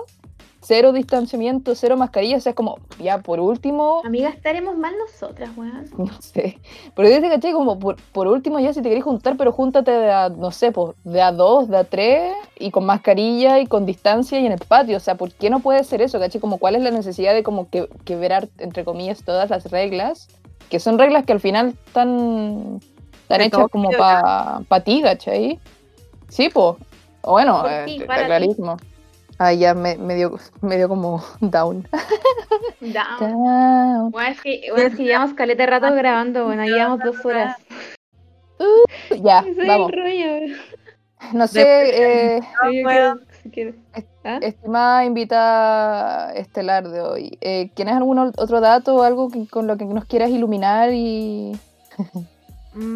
cero 0.64 0.92
distanciamiento, 0.92 1.74
cero 1.74 1.96
mascarilla, 1.96 2.38
o 2.38 2.40
sea, 2.40 2.50
es 2.50 2.56
como, 2.56 2.78
ya, 2.98 3.18
por 3.18 3.38
último... 3.38 4.00
amiga 4.04 4.30
estaremos 4.30 4.76
mal 4.76 4.94
nosotras 4.98 5.50
weón 5.56 5.84
No 5.98 6.20
sé. 6.20 6.58
Pero 6.94 7.08
dice, 7.08 7.28
¿cachai? 7.28 7.52
Como 7.52 7.78
por, 7.78 7.96
por 8.12 8.26
último, 8.26 8.58
ya 8.58 8.72
si 8.72 8.80
te 8.80 8.88
querés 8.88 9.04
juntar, 9.04 9.36
pero 9.36 9.52
júntate 9.52 9.90
de 9.90 10.10
a, 10.10 10.28
no 10.30 10.50
sé, 10.50 10.72
pues, 10.72 10.96
de 11.04 11.20
a 11.20 11.32
dos, 11.32 11.68
de 11.68 11.76
a 11.76 11.84
tres, 11.84 12.34
y 12.58 12.70
con 12.70 12.86
mascarilla 12.86 13.60
y 13.60 13.66
con 13.66 13.84
distancia 13.84 14.40
y 14.40 14.46
en 14.46 14.52
el 14.52 14.60
patio. 14.60 14.96
O 14.96 15.00
sea, 15.00 15.16
¿por 15.16 15.32
qué 15.32 15.50
no 15.50 15.60
puede 15.60 15.84
ser 15.84 16.00
eso, 16.00 16.18
cachai? 16.18 16.40
Como 16.40 16.58
cuál 16.58 16.76
es 16.76 16.82
la 16.82 16.90
necesidad 16.90 17.34
de 17.34 17.42
como 17.42 17.68
que 17.68 17.88
quebrar, 18.04 18.48
entre 18.58 18.84
comillas, 18.84 19.22
todas 19.22 19.50
las 19.50 19.70
reglas, 19.70 20.28
que 20.70 20.80
son 20.80 20.98
reglas 20.98 21.26
que 21.26 21.32
al 21.32 21.40
final 21.40 21.74
están, 21.86 22.80
están 23.22 23.40
hechas 23.42 23.66
como 23.70 23.90
para 23.90 24.60
pa 24.66 24.80
ti, 24.80 25.02
¿cachai? 25.02 25.58
Sí, 26.28 26.48
pues. 26.48 26.76
Bueno, 27.22 27.62
Por 27.62 27.72
eh, 27.72 27.84
ti, 27.86 27.96
está 27.96 28.06
para 28.06 28.40
ti. 28.40 28.56
Ah, 29.38 29.52
ya 29.52 29.74
me, 29.74 29.96
me 29.96 30.14
dio, 30.14 30.38
me 30.60 30.76
dio 30.76 30.88
como 30.88 31.22
down. 31.40 31.86
Down. 32.80 33.18
Down. 33.20 34.10
Bueno, 34.10 34.30
es 34.30 34.40
que, 34.40 34.68
bueno, 34.70 34.86
es 34.88 34.96
que 34.96 35.04
llevamos 35.04 35.34
caleta 35.34 35.64
de 35.64 35.70
rato 35.70 35.94
grabando, 35.94 36.44
bueno, 36.44 36.64
llevamos 36.64 37.00
dos 37.00 37.24
horas. 37.24 37.56
Ya, 39.22 39.42
Soy 39.56 39.66
vamos. 39.66 39.90
rollo. 39.92 40.54
No 41.32 41.46
sé, 41.48 41.62
eh, 42.36 42.40
quieres. 43.52 43.74
¿Ah? 44.24 44.38
Estimada 44.40 45.04
invitada 45.04 46.32
estelar 46.34 46.88
de 46.88 47.00
hoy, 47.00 47.38
eh, 47.40 47.70
¿tienes 47.74 47.94
algún 47.94 48.18
otro 48.18 48.60
dato 48.60 48.96
o 48.96 49.02
algo 49.02 49.30
que- 49.30 49.46
con 49.48 49.66
lo 49.66 49.76
que 49.76 49.84
nos 49.84 50.04
quieras 50.06 50.30
iluminar 50.30 50.90
y 50.92 51.58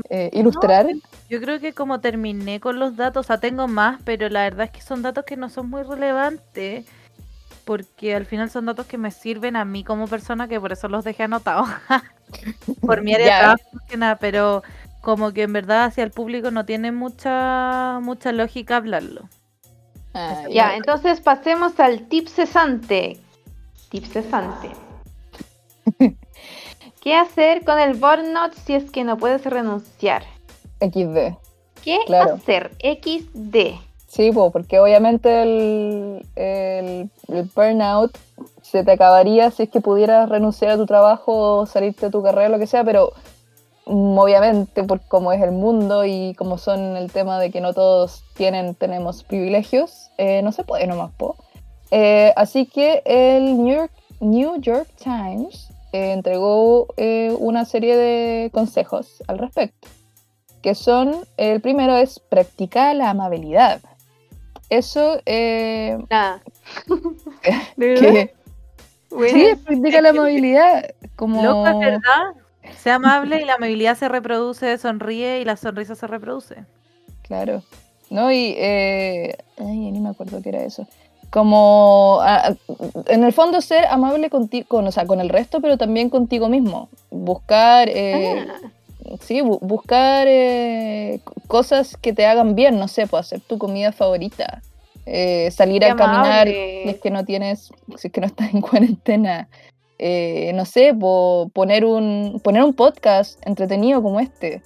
eh, 0.09 0.31
ilustrar? 0.33 0.87
Yo 1.29 1.41
creo 1.41 1.61
que 1.61 1.73
como 1.73 2.01
terminé 2.01 2.61
con 2.61 2.79
los 2.79 2.97
datos, 2.97 3.27
o 3.27 3.27
sea, 3.27 3.39
tengo 3.39 3.69
más, 3.69 4.01
pero 4.05 4.29
la 4.29 4.43
verdad 4.43 4.67
es 4.67 4.71
que 4.73 4.81
son 4.81 5.03
datos 5.03 5.25
que 5.25 5.37
no 5.37 5.49
son 5.49 5.71
muy 5.71 5.83
relevantes, 5.83 6.87
porque 7.65 8.15
al 8.15 8.27
final 8.27 8.51
son 8.51 8.67
datos 8.67 8.87
que 8.87 8.99
me 8.99 9.11
sirven 9.11 9.57
a 9.57 9.65
mí 9.65 9.85
como 9.85 10.07
persona, 10.07 10.49
que 10.49 10.61
por 10.61 10.73
eso 10.73 10.89
los 10.89 11.05
dejé 11.05 11.25
anotados. 11.25 11.69
por 12.81 13.03
mi 13.03 13.15
área 13.15 13.27
de 13.27 13.39
trabajo, 13.39 13.65
más 13.73 13.85
que 13.89 13.97
nada, 13.97 14.17
pero 14.17 14.63
como 15.01 15.33
que 15.33 15.43
en 15.43 15.53
verdad 15.53 15.85
hacia 15.85 16.05
el 16.05 16.11
público 16.11 16.51
no 16.51 16.65
tiene 16.65 16.93
mucha 16.93 17.99
mucha 18.03 18.33
lógica 18.33 18.77
hablarlo. 18.77 19.29
Ah, 20.15 20.45
Ya, 20.51 20.77
entonces 20.77 21.21
pasemos 21.21 21.79
al 21.79 22.09
tip 22.09 22.29
cesante. 22.29 23.19
Tip 23.91 24.05
cesante. 24.05 24.71
¿Qué 27.09 27.15
hacer 27.15 27.65
con 27.65 27.79
el 27.79 27.95
burnout 27.95 28.53
si 28.53 28.75
es 28.75 28.91
que 28.91 29.03
no 29.03 29.17
puedes 29.17 29.43
renunciar? 29.47 30.25
XD. 30.79 31.39
¿Qué 31.83 32.01
Claro. 32.05 32.35
hacer? 32.35 32.73
XD. 32.81 33.81
Sí, 34.07 34.31
po, 34.31 34.51
porque 34.51 34.79
obviamente 34.79 35.41
el, 35.41 36.27
el, 36.37 37.11
el 37.29 37.51
burnout 37.57 38.15
se 38.61 38.85
te 38.85 38.93
acabaría 38.93 39.51
si 39.51 39.63
es 39.63 39.71
que 39.71 39.81
pudieras 39.81 40.29
renunciar 40.29 40.73
a 40.73 40.77
tu 40.77 40.85
trabajo 40.85 41.61
o 41.61 41.65
salirte 41.65 42.05
de 42.05 42.13
tu 42.13 42.23
carrera, 42.23 42.51
lo 42.51 42.59
que 42.59 42.67
sea, 42.67 42.85
pero 42.85 43.15
mm, 43.87 44.19
obviamente 44.19 44.85
por 44.85 45.01
cómo 45.01 45.33
es 45.33 45.41
el 45.41 45.53
mundo 45.53 46.05
y 46.05 46.35
como 46.35 46.59
son 46.59 46.99
el 46.99 47.11
tema 47.11 47.41
de 47.41 47.51
que 47.51 47.63
no 47.63 47.73
todos 47.73 48.23
tienen, 48.37 48.75
tenemos 48.75 49.25
privilegios, 49.25 50.11
eh, 50.19 50.43
no 50.43 50.53
se 50.53 50.63
puede 50.63 50.87
nomás, 50.87 51.13
po. 51.13 51.37
Eh, 51.91 52.35
así 52.37 52.67
que 52.67 53.01
el 53.07 53.57
New 53.65 53.75
York, 53.75 53.93
New 54.21 54.61
York 54.61 54.91
Times 55.03 55.71
eh, 55.93 56.13
entregó 56.13 56.89
eh, 56.97 57.35
una 57.39 57.65
serie 57.65 57.97
de 57.97 58.51
consejos 58.53 59.23
al 59.27 59.39
respecto, 59.39 59.89
que 60.63 60.75
son, 60.75 61.17
el 61.37 61.61
primero 61.61 61.97
es 61.97 62.19
practicar 62.21 62.95
la 62.97 63.11
amabilidad. 63.11 63.81
Eso, 64.71 65.21
eh, 65.27 65.99
Nada. 66.11 66.43
que, 67.77 68.35
Bueno, 69.11 69.39
sí, 69.39 69.63
practica 69.65 70.01
la 70.01 70.11
amabilidad, 70.11 70.95
como... 71.17 71.43
Loco, 71.43 71.69
es 71.69 71.79
verdad. 71.79 72.35
Sea 72.77 72.97
amable 72.97 73.41
y 73.41 73.45
la 73.45 73.55
amabilidad 73.55 73.97
se 73.97 74.09
reproduce, 74.09 74.77
sonríe 74.77 75.41
y 75.41 75.45
la 75.45 75.57
sonrisa 75.57 75.95
se 75.95 76.07
reproduce. 76.07 76.67
Claro. 77.23 77.63
¿No? 78.11 78.33
Y. 78.33 78.55
Eh, 78.57 79.37
ay, 79.59 79.91
ni 79.91 80.01
me 80.01 80.11
acuerdo 80.11 80.43
qué 80.43 80.51
era 80.51 80.63
eso. 80.63 80.87
Como. 81.31 82.21
en 83.07 83.25
el 83.25 83.33
fondo, 83.33 83.61
ser 83.61 83.87
amable 83.87 84.31
contigo, 84.31 84.67
con, 84.69 84.87
o 84.87 84.93
sea, 84.93 85.07
con 85.07 85.21
el 85.21 85.29
resto, 85.29 85.61
pero 85.61 85.77
también 85.77 86.09
contigo 86.11 86.49
mismo. 86.49 86.89
Buscar. 87.11 87.89
eh, 87.91 88.47
ah, 88.49 88.69
Sí, 89.21 89.41
bu- 89.41 89.59
buscar 89.61 90.27
eh, 90.29 91.21
cosas 91.47 91.97
que 91.97 92.13
te 92.13 92.27
hagan 92.27 92.55
bien, 92.55 92.79
no 92.79 92.89
sé, 92.89 93.07
pues 93.07 93.21
hacer 93.27 93.41
tu 93.41 93.57
comida 93.59 93.91
favorita. 93.93 94.61
eh, 95.07 95.51
salir 95.51 95.81
Qué 95.81 95.87
a 95.87 95.97
caminar 95.97 96.49
amable. 96.49 96.81
si 96.83 96.89
es 96.91 97.01
que 97.01 97.11
no 97.11 97.25
tienes, 97.25 97.71
si 97.97 98.09
es 98.09 98.13
que 98.13 98.21
no 98.21 98.27
estás 98.27 98.53
en 98.53 98.61
cuarentena. 98.69 99.49
eh, 99.99 100.53
no 100.55 100.65
sé, 100.67 100.93
po- 100.95 101.51
poner 101.55 101.85
un 101.87 102.41
poner 102.45 102.63
un 102.63 102.75
podcast 102.75 103.39
entretenido 103.47 104.03
como 104.03 104.21
este. 104.21 104.61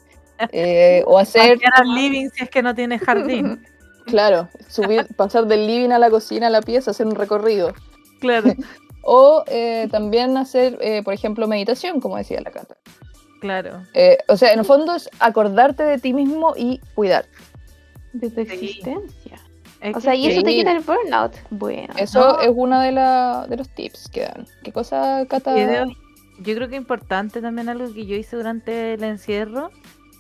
eh, 0.51 1.05
o 1.07 1.19
hacer 1.19 1.59
al 1.77 1.95
living 1.95 2.29
si 2.31 2.43
es 2.43 2.51
que 2.51 2.63
no 2.63 2.75
tienes 2.75 3.01
jardín. 3.01 3.65
Claro, 4.07 4.49
subir, 4.69 5.07
pasar 5.17 5.47
del 5.47 5.67
living 5.67 5.91
a 5.91 5.99
la 5.99 6.11
cocina 6.11 6.47
a 6.49 6.51
la 6.51 6.61
pieza, 6.63 6.91
hacer 6.93 7.07
un 7.07 7.15
recorrido. 7.15 7.73
Claro, 8.21 8.53
O 9.05 9.43
eh, 9.49 9.89
también 9.91 10.37
hacer, 10.37 10.79
eh, 10.81 11.03
por 11.03 11.13
ejemplo, 11.13 11.49
meditación, 11.49 12.01
como 12.01 12.17
decía 12.17 12.41
la 12.41 12.53
Cata. 12.53 12.77
claro. 13.41 13.83
Eh, 13.95 14.19
o 14.29 14.37
sea, 14.37 14.53
en 14.53 14.61
el 14.61 14.65
fondo 14.65 14.95
es 14.95 15.11
acordarte 15.19 15.83
de 15.83 15.99
ti 15.99 16.13
mismo 16.13 16.55
y 16.57 16.79
cuidar. 16.95 17.25
de 18.13 18.31
tu 18.31 18.45
Sí. 18.45 18.53
existencia. 18.53 19.41
Es 19.81 19.97
O 19.97 20.01
sea, 20.01 20.15
y 20.15 20.29
eso 20.29 20.43
te 20.43 20.51
sí. 20.51 20.57
quita 20.59 20.71
el 20.71 20.81
burnout. 20.85 21.33
Bueno. 21.51 21.93
Eso 21.97 22.21
No. 22.35 22.41
es 22.43 22.51
uno 22.55 22.79
de, 22.79 22.93
la, 22.93 23.47
de 23.49 23.57
los 23.57 23.69
tips 23.71 24.09
que 24.09 24.21
dan. 24.21 24.47
¿Qué 24.63 24.71
cosa, 24.71 25.27
Cata? 25.29 25.57
Yo 26.39 26.55
creo 26.55 26.69
que 26.69 26.77
importante 26.77 27.41
también 27.41 27.69
algo 27.69 27.93
que 27.93 28.07
yo 28.07 28.15
hice 28.15 28.37
durante 28.37 28.95
el 28.95 29.03
encierro 29.03 29.71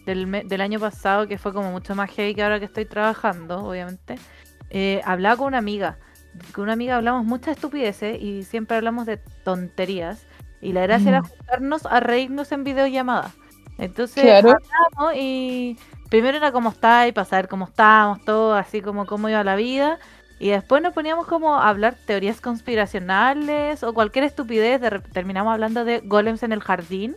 del, 0.06 0.26
me- 0.26 0.44
del 0.44 0.60
año 0.60 0.78
pasado, 0.80 1.26
que 1.26 1.38
fue 1.38 1.52
como 1.52 1.70
mucho 1.72 1.94
más 1.94 2.10
heavy 2.10 2.34
que 2.34 2.42
ahora 2.42 2.58
que 2.58 2.66
estoy 2.66 2.84
trabajando, 2.86 3.58
obviamente. 3.64 4.16
eh, 4.70 5.02
hablaba 5.04 5.36
con 5.36 5.48
una 5.48 5.58
amiga. 5.58 5.98
Con 6.54 6.64
una 6.64 6.72
amiga 6.72 6.96
hablamos 6.96 7.26
muchas 7.26 7.56
estupideces 7.56 8.20
y 8.22 8.42
siempre 8.44 8.76
hablamos 8.78 9.04
de 9.06 9.18
tonterías. 9.44 10.24
Y 10.62 10.72
la 10.72 10.82
gracia 10.82 11.10
era 11.10 11.20
Mm. 11.20 11.24
juntarnos 11.26 11.86
a 11.86 12.00
reírnos 12.00 12.52
en 12.52 12.64
videollamada. 12.64 13.32
Entonces 13.78 14.24
Claro. 14.24 14.50
hablamos 14.96 15.16
y 15.20 15.76
primero 16.08 16.36
era 16.38 16.52
cómo 16.52 16.70
está 16.70 17.06
y 17.08 17.12
para 17.12 17.24
saber 17.26 17.48
cómo 17.48 17.66
estábamos, 17.66 18.24
todo 18.24 18.54
así 18.54 18.80
como 18.80 19.04
cómo 19.06 19.28
iba 19.28 19.44
la 19.44 19.56
vida. 19.56 19.98
Y 20.38 20.48
después 20.50 20.82
nos 20.82 20.92
poníamos 20.94 21.26
como 21.26 21.54
a 21.56 21.68
hablar 21.68 21.94
teorías 22.06 22.40
conspiracionales 22.40 23.82
o 23.82 23.92
cualquier 23.94 24.24
estupidez. 24.24 24.80
De 24.80 25.00
terminamos 25.12 25.52
hablando 25.52 25.84
de 25.84 26.00
golems 26.00 26.42
en 26.42 26.52
el 26.52 26.60
jardín. 26.62 27.16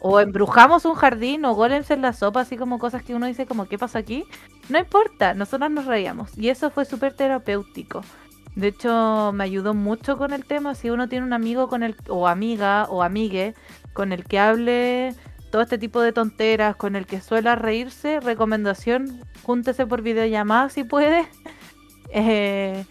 O 0.00 0.20
embrujamos 0.20 0.84
un 0.84 0.94
jardín 0.94 1.44
o 1.44 1.54
golems 1.54 1.90
en 1.90 2.02
la 2.02 2.12
sopa, 2.12 2.40
así 2.40 2.56
como 2.56 2.78
cosas 2.78 3.02
que 3.02 3.14
uno 3.14 3.26
dice 3.26 3.46
como, 3.46 3.66
¿qué 3.66 3.78
pasa 3.78 3.98
aquí? 3.98 4.24
No 4.68 4.78
importa, 4.78 5.34
nosotros 5.34 5.70
nos 5.70 5.86
reíamos. 5.86 6.36
Y 6.38 6.50
eso 6.50 6.70
fue 6.70 6.84
súper 6.84 7.14
terapéutico. 7.14 8.02
De 8.54 8.68
hecho, 8.68 9.32
me 9.34 9.44
ayudó 9.44 9.74
mucho 9.74 10.16
con 10.18 10.32
el 10.32 10.44
tema. 10.44 10.74
Si 10.74 10.90
uno 10.90 11.08
tiene 11.08 11.24
un 11.24 11.32
amigo 11.32 11.68
con 11.68 11.82
el, 11.82 11.96
o 12.08 12.28
amiga 12.28 12.86
o 12.90 13.02
amigue 13.02 13.54
con 13.92 14.12
el 14.12 14.24
que 14.24 14.38
hable 14.38 15.14
todo 15.50 15.62
este 15.62 15.78
tipo 15.78 16.00
de 16.00 16.12
tonteras, 16.12 16.76
con 16.76 16.96
el 16.96 17.06
que 17.06 17.20
suela 17.20 17.54
reírse, 17.56 18.20
recomendación, 18.20 19.22
júntese 19.42 19.86
por 19.86 20.02
videollamada 20.02 20.68
si 20.70 20.84
puede. 20.84 21.26
Eh, 22.10 22.86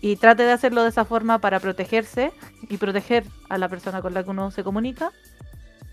y 0.00 0.16
trate 0.16 0.42
de 0.42 0.52
hacerlo 0.52 0.84
de 0.84 0.88
esa 0.88 1.04
forma 1.04 1.38
para 1.38 1.60
protegerse 1.60 2.32
y 2.68 2.78
proteger 2.78 3.24
a 3.50 3.58
la 3.58 3.68
persona 3.68 4.00
con 4.00 4.14
la 4.14 4.24
que 4.24 4.30
uno 4.30 4.50
se 4.50 4.64
comunica. 4.64 5.12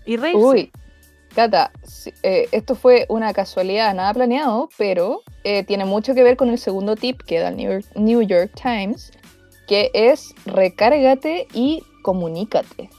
Y 0.04 0.16
reírse. 0.16 0.44
Uy, 0.44 0.72
Cata, 1.34 1.72
eh, 2.22 2.46
esto 2.52 2.74
fue 2.74 3.06
una 3.08 3.32
casualidad, 3.32 3.94
nada 3.94 4.12
planeado, 4.12 4.68
pero 4.76 5.22
eh, 5.44 5.64
tiene 5.64 5.86
mucho 5.86 6.14
que 6.14 6.22
ver 6.22 6.36
con 6.36 6.50
el 6.50 6.58
segundo 6.58 6.94
tip 6.94 7.22
que 7.22 7.38
da 7.38 7.48
el 7.48 7.56
New 7.56 7.72
York, 7.72 7.86
New 7.94 8.22
York 8.22 8.52
Times, 8.60 9.12
que 9.66 9.90
es 9.94 10.34
recárgate 10.44 11.46
y 11.54 11.82
comunícate. 12.02 12.90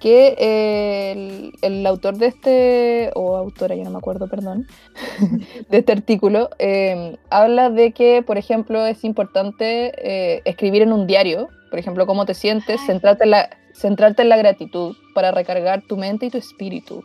Que 0.00 0.34
eh, 0.36 1.12
el, 1.12 1.52
el 1.62 1.86
autor 1.86 2.18
de 2.18 2.26
este, 2.26 3.10
o 3.14 3.36
autora, 3.36 3.76
yo 3.76 3.84
no 3.84 3.90
me 3.90 3.98
acuerdo, 3.98 4.28
perdón, 4.28 4.66
de 5.70 5.78
este 5.78 5.92
artículo, 5.92 6.50
eh, 6.58 7.16
habla 7.30 7.70
de 7.70 7.92
que, 7.92 8.22
por 8.22 8.36
ejemplo, 8.36 8.84
es 8.84 9.04
importante 9.04 10.42
escribir 10.48 10.82
en 10.82 10.92
un 10.92 11.06
diario, 11.06 11.48
por 11.70 11.78
ejemplo, 11.78 12.04
cómo 12.04 12.26
te 12.26 12.34
sientes, 12.34 12.80
centrarte 12.84 13.24
en 13.24 13.30
la, 13.30 13.48
centrarte 13.82 14.22
en 14.22 14.28
la 14.28 14.36
gratitud 14.36 14.96
para 15.14 15.32
recargar 15.32 15.82
tu 15.82 15.96
mente 15.96 16.26
y 16.26 16.30
tu 16.30 16.38
espíritu. 16.38 17.04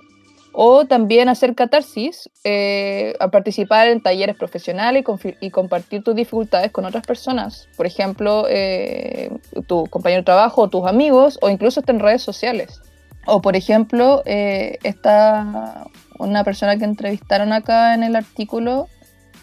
O 0.54 0.86
también 0.86 1.28
hacer 1.30 1.54
catarsis, 1.54 2.30
eh, 2.44 3.14
a 3.20 3.28
participar 3.30 3.88
en 3.90 4.02
talleres 4.02 4.36
profesionales 4.36 5.04
y, 5.42 5.50
compartir 5.52 6.04
tus 6.04 6.16
dificultades 6.16 6.72
con 6.72 6.86
otras 6.86 7.06
personas. 7.06 7.68
Por 7.76 7.86
ejemplo, 7.86 8.46
eh, 8.50 9.30
tu 9.68 9.86
compañero 9.88 10.22
de 10.22 10.26
trabajo 10.26 10.68
tus 10.70 10.88
amigos, 10.88 11.38
o 11.42 11.50
incluso 11.50 11.84
en 11.86 12.00
redes 12.00 12.22
sociales. 12.22 12.82
O 13.28 13.42
por 13.42 13.56
ejemplo, 13.56 14.24
eh, 14.26 14.80
esta, 14.84 15.86
una 16.18 16.44
persona 16.44 16.78
que 16.78 16.86
entrevistaron 16.86 17.54
acá 17.54 17.94
en 17.94 18.04
el 18.04 18.16
artículo 18.16 18.88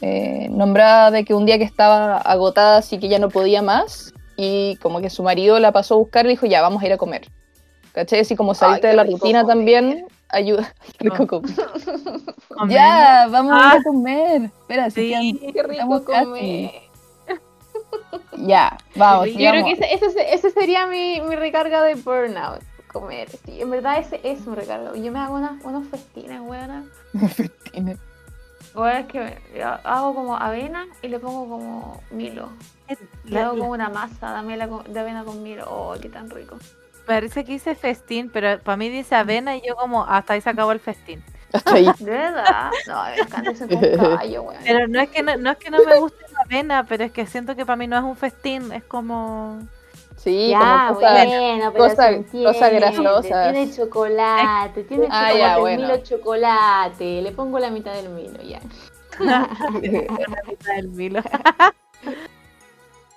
eh, 0.00 0.48
nombraba 0.50 1.10
de 1.10 1.24
que 1.24 1.34
un 1.34 1.46
día 1.46 1.58
que 1.58 1.64
estaba 1.64 2.18
agotada, 2.18 2.78
así 2.78 2.98
que 2.98 3.08
ya 3.08 3.18
no 3.18 3.28
podía 3.28 3.62
más, 3.62 4.12
y 4.36 4.76
como 4.76 5.00
que 5.00 5.10
su 5.10 5.22
marido 5.22 5.58
la 5.58 5.72
pasó 5.72 5.94
a 5.94 5.98
buscar 5.98 6.26
y 6.26 6.30
dijo, 6.30 6.46
ya, 6.46 6.60
vamos 6.62 6.82
a 6.82 6.86
ir 6.86 6.92
a 6.92 6.96
comer. 6.98 7.28
¿Cachai? 7.92 8.20
Así 8.20 8.34
como 8.34 8.54
salirte 8.54 8.88
de 8.88 8.94
la 8.94 9.04
rutina 9.04 9.42
comer. 9.42 9.46
también 9.56 10.06
ayuda. 10.28 10.74
Rico 10.98 11.18
No. 11.18 11.26
comer. 11.28 11.54
Ya, 12.68 13.28
vamos 13.30 13.52
a 13.52 13.56
ir 13.56 13.62
Ah. 13.62 13.76
a 13.78 13.82
comer. 13.84 14.42
Espera, 14.60 14.90
Sí. 14.90 15.50
Qué 15.52 15.62
rico 15.62 16.04
comer. 16.04 16.70
Ya, 18.38 18.76
vamos. 18.96 19.28
Yo 19.28 19.38
Yo 19.38 19.50
creo 19.50 19.64
que 19.64 19.72
ese, 19.72 19.94
ese, 19.94 20.34
ese 20.34 20.50
sería 20.50 20.86
mi, 20.86 21.20
mi 21.20 21.36
recarga 21.36 21.82
de 21.82 21.94
burnout. 21.94 22.60
Comer. 22.92 23.28
Sí, 23.44 23.60
en 23.60 23.70
verdad 23.70 23.98
ese 23.98 24.20
es 24.22 24.46
mi 24.46 24.54
recarga. 24.54 24.94
Yo 24.96 25.10
me 25.12 25.18
hago 25.18 25.34
unas, 25.34 25.64
unos 25.64 25.86
festines, 25.88 26.40
weona. 26.40 26.84
Tiene- 27.72 27.96
Bueno, 28.74 28.98
es 28.98 29.06
que 29.06 29.62
hago 29.84 30.14
como 30.14 30.36
avena 30.36 30.86
y 31.02 31.08
le 31.08 31.18
pongo 31.18 31.48
como 31.48 32.00
milo. 32.10 32.50
Le 33.24 33.30
La- 33.30 33.46
hago 33.46 33.54
la- 33.54 33.58
como 33.60 33.72
una 33.72 33.88
masa 33.88 34.32
de 34.32 34.38
avena 34.38 34.68
con, 34.68 34.92
de 34.92 35.00
avena 35.00 35.24
con 35.24 35.42
milo. 35.42 35.64
Oh, 35.68 35.94
qué 36.00 36.08
tan 36.08 36.28
rico. 36.30 36.56
parece 37.06 37.44
que 37.44 37.52
dice 37.52 37.74
festín, 37.74 38.30
pero 38.30 38.58
para 38.60 38.76
mí 38.76 38.88
dice 38.88 39.14
avena 39.14 39.56
y 39.56 39.62
yo 39.66 39.76
como 39.76 40.04
hasta 40.04 40.32
ahí 40.34 40.40
se 40.40 40.50
acabó 40.50 40.72
el 40.72 40.80
festín. 40.80 41.22
Hasta 41.52 41.74
ahí. 41.74 41.84
¿De 41.98 42.10
verdad? 42.10 42.70
No, 42.86 43.04
me 43.04 43.16
encanta 43.20 43.50
ese 43.52 43.68
con 43.68 43.80
caballo, 43.96 44.42
weón. 44.42 44.62
Pero 44.64 44.88
no 44.88 45.00
es 45.00 45.08
que 45.10 45.22
no, 45.22 45.36
no 45.36 45.50
es 45.52 45.56
que 45.58 45.70
no 45.70 45.78
me 45.84 45.98
guste 46.00 46.24
la 46.32 46.40
avena, 46.40 46.84
pero 46.88 47.04
es 47.04 47.12
que 47.12 47.26
siento 47.26 47.54
que 47.56 47.64
para 47.66 47.76
mí 47.76 47.86
no 47.86 47.96
es 47.96 48.02
un 48.04 48.16
festín, 48.16 48.72
es 48.72 48.82
como 48.84 49.60
Sí, 50.16 50.48
Ya, 50.48 50.86
como 50.88 51.00
cosa- 51.00 51.24
bueno, 51.24 51.72
pero 51.72 51.84
cosa- 51.84 52.08
se 52.08 52.14
entiende. 52.14 52.52
cosa 52.52 52.68
grasosas. 52.70 53.52
Tiene 53.52 53.74
chocolate, 53.74 54.84
tiene 54.84 55.06
Ah, 55.10 55.28
chocolate, 55.28 55.38
ya, 55.38 55.54
el 55.54 55.60
bueno. 55.60 55.82
Milo 55.82 55.96
chocolate. 56.02 57.22
Le 57.22 57.32
pongo 57.32 57.58
la 57.58 57.70
mitad 57.70 57.92
del 57.92 58.08
Milo, 58.08 58.42
ya. 58.42 58.60
la 59.20 59.48
mitad 60.48 60.74
del 60.76 60.88
Milo. 60.88 61.20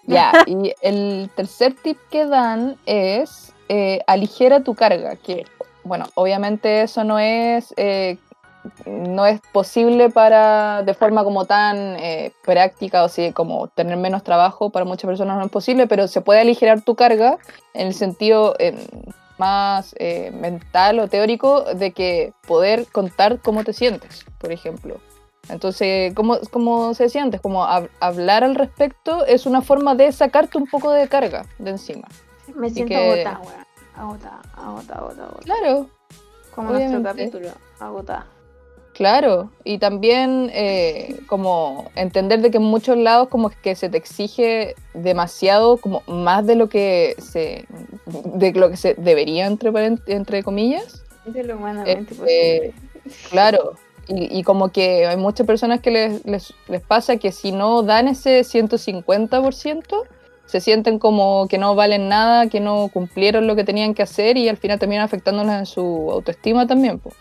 Ya, 0.08 0.32
y 0.48 0.74
el 0.82 1.30
tercer 1.36 1.76
tip 1.76 1.98
que 2.10 2.26
dan 2.26 2.78
es 2.86 3.54
eh, 3.70 4.00
aligera 4.08 4.64
tu 4.64 4.74
carga, 4.74 5.16
que, 5.18 5.46
bueno, 5.84 6.06
obviamente 6.16 6.82
eso 6.82 7.04
no 7.04 7.20
es, 7.20 7.74
eh, 7.78 8.18
no 8.86 9.26
es 9.26 9.42
posible 9.52 10.10
para, 10.10 10.84
de 10.84 10.94
forma 10.94 11.24
como 11.24 11.46
tan 11.46 11.98
eh, 11.98 12.32
práctica, 12.44 13.04
o 13.04 13.10
sea, 13.10 13.32
como 13.34 13.68
tener 13.68 13.98
menos 13.98 14.24
trabajo, 14.24 14.70
para 14.70 14.86
muchas 14.86 15.08
personas 15.08 15.38
no 15.38 15.46
es 15.46 15.52
posible, 15.52 15.88
pero 15.88 16.08
se 16.08 16.22
puede 16.22 16.42
aligerar 16.42 16.82
tu 16.82 16.96
carga 16.96 17.38
en 17.74 17.88
el 17.88 17.94
sentido 17.94 18.56
eh, 18.60 18.76
más 19.38 19.96
eh, 20.00 20.32
mental 20.32 21.00
o 21.00 21.08
teórico 21.08 21.62
de 21.74 21.92
que 21.92 22.34
poder 22.48 22.88
contar 22.92 23.40
cómo 23.40 23.64
te 23.64 23.74
sientes, 23.74 24.26
por 24.40 24.52
ejemplo. 24.52 25.00
Entonces, 25.50 26.14
como, 26.14 26.38
como 26.52 26.94
se 26.94 27.04
decía 27.04 27.24
antes, 27.24 27.40
como 27.42 27.64
hab- 27.66 27.90
hablar 28.00 28.44
al 28.44 28.56
respecto 28.56 29.26
es 29.26 29.46
una 29.46 29.62
forma 29.62 29.96
de 29.96 30.12
sacarte 30.12 30.58
un 30.58 30.68
poco 30.68 30.92
de 30.92 31.08
carga 31.08 31.46
de 31.60 31.72
encima. 31.72 32.08
Me 32.56 32.70
siento 32.70 32.90
que- 32.90 33.24
agotada, 33.26 33.40
weón. 33.40 33.68
Agotada, 33.96 34.42
agotada, 34.56 35.00
agotada, 35.00 35.28
agotada. 35.28 35.44
Claro, 35.44 35.90
Como 36.54 36.72
nuestro 36.72 36.98
obviamente. 37.00 37.10
capítulo, 37.32 37.50
agotada. 37.80 38.28
Claro, 38.94 39.52
y 39.64 39.78
también 39.78 40.50
eh, 40.54 41.20
como 41.28 41.92
entender 41.96 42.42
de 42.42 42.50
que 42.50 42.58
en 42.58 42.64
muchos 42.64 42.98
lados 42.98 43.28
como 43.28 43.52
que 43.52 43.76
se 43.76 43.90
te 43.90 43.98
exige 43.98 44.74
demasiado, 44.96 45.78
como 45.78 46.02
más 46.08 46.48
de 46.48 46.56
lo 46.56 46.68
que 46.68 47.16
se, 47.20 47.68
de 48.08 48.54
lo 48.54 48.72
que 48.72 48.78
se 48.78 48.96
debería 48.96 49.46
entre, 49.46 49.72
entre 50.08 50.42
comillas. 50.44 51.04
De 51.26 51.44
lo 51.44 51.58
humanamente 51.58 52.14
Este, 52.14 52.74
posible. 53.04 53.30
claro, 53.30 53.74
y, 54.08 54.40
y 54.40 54.44
como 54.44 54.70
que 54.70 55.06
hay 55.08 55.18
muchas 55.18 55.46
personas 55.46 55.82
que 55.82 55.92
les, 55.92 56.26
les, 56.26 56.54
les 56.68 56.82
pasa 56.82 57.18
que 57.18 57.32
si 57.32 57.52
no 57.52 57.84
dan 57.84 58.08
ese 58.08 58.42
150%, 58.42 60.04
se 60.46 60.62
sienten 60.62 60.98
como 60.98 61.48
que 61.48 61.58
no 61.58 61.76
valen 61.76 62.08
nada, 62.08 62.48
que 62.48 62.62
no 62.62 62.90
cumplieron 62.94 63.48
lo 63.48 63.56
que 63.56 63.66
tenían 63.66 63.94
que 63.94 64.04
hacer 64.04 64.38
y 64.38 64.48
al 64.48 64.58
final 64.58 64.80
terminan 64.80 65.04
afectándoles 65.04 65.54
en 65.54 65.66
su 65.66 66.10
autoestima 66.10 66.66
también. 66.66 67.00
po. 67.00 67.12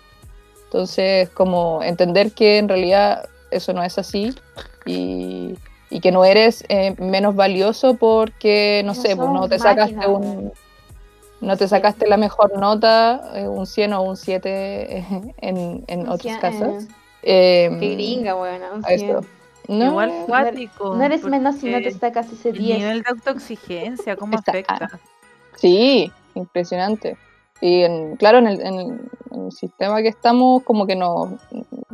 Entonces, 0.64 1.28
como 1.30 1.82
entender 1.82 2.32
que 2.32 2.58
en 2.58 2.68
realidad 2.68 3.28
eso 3.50 3.72
no 3.72 3.82
es 3.82 3.98
así 3.98 4.32
y, 4.84 5.56
y 5.90 6.00
que 6.00 6.12
no 6.12 6.24
eres 6.24 6.64
eh, 6.68 6.94
menos 6.98 7.34
valioso 7.34 7.94
porque, 7.94 8.82
no, 8.84 8.94
No 8.94 9.02
sé, 9.02 9.16
pues 9.16 9.28
no 9.28 9.48
te 9.48 9.58
sacaste 9.58 10.06
un... 10.06 10.52
No 11.40 11.56
te 11.56 11.68
sacaste 11.68 12.06
la 12.06 12.16
mejor 12.16 12.58
nota, 12.58 13.30
eh, 13.34 13.46
un 13.48 13.66
100 13.66 13.92
o 13.92 14.02
un 14.02 14.16
7 14.16 14.96
en, 15.38 15.84
en 15.86 16.00
Un 16.00 16.08
otras 16.08 16.22
100, 16.22 16.38
casas. 16.40 16.84
eh, 17.22 17.64
Em, 17.64 17.80
Qué 17.80 17.94
gringa, 17.94 18.34
eso. 18.88 19.20
100. 19.20 19.20
No, 19.68 19.86
Igual 19.90 20.12
cuático. 20.26 20.94
No 20.94 21.02
eres 21.04 21.24
menos 21.24 21.56
si 21.56 21.68
no 21.68 21.78
te 21.78 21.90
sacas 21.90 22.32
ese 22.32 22.50
El 22.50 22.58
10. 22.58 22.78
nivel 22.78 23.02
de 23.02 23.10
autoexigencia, 23.10 24.16
¿cómo 24.16 24.36
Está- 24.38 24.52
afecta? 24.52 24.88
Sí, 25.56 26.10
impresionante. 26.34 27.16
Y 27.60 27.82
en, 27.82 28.16
claro, 28.16 28.38
en 28.38 28.46
el, 28.46 28.60
en 28.60 28.74
el- 28.74 29.00
en 29.32 29.44
el 29.46 29.52
sistema 29.52 30.02
que 30.02 30.08
estamos, 30.08 30.62
como 30.62 30.86
que 30.86 30.94
no. 30.94 31.36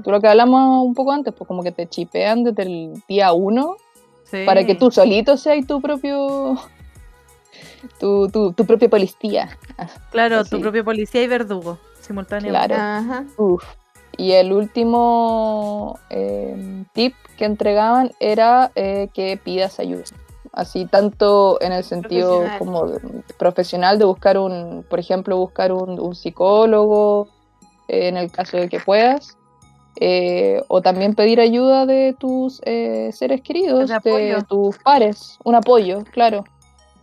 Tú 0.05 0.11
lo 0.11 0.21
que 0.21 0.29
hablamos 0.29 0.85
un 0.85 0.93
poco 0.95 1.13
antes, 1.13 1.33
pues 1.33 1.49
como 1.49 1.63
que 1.63 1.73
te 1.73 1.87
chipean 1.89 2.45
desde 2.45 2.63
el 2.65 3.03
día 3.09 3.33
uno 3.33 3.77
Sí. 4.25 4.45
para 4.45 4.65
que 4.65 4.75
tú 4.75 4.91
solito 4.91 5.37
seas 5.37 5.67
tu 5.67 5.81
propio. 5.81 6.59
Tu, 7.99 8.29
tu, 8.29 8.53
tu 8.53 8.65
propia 8.67 8.89
policía. 8.89 9.59
Claro, 10.11 10.45
tu 10.45 10.61
propio 10.61 10.85
policía 10.85 11.23
y 11.23 11.27
verdugo, 11.27 11.79
simultáneamente. 12.01 12.75
Claro. 12.75 12.83
Ajá. 12.83 13.25
Uf. 13.37 13.63
Y 14.17 14.33
el 14.33 14.53
último 14.53 15.99
eh, 16.11 16.85
tip 16.93 17.15
que 17.39 17.45
entregaban 17.47 18.13
era 18.21 18.71
eh, 18.75 19.09
que 19.15 19.39
pidas 19.43 19.81
ayuda. 19.81 20.05
Así 20.53 20.85
tanto 20.85 21.59
en 21.63 21.73
el 21.73 21.83
sentido 21.83 22.41
Profesional. 22.41 22.59
como 22.59 22.87
de- 22.87 23.23
profesional 23.39 23.99
de 23.99 24.05
buscar 24.05 24.37
un, 24.39 24.85
por 24.89 25.01
ejemplo, 25.01 25.37
buscar 25.39 25.73
un, 25.73 25.99
un 25.99 26.15
psicólogo 26.15 27.29
eh, 27.89 28.09
en 28.09 28.19
el 28.19 28.31
caso 28.31 28.59
de 28.59 28.69
que 28.69 28.79
puedas, 28.79 29.39
eh, 29.99 30.61
o 30.69 30.83
también 30.83 31.15
pedir 31.15 31.41
ayuda 31.41 31.87
de 31.87 32.15
tus 32.19 32.61
eh, 32.67 33.11
seres 33.13 33.41
queridos, 33.41 33.89
De 33.89 34.43
tus 34.47 34.77
pares, 34.79 35.39
un 35.45 35.55
apoyo, 35.55 36.05
claro. 36.13 36.45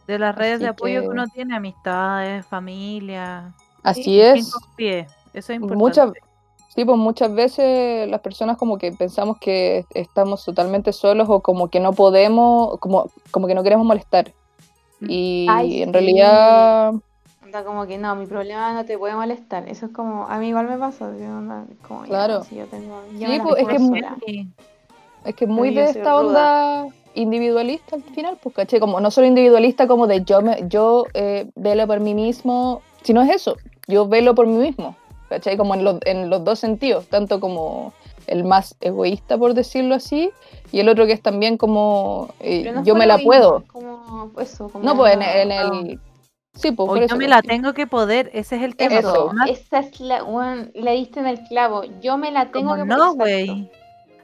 De 0.10 0.18
las 0.19 0.36
redes 0.36 0.60
de 0.60 0.68
apoyo 0.68 1.02
que... 1.02 1.06
que- 1.07 1.11
uno 1.11 1.27
tiene, 1.27 1.56
amistades, 1.56 2.45
familia. 2.48 3.53
Así 3.84 4.03
¿quién 4.03 4.38
es. 4.38 4.52
confíe? 4.52 4.99
Eso 5.34 5.53
es 5.53 5.61
importante. 5.61 5.76
Muchas, 5.77 6.11
sí, 6.76 6.84
pues 6.84 6.98
muchas 6.98 7.34
veces 7.34 8.10
las 8.10 8.19
personas 8.22 8.57
como 8.57 8.77
que 8.80 8.91
pensamos 8.91 9.38
que 9.40 9.86
estamos 9.94 10.44
totalmente 10.44 10.91
solos 10.94 11.27
o 11.30 11.41
como 11.41 11.69
que 11.69 11.80
no 11.80 11.94
podemos, 11.94 12.80
como, 12.80 13.10
como 13.31 13.45
que 13.48 13.53
no 13.56 13.61
queremos 13.64 13.86
molestar. 13.86 14.34
Mm. 14.99 15.06
Y 15.10 15.48
Ay, 15.49 15.81
en 15.84 15.90
sí. 15.90 15.94
realidad, 15.94 16.94
Onda 17.44 17.64
como 17.64 17.86
que 17.88 17.98
no, 17.98 18.15
mi 18.15 18.26
problema 18.26 18.73
no 18.73 18.86
te 18.86 18.98
puede 18.98 19.15
molestar. 19.15 19.68
Eso 19.69 19.86
es 19.88 19.91
como, 19.91 20.27
a 20.27 20.38
mí 20.40 20.49
igual 20.49 20.68
me 20.68 20.77
pasa. 20.77 21.11
ya, 21.18 21.65
Claro. 22.06 22.44
si 22.44 22.56
yo 22.56 22.65
tengo, 22.65 23.02
yo 23.18 23.27
Sí, 23.27 23.40
pues, 23.44 23.61
es 23.61 23.68
que 23.68 24.48
es 25.26 25.36
que 25.36 25.48
muy 25.48 25.73
de 25.73 25.84
esta 25.86 26.19
ruda. 26.22 26.84
onda 26.84 26.94
individualista 27.14 27.95
al 27.95 28.03
final, 28.03 28.38
pues 28.41 28.56
caché, 28.56 28.80
como 28.80 28.99
no 28.99 29.11
solo 29.11 29.27
individualista 29.27 29.88
como 29.88 30.07
de 30.07 30.23
yo 30.23 30.41
me, 30.41 30.68
yo 30.68 31.06
eh, 31.14 31.49
velo 31.56 31.88
por 31.88 31.99
mí 31.99 32.14
mismo, 32.14 32.81
sino 33.03 33.22
es 33.22 33.30
eso, 33.30 33.57
yo 33.88 34.07
velo 34.07 34.36
por 34.36 34.48
mí 34.48 34.57
mismo, 34.57 34.95
¿cachai? 35.30 35.57
Como 35.57 35.73
en 35.73 35.84
los, 35.84 35.98
en 36.06 36.30
los 36.30 36.44
dos 36.44 36.60
sentidos, 36.60 37.07
tanto 37.07 37.40
como 37.40 37.94
el 38.27 38.44
más 38.44 38.76
egoísta, 38.80 39.38
por 39.38 39.53
decirlo 39.53 39.95
así, 39.95 40.31
y 40.72 40.80
el 40.80 40.90
otro 40.90 41.06
que 41.06 41.14
es 41.14 41.22
también 41.22 41.57
como 41.57 42.30
eh, 42.40 42.72
no 42.72 42.84
yo 42.84 42.94
me 42.95 43.06
lo 43.06 43.14
la 43.14 43.18
mismo, 43.18 43.30
puedo. 43.30 43.64
Como 43.68 44.31
eso, 44.40 44.69
como 44.69 44.84
No, 44.84 44.95
pues 44.95 45.15
en, 45.15 45.52
el... 45.52 45.99
Sí, 46.53 46.72
pues 46.72 46.90
O 46.90 46.98
yo 46.98 47.03
eso. 47.03 47.15
me 47.15 47.26
pues, 47.26 47.30
la 47.30 47.41
sí. 47.41 47.48
tengo 47.48 47.73
que 47.73 47.88
poder, 47.88 48.30
ese 48.34 48.57
es 48.57 48.64
el 48.64 48.76
tema. 48.76 48.99
Eso. 48.99 49.31
Esa 49.48 49.80
es 49.80 49.99
la, 49.99 50.23
le 50.73 50.91
diste 50.91 51.19
en 51.19 51.27
el 51.27 51.40
clavo. 51.48 51.84
Yo 52.02 52.18
me 52.18 52.31
la 52.31 52.52
tengo 52.52 52.72
como 52.72 52.84
que 52.84 52.90
no, 52.90 53.14
güey. 53.14 53.72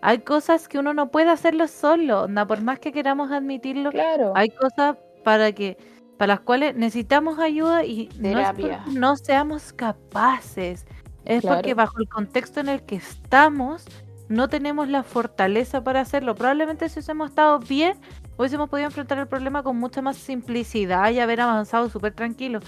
Hay 0.05 0.19
cosas 0.19 0.67
que 0.67 0.77
uno 0.79 0.93
no 0.93 1.09
puede 1.09 1.29
hacerlo 1.31 1.67
solo, 1.67 2.27
por 2.47 2.61
más 2.61 2.79
que 2.79 2.91
queramos 2.91 3.31
admitirlo, 3.31 3.91
Claro. 3.91 4.33
hay 4.35 4.49
cosas 4.49 4.97
para 5.23 5.51
que 5.51 5.77
para 6.17 6.35
las 6.35 6.39
cuales 6.41 6.75
necesitamos 6.75 7.39
ayuda 7.39 7.83
y 7.83 8.07
no 8.19 8.29
Terapia. 8.29 8.83
no 8.93 9.17
seamos 9.17 9.73
capaces, 9.73 10.85
es 11.25 11.43
porque 11.43 11.73
bajo 11.73 11.97
el 11.99 12.07
contexto 12.07 12.59
en 12.61 12.69
el 12.69 12.83
que 12.83 12.95
estamos 12.95 13.85
no 14.29 14.47
tenemos 14.47 14.87
la 14.87 15.03
fortaleza 15.03 15.83
para 15.83 16.01
hacerlo. 16.01 16.35
Probablemente 16.35 16.87
si 16.89 16.95
hubiésemos 16.99 17.29
estado 17.29 17.59
bien, 17.59 17.97
hubiésemos 18.37 18.69
podido 18.69 18.87
enfrentar 18.87 19.17
el 19.19 19.27
problema 19.27 19.61
con 19.61 19.77
mucha 19.77 20.01
más 20.01 20.15
simplicidad 20.17 21.11
y 21.11 21.19
haber 21.19 21.41
avanzado 21.41 21.89
súper 21.89 22.13
tranquilo. 22.13 22.59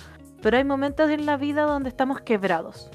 Pero 0.41 0.57
hay 0.57 0.64
momentos 0.64 1.09
en 1.09 1.26
la 1.26 1.35
vida 1.38 1.64
donde 1.64 1.89
estamos 1.89 2.22
quebrados 2.22 2.89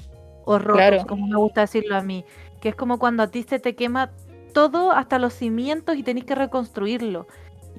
o 0.45 0.59
rotos, 0.59 0.75
Claro. 0.77 1.05
como 1.07 1.27
me 1.27 1.35
gusta 1.37 1.61
decirlo 1.61 1.95
a 1.97 2.01
mí, 2.01 2.23
que 2.61 2.69
es 2.69 2.75
como 2.75 2.99
cuando 2.99 3.23
a 3.23 3.27
ti 3.27 3.43
se 3.43 3.59
te 3.59 3.75
quema 3.75 4.11
todo 4.53 4.91
hasta 4.91 5.19
los 5.19 5.33
cimientos 5.33 5.97
y 5.97 6.03
tenés 6.03 6.23
que 6.23 6.35
reconstruirlo. 6.35 7.27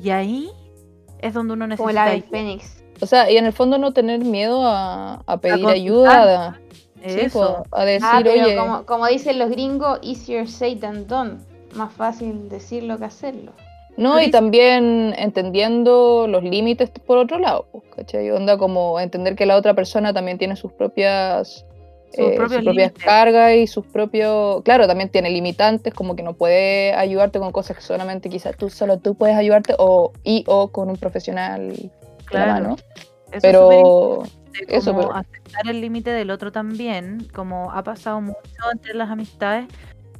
Y 0.02 0.10
ahí 0.10 0.50
es 1.20 1.32
donde 1.32 1.54
uno 1.54 1.64
Como 1.76 1.90
necesita 1.90 1.92
la 1.92 2.04
del 2.10 2.22
ayuda. 2.22 2.30
Fénix. 2.30 2.84
O 3.00 3.06
sea, 3.06 3.30
y 3.30 3.36
en 3.36 3.46
el 3.46 3.52
fondo 3.52 3.78
no 3.78 3.92
tener 3.92 4.24
miedo 4.24 4.62
a, 4.66 5.22
a 5.26 5.36
pedir 5.38 5.66
ayuda, 5.66 6.48
a, 6.48 6.60
Eso. 7.02 7.64
a 7.72 7.84
decir, 7.84 8.08
Ah, 8.10 8.20
pero 8.22 8.42
oye, 8.44 8.56
como, 8.56 8.86
como 8.86 9.06
dicen 9.06 9.38
los 9.38 9.50
gringos, 9.50 9.98
easier 10.02 10.48
said 10.48 10.78
than 10.78 11.06
done. 11.06 11.38
Más 11.74 11.92
fácil 11.92 12.48
decirlo 12.48 12.98
que 12.98 13.04
hacerlo. 13.06 13.52
No, 13.96 14.20
y 14.20 14.30
también 14.30 15.14
entendiendo 15.16 16.26
los 16.28 16.42
límites 16.42 16.90
por 17.06 17.18
otro 17.18 17.38
lado, 17.38 17.66
¿cachai? 17.94 18.30
Onda 18.30 18.58
como 18.58 18.98
entender 18.98 19.36
que 19.36 19.46
la 19.46 19.56
otra 19.56 19.74
persona 19.74 20.12
también 20.12 20.36
tiene 20.38 20.56
sus 20.56 20.72
propias, 20.72 21.64
Sus 22.14 22.24
eh, 22.26 22.36
sus 22.48 22.62
propias 22.62 22.92
cargas 22.92 23.54
y 23.54 23.66
sus 23.66 23.84
propios, 23.86 24.62
claro, 24.62 24.86
también 24.86 25.08
tiene 25.08 25.30
limitantes, 25.30 25.92
como 25.92 26.14
que 26.16 26.22
no 26.22 26.34
puede 26.34 26.94
ayudarte 26.94 27.38
con 27.38 27.50
cosas 27.52 27.76
que 27.76 27.82
solamente 27.82 28.28
quizás 28.30 28.56
tú 28.56 28.70
solo 28.70 28.98
tú 28.98 29.14
puedes 29.16 29.36
ayudarte 29.36 29.74
o 29.78 30.12
y 30.22 30.44
o 30.46 30.68
con 30.70 30.88
un 30.90 30.96
profesional 30.96 31.68
de 31.72 31.80
la 31.80 31.90
Claro. 32.26 32.52
mano. 32.52 32.76
Eso 33.32 33.32
es 33.32 33.32
súper 33.32 33.42
Pero 33.42 34.22
importante, 34.22 34.76
eso, 34.76 34.92
como 34.92 34.98
pero- 35.08 35.14
aceptar 35.16 35.68
el 35.68 35.80
límite 35.80 36.10
del 36.10 36.30
otro 36.30 36.52
también, 36.52 37.26
como 37.34 37.72
ha 37.72 37.82
pasado 37.82 38.20
mucho 38.20 38.38
entre 38.72 38.94
las 38.94 39.10
amistades, 39.10 39.66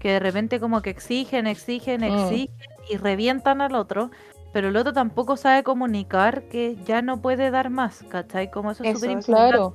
que 0.01 0.11
de 0.13 0.19
repente 0.21 0.59
como 0.61 0.83
que 0.83 0.91
exigen, 0.91 1.47
exigen, 1.47 2.01
Mm. 2.01 2.05
exigen 2.05 2.49
y 2.91 2.97
revientan 2.97 3.61
al 3.61 3.75
otro, 3.75 4.11
pero 4.53 4.69
el 4.69 4.77
otro 4.77 4.93
tampoco 4.93 5.37
sabe 5.37 5.63
comunicar 5.63 6.43
que 6.49 6.77
ya 6.85 7.03
no 7.03 7.23
puede 7.23 7.51
dar 7.51 7.71
más, 7.71 8.05
¿cachai? 8.09 8.51
Como 8.51 8.73
eso 8.73 8.83
es 8.83 8.91
Eso, 8.91 8.99
súper 8.99 9.11
eso. 9.19 9.31
importante. 9.31 9.51
claro, 9.57 9.75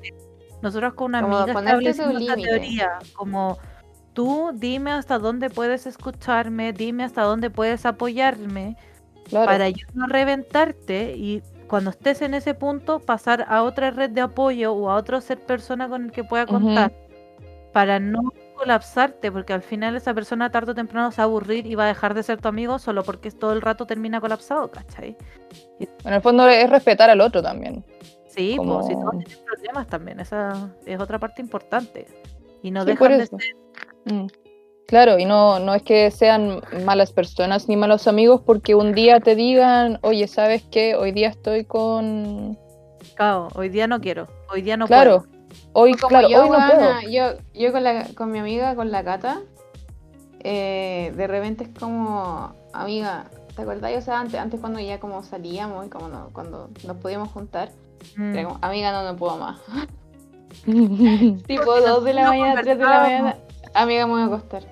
Nosotros 0.61 0.94
con 0.94 1.07
una 1.07 1.22
Como 1.22 1.38
amiga 1.38 1.60
establecimos 1.60 2.22
esta 2.22 2.36
teoría, 2.36 2.99
como 3.14 3.57
tú 4.14 4.52
dime 4.53 4.91
hasta 4.91 5.19
dónde 5.19 5.49
puedes 5.49 5.86
escucharme, 5.86 6.73
dime 6.73 7.03
hasta 7.03 7.23
dónde 7.23 7.49
puedes 7.49 7.86
apoyarme, 7.86 8.76
claro. 9.30 9.45
para 9.45 9.69
yo 9.69 9.86
no 9.94 10.07
reventarte 10.07 11.15
y 11.15 11.41
cuando 11.68 11.91
estés 11.91 12.22
en 12.22 12.34
ese 12.34 12.53
punto 12.53 12.99
pasar 12.99 13.45
a 13.48 13.64
otra 13.64 13.91
red 13.91 14.10
de 14.10 14.22
apoyo 14.22 14.73
o 14.73 14.90
a 14.90 14.95
otro 14.95 15.22
ser 15.22 15.40
persona 15.40 15.88
con 15.88 16.06
el 16.06 16.11
que 16.11 16.23
pueda 16.23 16.45
contar 16.45 16.91
para 17.72 17.99
no 17.99 18.34
colapsarte 18.57 19.31
porque 19.31 19.53
al 19.53 19.61
final 19.61 19.95
esa 19.95 20.14
persona 20.14 20.52
tarde 20.52 20.72
o 20.72 20.76
temprano 20.76 21.11
se 21.11 21.18
va 21.18 21.23
a 21.23 21.27
aburrir 21.27 21.65
y 21.65 21.76
va 21.76 21.86
a 21.86 21.88
dejar 21.88 22.14
de 22.14 22.23
ser 22.23 22.41
tu 22.41 22.48
amigo 22.48 22.80
solo 22.80 23.03
porque 23.03 23.31
todo 23.31 23.53
el 23.53 23.61
rato 23.61 23.86
termina 23.86 24.19
colapsado, 24.19 24.69
¿cachai? 24.69 25.15
En 25.80 26.14
el 26.14 26.22
fondo 26.22 26.48
es 26.48 26.69
respetar 26.69 27.10
al 27.10 27.22
otro 27.22 27.41
también. 27.41 27.86
Sí, 28.39 28.55
pues 28.55 28.85
si 28.87 28.93
todos 28.93 29.05
Como- 29.05 29.19
tienen 29.23 29.45
problemas 29.45 29.87
también, 29.87 30.19
esa 30.21 30.69
es 30.85 30.99
otra 30.99 31.19
parte 31.19 31.41
importante. 31.41 32.07
Y 32.63 32.71
no 32.71 32.85
Sí, 32.85 32.93
por 32.93 33.09
dejan 33.09 33.17
de 33.19 33.27
ser 33.27 33.55
Mm. 34.05 34.27
Claro, 34.87 35.19
y 35.19 35.25
no, 35.25 35.59
no 35.59 35.75
es 35.75 35.83
que 35.83 36.09
sean 36.09 36.61
malas 36.85 37.11
personas 37.11 37.67
ni 37.67 37.75
malos 37.75 38.07
amigos 38.07 38.41
porque 38.45 38.75
un 38.75 38.93
día 38.93 39.19
te 39.19 39.35
digan, 39.35 39.99
oye, 40.03 40.25
¿sabes 40.27 40.63
qué? 40.71 40.95
Hoy 40.95 41.11
día 41.11 41.27
estoy 41.27 41.65
con... 41.65 42.57
cao, 43.15 43.49
hoy 43.55 43.67
día 43.69 43.87
no 43.87 43.99
quiero, 43.99 44.25
hoy 44.51 44.61
día 44.61 44.77
no 44.77 44.87
claro, 44.87 45.25
puedo. 45.25 45.31
hoy, 45.73 45.93
Como 45.95 46.07
claro, 46.09 46.29
yo, 46.29 46.41
hoy 46.43 46.49
no 46.49 46.57
puedo. 46.65 47.01
yo, 47.11 47.33
yo 47.53 47.71
con, 47.73 47.83
la, 47.83 48.05
con 48.15 48.31
mi 48.31 48.39
amiga, 48.39 48.73
con 48.75 48.89
la 48.89 49.03
Cata, 49.03 49.41
eh, 50.39 51.13
de 51.15 51.27
repente 51.27 51.65
es 51.65 51.69
como, 51.77 52.55
amiga, 52.73 53.25
¿te 53.55 53.61
acordás? 53.61 53.95
O 53.97 54.01
sea, 54.01 54.21
antes, 54.21 54.39
antes 54.39 54.59
cuando 54.61 54.79
ya 54.79 54.99
como 54.99 55.21
salíamos 55.23 55.85
y 55.85 55.89
como 55.89 56.07
no, 56.07 56.29
cuando 56.31 56.69
nos 56.87 56.97
podíamos 56.97 57.29
juntar, 57.29 57.69
Mm. 58.17 58.34
era 58.34 58.43
como, 58.47 58.59
amiga, 58.61 58.91
no, 58.91 59.03
no 59.03 59.15
puedo 59.15 59.38
más. 59.38 59.59
tipo 60.65 61.63
Porque 61.65 61.81
2 61.88 62.03
de 62.03 62.13
la 62.13 62.23
no 62.23 62.30
mañana, 62.30 62.61
3 62.61 62.77
de 62.77 62.84
la 62.85 62.99
mañana, 62.99 63.35
amiga, 63.73 64.05
me 64.07 64.13
voy 64.13 64.21
a 64.21 64.26
acostar. 64.26 64.63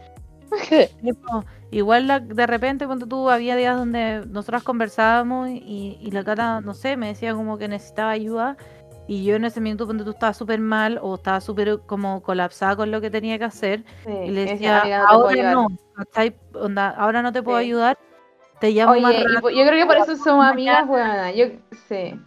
Tipo, 1.02 1.44
Igual 1.70 2.08
la- 2.08 2.22
de 2.22 2.48
repente 2.48 2.86
cuando 2.88 3.06
tú 3.08 3.30
había 3.30 3.58
días 3.58 3.76
donde 3.76 4.24
nosotras 4.28 4.64
conversábamos 4.64 5.49
y, 5.49 5.98
y 5.99 6.12
la 6.12 6.24
Cata, 6.24 6.62
no 6.62 6.74
sé, 6.74 6.95
me 6.95 7.08
decía 7.08 7.34
como 7.36 7.58
que 7.58 7.68
necesitaba 7.68 8.12
ayuda 8.12 8.56
y 9.06 9.26
yo 9.26 9.36
en 9.36 9.44
ese 9.44 9.60
minuto 9.60 9.84
cuando 9.86 10.06
tú 10.06 10.12
estabas 10.12 10.38
súper 10.38 10.62
mal 10.62 10.98
o 11.02 11.16
estaba 11.16 11.41
súper 11.41 11.80
como 11.86 12.22
colapsada 12.24 12.78
con 12.78 12.90
lo 12.91 13.02
que 13.02 13.10
tenía 13.10 13.38
que 13.38 13.44
hacer 13.44 13.84
Sí, 14.06 14.12
y 14.12 14.32
le 14.32 14.45
decía, 14.45 14.80
amiga 14.82 14.99
no 14.99 15.08
ahora 15.10 15.32
ayudar". 15.34 15.54
no, 15.56 16.94
ahora 16.98 17.22
no 17.22 17.34
te 17.34 17.44
puedo 17.44 17.58
Sí. 17.60 17.66
ayudar, 17.66 17.98
te 18.62 18.72
llamo 18.72 18.94
más 19.02 19.12
Oye, 19.14 19.20
y 19.22 19.28
rato. 19.28 19.41
po- 19.41 19.49
yo 19.49 19.66
creo 19.68 19.80
que 19.80 19.86
por 19.86 19.98
eso 19.98 20.16
somos 20.16 20.45
amigas, 20.45 20.88
buena. 20.88 21.32
Yo 21.34 21.48
sí. 21.90 22.18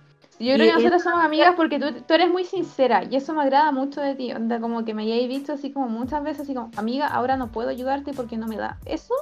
Yo 0.41 0.55
creo 0.55 0.67
que 0.69 0.73
nosotros 0.73 1.03
somos 1.03 1.23
amigas 1.23 1.55
porque 1.55 1.79
tú, 1.79 1.93
tú 1.93 2.15
eres 2.15 2.31
muy 2.31 2.45
sincera 2.45 3.05
y 3.05 3.15
eso 3.15 3.35
me 3.35 3.43
agrada 3.43 3.73
mucho 3.73 4.01
de 4.01 4.15
ti. 4.15 4.33
Onda, 4.33 4.59
como 4.59 4.87
que 4.87 4.95
me 4.95 5.03
hayáis 5.03 5.29
visto 5.29 5.53
así 5.53 5.71
como 5.71 5.89
muchas 5.89 6.23
veces, 6.23 6.41
así 6.43 6.55
como, 6.55 6.71
amiga, 6.77 7.07
ahora 7.07 7.37
no 7.37 7.53
puedo 7.53 7.69
ayudarte 7.69 8.13
porque 8.15 8.39
no 8.39 8.47
me 8.47 8.57
da. 8.57 8.79
Eso 8.87 9.15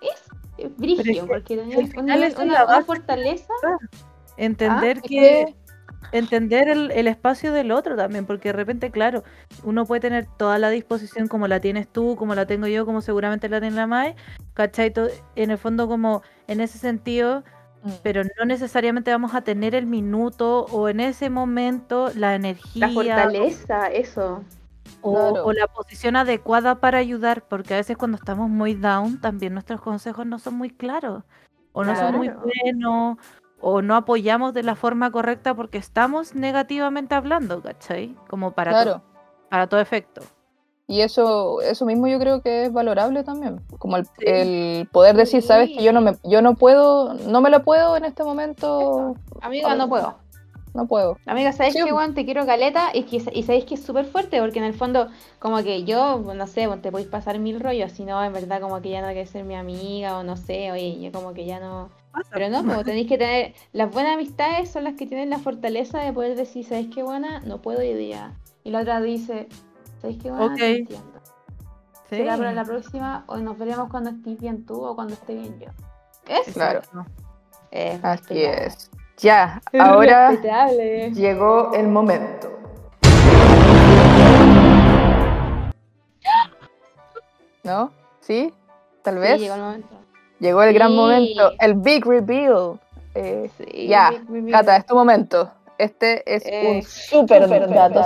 es 0.00 0.10
eh, 0.58 0.70
es 0.80 1.02
que 1.02 1.22
porque 1.26 1.56
tenés 1.56 1.94
una, 1.96 2.14
una 2.14 2.64
base. 2.64 2.84
fortaleza. 2.84 3.52
Entender 4.36 4.98
Ah, 4.98 5.00
es 5.02 5.08
que 5.08 5.56
entender 6.12 6.68
el, 6.68 6.90
el 6.92 7.08
espacio 7.08 7.52
del 7.52 7.72
otro 7.72 7.96
también, 7.96 8.26
porque 8.26 8.50
de 8.50 8.52
repente, 8.52 8.90
claro, 8.90 9.24
uno 9.64 9.84
puede 9.86 10.00
tener 10.00 10.26
toda 10.36 10.58
la 10.58 10.70
disposición 10.70 11.26
como 11.26 11.48
la 11.48 11.60
tienes 11.60 11.88
tú, 11.88 12.16
como 12.16 12.34
la 12.34 12.46
tengo 12.46 12.66
yo, 12.66 12.86
como 12.86 13.00
seguramente 13.00 13.48
la 13.48 13.60
tiene 13.60 13.76
la 13.76 13.86
Mae, 13.86 14.14
¿cachai? 14.54 14.92
En 15.36 15.50
el 15.50 15.58
fondo, 15.58 15.88
como 15.88 16.22
en 16.46 16.60
ese 16.60 16.78
sentido. 16.78 17.42
Pero 18.02 18.22
no 18.24 18.44
necesariamente 18.44 19.10
vamos 19.10 19.34
a 19.34 19.42
tener 19.42 19.74
el 19.74 19.86
minuto 19.86 20.66
o 20.66 20.88
en 20.88 21.00
ese 21.00 21.30
momento 21.30 22.10
la 22.14 22.34
energía 22.34 22.86
La 22.88 22.92
fortaleza, 22.92 23.86
eso. 23.88 24.44
o, 25.00 25.12
Claro. 25.14 25.44
o 25.46 25.52
la 25.52 25.66
posición 25.66 26.16
adecuada 26.16 26.76
para 26.80 26.98
ayudar, 26.98 27.42
porque 27.48 27.74
a 27.74 27.78
veces 27.78 27.96
cuando 27.96 28.16
estamos 28.16 28.48
muy 28.48 28.74
down, 28.74 29.20
también 29.20 29.52
nuestros 29.54 29.80
consejos 29.80 30.26
no 30.26 30.38
son 30.38 30.54
muy 30.54 30.70
claros, 30.70 31.24
o 31.72 31.84
no 31.84 31.96
son 31.96 32.16
muy 32.16 32.28
buenos, 32.30 33.16
o 33.60 33.82
no 33.82 33.94
apoyamos 33.96 34.54
de 34.54 34.62
la 34.62 34.74
forma 34.74 35.10
correcta 35.10 35.54
porque 35.54 35.78
estamos 35.78 36.34
negativamente 36.34 37.14
hablando, 37.14 37.62
¿cachai? 37.62 38.16
Como 38.28 38.52
para, 38.52 38.70
Claro. 38.72 38.92
to- 38.94 39.02
para 39.48 39.66
todo 39.66 39.80
efecto. 39.80 40.22
Y 40.92 41.00
eso, 41.00 41.62
eso 41.62 41.86
mismo 41.86 42.06
yo 42.06 42.18
creo 42.18 42.42
que 42.42 42.66
es 42.66 42.72
valorable 42.72 43.24
también. 43.24 43.62
Como 43.78 43.96
el, 43.96 44.04
Sí. 44.04 44.10
el 44.26 44.88
poder 44.92 45.16
decir, 45.16 45.40
sabes 45.40 45.70
que 45.70 45.82
yo 45.82 45.90
no 45.90 46.02
me, 46.02 46.16
yo 46.22 46.42
no 46.42 46.54
puedo, 46.54 47.14
no 47.14 47.40
me 47.40 47.48
la 47.48 47.60
puedo 47.62 47.96
en 47.96 48.04
este 48.04 48.22
momento, 48.24 49.14
Amiga, 49.40 49.74
no 49.74 49.88
puedo. 49.88 50.16
no 50.74 50.86
puedo. 50.86 51.16
Amiga, 51.24 51.52
¿sabes 51.52 51.72
Sí, 51.72 51.80
qué, 51.82 51.88
po. 51.90 51.96
weón? 51.96 52.12
Te 52.12 52.26
quiero 52.26 52.44
caleta 52.44 52.90
y, 52.92 53.04
que, 53.04 53.16
y 53.32 53.42
sabéis 53.42 53.64
que 53.64 53.76
es 53.76 53.82
súper 53.82 54.04
fuerte 54.04 54.38
porque 54.42 54.58
en 54.58 54.66
el 54.66 54.74
fondo, 54.74 55.08
como 55.38 55.62
que 55.62 55.84
yo, 55.84 56.18
no 56.34 56.46
sé, 56.46 56.68
te 56.82 56.90
podéis 56.90 57.08
pasar 57.08 57.38
mil 57.38 57.58
rollos, 57.58 57.92
si 57.92 58.04
no, 58.04 58.22
en 58.22 58.34
verdad, 58.34 58.60
como 58.60 58.82
que 58.82 58.90
ya 58.90 59.00
no 59.00 59.06
quieres 59.06 59.30
ser 59.30 59.44
mi 59.44 59.54
amiga 59.54 60.18
o 60.18 60.22
no 60.24 60.36
sé, 60.36 60.70
oye, 60.72 61.00
yo 61.00 61.10
como 61.10 61.32
que 61.32 61.46
ya 61.46 61.58
no. 61.58 61.88
Pero 62.30 62.50
no, 62.50 62.58
como 62.66 62.84
tenéis 62.84 63.08
que 63.08 63.16
tener. 63.16 63.54
Las 63.72 63.90
buenas 63.90 64.12
amistades 64.12 64.70
son 64.70 64.84
las 64.84 64.92
que 64.96 65.06
tienen 65.06 65.30
la 65.30 65.38
fortaleza 65.38 66.00
de 66.00 66.12
poder 66.12 66.36
decir, 66.36 66.66
¿sabéis 66.66 66.88
qué, 66.94 67.02
buena? 67.02 67.40
No 67.46 67.62
puedo 67.62 67.78
hoy 67.78 67.94
día. 67.94 68.32
Y 68.62 68.70
la 68.70 68.80
otra 68.82 69.00
dice, 69.00 69.48
¿sabéis 70.02 70.22
qué, 70.22 70.30
buena? 70.30 70.46
Ok. 70.46 70.56
Te 70.58 70.76
entiendo. 70.78 71.20
Sí. 72.10 72.16
Será 72.18 72.36
para 72.36 72.52
la 72.52 72.64
próxima 72.64 73.24
o 73.26 73.36
nos 73.38 73.56
veremos 73.56 73.88
cuando 73.90 74.10
estés 74.10 74.38
bien 74.38 74.66
tú 74.66 74.84
o 74.84 74.94
cuando 74.94 75.14
esté 75.14 75.34
bien 75.34 75.58
yo. 75.58 75.68
Eso. 76.28 76.52
Claro. 76.52 76.82
Es 77.70 78.04
Así 78.04 78.42
es. 78.42 78.90
Ya, 79.16 79.62
Es 79.72 79.80
ahora 79.80 80.30
respetable. 80.30 81.10
llegó 81.12 81.72
el 81.72 81.88
momento. 81.88 82.50
¿No? 87.62 87.90
¿Sí? 88.20 88.52
Tal 89.02 89.14
Sí, 89.14 89.20
vez. 89.20 89.40
llegó 89.40 89.54
el 89.54 89.60
momento. 89.60 89.88
Llegó 90.40 90.62
el 90.64 90.74
gran 90.74 90.94
momento, 90.96 91.52
el 91.60 91.74
big 91.74 92.04
reveal. 92.04 92.80
Eh, 93.14 93.50
Sí, 93.58 93.86
ya, 93.88 94.10
Big 94.10 94.28
Reveal. 94.28 94.50
Cata, 94.50 94.76
es 94.78 94.86
tu 94.86 94.94
momento. 94.94 95.50
Este 95.78 96.22
es 96.34 96.42
Eh, 96.46 96.76
un 96.76 96.82
super 96.82 97.48
dato. 97.68 98.00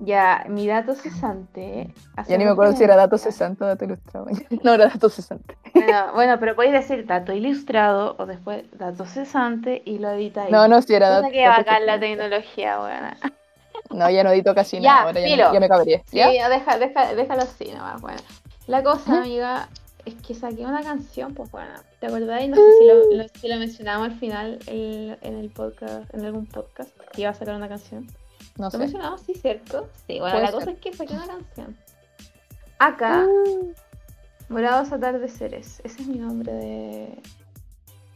Ya, 0.00 0.44
mi 0.48 0.66
dato 0.66 0.94
cesante. 0.94 1.92
Ya 2.28 2.38
ni 2.38 2.44
me 2.44 2.50
acuerdo 2.50 2.74
si 2.76 2.84
era 2.84 2.94
dato 2.94 3.18
cesante 3.18 3.64
o 3.64 3.66
dato 3.66 3.84
ilustrado. 3.84 4.26
No, 4.62 4.74
era 4.74 4.86
dato 4.86 5.08
cesante. 5.08 5.56
Bueno, 5.74 6.12
bueno, 6.14 6.36
pero 6.38 6.54
podéis 6.54 6.72
decir 6.74 7.04
dato 7.06 7.32
ilustrado 7.32 8.14
o 8.18 8.26
después 8.26 8.64
dato 8.78 9.04
cesante 9.06 9.82
y 9.84 9.98
lo 9.98 10.10
editáis. 10.10 10.50
No, 10.50 10.68
no, 10.68 10.80
si 10.82 10.94
era 10.94 11.08
dato 11.10 11.28
que 11.30 11.46
bacán 11.46 11.84
la 11.86 11.98
tecnología, 11.98 12.78
buena. 12.78 13.16
No, 13.90 14.08
ya 14.10 14.22
no 14.22 14.30
edito 14.30 14.54
casi 14.54 14.78
nada. 14.80 15.02
Ahora 15.02 15.20
ya, 15.20 15.52
ya 15.52 15.60
me 15.60 15.68
cabría. 15.68 15.98
Sí, 16.06 16.16
¿Ya? 16.18 16.48
deja, 16.48 16.78
deja, 16.78 17.14
déjalo 17.14 17.42
así 17.42 17.72
nomás, 17.72 18.00
bueno. 18.00 18.18
La 18.66 18.82
cosa, 18.82 19.18
amiga, 19.22 19.68
es 20.04 20.14
que 20.16 20.34
saqué 20.34 20.64
una 20.64 20.82
canción, 20.82 21.34
pues 21.34 21.50
bueno. 21.50 21.70
¿Te 21.98 22.06
acordáis? 22.06 22.48
No 22.50 22.56
sé 22.56 22.62
si 22.78 22.86
lo, 22.86 23.16
lo- 23.22 23.28
si 23.28 23.48
lo 23.48 23.56
mencionamos 23.56 24.08
al 24.10 24.14
final 24.18 24.58
el- 24.66 25.18
en 25.22 25.38
el 25.38 25.50
podcast, 25.50 26.12
en 26.14 26.24
algún 26.24 26.46
podcast, 26.46 26.90
que 27.12 27.22
iba 27.22 27.30
a 27.30 27.34
sacar 27.34 27.54
una 27.56 27.68
canción. 27.68 28.06
No 28.58 28.64
¿Lo 28.66 28.70
sé. 28.70 28.78
mencionamos? 28.78 29.20
Sí, 29.22 29.34
¿cierto? 29.34 29.88
Sí, 30.06 30.18
bueno, 30.18 30.32
Puede 30.34 30.42
la 30.46 30.52
cosa 30.52 30.64
ser. 30.66 30.74
es 30.74 30.80
que 30.80 30.92
saqué 30.92 31.14
una 31.14 31.26
canción. 31.26 31.76
Acá, 32.78 33.26
Morados 34.48 34.92
Atardeceres. 34.92 35.80
Ese 35.84 36.02
es 36.02 36.08
mi 36.08 36.18
nombre 36.18 36.52
de, 36.52 37.04
eh, 37.04 37.22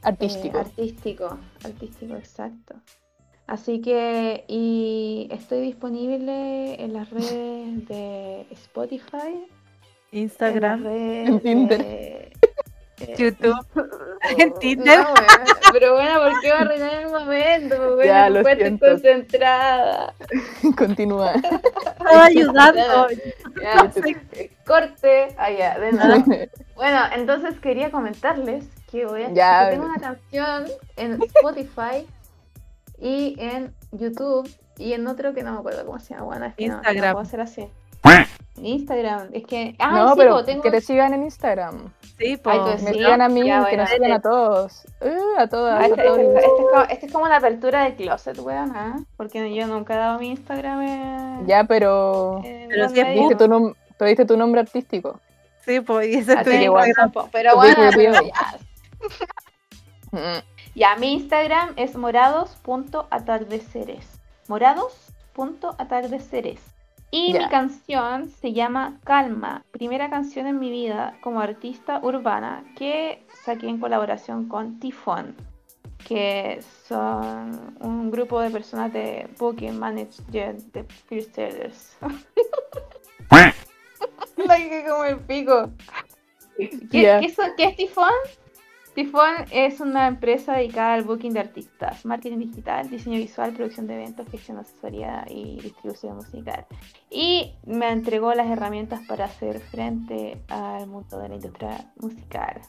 Artístico. 0.03 0.59
artístico, 0.59 1.39
artístico, 1.65 2.15
exacto. 2.17 2.75
Así 3.47 3.81
que, 3.81 4.45
y 4.49 5.29
estoy 5.31 5.61
disponible 5.61 6.83
en 6.83 6.93
las 6.93 7.11
redes 7.11 7.87
de 7.89 8.47
Spotify, 8.51 9.17
en 9.27 9.41
las 9.43 10.13
Instagram, 10.13 10.83
redes 10.85 11.29
En 11.29 11.41
Tinder. 11.41 11.79
de- 11.79 12.33
YouTube, 13.17 13.67
en 14.39 14.55
Tinder. 14.55 14.99
No, 15.01 15.07
pero 15.73 15.95
bueno, 15.95 16.21
¿por 16.21 16.41
qué 16.41 16.51
va 16.51 16.59
a 16.59 16.61
arruinar 16.63 16.95
el 16.95 17.09
momento? 17.11 17.77
Bueno, 17.97 18.05
Ya, 18.05 18.29
lo 18.31 18.39
estoy 18.41 18.57
siento. 18.57 18.87
concentrada. 18.87 20.15
Continúa. 20.77 21.33
Estaba 21.35 22.25
ayudando. 22.25 23.09
Ya, 23.63 23.91
corte, 24.67 25.35
allá, 25.39 25.79
de 25.79 25.93
nuevo. 25.93 26.25
Bueno, 26.77 26.99
entonces 27.15 27.59
quería 27.61 27.91
comentarles 27.91 28.65
que, 28.91 29.07
voy 29.07 29.23
a, 29.25 29.31
Ya. 29.33 29.65
que 29.67 29.71
tengo 29.77 29.87
una 29.87 30.01
canción 30.01 30.67
en 30.97 31.23
Spotify 31.23 32.07
y 32.99 33.37
en 33.39 33.75
YouTube 33.93 34.49
y 34.79 34.93
en 34.95 35.07
otro 35.07 35.35
que 35.35 35.43
no 35.43 35.53
me 35.53 35.59
acuerdo 35.59 35.85
cómo 35.85 35.99
se 36.01 36.15
llama. 36.15 36.27
Bueno, 36.27 36.47
es 36.47 36.55
que 36.55 36.67
no- 36.69 36.75
No, 36.75 36.79
Instagram. 36.81 37.13
puedo 37.13 37.23
hacer 37.27 37.41
así. 37.41 37.69
Instagram, 38.57 39.29
es 39.33 39.45
que. 39.45 39.75
Ah, 39.79 39.91
no, 39.93 40.09
sí, 40.11 40.15
pero 40.19 40.35
po, 40.35 40.45
tengo. 40.45 40.63
que 40.63 40.71
te 40.71 40.81
sigan 40.81 41.15
en 41.15 41.23
Instagram. 41.25 41.93
Sí, 42.23 42.29
Ay, 42.29 42.37
po. 42.37 42.51
pues 42.63 42.83
Me 42.83 42.93
sigan 42.93 43.21
a 43.21 43.29
mí, 43.29 43.45
ya, 43.47 43.67
que 43.69 43.77
nos 43.77 43.89
bueno. 43.91 44.05
sigan 44.05 44.13
a 44.13 44.21
todos. 44.21 44.85
Uh, 45.01 45.39
a 45.39 45.47
todas. 45.49 45.81
Ah, 45.81 45.83
a 45.83 45.87
este, 45.87 46.03
todos. 46.05 46.19
este- 46.19 46.35
este 46.37 46.47
es 46.47 46.53
como, 46.71 46.83
este 46.89 47.07
es 47.07 47.13
como 47.13 47.25
una 47.25 47.37
apertura 47.37 47.85
de 47.85 47.95
closet, 47.97 48.39
weón, 48.39 48.77
¿ah? 48.77 48.97
Porque 49.17 49.53
yo 49.55 49.67
nunca 49.67 49.95
he 49.95 49.97
dado 49.99 50.19
mi 50.21 50.29
Instagram 50.31 50.83
en, 50.83 51.47
Ya, 51.49 51.65
pero. 51.65 52.39
Pero 52.43 52.89
sí 52.91 53.01
es. 53.01 53.09
Diste 53.15 53.35
tu, 53.35 53.75
diste 54.05 54.25
tu 54.25 54.37
nombre 54.37 54.61
artístico. 54.61 55.19
Sí, 55.65 55.81
pues, 55.81 56.07
y 56.09 56.15
ese 56.15 56.33
es 56.35 56.39
Así 56.39 56.51
tu. 56.51 56.57
Instagram. 56.57 57.11
Pero 57.33 57.57
bueno, 57.57 57.75
pero 57.77 57.91
reveal. 57.91 58.25
ya. 58.27 58.57
Mm. 60.13 60.39
Ya, 60.75 60.95
mi 60.97 61.15
Instagram 61.15 61.71
es 61.77 61.97
morados.atardeceres. 61.97 64.07
Morados.atardeceres. 64.47 66.61
Y 67.15 67.35
mi 67.35 67.47
canción 67.51 68.31
se 68.41 68.53
llama 68.55 68.99
Calma, 69.05 69.65
primera 69.71 70.09
canción 70.09 70.47
en 70.47 70.59
mi 70.59 70.71
vida 70.71 71.15
como 71.21 71.41
artista 71.41 72.01
urbana 72.03 72.65
que 72.77 73.23
saqué 73.45 73.69
en 73.69 73.79
colaboración 73.79 74.49
con 74.49 74.81
Tifón, 74.81 75.37
que 76.09 76.61
son 76.89 77.77
un 77.81 78.11
grupo 78.11 78.41
de 78.41 78.49
personas 78.51 78.93
de 78.95 79.29
Booking 79.39 79.79
Management 79.79 80.73
de 80.73 80.85
Freestylers. 80.85 81.97
La 84.37 84.57
que 84.57 84.85
como 84.89 85.05
el 85.05 85.19
pico. 85.21 85.71
¿Qué, 86.57 87.03
Ya. 87.03 87.21
qué 87.21 87.29
son- 87.29 87.53
qué 87.59 87.65
es 87.65 87.77
Tifón? 87.77 88.11
Tifón 88.95 89.47
es 89.51 89.81
una 89.81 90.07
empresa 90.07 90.55
dedicada 90.55 90.95
al 90.95 91.05
booking 91.05 91.33
de 91.33 91.41
artistas, 91.41 92.05
marketing 92.05 92.39
digital, 92.39 92.91
diseño 92.91 93.17
visual, 93.17 93.53
producción 93.53 93.87
de 93.87 93.95
eventos, 93.95 94.29
gestión 94.31 94.59
de 94.59 94.63
asesoría 94.63 95.25
y 95.29 95.61
distribución 95.61 96.17
musical. 96.17 96.67
Y 97.11 97.55
me 97.65 97.91
entregó 97.91 98.35
las 98.35 98.49
herramientas 98.49 99.01
para 99.09 99.25
hacer 99.25 99.61
frente 99.61 100.43
al 100.49 100.87
mundo 100.89 101.19
de 101.19 101.29
la 101.31 101.35
industria 101.37 101.93
musical 101.97 102.61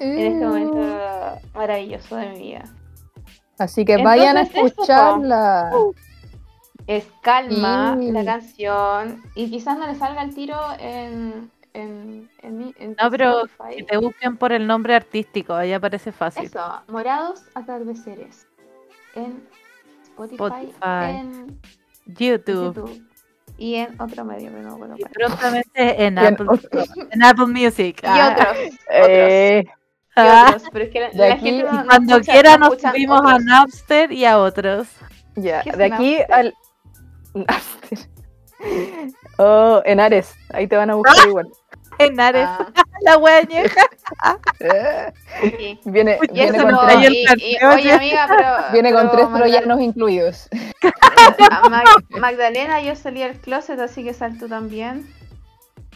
en 0.00 0.18
este 0.18 0.46
momento 0.46 1.40
maravilloso 1.54 2.16
de 2.16 2.28
mi 2.28 2.38
vida. 2.38 2.64
Así 3.58 3.84
que 3.84 3.96
vayan 3.96 4.36
a 4.36 4.42
eso, 4.42 4.66
escucharla. 4.66 5.72
Es 6.86 7.06
calma 7.20 7.96
la 7.96 8.24
canción 8.24 9.22
y 9.34 9.50
quizás 9.50 9.76
no 9.76 9.86
le 9.86 9.94
salga 9.96 10.22
el 10.22 10.34
tiro 10.34 10.58
en, 10.78 11.50
en, 11.78 12.30
en, 12.42 12.58
mi- 12.58 12.74
en 12.78 12.96
No, 13.00 13.10
pero 13.10 13.44
Spotify. 13.46 13.76
que 13.76 13.82
te 13.84 13.96
busquen 13.96 14.36
por 14.36 14.52
el 14.52 14.66
nombre 14.66 14.94
artístico, 14.94 15.54
ahí 15.54 15.72
aparece 15.72 16.12
fácil. 16.12 16.44
Eso, 16.46 16.82
Morados 16.88 17.44
Atardeceres. 17.54 18.46
En 19.14 19.42
Spotify, 20.02 20.36
Spotify. 20.44 21.10
en 21.10 21.60
YouTube, 22.06 22.74
YouTube 22.74 23.02
y 23.56 23.74
en 23.76 24.00
otro 24.00 24.24
medio, 24.24 24.50
pero 24.52 24.76
bueno, 24.76 24.94
Y 24.98 25.04
prontamente 25.04 26.04
en 26.04 26.18
Apple, 26.18 26.46
en 27.10 27.22
Apple 27.24 27.46
Music. 27.46 28.00
y 28.02 28.06
Ah, 28.06 28.30
otros, 28.32 28.48
otros, 28.58 28.78
Eh, 28.90 29.64
y 29.66 29.70
ah, 30.16 30.44
otros, 30.48 30.62
pero 30.72 30.84
es 30.84 30.90
que 30.90 31.00
la, 31.00 31.08
de 31.10 31.16
la 31.28 31.34
aquí- 31.34 31.44
gente 31.46 31.64
no, 31.64 31.72
no 31.72 31.86
cuando 31.86 32.14
escucha- 32.16 32.32
quiera 32.32 32.56
no 32.58 32.68
nos 32.70 32.80
subimos 32.80 33.20
a. 33.24 33.38
Napster 33.38 34.12
y 34.12 34.24
a 34.24 34.38
otros. 34.38 34.88
ya, 35.36 35.62
¿Qué 35.62 35.70
es 35.70 35.78
de 35.78 35.84
aquí 35.84 36.16
Napster? 36.18 36.32
al. 36.34 36.54
Napster. 37.34 37.98
Oh, 39.40 39.80
en 39.84 40.00
Ares, 40.00 40.34
ahí 40.52 40.66
te 40.66 40.76
van 40.76 40.90
a 40.90 40.96
buscar 40.96 41.14
igual. 41.28 41.46
En 41.98 42.20
Ares, 42.20 42.46
Ah, 42.48 42.66
la. 43.02 43.16
Eh, 44.60 45.12
sí. 45.40 45.80
Viene, 45.84 46.18
Y 46.22 46.32
viene 46.32 46.58
con, 46.58 46.70
no- 46.70 46.80
tres- 46.86 47.10
y- 47.10 47.26
y- 47.56 47.64
oye, 47.64 47.92
amiga, 47.92 48.26
pero. 48.28 48.72
viene 48.72 48.92
con 48.92 49.00
pero 49.02 49.10
tres 49.10 49.24
Magdalena- 49.28 49.38
troyanos 49.38 49.80
incluidos. 49.80 50.48
a 51.50 51.68
Mag- 51.68 52.04
Magdalena, 52.20 52.80
yo 52.80 52.94
salí 52.96 53.20
del 53.20 53.36
closet, 53.38 53.78
así 53.80 54.04
que 54.04 54.14
sal 54.14 54.38
tú 54.38 54.48
también. 54.48 55.06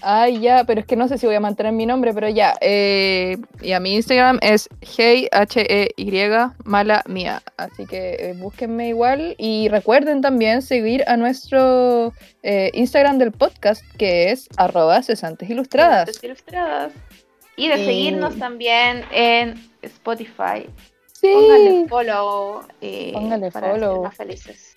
Ay, 0.05 0.41
ya, 0.41 0.65
pero 0.65 0.81
es 0.81 0.87
que 0.87 0.97
no 0.97 1.07
sé 1.07 1.17
si 1.17 1.27
voy 1.27 1.37
a 1.37 1.41
mantener 1.41 1.73
mi 1.73 1.87
nombre, 1.87 2.13
pero 2.13 2.29
ya. 2.29 2.55
Eh, 2.61 3.37
y 3.61 3.73
a 3.73 3.79
mi 3.81 3.95
Instagram 3.95 4.39
es 4.43 4.69
hey, 4.81 5.29
H-E-Y, 5.31 6.29
mala 6.65 7.03
mía. 7.07 7.41
Así 7.57 7.87
que 7.87 8.15
eh, 8.19 8.35
búsquenme 8.37 8.89
igual. 8.89 9.37
Y 9.39 9.69
recuerden 9.69 10.21
también 10.21 10.61
seguir 10.63 11.05
a 11.07 11.17
nuestro 11.17 12.13
eh, 12.43 12.71
Instagram 12.75 13.19
del 13.19 13.33
podcast, 13.33 13.83
que 13.97 14.31
es 14.33 14.49
arroba 14.57 15.03
cesantes 15.03 15.49
ilustradas. 15.49 16.09
Ilustradas. 16.23 16.23
Ilustradas. 16.25 16.93
Y 17.57 17.69
de 17.69 17.81
Y- 17.83 17.85
seguirnos 17.87 18.37
también 18.39 19.05
en 19.13 19.55
Spotify. 19.83 20.67
Sí. 21.13 21.87
follow. 21.89 22.63
eh, 22.81 23.11
Póngale 23.13 23.53
para 23.53 23.71
follow. 23.71 23.93
ser 23.95 24.03
más 24.03 24.17
felices. 24.17 24.72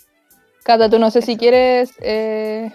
Cata, 0.66 0.90
tú 0.90 0.98
no 0.98 1.12
sé 1.12 1.22
si 1.22 1.36
quieres, 1.36 1.92
eh, 2.00 2.72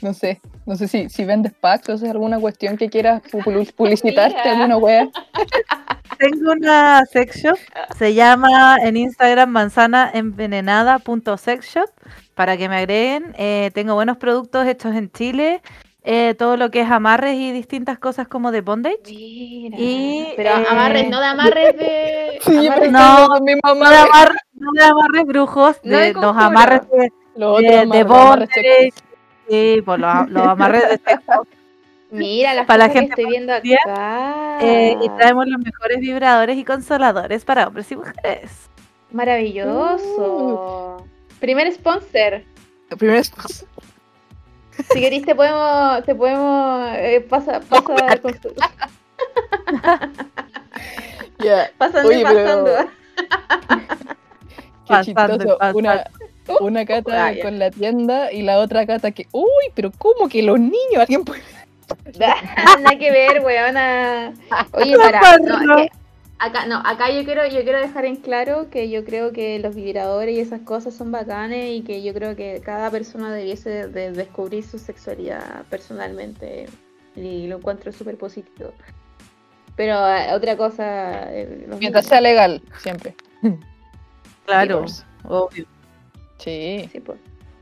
no 0.00 0.12
sé, 0.12 0.40
no 0.66 0.74
sé 0.74 0.88
si, 0.88 1.08
si 1.08 1.24
vendes 1.24 1.52
packs 1.52 1.88
o 1.88 1.96
si 1.96 2.06
es 2.06 2.10
alguna 2.10 2.40
cuestión 2.40 2.76
que 2.76 2.90
quieras 2.90 3.22
pu- 3.22 3.72
publicitarte, 3.76 4.48
alguna 4.48 4.76
wea. 4.76 5.08
Tengo 6.18 6.50
una 6.50 7.04
sex 7.06 7.36
shop, 7.42 7.56
se 7.96 8.14
llama 8.14 8.76
en 8.82 8.96
Instagram 8.96 9.50
manzanaenvenenada.sexshop 9.50 11.88
para 12.34 12.56
que 12.56 12.68
me 12.68 12.78
agreguen. 12.78 13.36
Eh, 13.38 13.70
tengo 13.72 13.94
buenos 13.94 14.16
productos 14.16 14.66
hechos 14.66 14.96
en 14.96 15.08
Chile, 15.12 15.62
eh, 16.04 16.34
todo 16.34 16.56
lo 16.56 16.70
que 16.70 16.80
es 16.80 16.90
amarres 16.90 17.34
y 17.36 17.52
distintas 17.52 17.98
cosas 17.98 18.26
como 18.28 18.50
de 18.52 18.60
bondage. 18.60 18.98
Mira. 19.06 19.76
Y, 19.78 20.32
Pero 20.36 20.50
eh, 20.50 20.66
amarres, 20.68 21.08
no 21.08 21.20
de 21.20 21.26
amarres 21.26 21.76
de. 21.76 22.38
Sí, 22.42 22.66
amarres- 22.68 22.90
No, 22.90 23.28
No 23.28 23.40
de, 23.44 23.60
amarre. 23.62 23.96
amar- 24.10 24.36
no 24.54 24.70
de 24.72 24.84
amarres 24.84 25.24
brujos, 25.26 25.76
No 25.84 25.96
de 25.98 26.12
los 26.12 26.36
amarres 26.36 26.80
de, 26.90 27.12
Los 27.36 27.58
de, 27.60 27.66
de 27.68 27.78
amarres, 27.78 28.04
amarres 28.04 28.06
bondage. 28.06 28.92
Sí, 29.48 29.82
pues 29.84 29.98
los, 30.00 30.30
los 30.30 30.46
amarres 30.46 30.82
de 30.88 30.98
sexo. 30.98 31.46
Mira 32.10 32.52
las 32.54 32.66
Para 32.66 32.78
la 32.78 32.88
cosas 32.88 33.00
gente 33.00 33.14
que 33.14 33.22
estoy 33.22 33.32
viendo 33.32 33.60
día, 33.62 33.78
acá. 33.86 34.58
Eh, 34.60 34.98
y 35.02 35.08
traemos 35.16 35.46
los 35.46 35.58
mejores 35.60 35.98
vibradores 35.98 36.58
y 36.58 36.64
consoladores 36.64 37.44
para 37.44 37.66
hombres 37.68 37.90
y 37.90 37.96
mujeres. 37.96 38.68
Maravilloso. 39.10 41.06
Primer 41.40 41.72
sponsor. 41.72 42.42
Primero 42.98 43.18
es- 43.18 43.32
Si 44.92 45.00
queréis 45.00 45.24
te 45.24 45.34
podemos, 45.34 46.04
te 46.04 46.14
podemos 46.14 46.88
eh, 46.96 47.20
pasa, 47.28 47.60
pasa, 47.60 47.82
con 48.20 48.32
su- 48.40 48.54
Ya, 51.44 51.70
pasando 51.78 52.08
Oye, 52.08 52.24
pero- 52.26 52.44
pasando. 52.44 52.70
Qué 54.84 54.88
Pasando, 54.88 55.34
chistoso. 55.36 55.58
pasando. 55.58 55.78
Una, 55.78 56.04
una 56.60 56.84
cata 56.86 57.26
Ah, 57.26 57.32
ya. 57.32 57.42
con 57.42 57.58
la 57.58 57.70
tienda 57.70 58.32
y 58.32 58.42
la 58.42 58.58
otra 58.58 58.86
cata 58.86 59.10
que. 59.12 59.26
Uy, 59.32 59.70
pero 59.74 59.90
¿cómo 59.96 60.28
que 60.28 60.42
los 60.42 60.58
niños? 60.58 60.98
Alguien 60.98 61.24
puede. 61.24 61.42
Nada 62.18 62.98
que 62.98 63.10
ver, 63.10 63.40
weona. 63.44 64.32
Oye, 64.72 64.96
para. 64.96 65.38
No, 65.38 65.78
es 65.78 65.90
que 65.90 65.96
acá, 66.42 66.66
no, 66.66 66.76
acá 66.84 67.10
yo 67.10 67.24
quiero, 67.24 67.46
yo 67.46 67.62
quiero 67.62 67.80
dejar 67.80 68.04
en 68.04 68.16
claro 68.16 68.68
que 68.70 68.90
yo 68.90 69.04
creo 69.04 69.32
que 69.32 69.58
los 69.58 69.74
vibradores 69.74 70.36
y 70.36 70.40
esas 70.40 70.60
cosas 70.60 70.94
son 70.94 71.12
bacanes 71.12 71.70
y 71.70 71.82
que 71.82 72.02
yo 72.02 72.12
creo 72.12 72.34
que 72.36 72.60
cada 72.64 72.90
persona 72.90 73.32
debiese 73.32 73.88
de 73.88 74.12
descubrir 74.12 74.64
su 74.64 74.78
sexualidad 74.78 75.64
personalmente 75.70 76.66
y 77.16 77.46
lo 77.46 77.56
encuentro 77.58 77.92
súper 77.92 78.16
positivo. 78.18 78.72
Pero 79.76 79.94
eh, 80.08 80.34
otra 80.34 80.56
cosa. 80.56 81.32
eh, 81.32 81.66
Mientras 81.68 81.80
niños. 81.80 82.06
sea 82.06 82.20
legal, 82.20 82.62
siempre. 82.78 83.14
Claro, 84.44 84.80
pues. 84.80 85.06
obvio, 85.24 85.66
Sí. 86.38 86.88
Sí, 86.90 86.98
pues. 86.98 87.16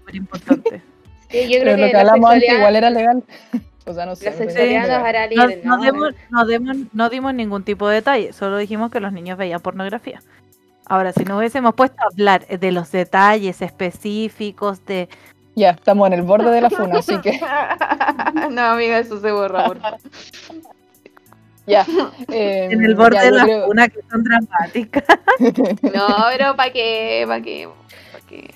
muy 0.06 0.16
importante. 0.16 0.82
Sí, 1.28 1.42
yo 1.52 1.58
Pero 1.60 1.76
lo 1.76 1.84
que 1.84 1.86
que 1.88 1.92
la 1.92 2.00
hablamos 2.00 2.30
antes 2.30 2.48
sexualidad, 2.48 2.56
igual 2.56 2.76
era 2.76 2.90
legal. 2.90 3.24
O 3.86 3.94
sea, 3.94 4.06
no 4.06 4.14
sé. 4.14 4.28
hará 4.78 5.28
No, 5.34 5.46
no 5.64 5.76
¿no? 5.76 5.82
demos- 5.82 6.14
no 6.30 6.86
no 6.92 7.08
dimos 7.08 7.34
ningún 7.34 7.62
tipo 7.64 7.88
de 7.88 7.96
detalle, 7.96 8.32
solo 8.32 8.58
dijimos 8.58 8.90
que 8.90 9.00
los 9.00 9.12
niños 9.12 9.38
veían 9.38 9.60
pornografía. 9.60 10.20
Ahora, 10.86 11.12
si 11.12 11.24
nos 11.24 11.38
hubiésemos 11.38 11.74
puesto 11.74 11.96
a 12.02 12.06
hablar 12.12 12.46
de 12.46 12.72
los 12.72 12.90
detalles 12.92 13.62
específicos 13.62 14.84
de 14.86 15.08
Ya, 15.54 15.70
estamos 15.70 16.06
en 16.08 16.14
el 16.14 16.22
borde 16.22 16.50
de 16.50 16.60
la 16.60 16.70
funa, 16.70 16.98
así 16.98 17.18
que 17.20 17.40
no, 18.50 18.62
amiga, 18.62 18.98
eso 18.98 19.20
se 19.20 19.30
borra, 19.32 19.64
por 19.66 19.78
favor. 19.80 20.00
ya. 21.66 21.86
eh, 22.28 22.68
en 22.70 22.84
el 22.84 22.94
borde 22.96 23.16
ya, 23.16 23.22
de 23.24 23.30
la 23.32 23.44
creo- 23.44 23.66
cuna 23.66 23.88
que 23.88 24.00
son 24.10 24.24
dramáticas. 24.24 25.04
No, 25.94 26.06
pero 26.36 26.56
¿para 26.56 26.72
qué? 26.72 27.24
¿Para 27.26 27.40
qué? 27.42 27.68
¿Para 28.12 28.26
qué? 28.26 28.50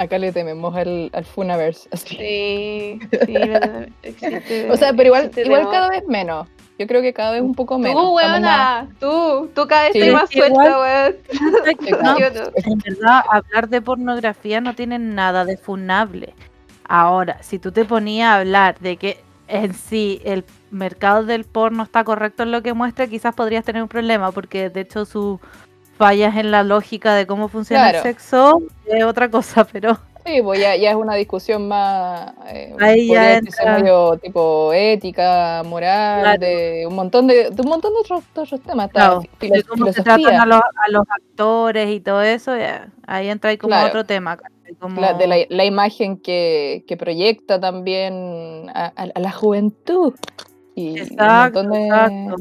Acá 0.00 0.18
le 0.18 0.32
tememos 0.32 0.74
al, 0.74 1.10
al 1.12 1.24
Funaverse. 1.26 1.88
así. 1.92 2.16
Sí, 2.16 3.00
sí, 3.26 3.34
existe. 4.02 4.70
O 4.72 4.76
sea, 4.76 4.92
pero 4.94 5.08
igual, 5.08 5.30
igual 5.36 5.68
cada 5.70 5.90
vez 5.90 6.04
menos. 6.08 6.48
Yo 6.78 6.86
creo 6.86 7.02
que 7.02 7.12
cada 7.12 7.32
vez 7.32 7.42
un 7.42 7.54
poco 7.54 7.78
menos. 7.78 8.02
Tú, 8.02 8.18
Estamos 8.18 8.40
más- 8.40 8.86
weona, 8.88 8.88
tú, 8.98 9.50
tú 9.54 9.66
cada 9.68 9.82
vez 9.84 9.92
Sí. 9.92 9.98
estás 10.00 10.14
más 10.22 10.34
Igual- 10.34 10.54
suelta, 10.54 10.80
weón. 10.80 11.16
No, 12.02 12.18
Yo 12.18 12.30
no. 12.30 12.50
en 12.54 12.78
verdad, 12.78 13.22
hablar 13.30 13.68
de 13.68 13.82
pornografía 13.82 14.62
no 14.62 14.74
tiene 14.74 14.98
nada 14.98 15.44
de 15.44 15.58
funable. 15.58 16.32
Ahora, 16.88 17.42
si 17.42 17.58
tú 17.58 17.70
te 17.70 17.84
ponías 17.84 18.28
a 18.30 18.36
hablar 18.38 18.78
de 18.78 18.96
que 18.96 19.18
en 19.48 19.74
sí 19.74 20.22
el 20.24 20.44
mercado 20.70 21.24
del 21.24 21.44
porno 21.44 21.82
está 21.82 22.04
correcto 22.04 22.42
en 22.44 22.52
lo 22.52 22.62
que 22.62 22.72
muestra, 22.72 23.06
quizás 23.06 23.34
podrías 23.34 23.64
tener 23.66 23.82
un 23.82 23.88
problema, 23.88 24.32
porque 24.32 24.70
de 24.70 24.80
hecho 24.80 25.04
sus 25.04 25.38
fallas 26.00 26.34
en 26.36 26.50
la 26.50 26.62
lógica 26.62 27.14
de 27.14 27.26
cómo 27.26 27.48
funciona 27.48 27.84
el 27.90 27.90
Claro. 27.90 28.02
sexo 28.02 28.62
es 28.86 29.04
otra 29.04 29.30
cosa, 29.30 29.64
pero 29.72 29.98
Sí, 30.24 30.40
pues 30.42 30.60
ya, 30.60 30.76
ya 30.76 30.90
es 30.90 30.96
una 30.96 31.14
discusión 31.14 31.66
más. 31.66 32.32
Eh, 32.48 32.74
Ahí 32.78 33.08
ya 33.08 33.22
decirse 33.36 33.62
entra- 33.62 33.78
medio 33.78 34.18
tipo 34.18 34.70
ética, 34.74 35.62
moral, 35.64 36.20
Claro. 36.22 36.40
de 36.40 36.84
un 36.86 36.94
montón 36.94 37.26
de, 37.26 37.50
de 37.50 37.62
un 37.62 37.68
montón 37.68 37.92
de 37.94 38.00
otros, 38.00 38.22
de 38.34 38.40
otros 38.42 38.60
temas. 38.60 38.90
Claro, 38.90 39.22
de 39.40 39.62
cómo 39.64 39.90
se 39.92 40.02
tratan 40.02 40.34
a 40.34 40.44
los, 40.46 40.60
a 40.60 40.90
los 40.90 41.04
actores 41.08 41.88
y 41.90 42.00
todo 42.00 42.20
eso, 42.22 42.54
ya, 42.56 42.88
ahí 43.06 43.28
entra 43.28 43.50
ahí 43.50 43.56
como 43.58 43.70
Claro. 43.72 43.88
otro 43.88 44.04
tema. 44.04 44.38
Como... 44.78 45.00
la- 45.00 45.14
de 45.14 45.26
la, 45.26 45.36
la 45.48 45.64
imagen 45.64 46.18
que, 46.18 46.84
que 46.86 46.96
proyecta 46.98 47.58
también 47.58 48.66
a, 48.74 48.92
a- 48.94 49.08
a 49.14 49.20
la 49.20 49.32
juventud. 49.32 50.14
Y 50.74 50.98
Exacto, 51.00 51.60
un 51.60 51.68
montón 51.68 51.72
de, 51.72 51.86
exacto. 51.86 52.36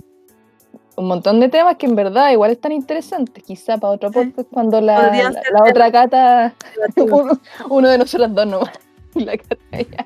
Un 0.99 1.07
montón 1.07 1.39
de 1.39 1.47
temas 1.49 1.77
que 1.77 1.85
en 1.85 1.95
verdad 1.95 2.31
igual 2.31 2.51
están 2.51 2.71
interesantes. 2.73 3.43
Quizá 3.43 3.77
para 3.77 3.93
otro 3.93 4.09
Sí. 4.11 4.19
podcast 4.19 4.49
cuando 4.51 4.81
la, 4.81 5.07
la, 5.11 5.31
la 5.31 5.63
otra 5.69 5.91
cata, 5.91 6.53
uno, 6.97 7.39
uno 7.69 7.87
de 7.89 7.97
nosotros 7.97 8.33
dos 8.35 8.45
nomás. 8.47 8.71
Y 9.15 9.19
la 9.25 9.37
cata, 9.37 9.55
ya. 9.71 10.05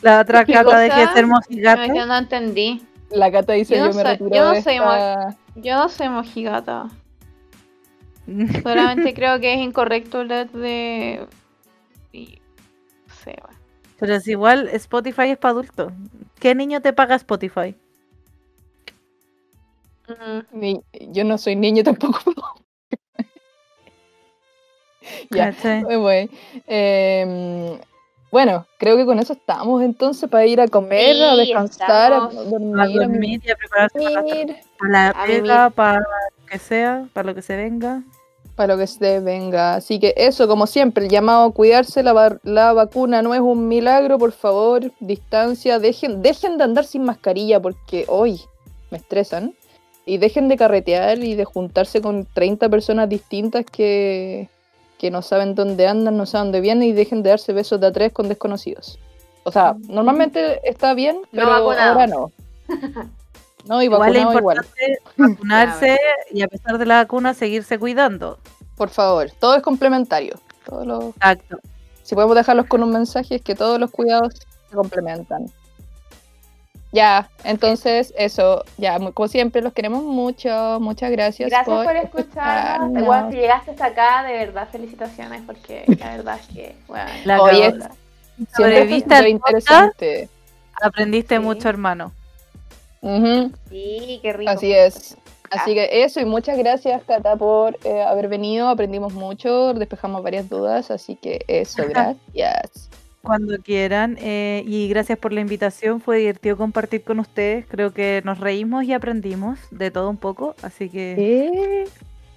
La 0.00 0.20
otra 0.20 0.44
¿Qué 0.44 0.52
cata 0.54 0.78
deje 0.78 0.96
de 0.98 1.02
cosa? 1.04 1.14
ser 1.14 1.26
No, 1.28 1.34
mojigata. 1.36 1.86
yo 1.94 2.06
no 2.06 2.16
entendí. 2.16 2.82
La 3.10 3.30
cata 3.30 3.52
dice 3.52 3.76
Yo 3.76 3.84
no 3.84 3.90
yo, 3.90 3.96
me 3.96 4.02
soy- 4.02 4.10
retiro 4.12 4.30
yo 4.34 4.44
no 4.44 4.50
de 4.52 4.62
soy 4.62 4.74
esta... 4.76 5.36
Yo 5.56 5.76
no 5.76 5.88
soy 5.90 6.08
mojigata. 6.08 6.88
Solamente 8.62 9.14
creo 9.14 9.38
que 9.40 9.54
es 9.54 9.60
incorrecto 9.60 10.18
hablar 10.20 10.50
de. 10.50 11.26
y- 12.12 12.38
No 13.08 13.14
sé. 13.14 13.36
Pero 13.98 14.14
es 14.14 14.26
igual, 14.26 14.68
Spotify 14.72 15.28
es 15.30 15.38
para 15.38 15.52
adultos. 15.52 15.92
¿Qué 16.40 16.54
niño 16.54 16.80
te 16.80 16.92
paga 16.92 17.14
Spotify? 17.16 17.76
Ni- 20.52 20.82
yo 21.10 21.24
no 21.24 21.38
soy 21.38 21.56
niño 21.56 21.82
tampoco. 21.84 22.20
ya, 25.30 25.54
muy 25.82 25.96
bueno. 25.96 26.30
Em, 26.66 27.78
bueno, 28.30 28.66
creo 28.78 28.96
que 28.96 29.04
con 29.04 29.18
eso 29.18 29.34
estamos 29.34 29.82
entonces 29.82 30.28
para 30.30 30.46
ir 30.46 30.60
a 30.60 30.68
comer, 30.68 31.22
a 31.22 31.36
descansar, 31.36 32.12
a 32.12 32.20
dormir, 32.20 32.80
a 32.80 32.86
dormir 32.88 33.40
y 33.44 33.50
a 33.50 33.56
prepararse 33.56 34.00
para, 34.00 34.22
mimir, 34.22 34.56
para 34.78 34.90
la 35.12 35.26
pega, 35.26 35.70
para 35.70 35.98
lo 36.00 36.46
que 36.46 36.58
sea, 36.58 37.08
para 37.12 37.28
lo 37.28 37.34
que 37.34 37.42
se 37.42 37.56
venga. 37.56 38.02
para 38.56 38.74
lo 38.74 38.78
que 38.78 38.86
se 38.86 39.20
venga. 39.20 39.74
Así 39.74 39.98
que 39.98 40.14
eso, 40.16 40.46
como 40.48 40.66
siempre, 40.66 41.04
el 41.04 41.10
llamado 41.10 41.44
a 41.44 41.52
cuidarse, 41.52 42.02
la, 42.02 42.38
la 42.42 42.72
vacuna 42.72 43.22
no 43.22 43.34
es 43.34 43.40
un 43.40 43.68
milagro, 43.68 44.18
por 44.18 44.32
favor, 44.32 44.92
distancia, 45.00 45.78
dejen, 45.78 46.22
dejen 46.22 46.56
de 46.58 46.64
andar 46.64 46.84
sin 46.84 47.04
mascarilla 47.04 47.60
porque 47.60 48.04
hoy 48.08 48.40
me 48.90 48.98
estresan. 48.98 49.54
Y 50.04 50.18
dejen 50.18 50.48
de 50.48 50.56
carretear 50.56 51.18
y 51.18 51.34
de 51.34 51.44
juntarse 51.44 52.00
con 52.02 52.26
30 52.26 52.68
personas 52.68 53.08
distintas 53.08 53.64
que, 53.64 54.48
que 54.98 55.10
no 55.10 55.22
saben 55.22 55.54
dónde 55.54 55.86
andan, 55.86 56.16
no 56.16 56.26
saben 56.26 56.46
dónde 56.48 56.60
vienen 56.60 56.88
y 56.88 56.92
dejen 56.92 57.22
de 57.22 57.30
darse 57.30 57.52
besos 57.52 57.80
de 57.80 57.86
a 57.86 57.92
tres 57.92 58.12
con 58.12 58.28
desconocidos. 58.28 58.98
O 59.44 59.52
sea, 59.52 59.76
normalmente 59.88 60.60
está 60.68 60.94
bien, 60.94 61.18
pero 61.30 61.46
ahora 61.52 62.06
no. 62.06 62.32
No, 63.64 63.80
y 63.80 63.84
Igual 63.84 64.16
es 64.16 64.24
vacunado 64.24 64.38
igual. 64.40 64.56
importante 64.56 64.98
vacunarse 65.16 65.98
y 66.32 66.42
a 66.42 66.48
pesar 66.48 66.78
de 66.78 66.86
la 66.86 66.96
vacuna 66.96 67.32
seguirse 67.32 67.78
cuidando. 67.78 68.38
Por 68.76 68.88
favor, 68.88 69.30
todo 69.38 69.54
es 69.54 69.62
complementario. 69.62 70.34
Todos 70.66 70.84
los- 70.84 71.04
Exacto. 71.14 71.58
si 72.02 72.16
podemos 72.16 72.34
dejarlos 72.34 72.66
con 72.66 72.82
un 72.82 72.90
mensaje, 72.90 73.36
es 73.36 73.42
que 73.42 73.54
todos 73.54 73.78
los 73.78 73.92
cuidados 73.92 74.34
se 74.68 74.74
complementan. 74.74 75.46
Ya, 76.92 77.30
entonces 77.44 78.12
eso, 78.18 78.64
ya, 78.76 78.98
como 79.14 79.26
siempre, 79.26 79.62
los 79.62 79.72
queremos 79.72 80.04
mucho. 80.04 80.78
Muchas 80.78 81.10
gracias. 81.10 81.48
Gracias 81.48 81.84
por 81.84 81.96
escucharnos. 81.96 83.02
Igual 83.02 83.30
si 83.30 83.36
llegaste 83.38 83.70
hasta 83.70 83.86
acá, 83.86 84.22
de 84.24 84.34
verdad, 84.34 84.68
felicitaciones, 84.70 85.42
porque 85.46 85.84
la 85.98 86.16
verdad 86.16 86.38
es 86.38 86.46
que, 86.54 86.76
bueno, 86.86 87.10
La 87.24 87.38
sobreviviste 88.54 89.08
fue 89.08 89.16
al 89.16 89.28
interesante. 89.28 90.28
Aprendiste 90.82 91.36
Sí. 91.36 91.40
mucho, 91.40 91.68
hermano. 91.70 92.12
Sí, 93.70 94.20
qué 94.22 94.32
rico. 94.34 94.50
Así 94.50 94.72
es. 94.72 95.16
Así 95.50 95.74
que 95.74 96.04
eso, 96.04 96.20
y 96.20 96.24
muchas 96.24 96.56
gracias, 96.56 97.02
Cata, 97.04 97.36
por 97.36 97.78
eh, 97.84 98.02
haber 98.02 98.28
venido. 98.28 98.68
Aprendimos 98.68 99.12
mucho, 99.12 99.74
despejamos 99.74 100.22
varias 100.22 100.48
dudas, 100.48 100.90
así 100.90 101.16
que 101.16 101.44
eso, 101.46 101.82
gracias. 101.88 102.88
Cuando 103.22 103.56
quieran. 103.58 104.18
eh, 104.20 104.64
y 104.66 104.88
gracias 104.88 105.18
por 105.18 105.32
la 105.32 105.40
invitación. 105.40 106.00
Fue 106.00 106.18
divertido 106.18 106.56
compartir 106.56 107.02
con 107.04 107.20
ustedes. 107.20 107.64
Creo 107.68 107.92
que 107.92 108.20
nos 108.24 108.38
reímos 108.38 108.84
y 108.84 108.92
aprendimos 108.92 109.58
de 109.70 109.90
todo 109.90 110.10
un 110.10 110.16
poco. 110.16 110.54
Así 110.62 110.88
que 110.88 111.14
Eh, 111.18 111.84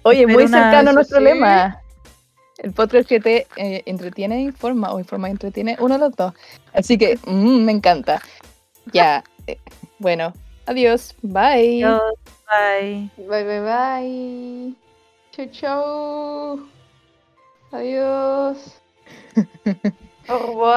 Oye, 0.02 0.26
muy 0.26 0.44
una- 0.44 0.62
cercano 0.70 0.90
a 0.90 0.92
nuestro 0.92 1.18
sí. 1.18 1.24
lema. 1.24 1.80
El 2.58 2.72
podcast 2.72 3.06
que 3.08 3.20
te 3.20 3.46
eh, 3.56 3.82
entretiene 3.84 4.36
e 4.36 4.40
informa, 4.42 4.92
o 4.94 4.98
informa 4.98 5.28
y 5.28 5.32
entretiene, 5.32 5.76
uno 5.78 5.94
de 5.94 6.00
los 6.00 6.16
dos. 6.16 6.32
Así 6.72 6.96
que 6.96 7.18
mm, 7.26 7.64
me 7.64 7.72
encanta. 7.72 8.22
Ya, 8.92 9.24
eh, 9.46 9.58
bueno, 9.98 10.32
adiós, 10.64 11.14
bye. 11.22 11.84
adiós, 11.84 12.00
bye. 12.48 13.10
Bye, 13.26 13.44
bye, 13.44 13.60
bye. 13.60 14.74
Chau, 15.32 15.46
chau. 15.50 16.66
Adiós. 17.72 18.80
Au 20.28 20.38
revoir. 20.38 20.75